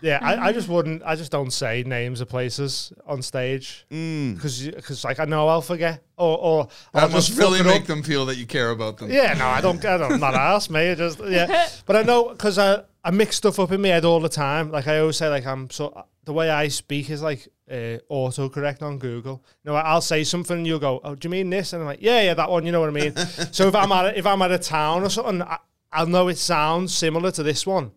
Yeah, 0.00 0.18
I, 0.20 0.48
I 0.48 0.52
just 0.52 0.68
wouldn't, 0.68 1.02
I 1.02 1.16
just 1.16 1.32
don't 1.32 1.50
say 1.50 1.82
names 1.82 2.20
of 2.20 2.28
places 2.28 2.92
on 3.06 3.22
stage. 3.22 3.86
Mm. 3.90 4.34
Because, 4.34 5.02
like, 5.02 5.18
I 5.18 5.24
know 5.24 5.48
I'll 5.48 5.62
forget. 5.62 6.02
Or, 6.18 6.36
or 6.38 6.68
That 6.92 7.04
I'll 7.04 7.08
must 7.08 7.28
just 7.28 7.38
really 7.38 7.62
make 7.62 7.82
up. 7.82 7.86
them 7.86 8.02
feel 8.02 8.26
that 8.26 8.36
you 8.36 8.44
care 8.46 8.68
about 8.70 8.98
them. 8.98 9.10
Yeah, 9.10 9.32
no, 9.32 9.46
I 9.46 9.62
don't. 9.62 9.82
I 9.82 9.96
don't 9.96 10.12
I'm 10.12 10.20
not 10.20 10.34
ass, 10.34 10.68
mate. 10.68 10.92
I 10.92 10.94
just 10.94 11.20
yeah, 11.26 11.68
but 11.86 11.96
I 11.96 12.02
know 12.02 12.28
because 12.28 12.58
I 12.58 12.82
I 13.02 13.10
mix 13.12 13.36
stuff 13.36 13.58
up 13.58 13.72
in 13.72 13.80
my 13.80 13.88
head 13.88 14.04
all 14.04 14.20
the 14.20 14.28
time. 14.28 14.70
Like 14.70 14.86
I 14.88 14.98
always 14.98 15.16
say, 15.16 15.28
like 15.28 15.46
I'm 15.46 15.70
so 15.70 16.04
the 16.24 16.32
way 16.32 16.50
I 16.50 16.68
speak 16.68 17.10
is 17.10 17.22
like 17.22 17.48
uh, 17.70 17.98
autocorrect 18.10 18.82
on 18.82 18.98
Google. 18.98 19.44
You 19.62 19.72
know, 19.72 19.76
I'll 19.76 20.00
say 20.00 20.24
something 20.24 20.58
and 20.58 20.66
you'll 20.66 20.78
go, 20.78 21.00
"Oh, 21.04 21.14
do 21.14 21.26
you 21.26 21.30
mean 21.30 21.50
this?" 21.50 21.72
And 21.72 21.82
I'm 21.82 21.86
like, 21.86 22.02
"Yeah, 22.02 22.22
yeah, 22.22 22.34
that 22.34 22.50
one." 22.50 22.66
You 22.66 22.72
know 22.72 22.80
what 22.80 22.90
I 22.90 22.92
mean? 22.92 23.16
so 23.52 23.68
if 23.68 23.74
I'm 23.74 23.92
at 23.92 24.06
a, 24.06 24.18
if 24.18 24.26
I'm 24.26 24.42
at 24.42 24.50
a 24.50 24.58
town 24.58 25.02
or 25.02 25.10
something, 25.10 25.42
I, 25.42 25.58
I'll 25.92 26.06
know 26.06 26.28
it 26.28 26.38
sounds 26.38 26.94
similar 26.94 27.30
to 27.32 27.42
this 27.42 27.66
one. 27.66 27.92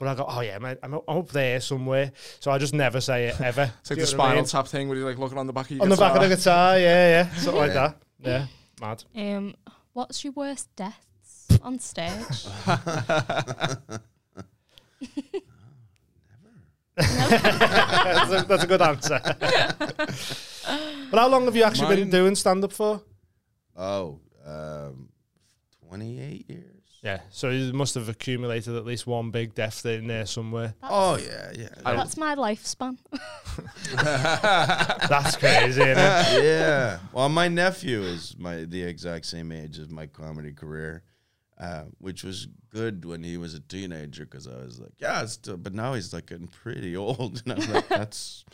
But 0.00 0.08
I 0.08 0.14
go, 0.14 0.24
oh 0.26 0.40
yeah, 0.40 0.58
mate, 0.58 0.78
I'm, 0.82 0.94
I'm 0.94 1.18
up 1.18 1.28
there 1.28 1.60
somewhere. 1.60 2.12
So 2.40 2.50
I 2.50 2.56
just 2.56 2.72
never 2.72 3.02
say 3.02 3.26
it 3.26 3.40
ever. 3.40 3.70
it's 3.80 3.90
like 3.90 3.98
the 3.98 4.06
you 4.06 4.12
know 4.12 4.18
what 4.18 4.24
I 4.24 4.28
spinal 4.28 4.36
mean? 4.36 4.44
tap 4.46 4.66
thing 4.66 4.88
where 4.88 4.96
you're 4.96 5.06
like 5.06 5.18
looking 5.18 5.36
on 5.36 5.46
the 5.46 5.52
back 5.52 5.66
of 5.66 5.72
your 5.72 5.82
on 5.82 5.90
the 5.90 5.96
back 5.96 6.16
of 6.16 6.22
the 6.22 6.34
guitar. 6.34 6.76
guitar, 6.76 6.78
yeah, 6.78 7.10
yeah, 7.10 7.30
something 7.34 7.60
like 7.60 7.74
that. 7.74 8.02
Yeah, 8.18 8.46
mad. 8.80 9.04
Um, 9.14 9.54
what's 9.92 10.24
your 10.24 10.32
worst 10.32 10.74
deaths 10.74 11.48
on 11.62 11.78
stage? 11.78 12.46
that's, 17.28 18.32
a, 18.32 18.44
that's 18.48 18.64
a 18.64 18.66
good 18.66 18.82
answer. 18.82 19.20
but 21.10 21.18
how 21.18 21.28
long 21.28 21.44
have 21.44 21.56
you 21.56 21.62
actually 21.64 21.96
been 21.96 22.10
doing 22.10 22.34
stand 22.34 22.62
up 22.64 22.72
for? 22.72 23.02
Oh, 23.76 24.20
um, 24.46 25.08
28 25.88 26.48
years. 26.48 26.64
Yeah, 27.02 27.20
so 27.30 27.48
you 27.48 27.72
must 27.72 27.94
have 27.94 28.10
accumulated 28.10 28.76
at 28.76 28.84
least 28.84 29.06
one 29.06 29.30
big 29.30 29.54
death 29.54 29.86
in 29.86 30.06
there 30.06 30.26
somewhere. 30.26 30.74
That's, 30.82 30.92
Oh, 30.94 31.16
yeah, 31.16 31.50
yeah. 31.56 31.68
that's 31.82 32.18
my 32.18 32.34
lifespan. 32.34 32.98
That's 33.96 35.36
crazy, 35.36 35.80
isn't 35.80 35.88
it? 35.98 36.44
yeah. 36.44 36.98
Well, 37.12 37.28
my 37.30 37.48
nephew 37.48 38.02
is 38.02 38.36
my 38.38 38.64
the 38.64 38.82
exact 38.82 39.26
same 39.26 39.50
age 39.50 39.78
as 39.78 39.88
my 39.88 40.06
comedy 40.06 40.52
career, 40.52 41.02
uh, 41.60 41.84
which 41.98 42.24
was 42.24 42.48
good 42.70 43.04
when 43.04 43.22
he 43.22 43.36
was 43.36 43.52
a 43.54 43.60
teenager 43.60 44.24
because 44.24 44.48
I 44.48 44.56
was 44.64 44.80
like, 44.80 44.92
yeah, 44.98 45.22
it's 45.22 45.34
still, 45.34 45.56
but 45.58 45.74
now 45.74 45.92
he's 45.94 46.12
like 46.12 46.26
getting 46.26 46.46
pretty 46.48 46.96
old, 47.06 47.42
and 47.44 47.52
I 47.52 47.56
was 47.56 47.68
like, 47.68 47.88
that's 47.88 48.44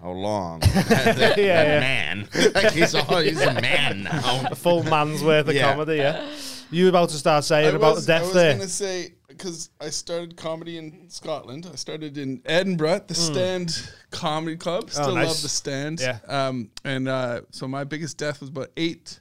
how 0.00 0.10
long? 0.12 0.60
that, 0.88 1.16
that 1.16 1.38
yeah. 1.38 1.80
man, 1.80 2.28
like 2.54 2.72
he's 2.72 2.94
all, 2.94 3.18
he's 3.18 3.40
a 3.42 3.52
man 3.60 4.04
now. 4.04 4.46
A 4.50 4.54
full 4.54 4.82
man's 4.84 5.22
worth 5.22 5.48
of 5.48 5.54
Yeah. 5.54 5.72
comedy, 5.72 5.96
yeah. 5.96 6.26
You 6.70 6.84
were 6.84 6.88
about 6.88 7.10
to 7.10 7.16
start 7.16 7.44
saying 7.44 7.76
about 7.76 7.96
the 7.96 8.02
death 8.02 8.32
there. 8.32 8.50
I 8.50 8.54
death 8.54 8.62
was 8.62 8.78
there. 8.78 8.88
gonna 8.88 9.02
say 9.04 9.14
because 9.28 9.70
I 9.80 9.90
started 9.90 10.36
comedy 10.36 10.78
in 10.78 11.08
Scotland. 11.10 11.68
I 11.70 11.76
started 11.76 12.16
in 12.18 12.40
Edinburgh 12.46 12.90
at 12.94 13.08
the 13.08 13.14
Stand 13.14 13.88
Comedy 14.10 14.56
Club. 14.56 14.90
Still 14.90 15.04
Hmm. 15.04 15.10
Oh, 15.10 15.14
nice. 15.14 15.26
love 15.28 15.42
the 15.42 15.48
Stand. 15.48 16.00
Yeah. 16.00 16.18
Um, 16.26 16.70
and 16.84 17.06
uh, 17.06 17.42
so 17.52 17.68
my 17.68 17.84
biggest 17.84 18.16
death 18.18 18.40
was 18.40 18.48
about 18.48 18.70
eight, 18.76 19.20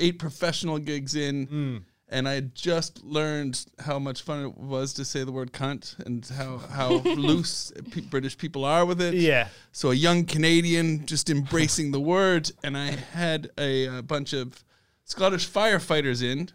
eight 0.00 0.18
professional 0.18 0.78
gigs 0.78 1.14
in, 1.14 1.46
Hmm. 1.46 1.76
And 2.12 2.28
I 2.28 2.34
had 2.34 2.54
just 2.54 3.02
learned 3.02 3.64
how 3.80 3.98
much 3.98 4.22
fun 4.22 4.44
it 4.44 4.58
was 4.58 4.92
to 4.94 5.04
say 5.04 5.24
the 5.24 5.32
word 5.32 5.52
cunt 5.52 5.98
and 6.06 6.24
how 6.26 6.58
how 6.58 6.90
loose 7.28 7.72
pe- 7.90 8.02
British 8.02 8.36
people 8.36 8.64
are 8.64 8.84
with 8.84 9.00
it. 9.00 9.14
Yeah. 9.14 9.48
So 9.72 9.90
a 9.90 9.94
young 9.94 10.24
Canadian 10.24 11.06
just 11.06 11.30
embracing 11.30 11.90
the 11.90 12.00
word, 12.00 12.50
and 12.62 12.76
I 12.76 12.90
had 12.90 13.50
a, 13.58 13.88
uh 13.88 14.02
bunch 14.02 14.32
of 14.32 14.62
Scottish 15.04 15.48
firefighters 15.48 16.22
in 16.22 16.50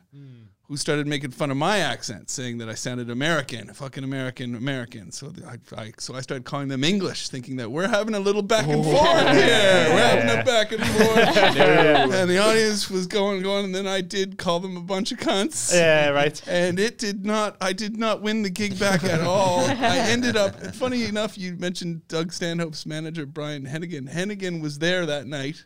who 0.67 0.75
started 0.75 1.07
making 1.07 1.31
fun 1.31 1.49
of 1.49 1.55
my 1.55 1.77
accent, 1.79 2.29
saying 2.29 2.57
that 2.57 2.67
I 2.67 2.73
sounded 2.73 3.09
American, 3.09 3.73
fucking 3.73 4.03
American, 4.03 4.53
American. 4.53 5.11
So 5.13 5.31
I, 5.47 5.57
I 5.81 5.93
so 5.97 6.13
I 6.13 6.19
started 6.19 6.43
calling 6.43 6.67
them 6.67 6.83
English, 6.83 7.29
thinking 7.29 7.55
that 7.57 7.71
we're 7.71 7.87
having 7.87 8.15
a 8.15 8.19
little 8.19 8.41
back 8.41 8.67
and 8.67 8.83
forth 8.83 8.97
here. 9.33 9.87
We're 9.93 10.07
having 10.07 10.39
a 10.39 10.43
back 10.43 10.71
and 10.73 10.83
forth. 10.85 11.37
And 12.17 12.29
the 12.29 12.37
audience 12.39 12.89
was 12.89 13.07
going, 13.07 13.41
going, 13.43 13.65
and 13.65 13.75
then 13.75 13.87
I 13.87 14.01
did 14.01 14.37
call 14.37 14.59
them 14.59 14.75
a 14.75 14.81
bunch 14.81 15.11
of 15.11 15.19
cunts 15.19 15.73
Yeah, 15.73 16.09
right. 16.09 16.41
and 16.47 16.79
it 16.79 16.97
did 16.97 17.25
not 17.25 17.55
i 17.61 17.73
did 17.73 17.97
not 17.97 18.21
win 18.21 18.43
the 18.43 18.49
gig 18.49 18.79
back 18.79 19.03
at 19.03 19.21
all 19.21 19.59
i 19.61 19.97
ended 19.99 20.35
up 20.35 20.75
funny 20.75 21.05
enough 21.05 21.37
you 21.37 21.55
mentioned 21.57 22.07
doug 22.07 22.31
stanhope's 22.31 22.85
manager 22.85 23.25
brian 23.25 23.65
hennigan 23.65 24.09
hennigan 24.11 24.61
was 24.61 24.79
there 24.79 25.05
that 25.05 25.27
night 25.27 25.65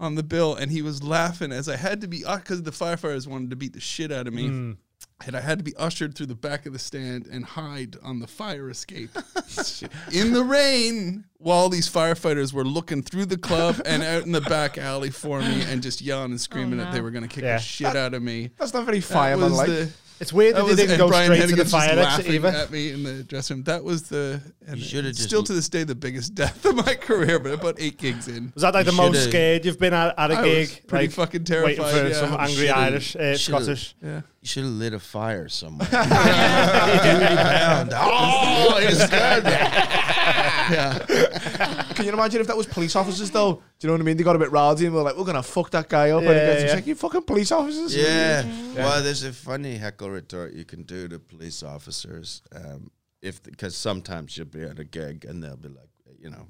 on 0.00 0.16
the 0.16 0.22
bill 0.24 0.54
and 0.56 0.72
he 0.72 0.82
was 0.82 1.02
laughing 1.02 1.52
as 1.52 1.68
i 1.68 1.76
had 1.76 2.00
to 2.00 2.08
be 2.08 2.24
uh, 2.24 2.36
because 2.36 2.62
the 2.64 2.70
firefighters 2.72 3.26
wanted 3.28 3.50
to 3.50 3.56
beat 3.56 3.72
the 3.74 3.80
shit 3.80 4.10
out 4.10 4.26
of 4.26 4.32
me 4.34 4.48
mm. 4.48 4.76
and 5.26 5.36
I 5.36 5.40
had 5.40 5.58
to 5.58 5.64
be 5.64 5.76
ushered 5.76 6.14
through 6.14 6.26
the 6.26 6.34
back 6.34 6.64
of 6.66 6.72
the 6.72 6.78
stand 6.78 7.26
and 7.26 7.44
hide 7.44 7.96
on 8.02 8.18
the 8.20 8.26
fire 8.26 8.70
escape 8.70 9.10
in 10.12 10.32
the 10.32 10.42
rain 10.42 11.24
while 11.38 11.68
these 11.68 11.88
firefighters 11.88 12.52
were 12.52 12.64
looking 12.64 13.02
through 13.02 13.26
the 13.26 13.36
club 13.38 13.80
and 13.86 14.02
out 14.02 14.24
in 14.24 14.32
the 14.32 14.40
back 14.42 14.78
alley 14.78 15.10
for 15.10 15.40
me 15.40 15.62
and 15.68 15.82
just 15.82 16.00
yelling 16.00 16.30
and 16.30 16.40
screaming 16.40 16.78
that 16.78 16.84
oh, 16.88 16.90
no. 16.90 16.94
they 16.94 17.00
were 17.02 17.10
going 17.10 17.22
to 17.22 17.28
kick 17.28 17.44
Yeah. 17.44 17.56
the 17.56 17.62
shit 17.62 17.96
out 17.96 18.14
of 18.14 18.22
me. 18.22 18.50
that's 18.56 18.72
not 18.72 18.84
very 18.86 19.00
That 19.00 19.12
fireman 19.12 19.52
like 19.52 19.88
It's 20.20 20.34
weird 20.34 20.54
that, 20.54 20.58
that 20.60 20.64
they 20.66 20.70
was, 20.72 20.76
didn't 20.76 20.90
and 20.92 20.98
go 20.98 21.08
Brian 21.08 21.26
straight 21.32 21.40
to 21.40 21.46
the 21.46 21.62
Hennigan's 21.62 21.70
fire 21.70 21.94
just 21.94 22.18
exit 22.20 22.26
laughing 22.26 22.34
either. 22.34 22.48
at 22.48 22.70
me 22.70 22.90
in 22.92 23.02
the 23.04 23.24
dressing 23.24 23.56
room. 23.56 23.64
That 23.64 23.82
was 23.82 24.02
the 24.02 24.42
and 24.66 24.78
it's 24.78 25.22
still 25.22 25.42
to 25.42 25.52
this 25.54 25.70
day 25.70 25.82
the 25.84 25.94
biggest 25.94 26.34
death 26.34 26.62
of 26.66 26.76
my 26.76 26.94
career, 26.94 27.38
but 27.38 27.52
about 27.54 27.76
eight 27.80 27.96
gigs 27.96 28.28
in. 28.28 28.52
Was 28.54 28.60
that 28.62 28.74
like 28.74 28.84
You 28.84 28.90
the 28.92 28.96
most 28.98 29.16
should've- 29.16 29.30
scared 29.30 29.64
you've 29.64 29.78
been 29.78 29.94
at, 29.94 30.14
at 30.18 30.30
a 30.30 30.34
I 30.36 30.44
gig? 30.44 30.68
was 30.68 30.80
pretty 30.86 31.06
like, 31.06 31.14
fucking 31.14 31.44
waiting 31.48 31.76
terrified. 31.82 32.00
for 32.02 32.08
yeah. 32.08 32.14
some 32.14 32.34
angry 32.38 32.66
Should've- 32.66 32.76
Irish, 32.78 33.16
uh, 33.16 33.36
Scottish. 33.38 33.94
yeah. 34.02 34.20
You 34.42 34.48
should 34.48 34.64
have 34.64 34.72
lit 34.72 34.92
a 34.94 34.98
fire 34.98 35.48
somewhere. 35.48 35.88
pound. 35.90 37.90
Oh, 37.94 38.78
he's 38.80 38.98
good. 40.70 41.06
can 41.96 42.04
you 42.06 42.12
imagine 42.12 42.40
if 42.40 42.46
that 42.46 42.56
was 42.56 42.66
police 42.66 42.94
officers 42.96 43.30
though 43.30 43.54
do 43.54 43.60
you 43.80 43.88
know 43.88 43.94
what 43.94 44.00
I 44.00 44.04
mean 44.04 44.16
they 44.16 44.22
got 44.24 44.36
a 44.36 44.38
bit 44.38 44.50
rowdy 44.52 44.86
and 44.86 44.94
we're 44.94 45.02
like 45.02 45.16
we're 45.16 45.24
gonna 45.24 45.42
fuck 45.42 45.70
that 45.70 45.88
guy 45.88 46.10
up 46.10 46.20
and 46.22 46.28
he 46.30 46.34
Yeah, 46.34 46.46
gets 46.46 46.64
yeah. 46.64 46.74
like 46.74 46.86
you 46.86 46.94
fucking 46.94 47.22
police 47.22 47.52
officers 47.52 47.94
Yeah. 47.96 48.44
Well, 48.74 49.02
there's 49.02 49.24
a 49.24 49.32
funny 49.32 49.76
heckle 49.76 50.10
retort 50.10 50.52
you 50.54 50.64
can 50.64 50.82
do 50.84 51.08
to 51.08 51.18
police 51.18 51.62
officers. 51.62 52.42
Um, 52.54 52.90
if 53.22 53.42
because 53.42 53.76
sometimes 53.76 54.36
you'll 54.36 54.46
be 54.46 54.62
at 54.62 54.78
a 54.78 54.84
gig 54.84 55.24
and 55.26 55.42
they'll 55.42 55.56
be 55.56 55.68
like, 55.68 55.90
you 56.18 56.30
know, 56.30 56.46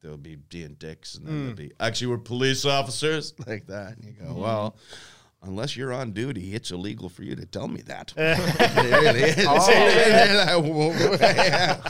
there'll 0.00 0.16
be 0.16 0.36
D 0.36 0.64
and 0.64 0.76
Dicks, 0.78 1.14
and 1.14 1.26
then 1.26 1.38
there'll 1.40 1.54
be 1.56 1.72
actually 1.78 2.08
we're 2.08 2.18
police 2.18 2.64
officers 2.64 3.34
like 3.46 3.66
that. 3.68 3.96
And 3.96 4.04
you 4.04 4.12
go, 4.12 4.34
well, 4.34 4.74
unless 5.42 5.76
you're 5.76 5.92
on 5.92 6.12
duty, 6.12 6.54
it's 6.54 6.70
illegal 6.70 7.08
for 7.08 7.22
you 7.22 7.34
to 7.36 7.46
tell 7.46 7.68
me 7.68 7.82
that. 7.82 8.12
it 8.16 9.02
really 9.02 9.22
is. 9.22 9.46
yeah. 11.20 11.80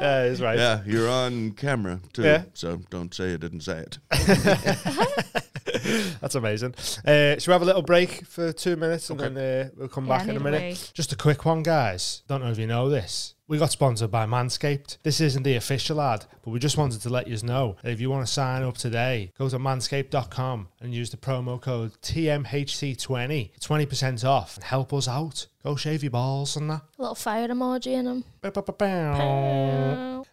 Yeah, 0.00 0.28
he's 0.28 0.40
right. 0.40 0.58
Yeah, 0.58 0.82
you're 0.86 1.08
on 1.08 1.52
camera 1.52 2.00
too, 2.12 2.22
Yeah. 2.22 2.44
so 2.54 2.80
don't 2.90 3.14
say 3.14 3.30
you 3.30 3.38
didn't 3.38 3.60
say 3.62 3.78
it. 3.84 3.98
That's 6.20 6.34
amazing. 6.34 6.74
Uh, 7.06 7.38
should 7.38 7.46
we 7.48 7.52
have 7.52 7.62
a 7.62 7.66
little 7.66 7.82
break 7.82 8.24
for 8.26 8.52
two 8.52 8.76
minutes 8.76 9.10
and 9.10 9.20
then 9.20 9.36
uh, 9.36 9.68
we'll 9.76 9.88
come 9.88 10.06
Yeah, 10.06 10.18
back 10.18 10.22
in 10.24 10.30
a 10.30 10.32
need 10.34 10.40
a 10.40 10.44
minute? 10.44 10.90
Just 10.94 11.12
a 11.12 11.16
quick 11.16 11.44
one, 11.44 11.62
guys. 11.62 12.22
Don't 12.28 12.42
know 12.42 12.50
if 12.50 12.58
you 12.58 12.66
know 12.66 12.88
this. 12.88 13.33
We 13.46 13.58
got 13.58 13.70
sponsored 13.70 14.10
by 14.10 14.24
Manscaped. 14.24 14.96
This 15.02 15.20
isn't 15.20 15.42
the 15.42 15.56
official 15.56 16.00
ad, 16.00 16.24
but 16.42 16.50
we 16.50 16.58
just 16.58 16.78
wanted 16.78 17.02
to 17.02 17.10
let 17.10 17.28
you 17.28 17.36
know 17.42 17.76
that 17.82 17.90
if 17.92 18.00
you 18.00 18.08
want 18.08 18.26
to 18.26 18.32
sign 18.32 18.62
up 18.62 18.78
today, 18.78 19.32
go 19.38 19.50
to 19.50 19.58
manscaped.com 19.58 20.68
and 20.80 20.94
use 20.94 21.10
the 21.10 21.18
promo 21.18 21.60
code 21.60 21.92
TMHC20 22.00 23.52
for 23.52 23.60
20% 23.60 24.24
off 24.24 24.56
and 24.56 24.64
help 24.64 24.94
us 24.94 25.06
out. 25.06 25.46
Go 25.62 25.76
shave 25.76 26.02
your 26.02 26.10
balls 26.12 26.56
and 26.56 26.70
that. 26.70 26.82
A 26.98 27.02
little 27.02 27.14
fire 27.14 27.48
emoji 27.48 27.88
in 27.88 28.06
them. 28.06 28.24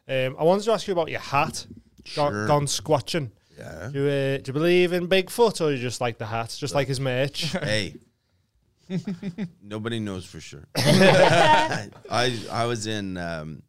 Um, 0.07 0.35
I 0.39 0.43
wanted 0.43 0.63
to 0.63 0.71
ask 0.71 0.87
you 0.87 0.93
about 0.93 1.09
your 1.09 1.19
hat. 1.19 1.65
Go- 2.15 2.29
Sure. 2.31 2.47
Gone 2.47 2.65
squatching. 2.65 3.31
Yeah. 3.57 3.89
Do 3.91 4.03
you, 4.03 4.09
uh, 4.09 4.37
do 4.37 4.43
you 4.47 4.53
believe 4.53 4.93
in 4.93 5.07
Bigfoot 5.07 5.59
or 5.61 5.71
you 5.71 5.77
just 5.77 5.99
like 6.01 6.17
the 6.17 6.25
hat? 6.25 6.55
Just 6.57 6.73
like 6.73 6.87
his 6.87 6.99
merch? 7.01 7.51
Hey. 7.51 7.95
Nobody 9.63 9.99
knows 9.99 10.25
for 10.25 10.39
sure. 10.39 10.65
I 10.77 12.39
I 12.51 12.65
was 12.65 12.87
in 12.87 13.17
um, 13.17 13.63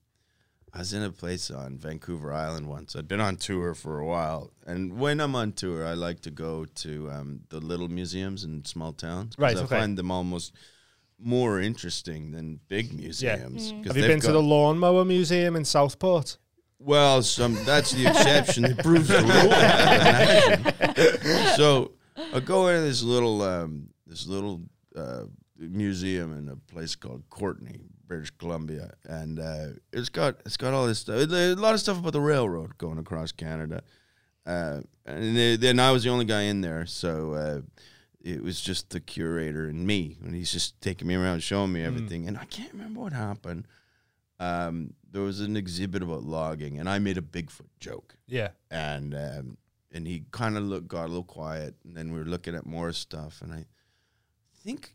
I 0.73 0.79
was 0.79 0.93
in 0.93 1.03
a 1.03 1.11
place 1.11 1.51
on 1.51 1.79
Vancouver 1.79 2.33
Island 2.33 2.67
once. 2.69 2.97
I'd 2.97 3.09
been 3.09 3.21
on 3.21 3.37
tour 3.37 3.75
for 3.75 3.99
a 3.99 4.07
while, 4.07 4.51
and 4.67 4.99
when 4.99 5.21
I'm 5.21 5.35
on 5.37 5.53
tour, 5.53 5.87
I 5.87 5.95
like 5.95 6.21
to 6.23 6.31
go 6.31 6.65
to 6.65 7.11
um, 7.11 7.41
the 7.51 7.61
little 7.61 7.89
museums 7.89 8.45
in 8.45 8.65
small 8.65 8.93
towns. 8.93 9.35
Right, 9.39 9.57
I 9.57 9.61
okay. 9.61 9.79
find 9.79 9.97
them 9.99 10.11
almost 10.11 10.55
more 11.19 11.61
interesting 11.61 12.33
than 12.33 12.59
big 12.69 12.93
museums. 12.93 13.71
'cause 13.71 13.87
Have 13.87 13.97
you 13.97 14.03
they've 14.03 14.11
been 14.11 14.21
to 14.21 14.33
the 14.33 14.43
Lawnmower 14.43 15.05
Museum 15.05 15.55
in 15.57 15.65
Southport? 15.65 16.37
Well, 16.79 17.23
some 17.23 17.57
that's 17.65 17.93
the 17.93 18.07
exception 18.09 18.65
that 18.65 18.79
proves 18.79 19.07
the 19.09 19.21
rule. 19.23 19.53
So 21.57 21.93
I 22.35 22.41
go 22.41 22.69
into 22.69 22.83
this 22.83 23.03
little 23.03 23.43
um, 23.43 23.89
this 24.07 24.27
little 24.27 24.63
uh, 24.97 25.25
museum 25.59 26.37
in 26.37 26.49
a 26.49 26.57
place 26.57 26.95
called 26.97 27.23
Courtenay, 27.31 27.79
British 28.07 28.31
Columbia, 28.39 28.93
and 29.05 29.39
uh, 29.39 29.67
it's 29.93 30.09
got 30.09 30.41
it's 30.47 30.57
got 30.57 30.73
all 30.75 30.87
this 30.87 31.01
stuff. 31.01 31.17
A 31.31 31.55
lot 31.55 31.75
of 31.75 31.81
stuff 31.81 31.99
about 31.99 32.13
the 32.13 32.21
railroad 32.21 32.77
going 32.79 32.99
across 32.99 33.33
Canada. 33.33 33.83
Uh, 34.45 34.81
and 35.07 35.37
then- 35.37 35.61
then 35.61 35.79
I 35.79 35.93
was 35.93 36.03
the 36.05 36.11
only 36.11 36.25
guy 36.25 36.43
in 36.43 36.61
there, 36.61 36.87
so. 36.87 37.35
Uh, 37.35 37.61
it 38.25 38.41
was 38.41 38.61
just 38.61 38.91
the 38.91 39.01
curator 39.01 39.67
and 39.69 39.85
me, 39.85 40.17
and 40.23 40.33
he's 40.33 40.53
just 40.53 40.81
taking 40.81 41.09
me 41.09 41.17
around, 41.17 41.43
showing 41.43 41.73
me 41.73 41.83
everything. 41.83 42.29
And 42.29 42.39
I 42.39 42.45
can't 42.45 42.73
remember 42.73 43.01
what 43.01 43.13
happened 43.13 43.67
um, 44.39 44.95
there 45.11 45.23
was 45.23 45.41
an 45.41 45.57
exhibit 45.57 46.03
about 46.05 46.23
logging, 46.23 46.79
and 46.79 46.89
I 46.89 46.99
made 47.01 47.19
a 47.19 47.23
Bigfoot 47.23 47.67
joke, 47.81 48.15
Yeah. 48.29 48.51
and 48.71 49.13
um, 49.15 49.57
and 49.93 50.07
he 50.07 50.25
kind 50.31 50.57
of 50.57 50.63
looked 50.63 50.87
got 50.89 51.07
a 51.07 51.09
little 51.09 51.25
quiet, 51.25 51.75
and 51.85 51.97
then 51.97 52.13
we 52.13 52.19
were 52.21 52.25
looking 52.25 52.55
at 52.55 52.65
more 52.65 52.93
stuff, 52.93 53.43
and 53.43 53.53
I 53.53 53.67
think 54.65 54.95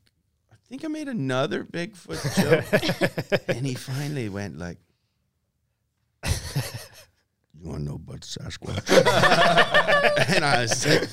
I 0.52 0.56
think 0.70 0.84
I 0.84 0.88
made 0.90 1.08
another 1.08 1.64
Bigfoot 1.64 2.22
joke, 2.36 3.48
and 3.48 3.66
he 3.66 3.74
finally 3.74 4.30
went 4.30 4.58
like. 4.58 4.78
You 7.60 7.70
want 7.70 7.80
to 7.80 7.86
know 7.86 7.96
about 7.96 8.22
Sasquatch? 8.22 8.88
and 10.36 10.46
I 10.46 10.62
was 10.62 10.86
like, 10.86 11.10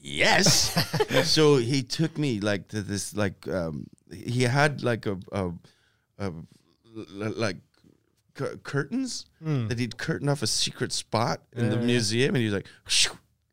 yes. 0.00 1.28
so 1.28 1.56
he 1.56 1.82
took 1.82 2.16
me 2.16 2.38
like 2.38 2.68
to 2.68 2.82
this 2.82 3.16
like 3.16 3.48
um, 3.48 3.86
he 4.12 4.42
had 4.44 4.82
like 4.84 5.06
a, 5.06 5.18
a, 5.32 5.50
like 7.10 7.56
cu- 8.34 8.58
curtains 8.58 9.26
that 9.40 9.78
he'd 9.78 9.96
curtain 9.98 10.28
off 10.28 10.42
a 10.42 10.46
secret 10.46 10.92
spot 10.92 11.42
in 11.52 11.68
the 11.68 11.74
Yeah, 11.74 11.80
yeah. 11.80 11.86
museum, 11.86 12.34
and 12.36 12.42
he 12.42 12.44
was 12.44 12.54
like. 12.54 12.68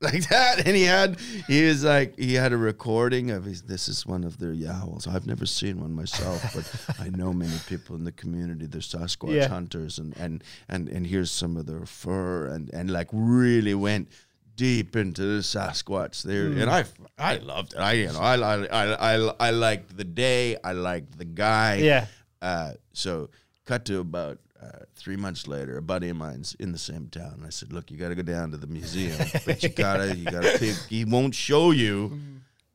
Like 0.06 0.30
that, 0.30 0.68
and 0.68 0.76
he 0.76 0.84
had 0.84 1.20
he 1.48 1.66
was 1.66 1.84
like 1.84 2.18
he 2.20 2.36
had 2.36 2.54
a 2.54 2.58
recording 2.58 3.32
of 3.32 3.44
his. 3.46 3.64
This 3.64 3.88
is 3.88 4.06
one 4.06 4.24
of 4.24 4.38
their 4.38 4.54
yowls. 4.54 5.08
I've 5.08 5.26
never 5.26 5.46
seen 5.46 5.80
one 5.82 5.94
myself, 5.94 6.42
but 6.54 6.96
I 7.00 7.10
know 7.10 7.34
many 7.34 7.58
people 7.68 7.96
in 7.96 8.04
the 8.04 8.12
community. 8.12 8.68
They're 8.68 8.82
Sasquatch 8.82 9.34
Yeah. 9.34 9.48
hunters, 9.48 9.98
and 9.98 10.16
and 10.18 10.44
and 10.70 10.88
and 10.90 11.08
here's 11.08 11.32
some 11.32 11.58
of 11.58 11.66
their 11.66 11.86
fur, 11.86 12.48
and 12.48 12.70
and 12.74 12.92
like 12.92 13.08
really 13.12 13.74
went 13.74 14.10
deep 14.56 14.96
into 14.96 15.22
the 15.24 15.42
Sasquatch 15.42 16.22
there, 16.24 16.46
and 16.48 16.70
I 16.70 16.86
I 17.18 17.38
loved 17.38 17.74
it. 17.74 17.80
I 17.80 17.94
you 17.94 18.08
know 18.14 18.20
I 18.20 18.36
I 18.36 18.66
I 18.66 19.16
I, 19.16 19.34
I 19.40 19.50
liked 19.50 19.98
the 19.98 20.04
day. 20.06 20.58
I 20.64 20.74
liked 20.74 21.18
the 21.18 21.26
guy. 21.26 21.76
Yeah. 21.78 22.06
Uh, 22.42 22.74
so 22.94 23.30
cut 23.66 23.86
to 23.86 24.00
about 24.00 24.38
uh, 24.66 24.86
three 24.96 25.16
months 25.16 25.48
later, 25.48 25.78
a 25.78 25.82
buddy 25.82 26.10
of 26.10 26.18
mine's 26.18 26.56
in 26.60 26.72
the 26.72 26.78
same 26.78 27.08
town. 27.08 27.34
And 27.38 27.46
I 27.46 27.50
said, 27.50 27.72
"Look, 27.74 27.92
you 27.92 27.98
got 27.98 28.10
to 28.10 28.16
go 28.16 28.22
down 28.24 28.52
to 28.52 28.58
the 28.58 28.68
museum, 28.68 29.18
but 29.46 29.62
you 29.64 29.70
gotta, 29.70 30.16
you 30.16 30.26
gotta 30.30 30.58
pick. 30.58 30.76
He 30.90 31.06
won't 31.06 31.36
show 31.36 31.72
you. 31.72 32.20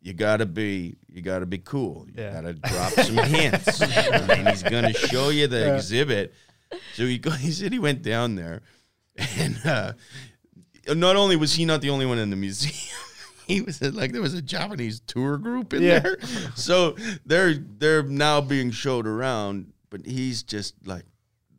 You 0.03 0.15
gotta 0.15 0.47
be, 0.47 0.97
you 1.13 1.21
gotta 1.23 1.45
be 1.47 1.59
cool. 1.59 2.07
You 2.09 2.23
Yeah. 2.23 2.33
gotta 2.33 2.55
drop 2.55 2.93
some 2.93 3.17
hints, 3.17 3.81
and 3.83 4.49
he's 4.49 4.63
gonna 4.63 4.95
show 4.95 5.29
you 5.31 5.47
the 5.47 5.59
Yeah. 5.61 5.77
exhibit." 5.77 6.35
So 6.95 7.05
he 7.07 7.19
go, 7.19 7.31
he 7.47 7.51
said 7.51 7.73
he 7.73 7.79
went 7.79 8.03
down 8.03 8.35
there, 8.37 8.63
and 9.37 9.59
uh, 9.67 9.93
not 10.95 11.17
only 11.17 11.37
was 11.37 11.53
he 11.55 11.65
not 11.65 11.81
the 11.83 11.91
only 11.91 12.07
one 12.07 12.19
in 12.19 12.31
the 12.31 12.37
museum. 12.37 12.75
He 13.47 13.61
was 13.63 13.83
like 13.83 14.13
there 14.13 14.23
was 14.23 14.35
a 14.35 14.41
Japanese 14.43 15.01
tour 15.01 15.37
group 15.37 15.73
in 15.75 15.83
Yeah. 15.83 15.99
there, 15.99 16.19
so 16.55 16.95
they're 17.27 17.55
they're 17.55 18.05
now 18.05 18.41
being 18.41 18.71
showed 18.71 19.09
around, 19.09 19.73
but 19.91 20.07
he's 20.07 20.45
just 20.45 20.75
like 20.87 21.05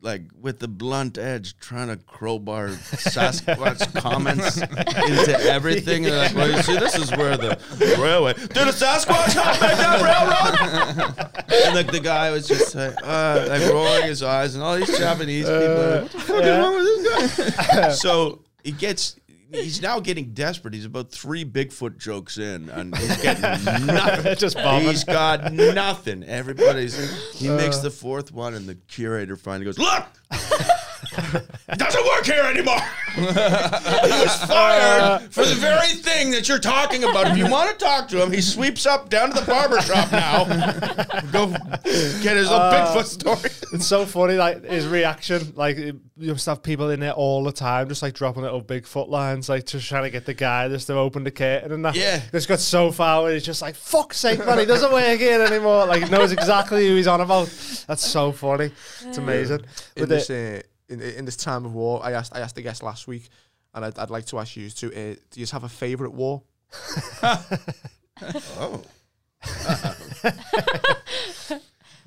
like 0.02 0.22
with 0.38 0.58
the 0.58 0.66
blunt 0.66 1.16
edge 1.16 1.56
trying 1.58 1.86
to 1.88 1.96
crowbar 1.96 2.68
Sasquatch 2.70 3.94
comments 4.00 4.56
into 4.58 5.38
everything. 5.50 6.06
And 6.06 6.16
like, 6.16 6.34
well, 6.34 6.50
you 6.50 6.60
see, 6.62 6.76
this 6.76 6.96
is 6.96 7.10
where 7.12 7.36
the 7.36 7.56
railway. 7.98 8.32
Did 8.36 8.56
a 8.56 8.72
Sasquatch 8.72 9.32
help 9.32 9.60
make 9.60 9.78
that 9.78 10.02
railroad? 10.02 11.64
and 11.64 11.74
like 11.74 11.92
the 11.92 12.00
guy 12.00 12.30
was 12.32 12.48
just 12.48 12.74
like, 12.74 12.94
uh, 13.02 13.46
like 13.48 13.62
rolling 13.72 14.02
his 14.04 14.22
eyes, 14.22 14.54
and 14.54 14.64
all 14.64 14.76
these 14.76 14.98
Japanese 14.98 15.46
people. 15.46 15.60
Are 15.60 16.02
like, 16.02 16.02
what 16.02 16.12
the 16.12 16.18
fuck 16.18 16.42
is 16.42 16.58
wrong 16.58 16.74
with 16.74 16.84
this 16.84 17.68
guy? 17.68 17.88
so 17.92 18.44
he 18.64 18.72
gets. 18.72 19.16
He's 19.52 19.82
now 19.82 20.00
getting 20.00 20.32
desperate. 20.32 20.74
He's 20.74 20.84
about 20.84 21.10
three 21.10 21.44
Bigfoot 21.44 21.98
jokes 21.98 22.38
in, 22.38 22.70
and 22.70 22.96
he's 22.96 23.16
getting 23.22 23.86
nothing. 23.86 24.34
Just 24.38 24.56
bombing. 24.56 24.88
He's 24.88 25.04
got 25.04 25.52
nothing. 25.52 26.24
Everybody's. 26.24 26.96
He 27.38 27.48
makes 27.48 27.78
uh. 27.78 27.82
the 27.82 27.90
fourth 27.90 28.32
one, 28.32 28.54
and 28.54 28.66
the 28.66 28.74
curator 28.74 29.36
finally 29.36 29.64
goes, 29.64 29.78
"Look, 29.78 30.06
it 31.68 31.78
doesn't 31.78 32.04
work 32.06 32.24
here 32.24 32.42
anymore." 32.44 32.80
he 33.14 33.20
was 33.20 34.44
fired 34.44 35.30
for 35.32 35.44
the 35.44 35.54
very 35.56 35.88
thing 35.88 36.30
that 36.30 36.48
you're 36.48 36.58
talking 36.58 37.04
about. 37.04 37.28
If 37.32 37.36
you 37.36 37.46
want 37.48 37.70
to 37.70 37.76
talk 37.84 38.08
to 38.08 38.22
him, 38.22 38.32
he 38.32 38.40
sweeps 38.40 38.86
up 38.86 39.10
down 39.10 39.30
to 39.32 39.40
the 39.40 39.46
barber 39.46 39.80
shop 39.82 40.10
now. 40.10 40.44
Go 41.30 41.48
get 42.22 42.36
his 42.36 42.48
little 42.48 42.70
Bigfoot 42.70 43.04
story. 43.04 43.50
It's 43.74 43.86
so 43.86 44.06
funny, 44.06 44.34
like 44.36 44.64
his 44.64 44.86
reaction. 44.86 45.52
Like 45.54 45.76
you 45.76 46.00
must 46.18 46.46
have 46.46 46.62
people 46.62 46.88
in 46.90 47.00
there 47.00 47.12
all 47.12 47.44
the 47.44 47.52
time, 47.52 47.88
just 47.88 48.02
like 48.02 48.14
dropping 48.14 48.42
little 48.42 48.62
Bigfoot 48.62 49.08
lines, 49.08 49.48
like 49.48 49.66
just 49.66 49.86
trying 49.88 50.04
to 50.04 50.10
get 50.10 50.24
the 50.24 50.34
guy 50.34 50.68
just 50.68 50.86
to 50.86 50.94
open 50.94 51.24
the 51.24 51.30
curtain 51.30 51.72
and 51.72 51.84
that. 51.84 51.94
Yeah. 51.94 52.22
it's 52.32 52.46
got 52.46 52.60
so 52.60 52.90
far 52.92 53.22
where 53.24 53.34
he's 53.34 53.44
just 53.44 53.60
like, 53.60 53.74
"Fuck's 53.74 54.18
sake, 54.18 54.38
man, 54.38 54.58
he 54.58 54.64
doesn't 54.64 54.92
work 54.92 55.18
here 55.18 55.42
anymore." 55.42 55.84
Like 55.86 56.04
he 56.04 56.10
knows 56.10 56.32
exactly 56.32 56.88
who 56.88 56.96
he's 56.96 57.06
on 57.06 57.20
about. 57.20 57.46
That's 57.86 58.06
so 58.06 58.32
funny. 58.32 58.70
It's 59.04 59.18
amazing. 59.18 59.60
in 59.96 60.00
With 60.00 60.08
this 60.08 60.28
the- 60.28 60.58
uh, 60.60 60.62
in, 60.92 61.00
in 61.18 61.24
this 61.24 61.36
time 61.36 61.64
of 61.64 61.72
war, 61.74 62.00
I 62.04 62.12
asked 62.12 62.34
I 62.36 62.40
asked 62.40 62.54
the 62.56 62.62
guest 62.62 62.82
last 62.82 63.06
week, 63.08 63.28
and 63.74 63.84
I'd, 63.84 63.98
I'd 63.98 64.10
like 64.10 64.26
to 64.26 64.38
ask 64.38 64.56
you 64.56 64.70
to. 64.70 64.86
Uh, 64.88 65.14
do 65.30 65.40
you 65.40 65.46
have 65.46 65.64
a 65.64 65.68
favourite 65.68 66.12
war? 66.14 66.42
Oh, 68.60 68.82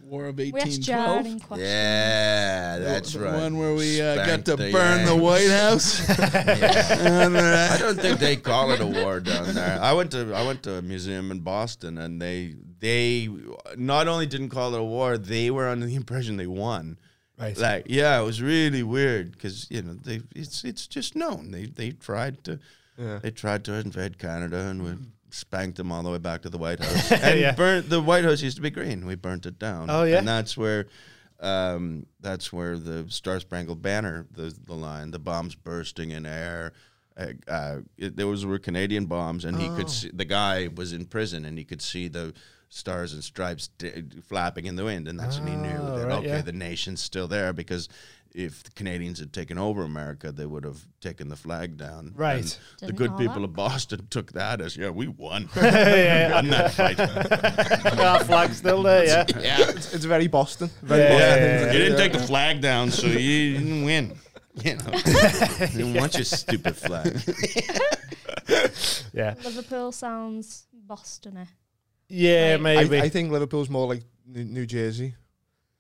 War 0.06 0.26
of 0.28 0.38
We 0.38 0.54
asked 0.54 0.82
Jared 0.82 1.26
1812. 1.26 1.28
in 1.34 1.40
question. 1.40 1.66
yeah, 1.66 2.78
that's 2.78 3.14
the 3.14 3.20
right. 3.20 3.34
one 3.34 3.58
where 3.58 3.74
we 3.74 4.00
uh, 4.00 4.16
got 4.16 4.26
Spanked 4.28 4.46
to 4.46 4.56
the 4.56 4.72
burn 4.72 5.04
the 5.06 5.16
Yanks. 5.16 5.24
White 5.24 5.50
House. 5.50 6.10
And, 7.02 7.36
uh, 7.36 7.70
I 7.72 7.78
don't 7.80 8.00
think 8.00 8.20
they 8.20 8.36
call 8.36 8.72
it 8.72 8.82
a 8.82 8.86
war 8.86 9.20
down 9.20 9.56
there. 9.56 9.80
I 9.82 9.94
went 9.94 10.12
to 10.12 10.32
I 10.34 10.46
went 10.46 10.62
to 10.64 10.76
a 10.76 10.82
museum 10.84 11.32
in 11.32 11.40
Boston, 11.40 11.98
and 11.98 12.22
they 12.22 12.54
they 12.80 13.28
not 13.76 14.08
only 14.08 14.28
didn't 14.28 14.50
call 14.50 14.76
it 14.76 14.80
a 14.80 14.84
war, 14.84 15.18
they 15.18 15.50
were 15.50 15.68
under 15.68 15.88
the 15.88 15.96
impression 15.96 16.38
they 16.38 16.48
won. 16.48 17.00
Right. 17.38 17.58
Like, 17.58 17.86
yeah, 17.90 18.20
it 18.20 18.24
was 18.24 18.42
really 18.42 18.82
weird 18.84 19.32
because 19.34 19.70
you 19.70 19.82
know 19.82 19.94
they 19.94 20.22
it's 20.36 20.64
it's 20.64 20.88
just 20.88 21.16
known 21.16 21.52
they 21.52 21.66
they 21.66 21.92
tried 21.92 22.44
to 22.46 22.60
Yeah. 22.98 23.20
they 23.22 23.32
tried 23.32 23.66
to 23.66 23.74
invade 23.74 24.18
Canada 24.18 24.58
and 24.70 24.84
we 24.84 24.94
spanked 25.32 25.76
them 25.78 25.92
all 25.92 26.02
the 26.02 26.10
way 26.10 26.18
back 26.18 26.44
to 26.44 26.50
the 26.50 26.58
White 26.58 26.80
House 26.84 27.12
and 27.12 27.40
Yeah. 27.40 27.52
burnt 27.54 27.90
the 27.90 28.00
White 28.02 28.24
House 28.24 28.42
used 28.42 28.56
to 28.56 28.62
be 28.62 28.70
green. 28.70 29.06
We 29.06 29.16
burnt 29.16 29.46
it 29.46 29.60
down. 29.60 29.90
Oh, 29.90 30.04
yeah? 30.04 30.20
and 30.20 30.28
that's 30.28 30.56
where 30.56 30.86
um, 31.42 32.06
that's 32.22 32.54
where 32.54 32.78
the 32.78 33.06
Star 33.10 33.40
Spangled 33.42 33.82
Banner, 33.82 34.26
the 34.32 34.56
the 34.66 34.74
line, 34.74 35.12
the 35.12 35.20
bombs 35.20 35.56
bursting 35.56 36.12
in 36.12 36.26
air. 36.26 36.72
Uh, 37.18 37.28
uh, 37.48 37.78
it, 37.98 38.16
those 38.18 38.46
were 38.46 38.60
Canadian 38.60 39.06
bombs, 39.06 39.46
and 39.46 39.60
he 39.60 39.68
Oh. 39.70 39.76
could 39.76 39.90
see 39.90 40.10
the 40.14 40.26
guy 40.26 40.68
was 40.74 40.94
in 40.94 41.06
prison, 41.06 41.44
and 41.46 41.58
he 41.58 41.64
could 41.66 41.82
see 41.82 42.08
the 42.08 42.34
stars 42.70 43.14
and 43.14 43.24
stripes 43.24 43.70
d- 43.78 44.04
flapping 44.28 44.66
in 44.66 44.76
the 44.76 44.84
wind, 44.84 45.08
and 45.08 45.20
that's 45.20 45.40
when 45.40 45.48
he 45.48 45.56
knew 45.56 45.78
Oh, 45.80 45.98
that 46.00 46.08
right, 46.08 46.18
okay, 46.20 46.28
yeah. 46.28 46.42
the 46.42 46.52
nation's 46.54 47.02
still 47.02 47.28
there 47.28 47.54
because. 47.54 47.90
If 48.38 48.64
the 48.64 48.72
Canadians 48.72 49.20
had 49.20 49.32
taken 49.32 49.58
over 49.58 49.84
America, 49.84 50.30
they 50.30 50.46
would 50.46 50.66
have 50.66 50.86
taken 51.00 51.30
the 51.30 51.38
flag 51.38 51.78
down. 51.78 52.12
Right. 52.18 52.60
And 52.82 52.90
the 52.90 52.92
good 52.92 53.18
people 53.18 53.36
that. 53.36 53.44
of 53.46 53.54
Boston 53.54 54.08
took 54.10 54.34
that 54.34 54.60
as, 54.60 54.76
yeah, 54.76 54.90
we 54.90 55.08
won. 55.08 55.48
yeah, 55.56 56.34
won 56.34 56.50
that 56.50 56.74
fight. 56.74 57.00
Our 57.98 58.26
flag's 58.26 58.58
still 58.58 58.84
there, 58.84 59.06
yeah. 59.06 59.24
yeah. 59.40 59.70
It's, 59.70 59.94
it's 59.94 60.04
very 60.04 60.28
Boston. 60.28 60.70
Very 60.82 61.04
Yeah, 61.04 61.10
Boston. 61.12 61.40
yeah, 61.44 61.60
yeah, 61.68 61.72
You 61.72 61.80
didn't 61.80 61.98
take 61.98 62.12
the 62.12 62.20
flag 62.28 62.60
down, 62.60 62.92
so 62.92 63.08
you 63.08 63.54
didn't 63.58 63.86
win. 63.86 64.18
You 64.66 64.76
know, 64.80 64.92
you 65.72 65.94
want 65.94 66.16
your 66.16 66.26
stupid 66.26 66.76
flag. 66.76 67.18
Yeah, 69.14 69.36
Liverpool 69.46 69.94
sounds 69.94 70.68
Bostony. 70.86 71.48
Yeah, 72.10 72.52
Right. 72.54 72.62
maybe. 72.62 73.00
I, 73.00 73.04
I 73.06 73.10
think 73.10 73.32
Liverpool's 73.32 73.70
more 73.70 73.88
like 73.88 74.04
New, 74.28 74.44
New 74.44 74.66
Jersey. 74.66 75.16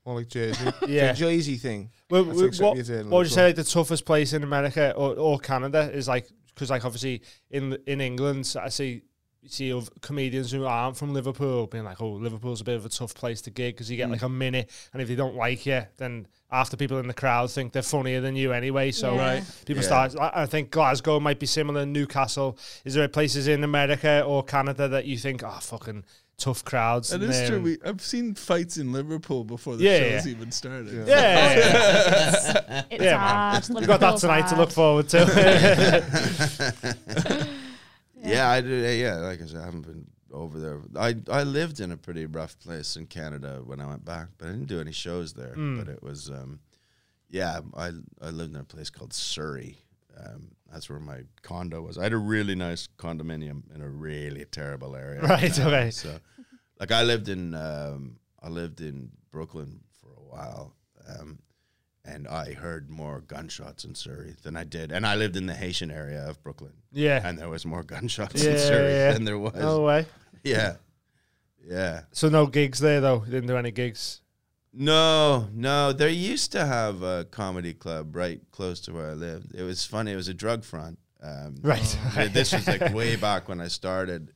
More 0.05 0.15
like 0.17 0.28
Jersey. 0.28 0.63
Yeah. 0.88 1.11
The 1.13 1.17
Jersey 1.17 1.57
thing. 1.57 1.89
Well, 2.09 2.21
I 2.21 2.26
w- 2.28 2.41
think 2.43 2.53
so, 2.53 2.65
what, 2.67 2.78
you 2.78 2.84
what 3.05 3.11
would 3.11 3.28
you 3.28 3.34
say 3.34 3.47
like 3.47 3.55
the 3.55 3.63
toughest 3.63 4.05
place 4.05 4.34
in 4.34 4.43
America 4.43 4.93
or, 4.95 5.15
or 5.15 5.39
Canada 5.39 5.89
is 5.91 6.07
like 6.07 6.28
because 6.53 6.69
like 6.69 6.86
obviously 6.86 7.21
in 7.49 7.78
in 7.88 7.99
England 8.01 8.53
I 8.61 8.69
see 8.69 9.01
see 9.47 9.71
of 9.71 9.89
comedians 10.01 10.51
who 10.51 10.65
aren't 10.65 10.97
from 10.97 11.13
Liverpool 11.13 11.67
being 11.67 11.83
like 11.83 12.01
oh 12.01 12.11
Liverpool's 12.11 12.61
a 12.61 12.63
bit 12.63 12.75
of 12.75 12.85
a 12.85 12.89
tough 12.89 13.13
place 13.13 13.41
to 13.41 13.49
gig 13.51 13.75
because 13.75 13.89
you 13.89 13.95
Mm. 13.95 13.99
get 13.99 14.09
like 14.11 14.21
a 14.23 14.29
minute 14.29 14.69
and 14.93 15.01
if 15.01 15.07
they 15.07 15.15
don't 15.15 15.35
like 15.35 15.65
you 15.65 15.83
then 15.97 16.27
after 16.51 16.77
people 16.77 16.97
in 16.99 17.07
the 17.07 17.13
crowd 17.13 17.49
think 17.51 17.73
they're 17.73 17.81
funnier 17.81 18.21
than 18.21 18.35
you 18.35 18.51
anyway 18.53 18.91
so 18.91 19.15
Yeah. 19.15 19.21
Right. 19.35 19.43
people 19.65 19.83
Yeah. 19.83 19.87
start 20.07 20.15
I 20.19 20.43
I 20.43 20.45
think 20.45 20.71
Glasgow 20.71 21.19
might 21.19 21.39
be 21.39 21.45
similar 21.45 21.85
Newcastle 21.85 22.57
is 22.83 22.93
there 22.93 23.07
places 23.07 23.47
in 23.47 23.63
America 23.63 24.21
or 24.25 24.43
Canada 24.43 24.87
that 24.87 25.05
you 25.05 25.17
think 25.17 25.43
oh 25.43 25.57
fucking 25.61 26.03
tough 26.37 26.65
crowds 26.65 27.11
That 27.11 27.21
in 27.23 27.47
true. 27.47 27.61
We, 27.61 27.77
I've 27.85 28.01
seen 28.01 28.35
fights 28.35 28.75
in 28.75 28.91
Liverpool 28.91 29.45
before 29.45 29.77
the 29.77 29.85
Yeah, 29.85 29.99
show's 30.17 30.25
yeah. 30.25 30.31
even 30.33 30.51
started. 30.51 30.87
yeah, 30.93 31.05
yeah, 31.07 31.55
yeah. 31.55 32.83
It's 32.91 33.03
Yeah, 33.05 33.11
man. 33.11 33.19
hard. 33.19 33.69
We've 33.69 33.87
got 33.87 33.99
that 34.01 34.15
Liverpool's 34.15 34.21
tonight 34.21 34.47
to 34.49 34.55
look 34.57 34.71
forward 34.71 35.07
to. 35.09 35.19
Yeah, 38.26 38.49
I 38.49 38.61
did. 38.61 38.99
Yeah, 38.99 39.15
like 39.15 39.41
I 39.41 39.45
said, 39.45 39.61
I 39.61 39.65
haven't 39.65 39.82
been 39.84 40.07
over 40.32 40.59
there. 40.59 40.82
I 40.97 41.15
I 41.30 41.43
lived 41.43 41.80
in 41.80 41.91
a 41.91 41.97
pretty 41.97 42.26
rough 42.26 42.57
place 42.59 42.95
in 42.95 43.05
Canada 43.07 43.61
when 43.63 43.80
I 43.80 43.88
went 43.88 44.03
back, 44.05 44.30
but 44.38 44.47
I 44.47 44.51
didn't 44.51 44.67
do 44.67 44.80
any 44.82 44.91
shows 44.91 45.34
there. 45.34 45.55
Mm. 45.55 45.78
But 45.80 45.88
it 45.93 46.01
was, 46.03 46.30
um, 46.30 46.59
yeah, 47.30 47.59
I 47.76 47.91
I 48.21 48.30
lived 48.30 48.53
in 48.55 48.59
a 48.61 48.63
place 48.65 48.89
called 48.89 49.13
Surrey. 49.13 49.78
Um, 50.17 50.51
that's 50.71 50.89
where 50.89 50.99
my 50.99 51.21
condo 51.41 51.82
was. 51.82 51.97
I 51.97 52.03
had 52.03 52.13
a 52.13 52.17
really 52.17 52.55
nice 52.55 52.88
condominium 52.97 53.63
in 53.73 53.82
a 53.82 53.89
really 53.89 54.45
terrible 54.45 54.95
area. 54.95 55.21
Right, 55.28 55.57
Um, 55.59 55.67
okay. 55.67 55.91
So, 55.91 56.17
like, 56.80 56.91
I 56.91 57.03
lived 57.03 57.30
in 57.30 57.53
um, 57.53 58.17
I 58.41 58.49
lived 58.49 58.82
in 58.82 59.11
Brooklyn 59.32 59.82
for 60.01 60.09
a 60.09 60.23
while. 60.36 60.73
Um, 61.07 61.39
and 62.06 62.28
I 62.28 62.53
heard 62.53 62.89
more 62.89 63.22
gunshots 63.22 63.84
in 63.84 63.95
Surrey 63.95 64.36
than 64.43 64.56
I 64.56 64.64
did. 64.64 64.91
And 64.91 65.06
I 65.06 65.16
lived 65.16 65.36
in 65.36 65.45
the 65.47 65.56
Haitian 65.56 65.91
area 65.91 66.28
of 66.28 66.41
Brooklyn 66.43 66.74
yeah. 66.91 67.22
and 67.28 67.38
there 67.38 67.49
was 67.49 67.66
more 67.66 67.84
gunshots 67.84 68.43
Yeah, 68.43 68.51
in 68.51 68.58
Surrey 68.60 68.91
yeah. 68.93 69.14
than 69.14 69.26
there 69.26 69.39
was. 69.39 69.56
No 69.56 69.82
way. 69.82 70.06
Yeah, 70.43 70.76
yeah. 71.68 72.01
So 72.12 72.30
no 72.30 72.45
gigs 72.45 72.80
there 72.80 73.01
though. 73.01 73.20
Didn't 73.20 73.47
do 73.47 73.58
any 73.58 73.72
gigs. 73.72 74.22
No, 74.72 75.47
no. 75.53 75.93
They 75.93 76.12
used 76.12 76.51
to 76.51 76.66
have 76.66 77.01
a 77.01 77.26
comedy 77.26 77.74
club 77.74 78.16
right 78.16 78.41
close 78.51 78.80
to 78.82 78.93
where 78.93 79.10
I 79.12 79.14
lived. 79.14 79.56
It 79.56 79.64
was 79.64 79.86
funny. 79.86 80.12
It 80.12 80.16
was 80.18 80.28
a 80.28 80.34
drug 80.34 80.64
front. 80.64 80.99
Um, 81.24 81.56
Right. 81.64 81.97
this 82.32 82.53
was 82.53 82.68
like 82.68 82.93
way 82.93 83.16
back 83.16 83.47
when 83.49 83.60
I 83.62 83.68
started, 83.70 84.34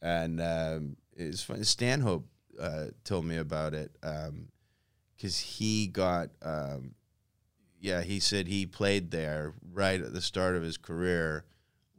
and 0.00 0.40
um, 0.40 0.96
it 1.16 1.26
was 1.26 1.42
funny. 1.42 1.62
Stanhope 1.62 2.26
uh, 2.58 2.86
told 3.04 3.24
me 3.26 3.36
about 3.36 3.74
it 3.74 3.92
because 5.16 5.38
he 5.38 5.86
got. 5.86 6.30
Um, 6.42 6.94
yeah, 7.82 8.00
he 8.02 8.18
said 8.20 8.46
he 8.46 8.64
played 8.64 9.10
there 9.10 9.52
right 9.72 10.00
at 10.00 10.14
the 10.14 10.20
start 10.22 10.54
of 10.56 10.62
his 10.62 10.76
career 10.78 11.44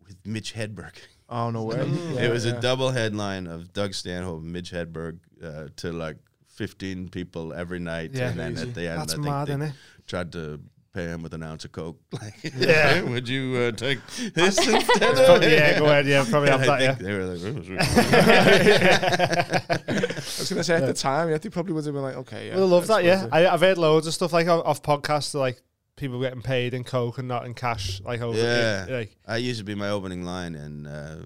with 0.08 0.16
Mitch 0.26 0.54
Hedberg. 0.56 0.94
Oh, 1.30 1.50
no 1.52 1.64
way. 1.70 1.78
it 2.20 2.32
was 2.32 2.46
Yeah. 2.46 2.54
a 2.58 2.62
double 2.62 2.92
headline 2.92 3.46
of 3.48 3.72
Doug 3.74 3.94
Stanhope 3.94 4.42
and 4.42 4.52
Mitch 4.52 4.72
Hedberg 4.72 5.20
uh, 5.44 5.68
to 5.78 5.92
like 5.92 6.18
15 6.48 7.10
people 7.10 7.54
every 7.54 7.80
night. 7.80 8.12
Yeah. 8.14 8.30
and 8.30 8.40
then 8.40 8.54
Crazy. 8.56 8.70
at 8.70 8.76
the 8.76 8.88
end, 8.90 9.02
That's 9.02 9.14
I 9.14 9.16
think 9.18 9.26
mad, 9.28 9.48
they 9.48 9.72
tried 10.08 10.32
to 10.34 10.60
pay 10.94 11.06
him 11.06 11.24
with 11.24 11.34
an 11.34 11.42
ounce 11.44 11.66
of 11.66 11.72
coke. 11.72 12.00
Like, 12.22 12.54
Yeah. 12.56 13.02
would 13.10 13.28
you 13.28 13.58
uh, 13.58 13.72
take 13.72 14.00
this 14.36 14.58
instead 14.60 15.02
of 15.20 15.26
Probably, 15.26 15.52
yeah, 15.54 15.80
go 15.80 15.86
ahead. 15.86 16.06
Yeah, 16.06 16.24
probably 16.30 16.50
And 16.50 16.62
have 16.62 16.70
I 16.70 16.80
that. 16.86 16.98
think 16.98 17.02
Yeah. 17.02 17.08
they 17.08 17.18
were 17.18 17.26
like, 17.26 17.42
"Oh, 17.44 17.48
I 18.94 20.14
was 20.40 20.50
going 20.50 20.60
to 20.60 20.64
say 20.64 20.76
at 20.76 20.86
the 20.86 20.94
time, 20.94 21.30
yeah, 21.30 21.38
they 21.40 21.50
probably 21.50 21.74
would 21.74 21.84
have 21.86 21.94
been 21.94 22.04
like, 22.04 22.16
okay, 22.18 22.48
yeah. 22.50 22.56
We'll 22.56 22.68
love 22.68 22.90
I 22.90 23.02
that. 23.02 23.04
Yeah, 23.06 23.28
I, 23.32 23.48
I've 23.48 23.62
heard 23.62 23.78
loads 23.78 24.08
of 24.08 24.14
stuff 24.14 24.34
like 24.34 24.48
off, 24.48 24.66
off 24.66 24.82
podcasts, 24.82 25.34
like 25.34 25.62
people 25.96 26.20
getting 26.22 26.42
paid 26.42 26.74
in 26.74 26.84
coke 26.84 27.18
and 27.18 27.28
not 27.28 27.46
in 27.46 27.54
cash. 27.54 28.02
Like 28.02 28.22
over, 28.22 28.38
Yeah. 28.38 28.86
like 28.90 29.16
I 29.28 29.38
used 29.38 29.60
to 29.60 29.66
be 29.66 29.76
my 29.76 29.90
opening 29.90 30.24
line 30.24 30.56
in 30.56 30.88
uh, 30.88 31.26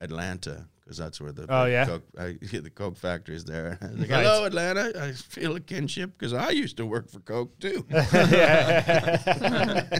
Atlanta 0.00 0.66
because 0.80 0.98
that's 0.98 1.20
where 1.20 1.32
the 1.32 1.46
Oh, 1.48 1.64
yeah? 1.64 1.84
coke, 1.84 2.04
I, 2.18 2.36
the 2.40 2.70
coke 2.70 2.96
factory 2.96 3.34
is 3.36 3.44
there. 3.44 3.78
Like, 3.82 4.10
Right. 4.10 4.22
Hello, 4.24 4.44
Atlanta. 4.44 4.92
I 5.02 5.12
feel 5.12 5.56
a 5.56 5.60
kinship 5.60 6.12
because 6.16 6.32
I 6.32 6.50
used 6.50 6.76
to 6.78 6.86
work 6.86 7.10
for 7.10 7.20
Coke 7.20 7.58
too. 7.58 7.84
yeah, 7.90 9.98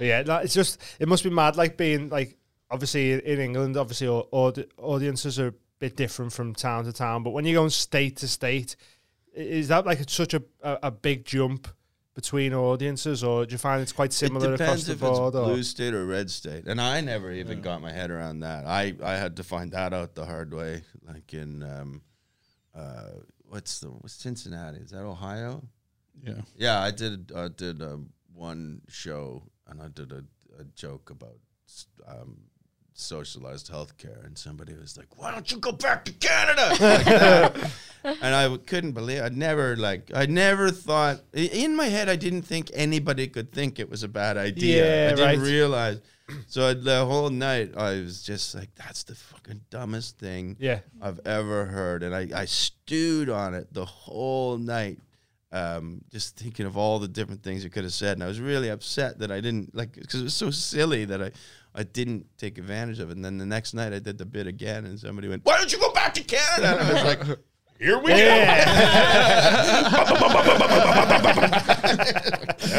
yeah. 0.00 0.22
No, 0.22 0.36
it's 0.38 0.54
just 0.54 0.80
it 0.98 1.08
must 1.08 1.24
be 1.24 1.30
mad. 1.30 1.56
Like 1.56 1.76
being 1.76 2.08
like 2.08 2.36
obviously 2.70 3.12
in 3.12 3.40
England, 3.40 3.76
obviously 3.76 4.08
au- 4.08 4.28
aud- 4.32 4.66
audiences 4.78 5.38
are 5.38 5.48
a 5.48 5.54
bit 5.78 5.96
different 5.96 6.32
from 6.32 6.54
town 6.54 6.84
to 6.84 6.92
town. 6.92 7.22
But 7.22 7.30
when 7.30 7.44
you're 7.44 7.54
going 7.54 7.70
state 7.70 8.16
to 8.18 8.28
state, 8.28 8.76
is 9.34 9.68
that 9.68 9.86
like 9.86 10.08
such 10.10 10.34
a, 10.34 10.42
a, 10.62 10.78
a 10.84 10.90
big 10.90 11.24
jump 11.24 11.68
between 12.14 12.54
audiences, 12.54 13.24
or 13.24 13.44
do 13.44 13.52
you 13.52 13.58
find 13.58 13.82
it's 13.82 13.92
quite 13.92 14.12
similar 14.12 14.52
it 14.54 14.60
across 14.60 14.84
depends 14.84 14.86
the 14.86 14.92
if 14.92 15.00
board? 15.00 15.34
it's 15.34 15.36
Or? 15.36 15.44
blue 15.52 15.62
state 15.62 15.94
or 15.94 16.06
red 16.06 16.30
state, 16.30 16.66
and 16.66 16.80
I 16.80 17.00
never 17.00 17.32
even 17.32 17.60
got 17.60 17.80
my 17.82 17.92
head 17.92 18.10
around 18.10 18.40
that. 18.40 18.66
I 18.66 18.94
I 19.02 19.14
had 19.16 19.36
to 19.36 19.42
find 19.44 19.72
that 19.72 19.92
out 19.92 20.14
the 20.14 20.24
hard 20.24 20.54
way. 20.54 20.82
Like 21.06 21.34
in 21.34 21.62
um, 21.62 22.02
uh, 22.74 23.10
what's 23.48 23.80
the 23.80 23.88
what's 23.88 24.14
Cincinnati? 24.14 24.78
Is 24.78 24.90
that 24.90 25.02
Ohio? 25.04 25.62
Yeah. 26.22 26.40
Yeah, 26.56 26.80
I 26.80 26.90
did. 26.90 27.32
I 27.34 27.48
did 27.48 27.82
um, 27.82 28.10
one 28.32 28.82
show, 28.88 29.42
and 29.66 29.82
I 29.82 29.88
did 29.88 30.12
a, 30.12 30.22
a 30.60 30.64
joke 30.76 31.10
about 31.10 31.36
um, 32.06 32.38
socialized 32.94 33.70
healthcare, 33.70 34.24
and 34.24 34.38
somebody 34.38 34.72
was 34.74 34.96
like, 34.96 35.18
"Why 35.18 35.32
don't 35.32 35.50
you 35.50 35.58
go 35.58 35.72
back 35.72 36.04
to 36.06 36.12
Canada?" 36.12 36.68
Like 36.80 37.70
and 38.22 38.34
I 38.34 38.44
w- 38.44 38.62
couldn't 38.64 38.92
believe. 38.92 39.22
I 39.22 39.28
never 39.28 39.76
like. 39.76 40.10
I 40.14 40.26
never 40.26 40.70
thought 40.70 41.20
in 41.32 41.76
my 41.76 41.86
head. 41.86 42.08
I 42.08 42.16
didn't 42.16 42.42
think 42.42 42.70
anybody 42.72 43.26
could 43.26 43.52
think 43.52 43.78
it 43.78 43.90
was 43.90 44.02
a 44.02 44.08
bad 44.08 44.36
idea. 44.36 45.06
Yeah, 45.06 45.12
I 45.12 45.16
didn't 45.16 45.40
right. 45.40 45.46
realize. 45.46 46.00
So 46.46 46.68
I, 46.68 46.74
the 46.74 47.04
whole 47.04 47.28
night, 47.28 47.76
I 47.76 48.00
was 48.00 48.22
just 48.22 48.54
like, 48.54 48.74
"That's 48.76 49.02
the 49.02 49.14
fucking 49.14 49.60
dumbest 49.70 50.18
thing." 50.18 50.56
Yeah, 50.58 50.80
I've 51.02 51.20
ever 51.26 51.66
heard, 51.66 52.02
and 52.02 52.14
I, 52.14 52.28
I 52.34 52.44
stewed 52.46 53.28
on 53.28 53.54
it 53.54 53.72
the 53.74 53.84
whole 53.84 54.56
night, 54.56 55.00
um, 55.52 56.00
just 56.10 56.36
thinking 56.36 56.66
of 56.66 56.76
all 56.76 56.98
the 56.98 57.08
different 57.08 57.42
things 57.42 57.62
you 57.64 57.70
could 57.70 57.84
have 57.84 57.92
said, 57.92 58.12
and 58.16 58.22
I 58.22 58.26
was 58.26 58.40
really 58.40 58.70
upset 58.70 59.18
that 59.18 59.30
I 59.30 59.40
didn't 59.40 59.74
like 59.74 59.94
because 59.94 60.20
it 60.20 60.24
was 60.24 60.34
so 60.34 60.50
silly 60.50 61.04
that 61.04 61.22
I, 61.22 61.30
I 61.74 61.82
didn't 61.82 62.26
take 62.38 62.56
advantage 62.58 63.00
of 63.00 63.10
it. 63.10 63.16
And 63.16 63.24
then 63.24 63.38
the 63.38 63.46
next 63.46 63.74
night 63.74 63.92
I 63.92 63.98
did 63.98 64.18
the 64.18 64.24
bit 64.24 64.46
again, 64.46 64.84
and 64.84 64.98
somebody 64.98 65.28
went, 65.28 65.44
"Why 65.44 65.58
don't 65.58 65.72
you 65.72 65.78
go 65.78 65.92
back 65.92 66.14
to 66.14 66.22
Canada?" 66.22 66.78
And 66.80 66.88
I 66.88 66.92
was 66.92 67.04
like. 67.04 67.38
Here 67.76 67.98
we 67.98 68.06
go. 68.06 68.14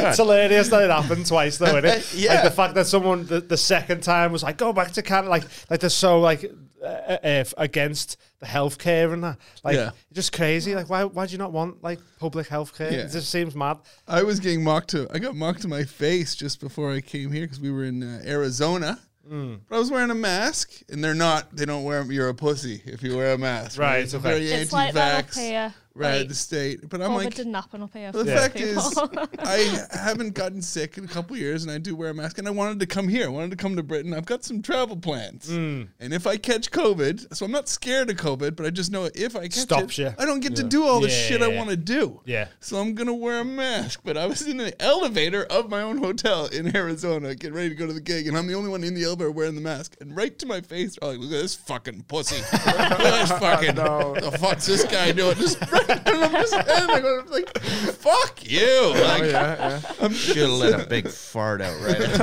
it's 0.07 0.17
hilarious 0.17 0.69
that 0.69 0.83
it 0.83 0.89
happened 0.89 1.25
twice, 1.25 1.57
though, 1.57 1.77
isn't 1.77 1.85
it? 1.85 2.05
Yeah. 2.15 2.35
Like 2.35 2.43
the 2.45 2.51
fact 2.51 2.75
that 2.75 2.87
someone 2.87 3.25
the, 3.25 3.41
the 3.41 3.57
second 3.57 4.03
time 4.03 4.31
was 4.31 4.41
like, 4.41 4.55
"Go 4.57 4.71
back 4.71 4.93
to 4.93 5.01
Canada," 5.01 5.29
like 5.29 5.43
like 5.69 5.81
they're 5.81 5.89
so 5.89 6.21
like 6.21 6.49
uh, 6.85 7.17
uh, 7.27 7.43
against 7.57 8.17
the 8.39 8.45
healthcare 8.45 9.11
and 9.13 9.23
that. 9.23 9.37
Like, 9.63 9.75
Yeah. 9.75 9.89
it's 10.09 10.15
just 10.15 10.31
crazy. 10.33 10.75
Like, 10.75 10.89
why 10.89 11.03
why 11.03 11.25
do 11.25 11.31
you 11.31 11.37
not 11.37 11.51
want 11.51 11.83
like 11.83 11.99
public 12.19 12.47
healthcare? 12.47 12.91
Yeah. 12.91 12.99
It 12.99 13.11
just 13.11 13.29
seems 13.29 13.55
mad. 13.55 13.77
I 14.07 14.23
was 14.23 14.39
getting 14.39 14.63
mocked 14.63 14.89
to. 14.91 15.07
I 15.13 15.19
got 15.19 15.35
mocked 15.35 15.61
to 15.63 15.67
my 15.67 15.83
face 15.83 16.35
just 16.35 16.59
before 16.59 16.91
I 16.91 17.01
came 17.01 17.31
here 17.31 17.43
because 17.45 17.59
we 17.59 17.71
were 17.71 17.83
in 17.85 18.03
uh, 18.03 18.21
Arizona. 18.25 18.99
Mm. 19.29 19.61
But 19.67 19.77
I 19.77 19.79
was 19.79 19.89
wearing 19.89 20.11
a 20.11 20.15
mask, 20.15 20.71
and 20.89 21.03
they're 21.03 21.15
not. 21.15 21.55
They 21.55 21.65
don't 21.65 21.83
wear. 21.83 22.03
You're 22.11 22.29
a 22.29 22.35
pussy 22.35 22.81
if 22.85 23.01
you 23.01 23.17
wear 23.17 23.33
a 23.33 23.37
mask. 23.39 23.79
Right, 23.79 24.03
It's 24.03 24.13
okay. 24.13 24.21
Very 24.21 24.45
It's 24.51 24.71
like 24.71 24.93
that 24.93 25.19
up 25.19 25.25
anti-vax. 25.25 25.39
here. 25.39 25.73
Red 25.95 26.19
Like, 26.19 26.27
the 26.27 26.35
state. 26.35 26.89
But 26.89 27.01
I'm 27.01 27.11
COVID 27.11 27.15
like, 27.25 27.35
didn't 27.35 27.53
happen 27.53 27.81
up 27.81 27.93
here. 27.93 28.11
the 28.11 28.23
for 28.23 28.29
Yeah. 28.29 28.39
fact 28.39 28.55
people. 28.55 28.83
is, 28.83 28.97
I 29.93 29.97
haven't 29.97 30.33
gotten 30.33 30.61
sick 30.61 30.97
in 30.97 31.05
a 31.05 31.07
couple 31.07 31.35
years, 31.37 31.63
and 31.63 31.71
I 31.71 31.77
do 31.77 31.95
wear 31.95 32.09
a 32.09 32.13
mask. 32.13 32.37
And 32.37 32.47
I 32.47 32.51
wanted 32.51 32.79
to 32.81 32.85
come 32.85 33.07
here. 33.07 33.25
I 33.25 33.29
wanted 33.29 33.51
to 33.51 33.57
come 33.57 33.75
to 33.75 33.83
Britain. 33.83 34.13
I've 34.13 34.25
got 34.25 34.43
some 34.43 34.61
travel 34.61 34.97
plans. 34.97 35.49
Mm. 35.49 35.87
And 35.99 36.13
if 36.13 36.27
I 36.27 36.37
catch 36.37 36.69
COVID, 36.71 37.35
so 37.35 37.45
I'm 37.45 37.51
not 37.51 37.67
scared 37.69 38.09
of 38.09 38.17
COVID, 38.17 38.55
but 38.55 38.65
I 38.65 38.69
just 38.69 38.91
know 38.91 39.09
if 39.15 39.35
I 39.35 39.43
catch 39.43 39.53
Stops 39.53 39.97
it, 39.97 40.01
you. 40.03 40.13
I 40.19 40.25
don't 40.25 40.41
get 40.41 40.55
to 40.57 40.63
do 40.63 40.83
all 40.83 40.99
the 40.99 41.09
Yeah, 41.09 41.15
shit 41.15 41.39
yeah, 41.39 41.47
I 41.47 41.55
want 41.55 41.69
to 41.69 41.77
do. 41.77 42.21
Yeah. 42.25 42.47
So 42.59 42.77
I'm 42.77 42.93
gonna 42.93 43.13
wear 43.13 43.39
a 43.39 43.45
mask. 43.45 44.01
But 44.03 44.17
I 44.17 44.25
was 44.25 44.45
in 44.47 44.57
the 44.57 44.79
elevator 44.81 45.43
of 45.45 45.69
my 45.69 45.81
own 45.81 45.97
hotel 45.97 46.47
in 46.47 46.75
Arizona, 46.75 47.35
getting 47.35 47.55
ready 47.55 47.69
to 47.69 47.75
go 47.75 47.87
to 47.87 47.93
the 47.93 48.01
gig, 48.01 48.27
and 48.27 48.37
I'm 48.37 48.47
the 48.47 48.53
only 48.55 48.69
one 48.69 48.83
in 48.83 48.93
the 48.93 49.03
elevator 49.03 49.31
wearing 49.31 49.55
the 49.55 49.61
mask. 49.61 49.95
And 50.01 50.15
right 50.15 50.37
to 50.39 50.45
my 50.45 50.61
face, 50.61 50.97
they're 50.99 51.09
like, 51.11 51.19
"Look 51.19 51.31
at 51.31 51.41
this 51.41 51.55
fucking 51.55 52.03
pussy! 52.07 52.37
Look 52.51 52.65
at 52.65 52.99
this 52.99 53.31
fucking 53.39 53.75
the 53.75 54.37
fuck's 54.39 54.65
this 54.65 54.83
guy 54.85 55.11
doing?" 55.11 55.35
Just 55.35 55.59
and 55.89 56.23
I'm 56.23 56.31
just 56.31 56.53
and 56.53 56.91
I'm 56.91 57.01
going, 57.01 57.27
like, 57.29 57.57
"Fuck 57.59 58.49
you!" 58.49 58.61
Oh, 58.65 58.93
Like, 59.03 59.23
yeah, 59.31 59.81
yeah. 60.01 60.09
Should 60.09 60.37
have 60.37 60.49
let 60.51 60.79
a 60.81 60.87
big 60.87 61.07
fart 61.09 61.61
out 61.61 61.79
right. 61.81 61.97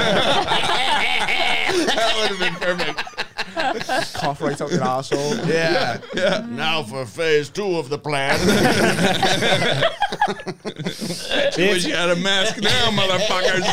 that 1.76 2.14
would 2.18 2.30
have 2.30 2.39
been 2.39 2.55
perfect. 2.55 2.98
Cough 4.14 4.40
right 4.40 4.60
out 4.60 4.70
your 4.70 4.82
asshole. 4.82 5.36
yeah, 5.47 5.98
yeah. 6.14 6.47
Now 6.48 6.82
for 6.82 7.05
phase 7.06 7.48
two 7.51 7.76
of 7.76 7.89
the 7.89 7.98
plan. 7.98 8.39
Wish 11.59 11.84
you 11.86 11.94
had 11.94 12.10
a 12.10 12.16
mask 12.16 12.59
now, 12.62 12.90
motherfuckers. 12.90 13.66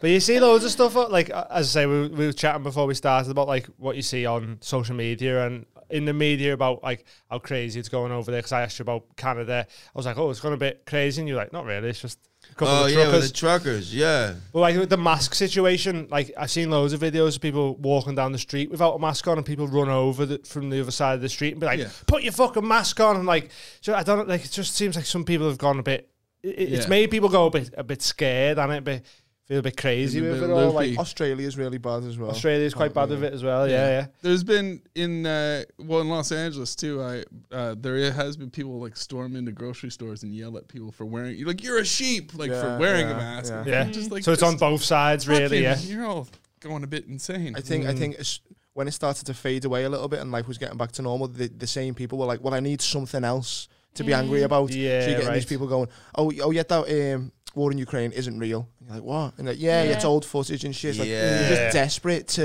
But 0.00 0.10
you 0.10 0.20
see 0.20 0.38
loads 0.38 0.64
of 0.64 0.70
stuff, 0.70 0.94
like, 0.94 1.28
uh, 1.30 1.46
as 1.50 1.74
I 1.76 1.80
say, 1.80 1.86
we, 1.86 2.06
we 2.06 2.26
were 2.26 2.32
chatting 2.32 2.62
before 2.62 2.86
we 2.86 2.94
started 2.94 3.30
about, 3.32 3.48
like, 3.48 3.66
what 3.78 3.96
you 3.96 4.02
see 4.02 4.26
on 4.26 4.58
social 4.60 4.94
media 4.94 5.44
and 5.44 5.66
in 5.90 6.04
the 6.04 6.12
media 6.12 6.52
about, 6.52 6.82
like, 6.82 7.04
how 7.30 7.38
crazy 7.38 7.78
it's 7.80 7.88
going 7.88 8.12
over 8.12 8.30
there. 8.30 8.40
Because 8.40 8.52
I 8.52 8.62
asked 8.62 8.78
you 8.78 8.82
about 8.84 9.04
Canada. 9.16 9.66
I 9.68 9.98
was 9.98 10.06
like, 10.06 10.18
oh, 10.18 10.30
it's 10.30 10.40
going 10.40 10.54
a 10.54 10.58
bit 10.58 10.84
crazy. 10.86 11.20
And 11.20 11.28
you're 11.28 11.36
like, 11.36 11.52
not 11.52 11.64
really. 11.64 11.88
It's 11.88 12.00
just 12.00 12.18
a 12.50 12.54
couple 12.54 12.74
oh 12.74 12.84
of 12.84 12.90
yeah, 12.90 12.96
truckers. 12.96 13.12
with 13.14 13.30
the 13.32 13.36
truckers. 13.36 13.94
Yeah. 13.94 14.34
But 14.52 14.60
like 14.60 14.76
with 14.76 14.90
the 14.90 14.96
mask 14.96 15.34
situation, 15.34 16.08
like 16.10 16.30
I've 16.36 16.50
seen 16.50 16.70
loads 16.70 16.92
of 16.92 17.00
videos 17.00 17.36
of 17.36 17.42
people 17.42 17.76
walking 17.76 18.14
down 18.14 18.32
the 18.32 18.38
street 18.38 18.70
without 18.70 18.94
a 18.94 18.98
mask 18.98 19.26
on, 19.28 19.36
and 19.38 19.46
people 19.46 19.66
run 19.68 19.88
over 19.88 20.24
the, 20.24 20.38
from 20.44 20.70
the 20.70 20.80
other 20.80 20.90
side 20.90 21.14
of 21.14 21.20
the 21.20 21.28
street 21.28 21.52
and 21.52 21.60
be 21.60 21.66
like, 21.66 21.80
Yeah. 21.80 21.90
"Put 22.06 22.22
your 22.22 22.32
fucking 22.32 22.66
mask 22.66 23.00
on!" 23.00 23.16
And 23.16 23.26
like, 23.26 23.50
so 23.80 23.94
I 23.94 24.02
don't 24.02 24.28
like. 24.28 24.44
It 24.44 24.50
just 24.52 24.74
seems 24.74 24.96
like 24.96 25.04
some 25.04 25.24
people 25.24 25.48
have 25.48 25.58
gone 25.58 25.78
a 25.78 25.82
bit. 25.82 26.08
It, 26.42 26.48
it's 26.58 26.84
Yeah. 26.84 26.90
made 26.90 27.10
people 27.10 27.28
go 27.28 27.46
a 27.46 27.50
bit 27.50 27.74
a 27.76 27.84
bit 27.84 28.00
scared, 28.02 28.58
and 28.58 28.72
it 28.72 28.84
be, 28.84 29.00
feel 29.48 29.58
a 29.60 29.62
bit 29.62 29.76
crazy 29.76 30.20
with 30.20 30.42
it 30.42 30.50
all. 30.50 30.72
loopy. 30.72 30.90
Like 30.90 30.98
Australia's 30.98 31.56
really 31.56 31.78
bad 31.78 32.04
as 32.04 32.18
well. 32.18 32.30
Australia's 32.30 32.74
quite 32.74 32.92
bad 32.92 33.08
with 33.08 33.24
it 33.24 33.32
as 33.32 33.42
well. 33.42 33.66
Yeah, 33.68 33.88
yeah. 33.88 34.06
There's 34.20 34.44
been 34.44 34.82
in 34.94 35.24
uh, 35.26 35.64
well 35.78 36.00
in 36.02 36.08
Los 36.08 36.30
Angeles 36.32 36.76
too. 36.76 37.02
I 37.02 37.24
uh, 37.50 37.74
there 37.78 38.12
has 38.12 38.36
been 38.36 38.50
people 38.50 38.78
like 38.78 38.96
storm 38.96 39.34
into 39.36 39.50
grocery 39.52 39.90
stores 39.90 40.22
and 40.22 40.34
yell 40.34 40.56
at 40.58 40.68
people 40.68 40.92
for 40.92 41.06
wearing 41.06 41.42
like 41.44 41.62
you're 41.62 41.78
a 41.78 41.84
sheep 41.84 42.34
like 42.34 42.50
for 42.50 42.56
Yeah, 42.56 42.78
wearing 42.78 43.06
a 43.10 43.14
mask. 43.14 43.52
yeah. 43.52 43.64
Yeah. 43.66 43.84
Just 43.84 44.10
like 44.10 44.22
so 44.22 44.32
it's 44.32 44.42
on 44.42 44.56
both 44.58 44.84
sides, 44.84 45.26
really. 45.26 45.62
Yeah. 45.62 45.78
You're 45.78 46.04
all 46.06 46.28
going 46.60 46.84
a 46.84 46.88
bit 46.88 47.06
insane. 47.06 47.54
I 47.56 47.60
think 47.60 47.86
I 47.86 47.94
think 47.94 48.16
it's, 48.18 48.40
when 48.74 48.86
it 48.86 48.92
started 48.92 49.24
to 49.26 49.34
fade 49.34 49.64
away 49.64 49.84
a 49.84 49.88
little 49.88 50.08
bit 50.08 50.20
and 50.20 50.30
life 50.30 50.46
was 50.46 50.58
getting 50.58 50.76
back 50.78 50.92
to 50.92 51.02
normal, 51.02 51.26
the, 51.28 51.48
the 51.48 51.66
same 51.66 51.94
people 51.94 52.18
were 52.18 52.26
like, 52.26 52.42
"Well, 52.44 52.54
I 52.54 52.60
need 52.60 52.80
something 52.80 53.24
else 53.24 53.66
to 53.94 54.04
be 54.04 54.12
angry 54.12 54.42
about." 54.42 54.70
Yeah, 54.72 55.00
so 55.00 55.06
you're 55.08 55.18
getting 55.20 55.34
these 55.34 55.46
people 55.46 55.66
going, 55.66 55.88
"Oh, 56.16 56.30
oh, 56.42 56.50
yeah, 56.52 56.62
that 56.68 57.14
um, 57.14 57.32
war 57.56 57.70
in 57.72 57.78
Ukraine 57.78 58.12
isn't 58.12 58.38
real." 58.38 58.68
And 58.78 58.88
you're 58.88 58.96
like, 58.98 59.04
"What?" 59.04 59.38
And 59.38 59.46
like, 59.48 59.60
"Yeah, 59.60 59.82
Yeah. 59.82 59.92
it's 59.92 60.04
old 60.04 60.24
footage 60.24 60.64
and 60.64 60.74
shit." 60.74 60.90
It's 60.90 60.98
Like, 61.00 61.08
Yeah. 61.08 61.40
you're 61.40 61.48
just 61.56 61.72
desperate 61.72 62.28
to, 62.36 62.44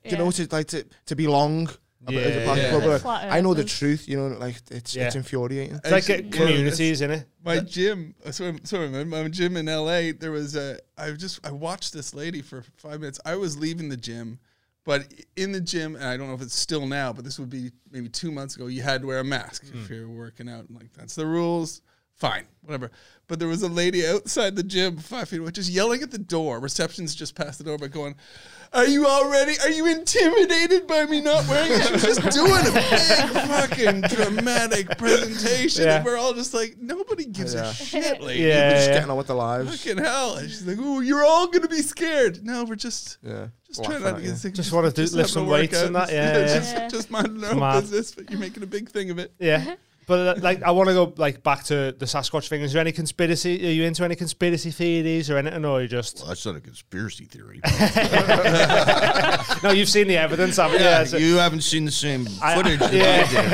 you 0.10 0.16
know, 0.16 0.30
to 0.30 0.46
like 0.50 0.68
to, 0.68 0.84
to 1.06 1.14
belong. 1.16 1.68
a 2.08 2.12
as 2.14 2.34
a 2.34 2.38
Yeah, 2.38 2.44
black 2.44 2.56
yeah. 2.58 2.70
people, 2.96 3.10
I 3.10 3.40
know 3.42 3.52
the 3.52 3.62
truth. 3.64 4.08
You 4.08 4.16
know, 4.18 4.28
like 4.38 4.56
it's 4.70 4.94
Yeah. 4.96 5.06
it's 5.06 5.16
infuriating. 5.16 5.76
It's 5.76 5.90
like 5.90 6.08
Actually, 6.08 6.14
uh, 6.24 6.26
yeah, 6.30 6.36
communities, 6.38 7.00
in 7.02 7.10
it? 7.10 7.26
my 7.44 7.58
gym 7.60 8.14
uh, 8.24 8.30
sorry, 8.32 8.58
sorry 8.64 8.88
man 8.88 9.08
my 9.10 9.28
gym 9.28 9.56
in 9.58 9.66
la 9.66 10.00
there 10.22 10.30
was 10.40 10.56
a 10.56 10.78
i 10.98 11.10
just 11.12 11.40
i 11.46 11.50
watched 11.50 11.92
this 11.98 12.12
lady 12.14 12.42
for 12.42 12.58
five 12.76 13.00
minutes 13.00 13.18
i 13.24 13.34
was 13.34 13.56
leaving 13.64 13.88
the 13.88 13.96
gym 13.96 14.38
but 14.84 15.00
in 15.36 15.52
the 15.52 15.60
gym 15.72 15.94
and 15.96 16.04
i 16.04 16.16
don't 16.18 16.28
know 16.28 16.34
if 16.34 16.42
it's 16.42 16.54
still 16.68 16.86
now 16.86 17.08
but 17.14 17.22
this 17.24 17.38
would 17.38 17.48
be 17.48 17.70
maybe 17.90 18.08
two 18.10 18.30
months 18.38 18.56
ago 18.56 18.66
you 18.66 18.82
had 18.82 19.00
to 19.02 19.06
wear 19.06 19.20
a 19.20 19.24
mask 19.24 19.64
if 19.72 19.88
you're 19.90 20.06
working 20.08 20.48
out 20.50 20.64
and 20.68 20.74
like 20.78 20.92
that's 20.98 21.14
the 21.14 21.24
rules 21.26 21.80
fine 22.20 22.44
whatever 22.62 22.90
but 23.26 23.38
there 23.38 23.48
was 23.48 23.62
a 23.62 23.68
lady 23.68 24.06
outside 24.06 24.54
the 24.54 24.62
gym 24.62 24.96
five 24.98 25.28
feet 25.28 25.40
away 25.40 25.50
just 25.50 25.70
yelling 25.70 26.02
at 26.02 26.10
the 26.12 26.18
door 26.18 26.60
reception's 26.60 27.14
just 27.14 27.34
past 27.34 27.58
the 27.58 27.64
door 27.64 27.76
but 27.78 27.90
going 27.90 28.14
are 28.72 28.86
you 28.86 29.04
already? 29.04 29.54
Are 29.64 29.68
you 29.68 29.84
intimidated 29.88 30.86
by 30.86 31.04
me 31.06 31.20
not 31.20 31.44
wearing 31.48 31.72
it? 31.72 31.86
She 31.86 31.92
was 31.92 32.02
just 32.04 32.20
doing 32.30 32.52
a 32.52 32.70
big 32.70 32.84
fucking 33.48 34.02
dramatic 34.02 34.96
presentation, 34.96 35.86
Yeah. 35.86 35.96
and 35.96 36.04
we're 36.04 36.16
all 36.16 36.34
just 36.34 36.54
like, 36.54 36.76
nobody 36.80 37.24
gives 37.24 37.52
Yeah. 37.52 37.68
a 37.70 37.74
shit, 37.74 38.20
lady. 38.20 38.44
Yeah, 38.44 38.68
We're 38.68 38.74
just 38.76 38.86
yeah. 38.88 38.94
getting 38.94 39.10
on 39.10 39.16
with 39.16 39.26
their 39.26 39.34
lives. 39.34 39.82
Fucking 39.82 39.98
hell. 40.04 40.36
And 40.36 40.48
she's 40.48 40.64
like, 40.64 40.76
oh, 40.80 41.00
you're 41.00 41.24
all 41.24 41.48
going 41.48 41.62
to 41.62 41.68
be 41.68 41.82
scared. 41.82 42.44
No, 42.44 42.62
we're 42.62 42.76
just. 42.76 43.18
Yeah, 43.24 43.48
Just 43.66 43.82
trying 43.82 44.04
not 44.04 44.18
to 44.18 44.22
get 44.22 44.36
sick. 44.36 44.54
Just 44.54 44.72
wanna 44.72 44.92
do- 44.92 45.02
lift 45.02 45.14
having 45.16 45.26
some 45.26 45.48
a 45.48 45.50
weights 45.50 45.82
and 45.82 45.96
that, 45.96 46.08
Just- 46.08 46.12
yeah, 46.12 46.38
yeah. 46.38 46.46
Just, 46.60 46.72
Yeah. 46.76 46.88
just 46.88 47.10
minding 47.10 47.42
our 47.42 47.50
own 47.50 47.58
Mad. 47.58 47.80
business, 47.80 48.14
but 48.14 48.30
you're 48.30 48.38
making 48.38 48.62
a 48.62 48.66
big 48.66 48.88
thing 48.88 49.10
of 49.10 49.18
it. 49.18 49.32
Yeah. 49.40 49.74
But 50.10 50.38
uh, 50.38 50.40
like, 50.42 50.60
I 50.64 50.72
want 50.72 50.88
to 50.88 50.92
go 50.94 51.14
like 51.18 51.44
back 51.44 51.62
to 51.66 51.94
the 51.96 52.04
Sasquatch 52.04 52.48
thing. 52.48 52.62
Is 52.62 52.72
there 52.72 52.80
any 52.80 52.90
conspiracy? 52.90 53.64
Are 53.68 53.70
you 53.70 53.84
into 53.84 54.02
any 54.04 54.16
conspiracy 54.16 54.72
theories 54.72 55.30
or 55.30 55.38
anything, 55.38 55.64
or 55.64 55.80
you 55.82 55.86
just 55.86 56.18
Well, 56.18 56.26
that's 56.30 56.44
not 56.44 56.56
a 56.56 56.60
conspiracy 56.60 57.26
theory. 57.26 57.60
no? 59.62 59.70
You've 59.70 59.88
seen 59.88 60.08
the 60.08 60.16
evidence, 60.16 60.56
haven't 60.56 60.80
you? 60.80 60.84
yeah, 60.84 60.98
Yeah, 60.98 61.04
so- 61.04 61.16
you 61.18 61.36
haven't 61.36 61.60
seen 61.62 61.84
the 61.84 61.92
same 61.92 62.26
I- 62.42 62.56
footage 62.56 62.80
that 62.80 62.92
yeah. 62.92 63.24
I 63.24 63.28
did. 63.28 63.44
You 63.44 63.50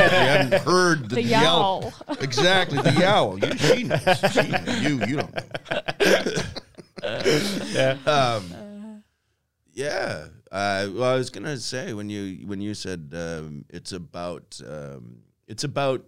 haven't 0.54 0.62
heard 0.72 1.10
the, 1.10 1.16
The 1.16 1.22
yowl. 1.24 1.92
yowl. 2.08 2.16
Exactly, 2.22 2.80
the 2.80 2.92
yowl. 2.92 3.38
You, 3.38 3.54
she 3.58 3.82
knows. 3.82 4.00
She 4.32 4.48
knows. 4.48 4.82
You, 4.82 5.00
you 5.06 5.16
don't 5.16 5.34
know. 5.34 5.42
yeah. 7.72 7.98
Um, 8.06 9.02
yeah. 9.74 10.28
Uh, 10.50 10.88
well, 10.94 11.12
I 11.12 11.16
was 11.16 11.28
gonna 11.28 11.58
say 11.58 11.92
when 11.92 12.08
you 12.08 12.46
when 12.46 12.62
you 12.62 12.72
said 12.72 13.12
um, 13.14 13.66
it's 13.68 13.92
about 13.92 14.58
um, 14.66 15.18
it's 15.46 15.64
about 15.64 16.02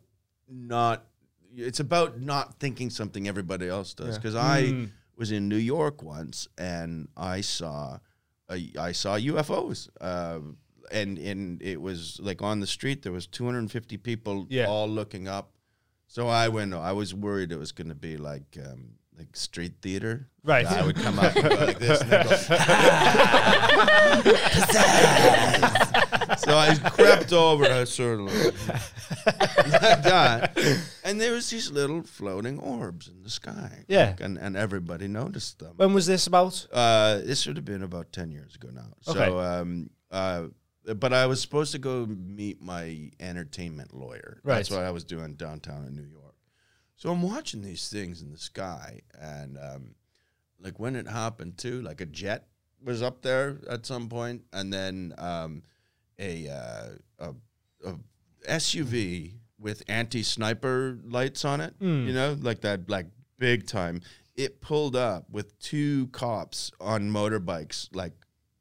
not 0.51 1.05
it's 1.57 1.81
about 1.81 2.20
not 2.20 2.59
thinking 2.61 2.91
something 2.91 3.27
everybody 3.27 3.66
else 3.69 3.95
does 3.95 4.09
Yeah. 4.09 4.15
because 4.16 4.35
I 4.35 4.62
Mm. 4.65 4.91
was 5.16 5.33
in 5.33 5.49
New 5.49 5.57
York 5.57 6.03
once 6.03 6.47
and 6.59 7.09
I 7.16 7.41
saw 7.41 7.99
a, 8.51 8.70
I 8.79 8.93
saw 8.93 9.16
UFOs 9.16 9.89
uh, 10.01 10.41
and 10.93 11.19
and 11.19 11.62
it 11.62 11.81
was 11.81 12.19
like 12.23 12.43
on 12.43 12.61
the 12.61 12.66
street 12.66 13.03
there 13.03 13.12
was 13.12 13.27
250 13.27 13.97
people 13.99 14.47
Yeah. 14.51 14.66
all 14.66 14.89
looking 14.89 15.27
up 15.29 15.53
so 16.07 16.29
I 16.29 16.49
went 16.49 16.73
I 16.75 16.93
was 16.93 17.15
worried 17.15 17.53
it 17.53 17.59
was 17.59 17.73
going 17.73 17.89
to 17.89 17.95
be 17.95 18.16
like 18.16 18.57
um, 18.65 18.93
like 19.19 19.37
street 19.37 19.75
theater 19.83 20.29
Right. 20.45 20.65
I 20.66 20.83
would 20.87 20.97
come 20.97 21.19
up 21.19 21.37
and 21.37 21.61
like 21.61 21.79
this 21.79 22.01
and 22.01 22.11
they'd 22.11 22.25
go, 22.25 22.31
so 26.49 26.57
I 26.57 26.75
crept 26.91 27.33
over 27.33 27.85
sort 27.87 28.20
of 28.20 28.27
like 28.27 30.03
that. 30.03 30.59
And 31.05 31.20
there 31.20 31.33
was 31.33 31.51
these 31.51 31.70
little 31.70 32.03
floating 32.03 32.59
orbs 32.59 33.09
in 33.09 33.23
the 33.23 33.31
sky. 33.31 33.85
Yeah. 33.89 34.15
And, 34.20 34.39
and 34.39 34.57
everybody 34.57 35.09
noticed 35.09 35.59
them. 35.59 35.75
When 35.77 35.95
was 35.95 36.07
this 36.07 36.27
about? 36.27 36.66
Uh, 36.73 37.19
this 37.19 37.47
would 37.47 37.57
have 37.57 37.65
been 37.65 37.83
about 37.83 38.12
10 38.12 38.31
years 38.31 38.55
ago 38.55 38.69
now. 38.73 38.89
Okay. 39.07 39.27
So, 39.27 39.39
um, 39.39 39.91
uh, 40.11 40.45
but 40.95 41.12
I 41.12 41.27
was 41.27 41.41
supposed 41.41 41.73
to 41.73 41.79
go 41.79 42.07
meet 42.07 42.62
my 42.62 43.11
entertainment 43.20 43.95
lawyer. 43.95 44.41
Right. 44.43 44.57
That's 44.57 44.70
what 44.70 44.85
I 44.85 44.91
was 44.91 45.05
doing 45.05 45.35
downtown 45.35 45.85
in 45.87 45.95
New 45.95 46.09
York. 46.09 46.35
So 46.97 47.11
I'm 47.11 47.23
watching 47.23 47.62
these 47.62 47.89
things 47.89 48.23
in 48.23 48.33
the 48.33 48.39
sky, 48.39 49.03
and 49.20 49.57
um, 49.57 49.95
like 50.61 50.81
when 50.81 50.97
it 50.97 51.07
happened 51.07 51.57
too, 51.57 51.81
like 51.83 52.01
a 52.01 52.07
jet 52.07 52.49
was 52.83 53.03
up 53.03 53.23
there 53.23 53.59
at 53.70 53.87
some 53.87 54.09
point, 54.09 54.43
and 54.53 54.73
then 54.73 55.15
um, 55.16 55.62
a, 56.19 56.49
uh, 56.49 56.89
a 57.19 57.35
a 57.89 57.95
SUV 58.49 59.35
with 59.59 59.82
anti-sniper 59.89 60.99
lights 61.05 61.45
on 61.45 61.61
it. 61.61 61.74
You 61.81 62.12
know, 62.12 62.36
like 62.40 62.61
that, 62.62 62.89
like 62.89 63.07
big 63.39 63.66
time. 63.66 64.03
It 64.36 64.61
pulled 64.61 64.95
up 64.95 65.28
with 65.31 65.59
two 65.59 66.07
cops 66.09 66.70
on 66.81 67.11
motorbikes, 67.11 67.89
like. 67.95 68.12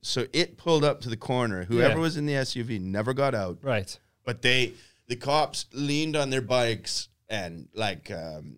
So 0.03 0.25
it 0.31 0.57
pulled 0.57 0.84
up 0.85 1.01
to 1.01 1.09
the 1.09 1.17
corner. 1.17 1.65
Whoever 1.65 1.95
Yeah. 1.95 1.99
was 1.99 2.15
in 2.17 2.25
the 2.27 2.34
SUV 2.34 2.79
never 2.79 3.13
got 3.13 3.35
out 3.35 3.57
Right. 3.61 3.97
but 4.23 4.41
they 4.41 4.73
the 5.07 5.15
cops 5.17 5.65
leaned 5.73 6.15
on 6.15 6.29
their 6.29 6.41
bikes 6.41 7.09
and 7.29 7.67
like 7.73 8.09
um, 8.11 8.57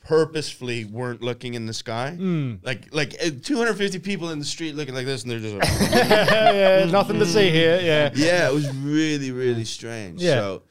purposefully 0.00 0.84
weren't 0.84 1.22
looking 1.22 1.54
in 1.54 1.66
the 1.66 1.72
sky 1.74 2.16
Mm. 2.18 2.58
like 2.64 2.92
like 2.92 3.14
uh, 3.24 3.30
250 3.42 3.98
people 4.00 4.30
in 4.30 4.38
the 4.38 4.44
street 4.44 4.74
looking 4.74 4.94
like 4.94 5.06
this 5.06 5.22
and 5.22 5.30
they're 5.30 5.38
just 5.40 5.54
like, 5.54 5.90
yeah, 5.92 6.84
nothing 6.90 7.18
to 7.18 7.26
see 7.26 7.50
here. 7.50 7.78
Yeah. 7.80 8.10
yeah 8.14 8.48
it 8.48 8.54
was 8.54 8.68
really 8.76 9.30
really 9.30 9.64
strange 9.64 10.22
Yeah. 10.22 10.34
so 10.36 10.62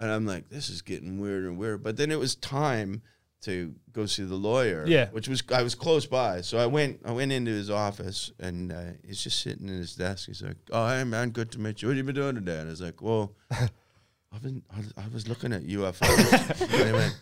and 0.00 0.10
i'm 0.10 0.24
like 0.26 0.48
this 0.48 0.70
is 0.70 0.82
getting 0.82 1.20
weirder 1.20 1.48
and 1.48 1.58
weirder 1.58 1.78
but 1.78 1.96
then 1.96 2.10
it 2.10 2.18
was 2.18 2.36
time 2.36 3.02
to 3.42 3.74
go 3.92 4.06
see 4.06 4.22
the 4.24 4.34
lawyer 4.34 4.84
Yeah. 4.86 5.08
which 5.10 5.28
was 5.28 5.42
i 5.52 5.62
was 5.62 5.74
close 5.74 6.06
by 6.06 6.40
so 6.40 6.58
i 6.58 6.66
went 6.66 7.00
i 7.04 7.12
went 7.12 7.32
into 7.32 7.50
his 7.50 7.70
office 7.70 8.32
and 8.38 8.72
uh, 8.72 8.82
he's 9.06 9.22
just 9.22 9.40
sitting 9.42 9.68
in 9.68 9.74
his 9.76 9.94
desk 9.94 10.26
he's 10.26 10.42
like 10.42 10.56
oh 10.72 10.88
hey 10.88 11.04
man 11.04 11.30
good 11.30 11.50
to 11.52 11.60
meet 11.60 11.82
you 11.82 11.88
what 11.88 11.96
have 11.96 12.06
you 12.06 12.12
been 12.12 12.14
doing 12.22 12.34
today 12.34 12.58
and 12.58 12.68
i 12.68 12.70
was 12.70 12.80
like 12.80 13.02
well 13.02 13.34
I've 14.32 14.42
been, 14.42 14.62
I 14.74 14.78
was- 14.78 14.92
I 14.98 15.08
was 15.14 15.28
looking 15.28 15.52
at 15.54 15.62
UFOs. 15.62 16.60
and 16.60 16.86
he 16.88 16.92
went, 16.92 17.16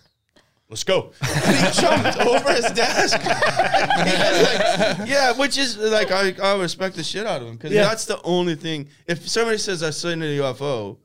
let's 0.68 0.84
go. 0.84 1.12
And 1.20 1.56
he 1.56 1.80
jumped 1.80 2.18
over 2.20 2.52
his 2.52 2.70
desk. 2.72 3.20
Like, 3.94 5.08
yeah, 5.08 5.32
which 5.32 5.56
is 5.58 5.76
like, 5.78 6.10
I, 6.10 6.34
I 6.42 6.56
respect 6.60 6.96
the 6.96 7.04
shit 7.04 7.26
out 7.26 7.40
of 7.42 7.48
him 7.48 7.54
because 7.56 7.72
Yeah. 7.72 7.84
that's 7.84 8.04
the 8.06 8.20
only 8.22 8.54
thing. 8.56 8.88
If 9.06 9.28
somebody 9.28 9.58
says, 9.58 9.82
I've 9.82 9.94
seen 9.94 10.20
a 10.22 10.26
UFO, 10.38 10.98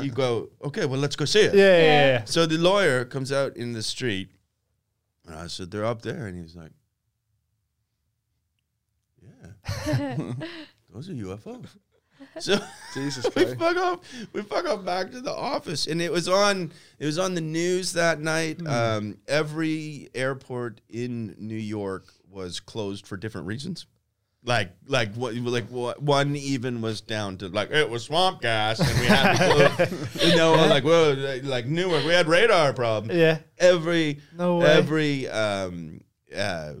you 0.00 0.10
go, 0.10 0.50
okay, 0.64 0.84
well, 0.86 0.98
let's 1.00 1.16
go 1.16 1.24
see 1.24 1.40
it. 1.40 1.54
Yeah, 1.54 1.76
yeah, 1.78 2.06
yeah. 2.18 2.24
So 2.24 2.46
the 2.46 2.58
lawyer 2.58 3.04
comes 3.04 3.32
out 3.32 3.56
in 3.56 3.72
the 3.72 3.82
street, 3.82 4.30
and 5.26 5.34
I 5.36 5.46
said, 5.48 5.70
"They're 5.70 5.84
up 5.84 6.02
there," 6.02 6.26
and 6.26 6.36
he's 6.40 6.56
like, 6.56 6.72
"Yeah, 9.22 9.52
those 10.92 11.08
are 11.08 11.12
UFOs." 11.14 11.68
So 12.38 12.58
Jesus 12.92 13.26
we 13.34 13.46
fuck 13.54 13.76
off. 13.76 14.00
We 14.34 14.42
fuck 14.42 14.66
off 14.68 14.84
back 14.84 15.10
to 15.12 15.20
the 15.22 15.32
office, 15.34 15.86
and 15.86 16.02
it 16.02 16.12
was 16.12 16.28
on. 16.28 16.70
It 16.98 17.06
was 17.06 17.18
on 17.18 17.34
the 17.34 17.40
news 17.40 17.94
that 17.94 18.20
night. 18.20 18.60
Hmm. 18.60 18.66
Um, 18.66 19.18
every 19.26 20.10
airport 20.14 20.80
in 20.90 21.34
New 21.38 21.56
York 21.56 22.04
was 22.30 22.60
closed 22.60 23.06
for 23.06 23.16
different 23.16 23.46
reasons. 23.46 23.86
Like, 24.44 24.70
like 24.86 25.14
what? 25.14 25.34
Like 25.34 25.68
what? 25.70 26.00
One 26.02 26.36
even 26.36 26.80
was 26.82 27.00
down 27.00 27.38
to 27.38 27.48
like 27.48 27.70
it 27.70 27.88
was 27.88 28.04
swamp 28.04 28.42
gas, 28.42 28.80
and 28.80 29.00
we 29.00 29.06
had 29.06 29.32
to 29.32 29.76
close. 29.76 30.24
you 30.26 30.36
know, 30.36 30.52
like 30.54 30.84
well, 30.84 31.14
like 31.42 31.66
Newark, 31.66 32.04
we 32.04 32.12
had 32.12 32.28
radar 32.28 32.72
problem 32.74 33.16
Yeah. 33.16 33.38
every 33.58 34.20
No 34.36 34.58
way. 34.58 34.66
every 34.66 35.28
um 35.28 36.00
uh 36.36 36.74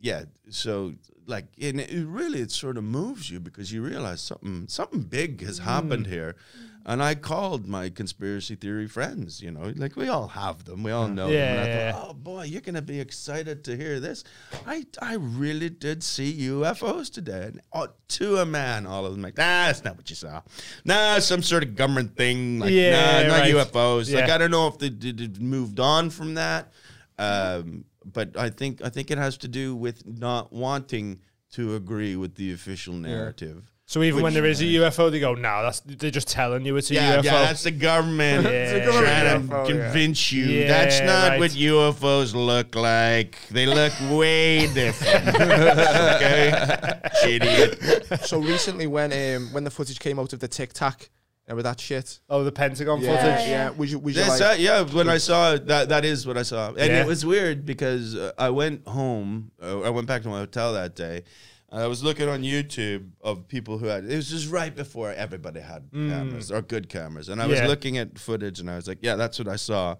yeah 0.00 0.24
so 0.48 0.94
like 1.26 1.46
and 1.60 1.80
it 1.80 2.06
really 2.06 2.40
it 2.40 2.50
sort 2.50 2.76
of 2.76 2.84
moves 2.84 3.30
you 3.30 3.40
because 3.40 3.72
you 3.72 3.82
realize 3.82 4.20
something 4.20 4.66
something 4.68 5.00
big 5.00 5.42
has 5.44 5.60
Mm. 5.60 5.64
happened 5.64 6.06
here. 6.06 6.36
And 6.86 7.02
i 7.02 7.14
called 7.14 7.66
my 7.66 7.88
conspiracy 7.88 8.56
theory 8.56 8.86
friends 8.86 9.40
you 9.40 9.50
know 9.50 9.72
like 9.74 9.96
we 9.96 10.08
all 10.08 10.28
have 10.28 10.64
them. 10.66 10.82
We 10.82 10.90
all 10.92 11.08
know 11.08 11.30
Yeah, 11.30 11.40
them. 11.40 11.50
And 11.52 11.60
I 11.60 11.66
yeah, 11.66 11.92
thought, 11.92 12.08
oh 12.10 12.12
boy 12.12 12.42
you're 12.44 12.60
gonna 12.60 12.82
be 12.82 13.00
excited 13.00 13.64
to 13.64 13.74
hear 13.74 14.00
this. 14.00 14.22
I 14.66 14.84
i 15.00 15.14
really 15.14 15.70
did 15.70 16.02
see 16.02 16.30
ufos 16.48 17.10
today 17.10 17.44
and 17.44 17.60
oh, 17.72 17.88
to 18.08 18.36
a 18.36 18.44
man 18.44 18.86
all 18.86 19.06
of 19.06 19.12
them 19.12 19.22
like 19.22 19.38
nah 19.38 19.66
that's 19.68 19.82
not 19.82 19.96
what 19.96 20.10
you 20.10 20.16
saw. 20.16 20.42
Nah 20.84 21.20
some 21.20 21.42
sort 21.42 21.62
of 21.62 21.74
government 21.74 22.16
thing 22.16 22.58
like 22.58 22.72
Yeah, 22.72 23.22
nah 23.22 23.28
not 23.28 23.40
right. 23.40 23.54
ufos 23.54 24.12
like 24.14 24.28
i 24.28 24.36
don't 24.36 24.50
know 24.50 24.66
if 24.68 24.76
they 24.76 24.90
did 24.90 25.40
moved 25.40 25.80
on 25.80 26.10
from 26.10 26.34
that. 26.34 26.70
Um, 27.18 27.84
but 28.12 28.36
I 28.36 28.50
think 28.50 28.82
I 28.84 28.88
think 28.88 29.10
it 29.10 29.18
has 29.18 29.36
to 29.38 29.48
do 29.48 29.74
with 29.76 30.06
not 30.06 30.52
wanting 30.52 31.20
to 31.52 31.74
agree 31.76 32.16
with 32.16 32.34
the 32.34 32.52
official 32.52 32.94
narrative. 32.94 33.70
So 33.86 34.02
even 34.02 34.22
when 34.22 34.32
there 34.32 34.46
is 34.46 34.62
a 34.62 34.64
UFO, 34.64 35.10
they 35.10 35.20
go, 35.20 35.34
"No, 35.34 35.62
that's 35.62 35.80
they're 35.80 36.10
just 36.10 36.26
telling 36.28 36.64
you 36.64 36.74
it's 36.78 36.90
a 36.90 36.94
Yeah, 36.94 37.16
UFO." 37.18 37.24
yeah, 37.24 37.42
that's 37.44 37.64
the 37.64 37.70
government 37.70 38.46
It's 38.50 38.72
the 38.72 38.80
government 38.80 39.06
trying 39.06 39.48
UFO, 39.48 39.66
to 39.66 39.74
yeah. 39.74 39.84
convince 39.84 40.32
you 40.32 40.44
Yeah, 40.46 40.68
that's 40.68 41.00
not 41.00 41.28
right. 41.32 41.38
what 41.40 41.50
UFOs 41.50 42.34
look 42.34 42.74
like. 42.74 43.36
They 43.50 43.66
look 43.66 43.92
way 44.10 44.72
different. 44.72 45.28
okay, 45.38 47.00
idiot. 47.26 48.18
So 48.24 48.40
recently, 48.40 48.86
when 48.86 49.12
um, 49.12 49.52
when 49.52 49.64
the 49.64 49.70
footage 49.70 49.98
came 50.00 50.18
out 50.18 50.32
of 50.32 50.40
the 50.40 50.48
Tic 50.48 50.72
Tac, 50.72 51.10
uh, 51.50 51.54
with 51.54 51.64
that 51.64 51.78
shit, 51.80 52.20
oh, 52.30 52.42
the 52.44 52.52
Pentagon 52.52 53.00
yeah, 53.00 53.16
footage. 53.16 53.48
yeah, 53.48 53.70
was 53.70 53.92
you 53.92 53.98
was 53.98 54.16
you 54.16 54.22
like, 54.22 54.38
that, 54.38 54.60
yeah, 54.60 54.82
when 54.82 55.08
I 55.08 55.18
saw 55.18 55.52
it, 55.54 55.66
that, 55.66 55.88
that 55.90 56.04
is 56.04 56.26
what 56.26 56.36
I 56.38 56.42
saw, 56.42 56.68
and 56.68 56.78
Yeah. 56.78 57.02
it 57.02 57.06
was 57.06 57.24
weird 57.26 57.64
because 57.66 58.14
uh, 58.16 58.32
I 58.38 58.50
went 58.50 58.86
home. 58.88 59.50
Uh, 59.62 59.80
I 59.82 59.90
went 59.90 60.06
back 60.06 60.22
to 60.22 60.28
my 60.28 60.38
hotel 60.38 60.72
that 60.74 60.94
day. 60.94 61.24
I 61.72 61.88
was 61.88 62.04
looking 62.04 62.28
on 62.28 62.42
YouTube 62.42 63.10
of 63.20 63.48
people 63.48 63.78
who 63.78 63.86
had. 63.86 64.04
It 64.04 64.14
was 64.14 64.30
just 64.30 64.48
right 64.48 64.74
before 64.74 65.12
everybody 65.12 65.58
had 65.60 65.88
cameras 65.92 66.52
or 66.52 66.62
good 66.62 66.88
cameras, 66.88 67.28
and 67.28 67.42
I 67.42 67.46
was 67.48 67.58
Mm. 67.58 67.62
Yeah. 67.62 67.68
looking 67.68 67.98
at 67.98 68.16
footage, 68.18 68.60
and 68.60 68.70
I 68.70 68.76
was 68.76 68.86
like, 68.86 68.98
"Yeah, 69.02 69.16
that's 69.16 69.38
what 69.40 69.48
I 69.48 69.56
saw." 69.56 69.96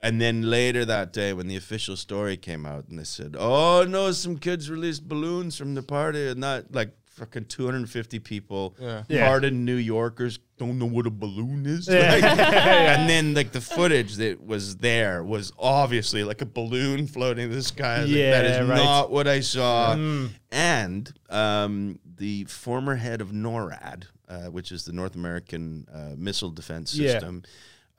And 0.00 0.20
then 0.20 0.42
later 0.50 0.84
that 0.84 1.12
day, 1.12 1.32
when 1.32 1.46
the 1.46 1.54
official 1.54 1.96
story 1.96 2.36
came 2.36 2.66
out, 2.66 2.88
and 2.88 2.98
they 2.98 3.04
said, 3.04 3.36
"Oh 3.38 3.84
no, 3.88 4.10
some 4.10 4.36
kids 4.36 4.68
released 4.68 5.06
balloons 5.06 5.56
from 5.56 5.74
the 5.74 5.82
party," 5.82 6.26
and 6.26 6.42
that 6.42 6.74
like 6.74 6.90
fucking 7.14 7.44
250 7.46 8.18
people, 8.20 8.74
Yeah. 8.80 9.02
Yeah. 9.08 9.26
hardened 9.26 9.64
New 9.64 9.76
Yorkers 9.76 10.38
don't 10.58 10.78
know 10.78 10.86
what 10.86 11.06
a 11.06 11.10
balloon 11.10 11.66
is. 11.66 11.88
Yeah. 11.88 12.12
Like, 12.12 12.22
and 12.38 13.08
then 13.10 13.34
like 13.34 13.52
the 13.52 13.60
footage 13.60 14.14
that 14.16 14.44
was 14.44 14.76
there 14.76 15.22
was 15.24 15.52
obviously 15.58 16.24
like 16.24 16.40
a 16.40 16.46
balloon 16.46 17.06
floating 17.06 17.44
in 17.46 17.50
the 17.52 17.62
sky. 17.62 17.96
I 17.96 18.00
was 18.02 18.10
like, 18.10 18.18
that 18.20 18.44
Yeah, 18.44 18.62
is 18.62 18.68
right. 18.68 18.76
not 18.76 19.10
what 19.10 19.26
I 19.28 19.40
saw. 19.40 19.94
Mm. 19.94 20.30
And 20.50 21.12
um, 21.30 21.98
the 22.16 22.44
former 22.44 22.94
head 22.94 23.20
of 23.20 23.30
NORAD, 23.30 24.04
uh, 24.28 24.44
which 24.46 24.72
is 24.72 24.84
the 24.84 24.92
North 24.92 25.14
American 25.14 25.86
uh, 25.92 26.14
Missile 26.16 26.50
Defense 26.50 26.94
Yeah. 26.94 27.12
System, 27.12 27.42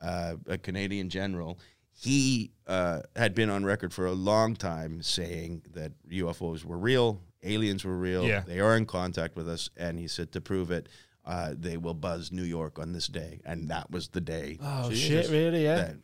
uh, 0.01 0.35
a 0.47 0.57
Canadian 0.57 1.09
general, 1.09 1.59
he 1.95 2.51
uh, 2.67 3.01
had 3.15 3.35
been 3.35 3.49
on 3.49 3.63
record 3.63 3.93
for 3.93 4.05
a 4.07 4.11
long 4.13 4.55
time 4.55 5.01
saying 5.01 5.61
that 5.73 5.91
UFOs 6.09 6.65
were 6.65 6.77
real, 6.77 7.21
aliens 7.43 7.83
were 7.85 7.97
real, 7.97 8.23
Yeah. 8.25 8.43
they 8.47 8.59
are 8.59 8.75
in 8.77 8.85
contact 8.85 9.35
with 9.35 9.47
us, 9.49 9.69
and 9.77 9.99
he 9.99 10.07
said 10.07 10.31
to 10.33 10.41
prove 10.41 10.71
it, 10.71 10.89
uh, 11.25 11.53
they 11.57 11.77
will 11.77 11.93
buzz 11.93 12.31
New 12.31 12.43
York 12.43 12.79
on 12.79 12.91
this 12.93 13.07
day, 13.07 13.39
and 13.45 13.69
that 13.69 13.89
was 13.91 14.09
the 14.09 14.21
day. 14.21 14.57
Oh 14.61 14.89
Jesus. 14.89 15.27
shit! 15.27 15.29
Really? 15.31 15.63
Yeah. 15.63 15.75
that- 15.75 15.95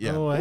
yeah. 0.00 0.12
No 0.12 0.26
way. 0.26 0.38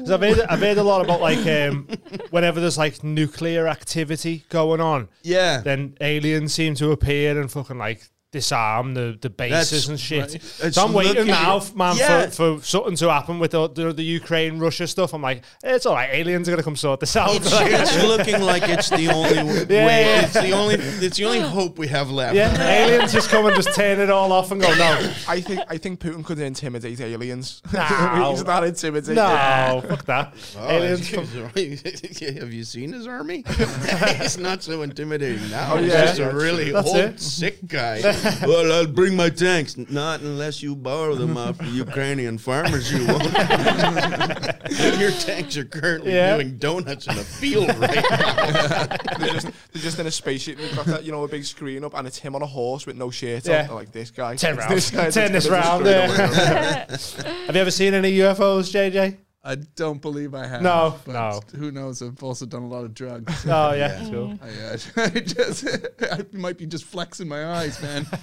'Cause 0.00 0.10
I've 0.10 0.20
heard, 0.20 0.40
I've 0.48 0.58
heard 0.58 0.78
a 0.78 0.82
lot 0.82 1.00
about 1.04 1.20
like 1.20 1.46
um, 1.46 1.86
whenever 2.30 2.58
there's 2.60 2.76
like 2.76 3.04
nuclear 3.04 3.68
activity 3.68 4.44
going 4.48 4.80
on, 4.80 5.08
yeah. 5.22 5.60
then 5.60 5.96
aliens 6.00 6.52
seem 6.54 6.74
to 6.76 6.90
appear 6.90 7.40
and 7.40 7.48
fucking 7.50 7.78
like 7.78 8.08
disarm 8.40 8.94
the, 8.94 9.18
the 9.20 9.30
bases 9.30 9.70
That's 9.70 9.88
and 9.88 9.98
shit. 10.00 10.32
right. 10.62 10.74
So 10.74 10.84
I'm 10.84 10.92
waiting 10.92 11.26
now, 11.26 11.62
man, 11.74 11.96
Yeah. 11.96 12.26
for, 12.26 12.58
for 12.58 12.64
something 12.64 12.96
to 12.96 13.10
happen 13.10 13.38
with 13.38 13.52
the, 13.52 13.68
the, 13.68 13.92
the 13.92 14.02
Ukraine 14.04 14.58
Russia 14.58 14.86
stuff. 14.86 15.14
I'm 15.14 15.22
like, 15.22 15.42
it's 15.64 15.86
all 15.86 15.94
right. 15.94 16.10
Aliens 16.12 16.48
are 16.48 16.52
gonna 16.52 16.62
come 16.62 16.76
sort 16.76 17.00
this 17.00 17.16
out. 17.16 17.34
It's, 17.34 17.50
Like, 17.52 17.72
it's 17.72 17.96
looking 18.12 18.40
like 18.42 18.64
it's 18.68 18.90
the 18.90 19.08
only 19.08 19.42
way. 19.42 19.66
Yeah. 19.68 20.24
It's 20.24 20.34
the 20.34 20.50
only. 20.52 20.74
It's 20.76 21.16
the 21.16 21.24
only 21.24 21.40
hope 21.40 21.78
we 21.78 21.88
have 21.88 22.10
left. 22.10 22.34
yeah, 22.34 22.84
aliens 22.84 23.12
just 23.12 23.30
come 23.30 23.46
and 23.46 23.56
just 23.56 23.74
turn 23.74 23.98
it 24.00 24.10
all 24.10 24.30
off 24.32 24.50
and 24.52 24.60
go, 24.60 24.68
no, 24.76 24.92
I 25.28 25.40
think 25.40 25.60
I 25.68 25.78
think 25.78 26.00
Putin 26.00 26.24
could 26.24 26.38
intimidate 26.38 27.00
aliens. 27.00 27.62
No. 27.72 28.30
He's 28.32 28.44
not 28.44 28.64
intimidating. 28.64 29.14
no, 29.16 29.82
fuck 29.88 30.04
that. 30.06 30.34
Oh, 30.58 30.68
aliens 30.76 31.10
come. 31.10 31.26
have 31.26 32.52
you 32.52 32.64
seen 32.64 32.92
his 32.92 33.06
army? 33.06 33.44
He's 34.18 34.38
not 34.38 34.62
so 34.62 34.82
intimidating 34.82 35.48
now. 35.50 35.74
Oh, 35.74 35.78
He's 35.78 35.92
just 35.92 36.18
a 36.18 36.30
really 36.30 36.72
That's 36.72 36.88
old, 36.88 36.96
it. 36.96 37.20
sick 37.20 37.66
guy. 37.66 38.00
well, 38.46 38.72
I'll 38.72 38.86
bring 38.86 39.14
my 39.16 39.30
tanks. 39.30 39.76
Not 39.76 40.20
unless 40.20 40.62
you 40.62 40.74
borrow 40.76 41.14
them 41.14 41.36
off 41.44 41.58
the 41.58 41.66
Ukrainian 41.68 42.38
farmers. 42.38 42.92
You 42.92 43.06
won't. 43.06 43.22
Your 45.00 45.10
tanks 45.12 45.56
are 45.56 45.64
currently 45.64 46.12
Yeah. 46.14 46.34
doing 46.36 46.58
donuts 46.58 47.06
in 47.06 47.12
a 47.18 47.24
field 47.24 47.68
right 47.78 48.04
now. 48.10 48.86
they're, 49.18 49.28
just, 49.34 49.46
they're 49.72 49.82
just 49.82 49.98
in 49.98 50.06
a 50.06 50.10
spaceship. 50.10 50.58
and 50.58 50.68
They've 50.68 50.76
got 50.76 50.86
that, 50.86 51.04
you 51.04 51.12
know, 51.12 51.24
a 51.24 51.28
big 51.28 51.44
screen 51.44 51.84
up, 51.84 51.94
and 51.94 52.06
it's 52.06 52.18
him 52.18 52.34
on 52.34 52.42
a 52.42 52.46
horse 52.46 52.86
with 52.86 52.96
no 52.96 53.10
shirt 53.10 53.46
Yeah. 53.46 53.66
on. 53.68 53.74
Like 53.76 53.92
this 53.92 54.10
guy. 54.10 54.36
Turn 54.36 54.54
It's 54.54 54.58
round. 54.60 54.72
This 54.76 54.90
guy 54.90 55.10
Turn 55.10 55.32
this 55.32 55.48
round, 55.48 55.86
yeah. 55.86 56.86
Have 57.46 57.54
you 57.54 57.60
ever 57.60 57.70
seen 57.70 57.94
any 57.94 58.12
UFOs, 58.18 58.70
JJ? 58.72 59.16
I 59.46 59.54
don't 59.54 60.02
believe 60.02 60.34
I 60.34 60.46
have. 60.46 60.60
No, 60.60 60.98
but 61.04 61.12
no. 61.12 61.40
Who 61.56 61.70
knows? 61.70 62.02
I've 62.02 62.20
also 62.22 62.46
done 62.46 62.62
a 62.64 62.68
lot 62.68 62.84
of 62.84 62.92
drugs. 62.94 63.46
Oh 63.46 63.72
yeah, 63.74 64.04
cool. 64.10 64.36
I, 64.42 64.48
uh, 64.48 64.76
I 64.96 65.20
just, 65.20 65.66
I 66.10 66.24
might 66.32 66.58
be 66.58 66.66
just 66.66 66.84
flexing 66.84 67.28
my 67.28 67.46
eyes, 67.46 67.80
man. 67.80 68.04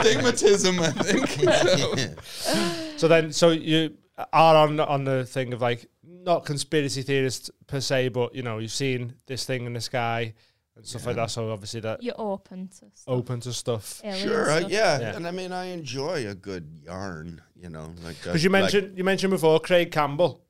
Stigmatism, 0.00 0.80
I 0.80 0.90
think. 1.02 2.22
So, 2.24 2.96
So 2.96 3.08
then, 3.08 3.32
so 3.32 3.50
you 3.50 3.96
are 4.32 4.56
on 4.56 4.80
on 4.80 5.04
the 5.04 5.24
thing 5.26 5.52
of 5.52 5.60
like 5.60 5.86
not 6.02 6.44
conspiracy 6.46 7.02
theorists 7.02 7.50
per 7.66 7.80
se, 7.80 8.08
but 8.08 8.34
you 8.34 8.42
know 8.42 8.58
you've 8.58 8.70
seen 8.72 9.14
this 9.26 9.44
thing 9.44 9.66
in 9.66 9.74
the 9.74 9.80
sky 9.80 10.32
and 10.76 10.86
stuff 10.86 11.06
like 11.06 11.16
that. 11.16 11.30
So 11.30 11.50
obviously 11.50 11.80
that 11.80 12.02
You're 12.02 12.14
open 12.18 12.68
to 12.68 12.74
stuff. 12.74 13.04
open 13.06 13.40
to 13.40 13.52
stuff. 13.52 14.00
alien 14.04 14.28
Sure, 14.28 14.50
I, 14.50 14.58
yeah. 14.60 15.00
Yeah. 15.00 15.16
and 15.16 15.26
I 15.26 15.30
mean, 15.30 15.52
I 15.52 15.66
enjoy 15.66 16.28
a 16.28 16.34
good 16.34 16.66
yarn. 16.84 17.40
You 17.64 17.70
know, 17.70 17.94
like 18.04 18.22
Because 18.22 18.44
you 18.44 18.50
mentioned 18.50 18.98
you 18.98 19.04
mentioned 19.04 19.30
before 19.30 19.58
Craig 19.58 19.90
Campbell. 19.90 20.42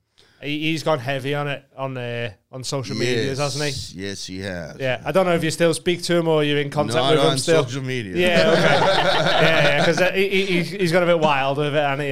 He, 0.43 0.73
he's 0.73 0.83
gone 0.83 0.99
heavy 0.99 1.33
on 1.33 1.47
it 1.47 1.65
on 1.77 1.97
uh, 1.97 2.33
on 2.51 2.65
social 2.65 2.97
medias, 2.97 3.39
hasn't 3.39 3.65
he? 3.73 4.03
Yes, 4.03 4.27
he 4.27 4.41
has. 4.41 4.77
Yeah, 4.81 5.01
I 5.05 5.13
don't 5.13 5.25
know 5.25 5.35
if 5.37 5.45
you 5.45 5.53
still 5.53 5.73
speak 5.75 6.03
to 6.03 6.17
him 6.17 6.27
or 6.27 6.43
you're 6.43 6.59
in 6.59 6.71
contact 6.71 6.97
Not 6.97 7.13
with 7.13 7.21
him 7.21 7.27
on 7.31 7.39
still. 7.39 7.63
social 7.63 7.83
media. 7.83 8.17
Yeah, 8.17 8.51
okay. 8.51 8.63
yeah, 8.63 9.63
yeah, 9.63 9.79
because 9.79 10.01
uh, 10.01 10.11
he, 10.11 10.29
he, 10.29 10.47
he's- 10.47 10.69
he's 10.71 10.91
got 10.93 11.05
a 11.05 11.07
bit 11.07 11.21
wild 11.21 11.57
with 11.59 11.69
it, 11.75 11.79
hasn't 11.79 12.03
he? 12.03 12.09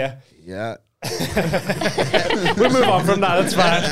Yeah. 0.50 0.76
yeah. 1.04 2.54
We'll 2.56 2.70
move 2.70 2.84
on 2.84 3.04
from 3.04 3.20
that. 3.22 3.42
That's 3.42 3.54
fine. 3.54 3.82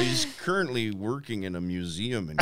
He's 0.00 0.26
currently 0.40 0.92
working 0.92 1.42
in 1.42 1.56
a 1.56 1.60
museum 1.60 2.30
in 2.30 2.36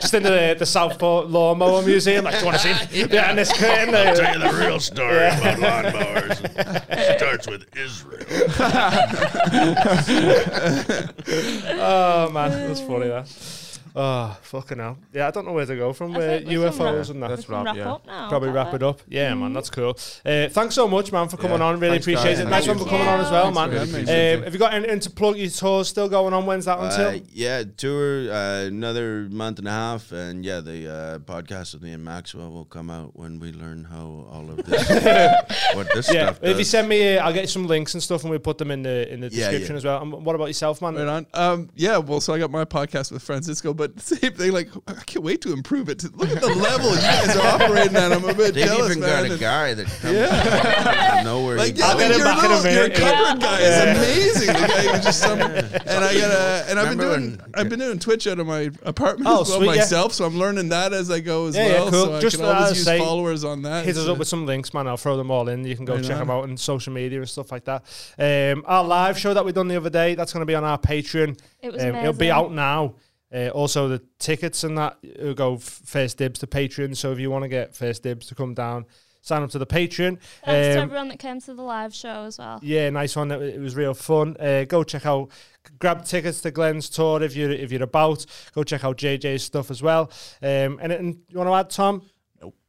Just 0.00 0.12
into 0.12 0.28
the, 0.28 0.56
the 0.58 0.66
Southport 0.66 1.28
Lawnmower 1.28 1.82
Museum. 1.82 2.24
Like, 2.24 2.34
do 2.34 2.40
you 2.40 2.46
want 2.46 2.60
to 2.60 2.62
see 2.62 2.74
yeah. 2.98 3.06
behind 3.06 3.38
this 3.38 3.52
curtain? 3.52 3.94
I'll 3.94 4.16
tell 4.16 4.34
you 4.34 4.40
the 4.40 4.52
real 4.58 4.80
story 4.80 5.28
about 5.28 5.58
lawnmowers. 5.58 6.40
It 6.88 7.20
starts 7.20 7.46
with 7.46 7.64
Israel. 7.76 8.24
oh 11.80 12.28
man, 12.32 12.50
that's 12.50 12.80
funny. 12.80 13.06
That. 13.06 13.61
Oh, 13.94 14.38
fucking 14.42 14.78
hell. 14.78 14.96
Yeah, 15.12 15.28
I 15.28 15.30
don't 15.30 15.44
know 15.46 15.52
where 15.52 15.66
to 15.66 15.76
go 15.76 15.92
from 15.92 16.12
I 16.12 16.16
uh, 16.16 16.20
think 16.20 16.48
we 16.48 16.54
can 16.54 16.62
UFOs 16.62 16.78
wrap- 16.98 17.08
and 17.10 17.22
that. 17.22 17.30
Let's 17.30 17.42
we 17.48 17.54
can 17.54 17.64
wrap, 17.64 17.66
wrap 17.66 17.76
yeah. 17.76 17.92
up 17.92 18.06
now. 18.06 18.28
Probably 18.30 18.46
can't 18.48 18.56
wrap 18.56 18.70
we? 18.72 18.76
it 18.76 18.82
up. 18.82 19.00
Yeah, 19.08 19.34
man, 19.34 19.52
that's 19.52 19.68
cool. 19.70 19.90
Uh, 20.24 20.48
thanks 20.48 20.74
so 20.74 20.88
much, 20.88 21.12
man, 21.12 21.28
for 21.28 21.36
coming 21.36 21.58
Yeah. 21.58 21.64
on. 21.66 21.78
Really 21.80 21.92
Thanks, 22.00 22.06
appreciate 22.06 22.24
guys. 22.24 22.38
it. 22.38 22.42
Thank 22.42 22.50
Nice 22.50 22.66
you. 22.66 22.72
one 22.72 22.78
for 22.84 22.88
coming 22.88 23.06
on 23.08 23.20
as 23.20 23.30
well, 23.30 23.52
man. 23.52 23.70
Thanks 23.70 23.90
for 23.92 23.98
Um, 23.98 24.06
having 24.06 24.38
me. 24.40 24.44
have 24.44 24.52
you 24.54 24.58
got 24.58 24.74
anything 24.74 25.00
to 25.00 25.10
plug? 25.10 25.36
Your 25.36 25.50
tour's 25.50 25.88
still 25.88 26.08
going 26.08 26.32
on. 26.32 26.46
When's 26.46 26.64
that 26.64 26.78
until? 26.78 27.08
Uh, 27.08 27.18
yeah, 27.32 27.64
tour 27.76 28.32
uh, 28.32 28.62
another 28.66 29.28
month 29.30 29.58
and 29.58 29.68
a 29.68 29.72
half, 29.72 30.10
and 30.12 30.44
yeah, 30.44 30.60
the 30.60 30.90
uh, 30.90 31.18
podcast 31.18 31.74
with 31.74 31.82
me 31.82 31.92
and 31.92 32.02
Maxwell 32.04 32.50
will 32.50 32.64
come 32.64 32.88
out 32.88 33.14
when 33.14 33.38
we 33.40 33.52
learn 33.52 33.84
how 33.84 34.26
all 34.32 34.48
of 34.50 34.56
this, 34.64 34.88
what 35.74 35.88
this 35.94 36.12
yeah, 36.12 36.26
stuff 36.26 36.38
if 36.42 36.48
you 36.50 36.54
does. 36.54 36.70
send 36.70 36.88
me, 36.88 37.16
uh, 37.18 37.26
I'll 37.26 37.32
get 37.32 37.48
some 37.48 37.66
links 37.66 37.94
and 37.94 38.02
stuff, 38.02 38.22
and 38.22 38.30
we'll 38.30 38.38
put 38.40 38.58
them 38.58 38.70
in 38.70 38.82
the 38.82 39.12
in 39.12 39.20
the 39.20 39.28
Yeah, 39.28 39.50
description 39.50 39.74
yeah. 39.74 39.78
as 39.78 39.84
well. 39.84 40.02
And 40.02 40.12
what 40.24 40.34
about 40.34 40.46
yourself, 40.46 40.80
man? 40.80 40.94
Right 40.94 41.06
on. 41.08 41.26
Um, 41.34 41.70
yeah, 41.74 41.98
well, 41.98 42.20
so 42.20 42.32
I 42.32 42.38
got 42.38 42.50
my 42.50 42.64
podcast 42.64 43.12
with 43.12 43.22
Francisco, 43.22 43.74
but 43.82 44.00
same 44.00 44.32
thing. 44.32 44.52
Like, 44.52 44.68
I 44.86 44.94
can't 45.04 45.24
wait 45.24 45.40
to 45.42 45.52
improve 45.52 45.88
it. 45.88 46.04
Look 46.16 46.30
at 46.30 46.40
the 46.40 46.48
level 46.48 46.90
you 46.90 46.96
guys 47.00 47.36
are 47.36 47.62
operating 47.62 47.96
at. 47.96 48.12
I'm 48.12 48.24
a 48.24 48.34
bit 48.34 48.54
They've 48.54 48.66
jealous, 48.66 48.90
even 48.90 49.00
man. 49.00 49.28
got 49.28 49.36
a 49.36 49.40
guy 49.40 49.74
that 49.74 49.86
comes 49.86 50.14
yeah. 50.14 51.22
nowhere. 51.24 51.56
Like, 51.56 51.74
he 51.74 51.78
yeah, 51.80 51.86
I'll 51.86 51.98
goes. 51.98 52.08
get 52.08 52.18
your, 52.18 52.26
a 52.26 52.34
little, 52.34 52.50
your 52.50 52.62
minute. 52.88 52.94
cupboard 52.94 53.40
guy 53.42 53.60
Yeah. 53.60 53.92
is 53.92 53.98
amazing. 53.98 54.46
The 54.46 54.68
guy 54.68 54.82
who 54.96 55.02
just 55.02 55.20
some, 55.20 55.40
and 55.42 56.04
I 56.04 56.14
got 56.14 56.30
a, 56.30 56.64
and 56.70 56.78
I've 56.78 56.88
been 56.90 56.98
doing, 56.98 57.30
when- 57.38 57.40
I've 57.54 57.68
been 57.68 57.78
doing 57.80 57.98
Twitch 57.98 58.26
out 58.26 58.38
of 58.38 58.46
my 58.46 58.70
apartment 58.84 59.28
Oh, 59.28 59.42
as 59.42 59.48
well 59.48 59.58
sweet, 59.58 59.66
yeah. 59.70 59.76
myself, 59.76 60.12
so 60.12 60.24
I'm 60.24 60.36
learning 60.38 60.68
that 60.70 60.92
as 60.92 61.10
I 61.10 61.20
go 61.20 61.46
as 61.46 61.56
Yeah, 61.56 61.66
yeah, 61.66 61.72
well. 61.80 61.90
cool. 61.90 62.04
So 62.06 62.14
I 62.16 62.20
Just 62.20 62.36
can 62.36 62.44
always 62.46 62.70
use 62.76 62.84
say, 62.84 62.98
followers 62.98 63.44
on 63.44 63.62
that. 63.62 63.84
Hit 63.84 63.96
us 63.96 64.06
up 64.08 64.18
with 64.18 64.28
some 64.28 64.46
links, 64.46 64.72
man. 64.72 64.86
I'll 64.86 64.96
throw 64.96 65.16
them 65.16 65.30
all 65.30 65.48
in. 65.48 65.64
You 65.64 65.76
can 65.76 65.84
go 65.84 65.94
Right 65.94 66.02
check 66.04 66.12
on. 66.14 66.18
them 66.20 66.30
out 66.30 66.44
on 66.44 66.56
social 66.56 66.92
media 66.92 67.18
and 67.20 67.28
stuff 67.28 67.50
like 67.52 67.64
that. 67.64 67.82
Um, 68.18 68.64
our 68.66 68.84
live 68.84 69.18
show 69.18 69.34
that 69.34 69.44
we 69.44 69.52
done 69.52 69.68
the 69.68 69.76
other 69.76 69.90
day, 69.90 70.14
that's 70.14 70.32
going 70.32 70.42
to 70.42 70.46
be 70.46 70.54
on 70.54 70.64
our 70.64 70.78
Patreon. 70.78 71.38
It 71.60 71.72
was 71.72 71.82
Um, 71.82 71.94
it'll 71.96 72.12
be 72.12 72.30
out 72.30 72.52
now. 72.52 72.94
Uh, 73.34 73.48
also, 73.48 73.88
the 73.88 74.02
tickets 74.18 74.62
and 74.64 74.76
that 74.76 74.98
go 75.36 75.56
first 75.56 76.18
dibs 76.18 76.40
to 76.40 76.46
Patreon. 76.46 76.96
So 76.96 77.12
if 77.12 77.18
you 77.18 77.30
want 77.30 77.42
to 77.44 77.48
get 77.48 77.74
first 77.74 78.02
dibs 78.02 78.26
to 78.26 78.34
come 78.34 78.54
down, 78.54 78.84
sign 79.22 79.42
up 79.42 79.50
to 79.50 79.58
the 79.58 79.66
Patreon. 79.66 80.18
Thanks 80.44 80.74
to 80.74 80.78
Um, 80.78 80.82
everyone 80.82 81.08
that 81.08 81.18
came 81.18 81.40
to 81.40 81.54
the 81.54 81.62
live 81.62 81.94
show 81.94 82.24
as 82.24 82.38
well. 82.38 82.58
yeah, 82.62 82.90
nice 82.90 83.16
one. 83.16 83.30
It, 83.30 83.58
was 83.60 83.74
real 83.76 83.94
fun. 83.94 84.36
Uh, 84.38 84.64
go 84.64 84.82
check 84.84 85.06
out, 85.06 85.30
grab 85.78 86.04
tickets 86.04 86.40
to 86.42 86.50
Glenn's 86.50 86.90
tour 86.90 87.22
if 87.22 87.34
you're 87.36 87.50
if 87.52 87.72
you're 87.72 87.82
about. 87.84 88.26
Go 88.54 88.64
check 88.64 88.84
out 88.84 88.98
JJ's 88.98 89.44
stuff 89.44 89.70
as 89.70 89.80
well. 89.82 90.10
Um, 90.42 90.78
anything 90.82 91.20
you 91.28 91.38
want 91.38 91.48
to 91.48 91.54
add, 91.54 91.70
Tom? 91.70 92.02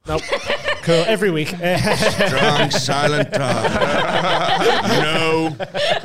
Nope. 0.06 0.22
Nope. 0.30 0.42
cool. 0.82 1.04
Every 1.08 1.32
week. 1.32 1.48
Strong, 1.48 2.72
silent 2.72 3.34
Tom. 3.34 3.64
no. 4.90 5.56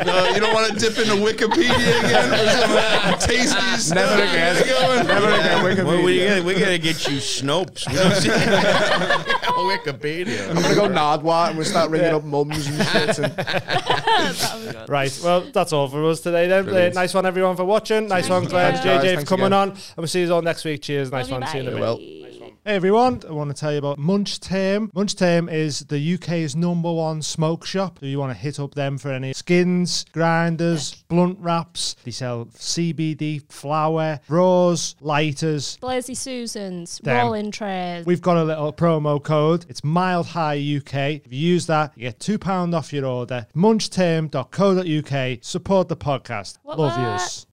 No, 0.05 0.29
you 0.29 0.39
don't 0.39 0.55
want 0.55 0.73
to 0.73 0.79
dip 0.79 0.97
into 0.99 1.15
Wikipedia 1.15 1.99
again 2.05 2.31
for 2.31 3.19
some 3.19 3.29
tasty 3.29 3.61
stuff. 3.79 3.97
Never 3.97 4.23
again. 4.23 5.05
Never 5.05 5.29
again. 5.33 5.65
Wikipedia. 5.65 5.85
Well, 5.85 6.03
we 6.05 6.25
gotta, 6.25 6.43
we 6.45 6.55
gotta 6.55 6.79
get 6.79 7.09
you 7.09 7.16
Snopes. 7.16 7.89
We 7.89 7.95
don't 7.97 8.15
see 8.15 8.29
Wikipedia. 9.59 10.49
I'm 10.49 10.62
gonna 10.62 10.75
go 10.77 10.89
Nardwuar 10.89 11.49
and 11.49 11.57
we'll 11.59 11.66
start 11.66 11.91
ringing 11.91 12.15
up 12.15 12.23
mums 12.23 12.69
and 12.69 12.77
shit. 12.87 13.19
And 13.19 13.35
that 13.37 14.25
was 14.29 14.73
good. 14.75 14.89
Right, 14.89 15.20
well, 15.25 15.41
that's 15.53 15.73
all 15.73 15.89
for 15.89 16.05
us 16.05 16.20
today 16.20 16.47
then. 16.47 16.69
Uh, 16.69 16.91
nice 16.95 17.15
one, 17.15 17.27
everyone, 17.27 17.57
for 17.57 17.65
watching. 17.65 18.07
Nice 18.07 18.29
one, 18.29 18.45
Glenn, 18.45 18.77
Thanks, 18.77 19.05
JJ, 19.05 19.19
for 19.20 19.27
coming 19.27 19.47
again. 19.47 19.53
on. 19.55 19.70
And 19.70 19.97
we'll 19.97 20.07
see 20.07 20.23
you 20.23 20.33
all 20.33 20.43
next 20.43 20.65
week. 20.65 20.83
Cheers. 20.83 21.11
Nice 21.11 21.31
Love 21.31 21.41
one. 21.41 21.43
you, 21.43 21.49
See 21.49 21.59
you 21.65 21.77
in 21.77 21.83
a 21.83 21.97
bit. 21.97 22.28
Hey 22.69 22.74
everyone, 22.74 23.23
I 23.27 23.32
want 23.32 23.49
to 23.49 23.59
tell 23.59 23.73
you 23.73 23.78
about 23.78 23.97
Munch 23.97 24.40
Term. 24.40 24.90
Munch 24.95 25.16
Term 25.16 25.49
is 25.49 25.78
the 25.86 26.16
UK's 26.16 26.55
number 26.55 26.93
one 26.93 27.23
smoke 27.23 27.65
shop. 27.65 27.99
So 27.99 28.05
you 28.05 28.19
want 28.19 28.31
to 28.31 28.39
hit 28.39 28.61
up 28.61 28.74
them 28.74 28.99
for 28.99 29.11
any 29.11 29.32
skins, 29.32 30.05
grinders, 30.12 30.93
blunt 31.09 31.39
wraps. 31.40 31.97
They 32.05 32.11
sell 32.11 32.45
CBD 32.45 33.51
flour, 33.51 34.20
raws, 34.28 34.97
lighters. 35.01 35.78
Blazy 35.78 36.15
Susans, 36.15 37.01
Damn. 37.03 37.24
rolling 37.24 37.51
trays. 37.53 38.05
We've 38.05 38.20
got 38.20 38.36
a 38.36 38.45
little 38.45 38.70
promo 38.74 39.24
code. 39.24 39.65
It's 39.70 39.82
Mild 39.82 40.27
High 40.27 40.59
UK. 40.59 41.24
If 41.24 41.32
you 41.32 41.39
use 41.39 41.65
that, 41.69 41.95
you 41.97 42.03
get 42.03 42.19
£2 42.19 42.74
off 42.74 42.93
your 42.93 43.07
order. 43.07 43.47
Munchterm.co.uk. 43.57 45.39
Support 45.43 45.89
the 45.89 45.97
podcast. 45.97 46.59
What, 46.65 46.78
Love 46.78 46.99
what? 46.99 47.12
yous. 47.12 47.47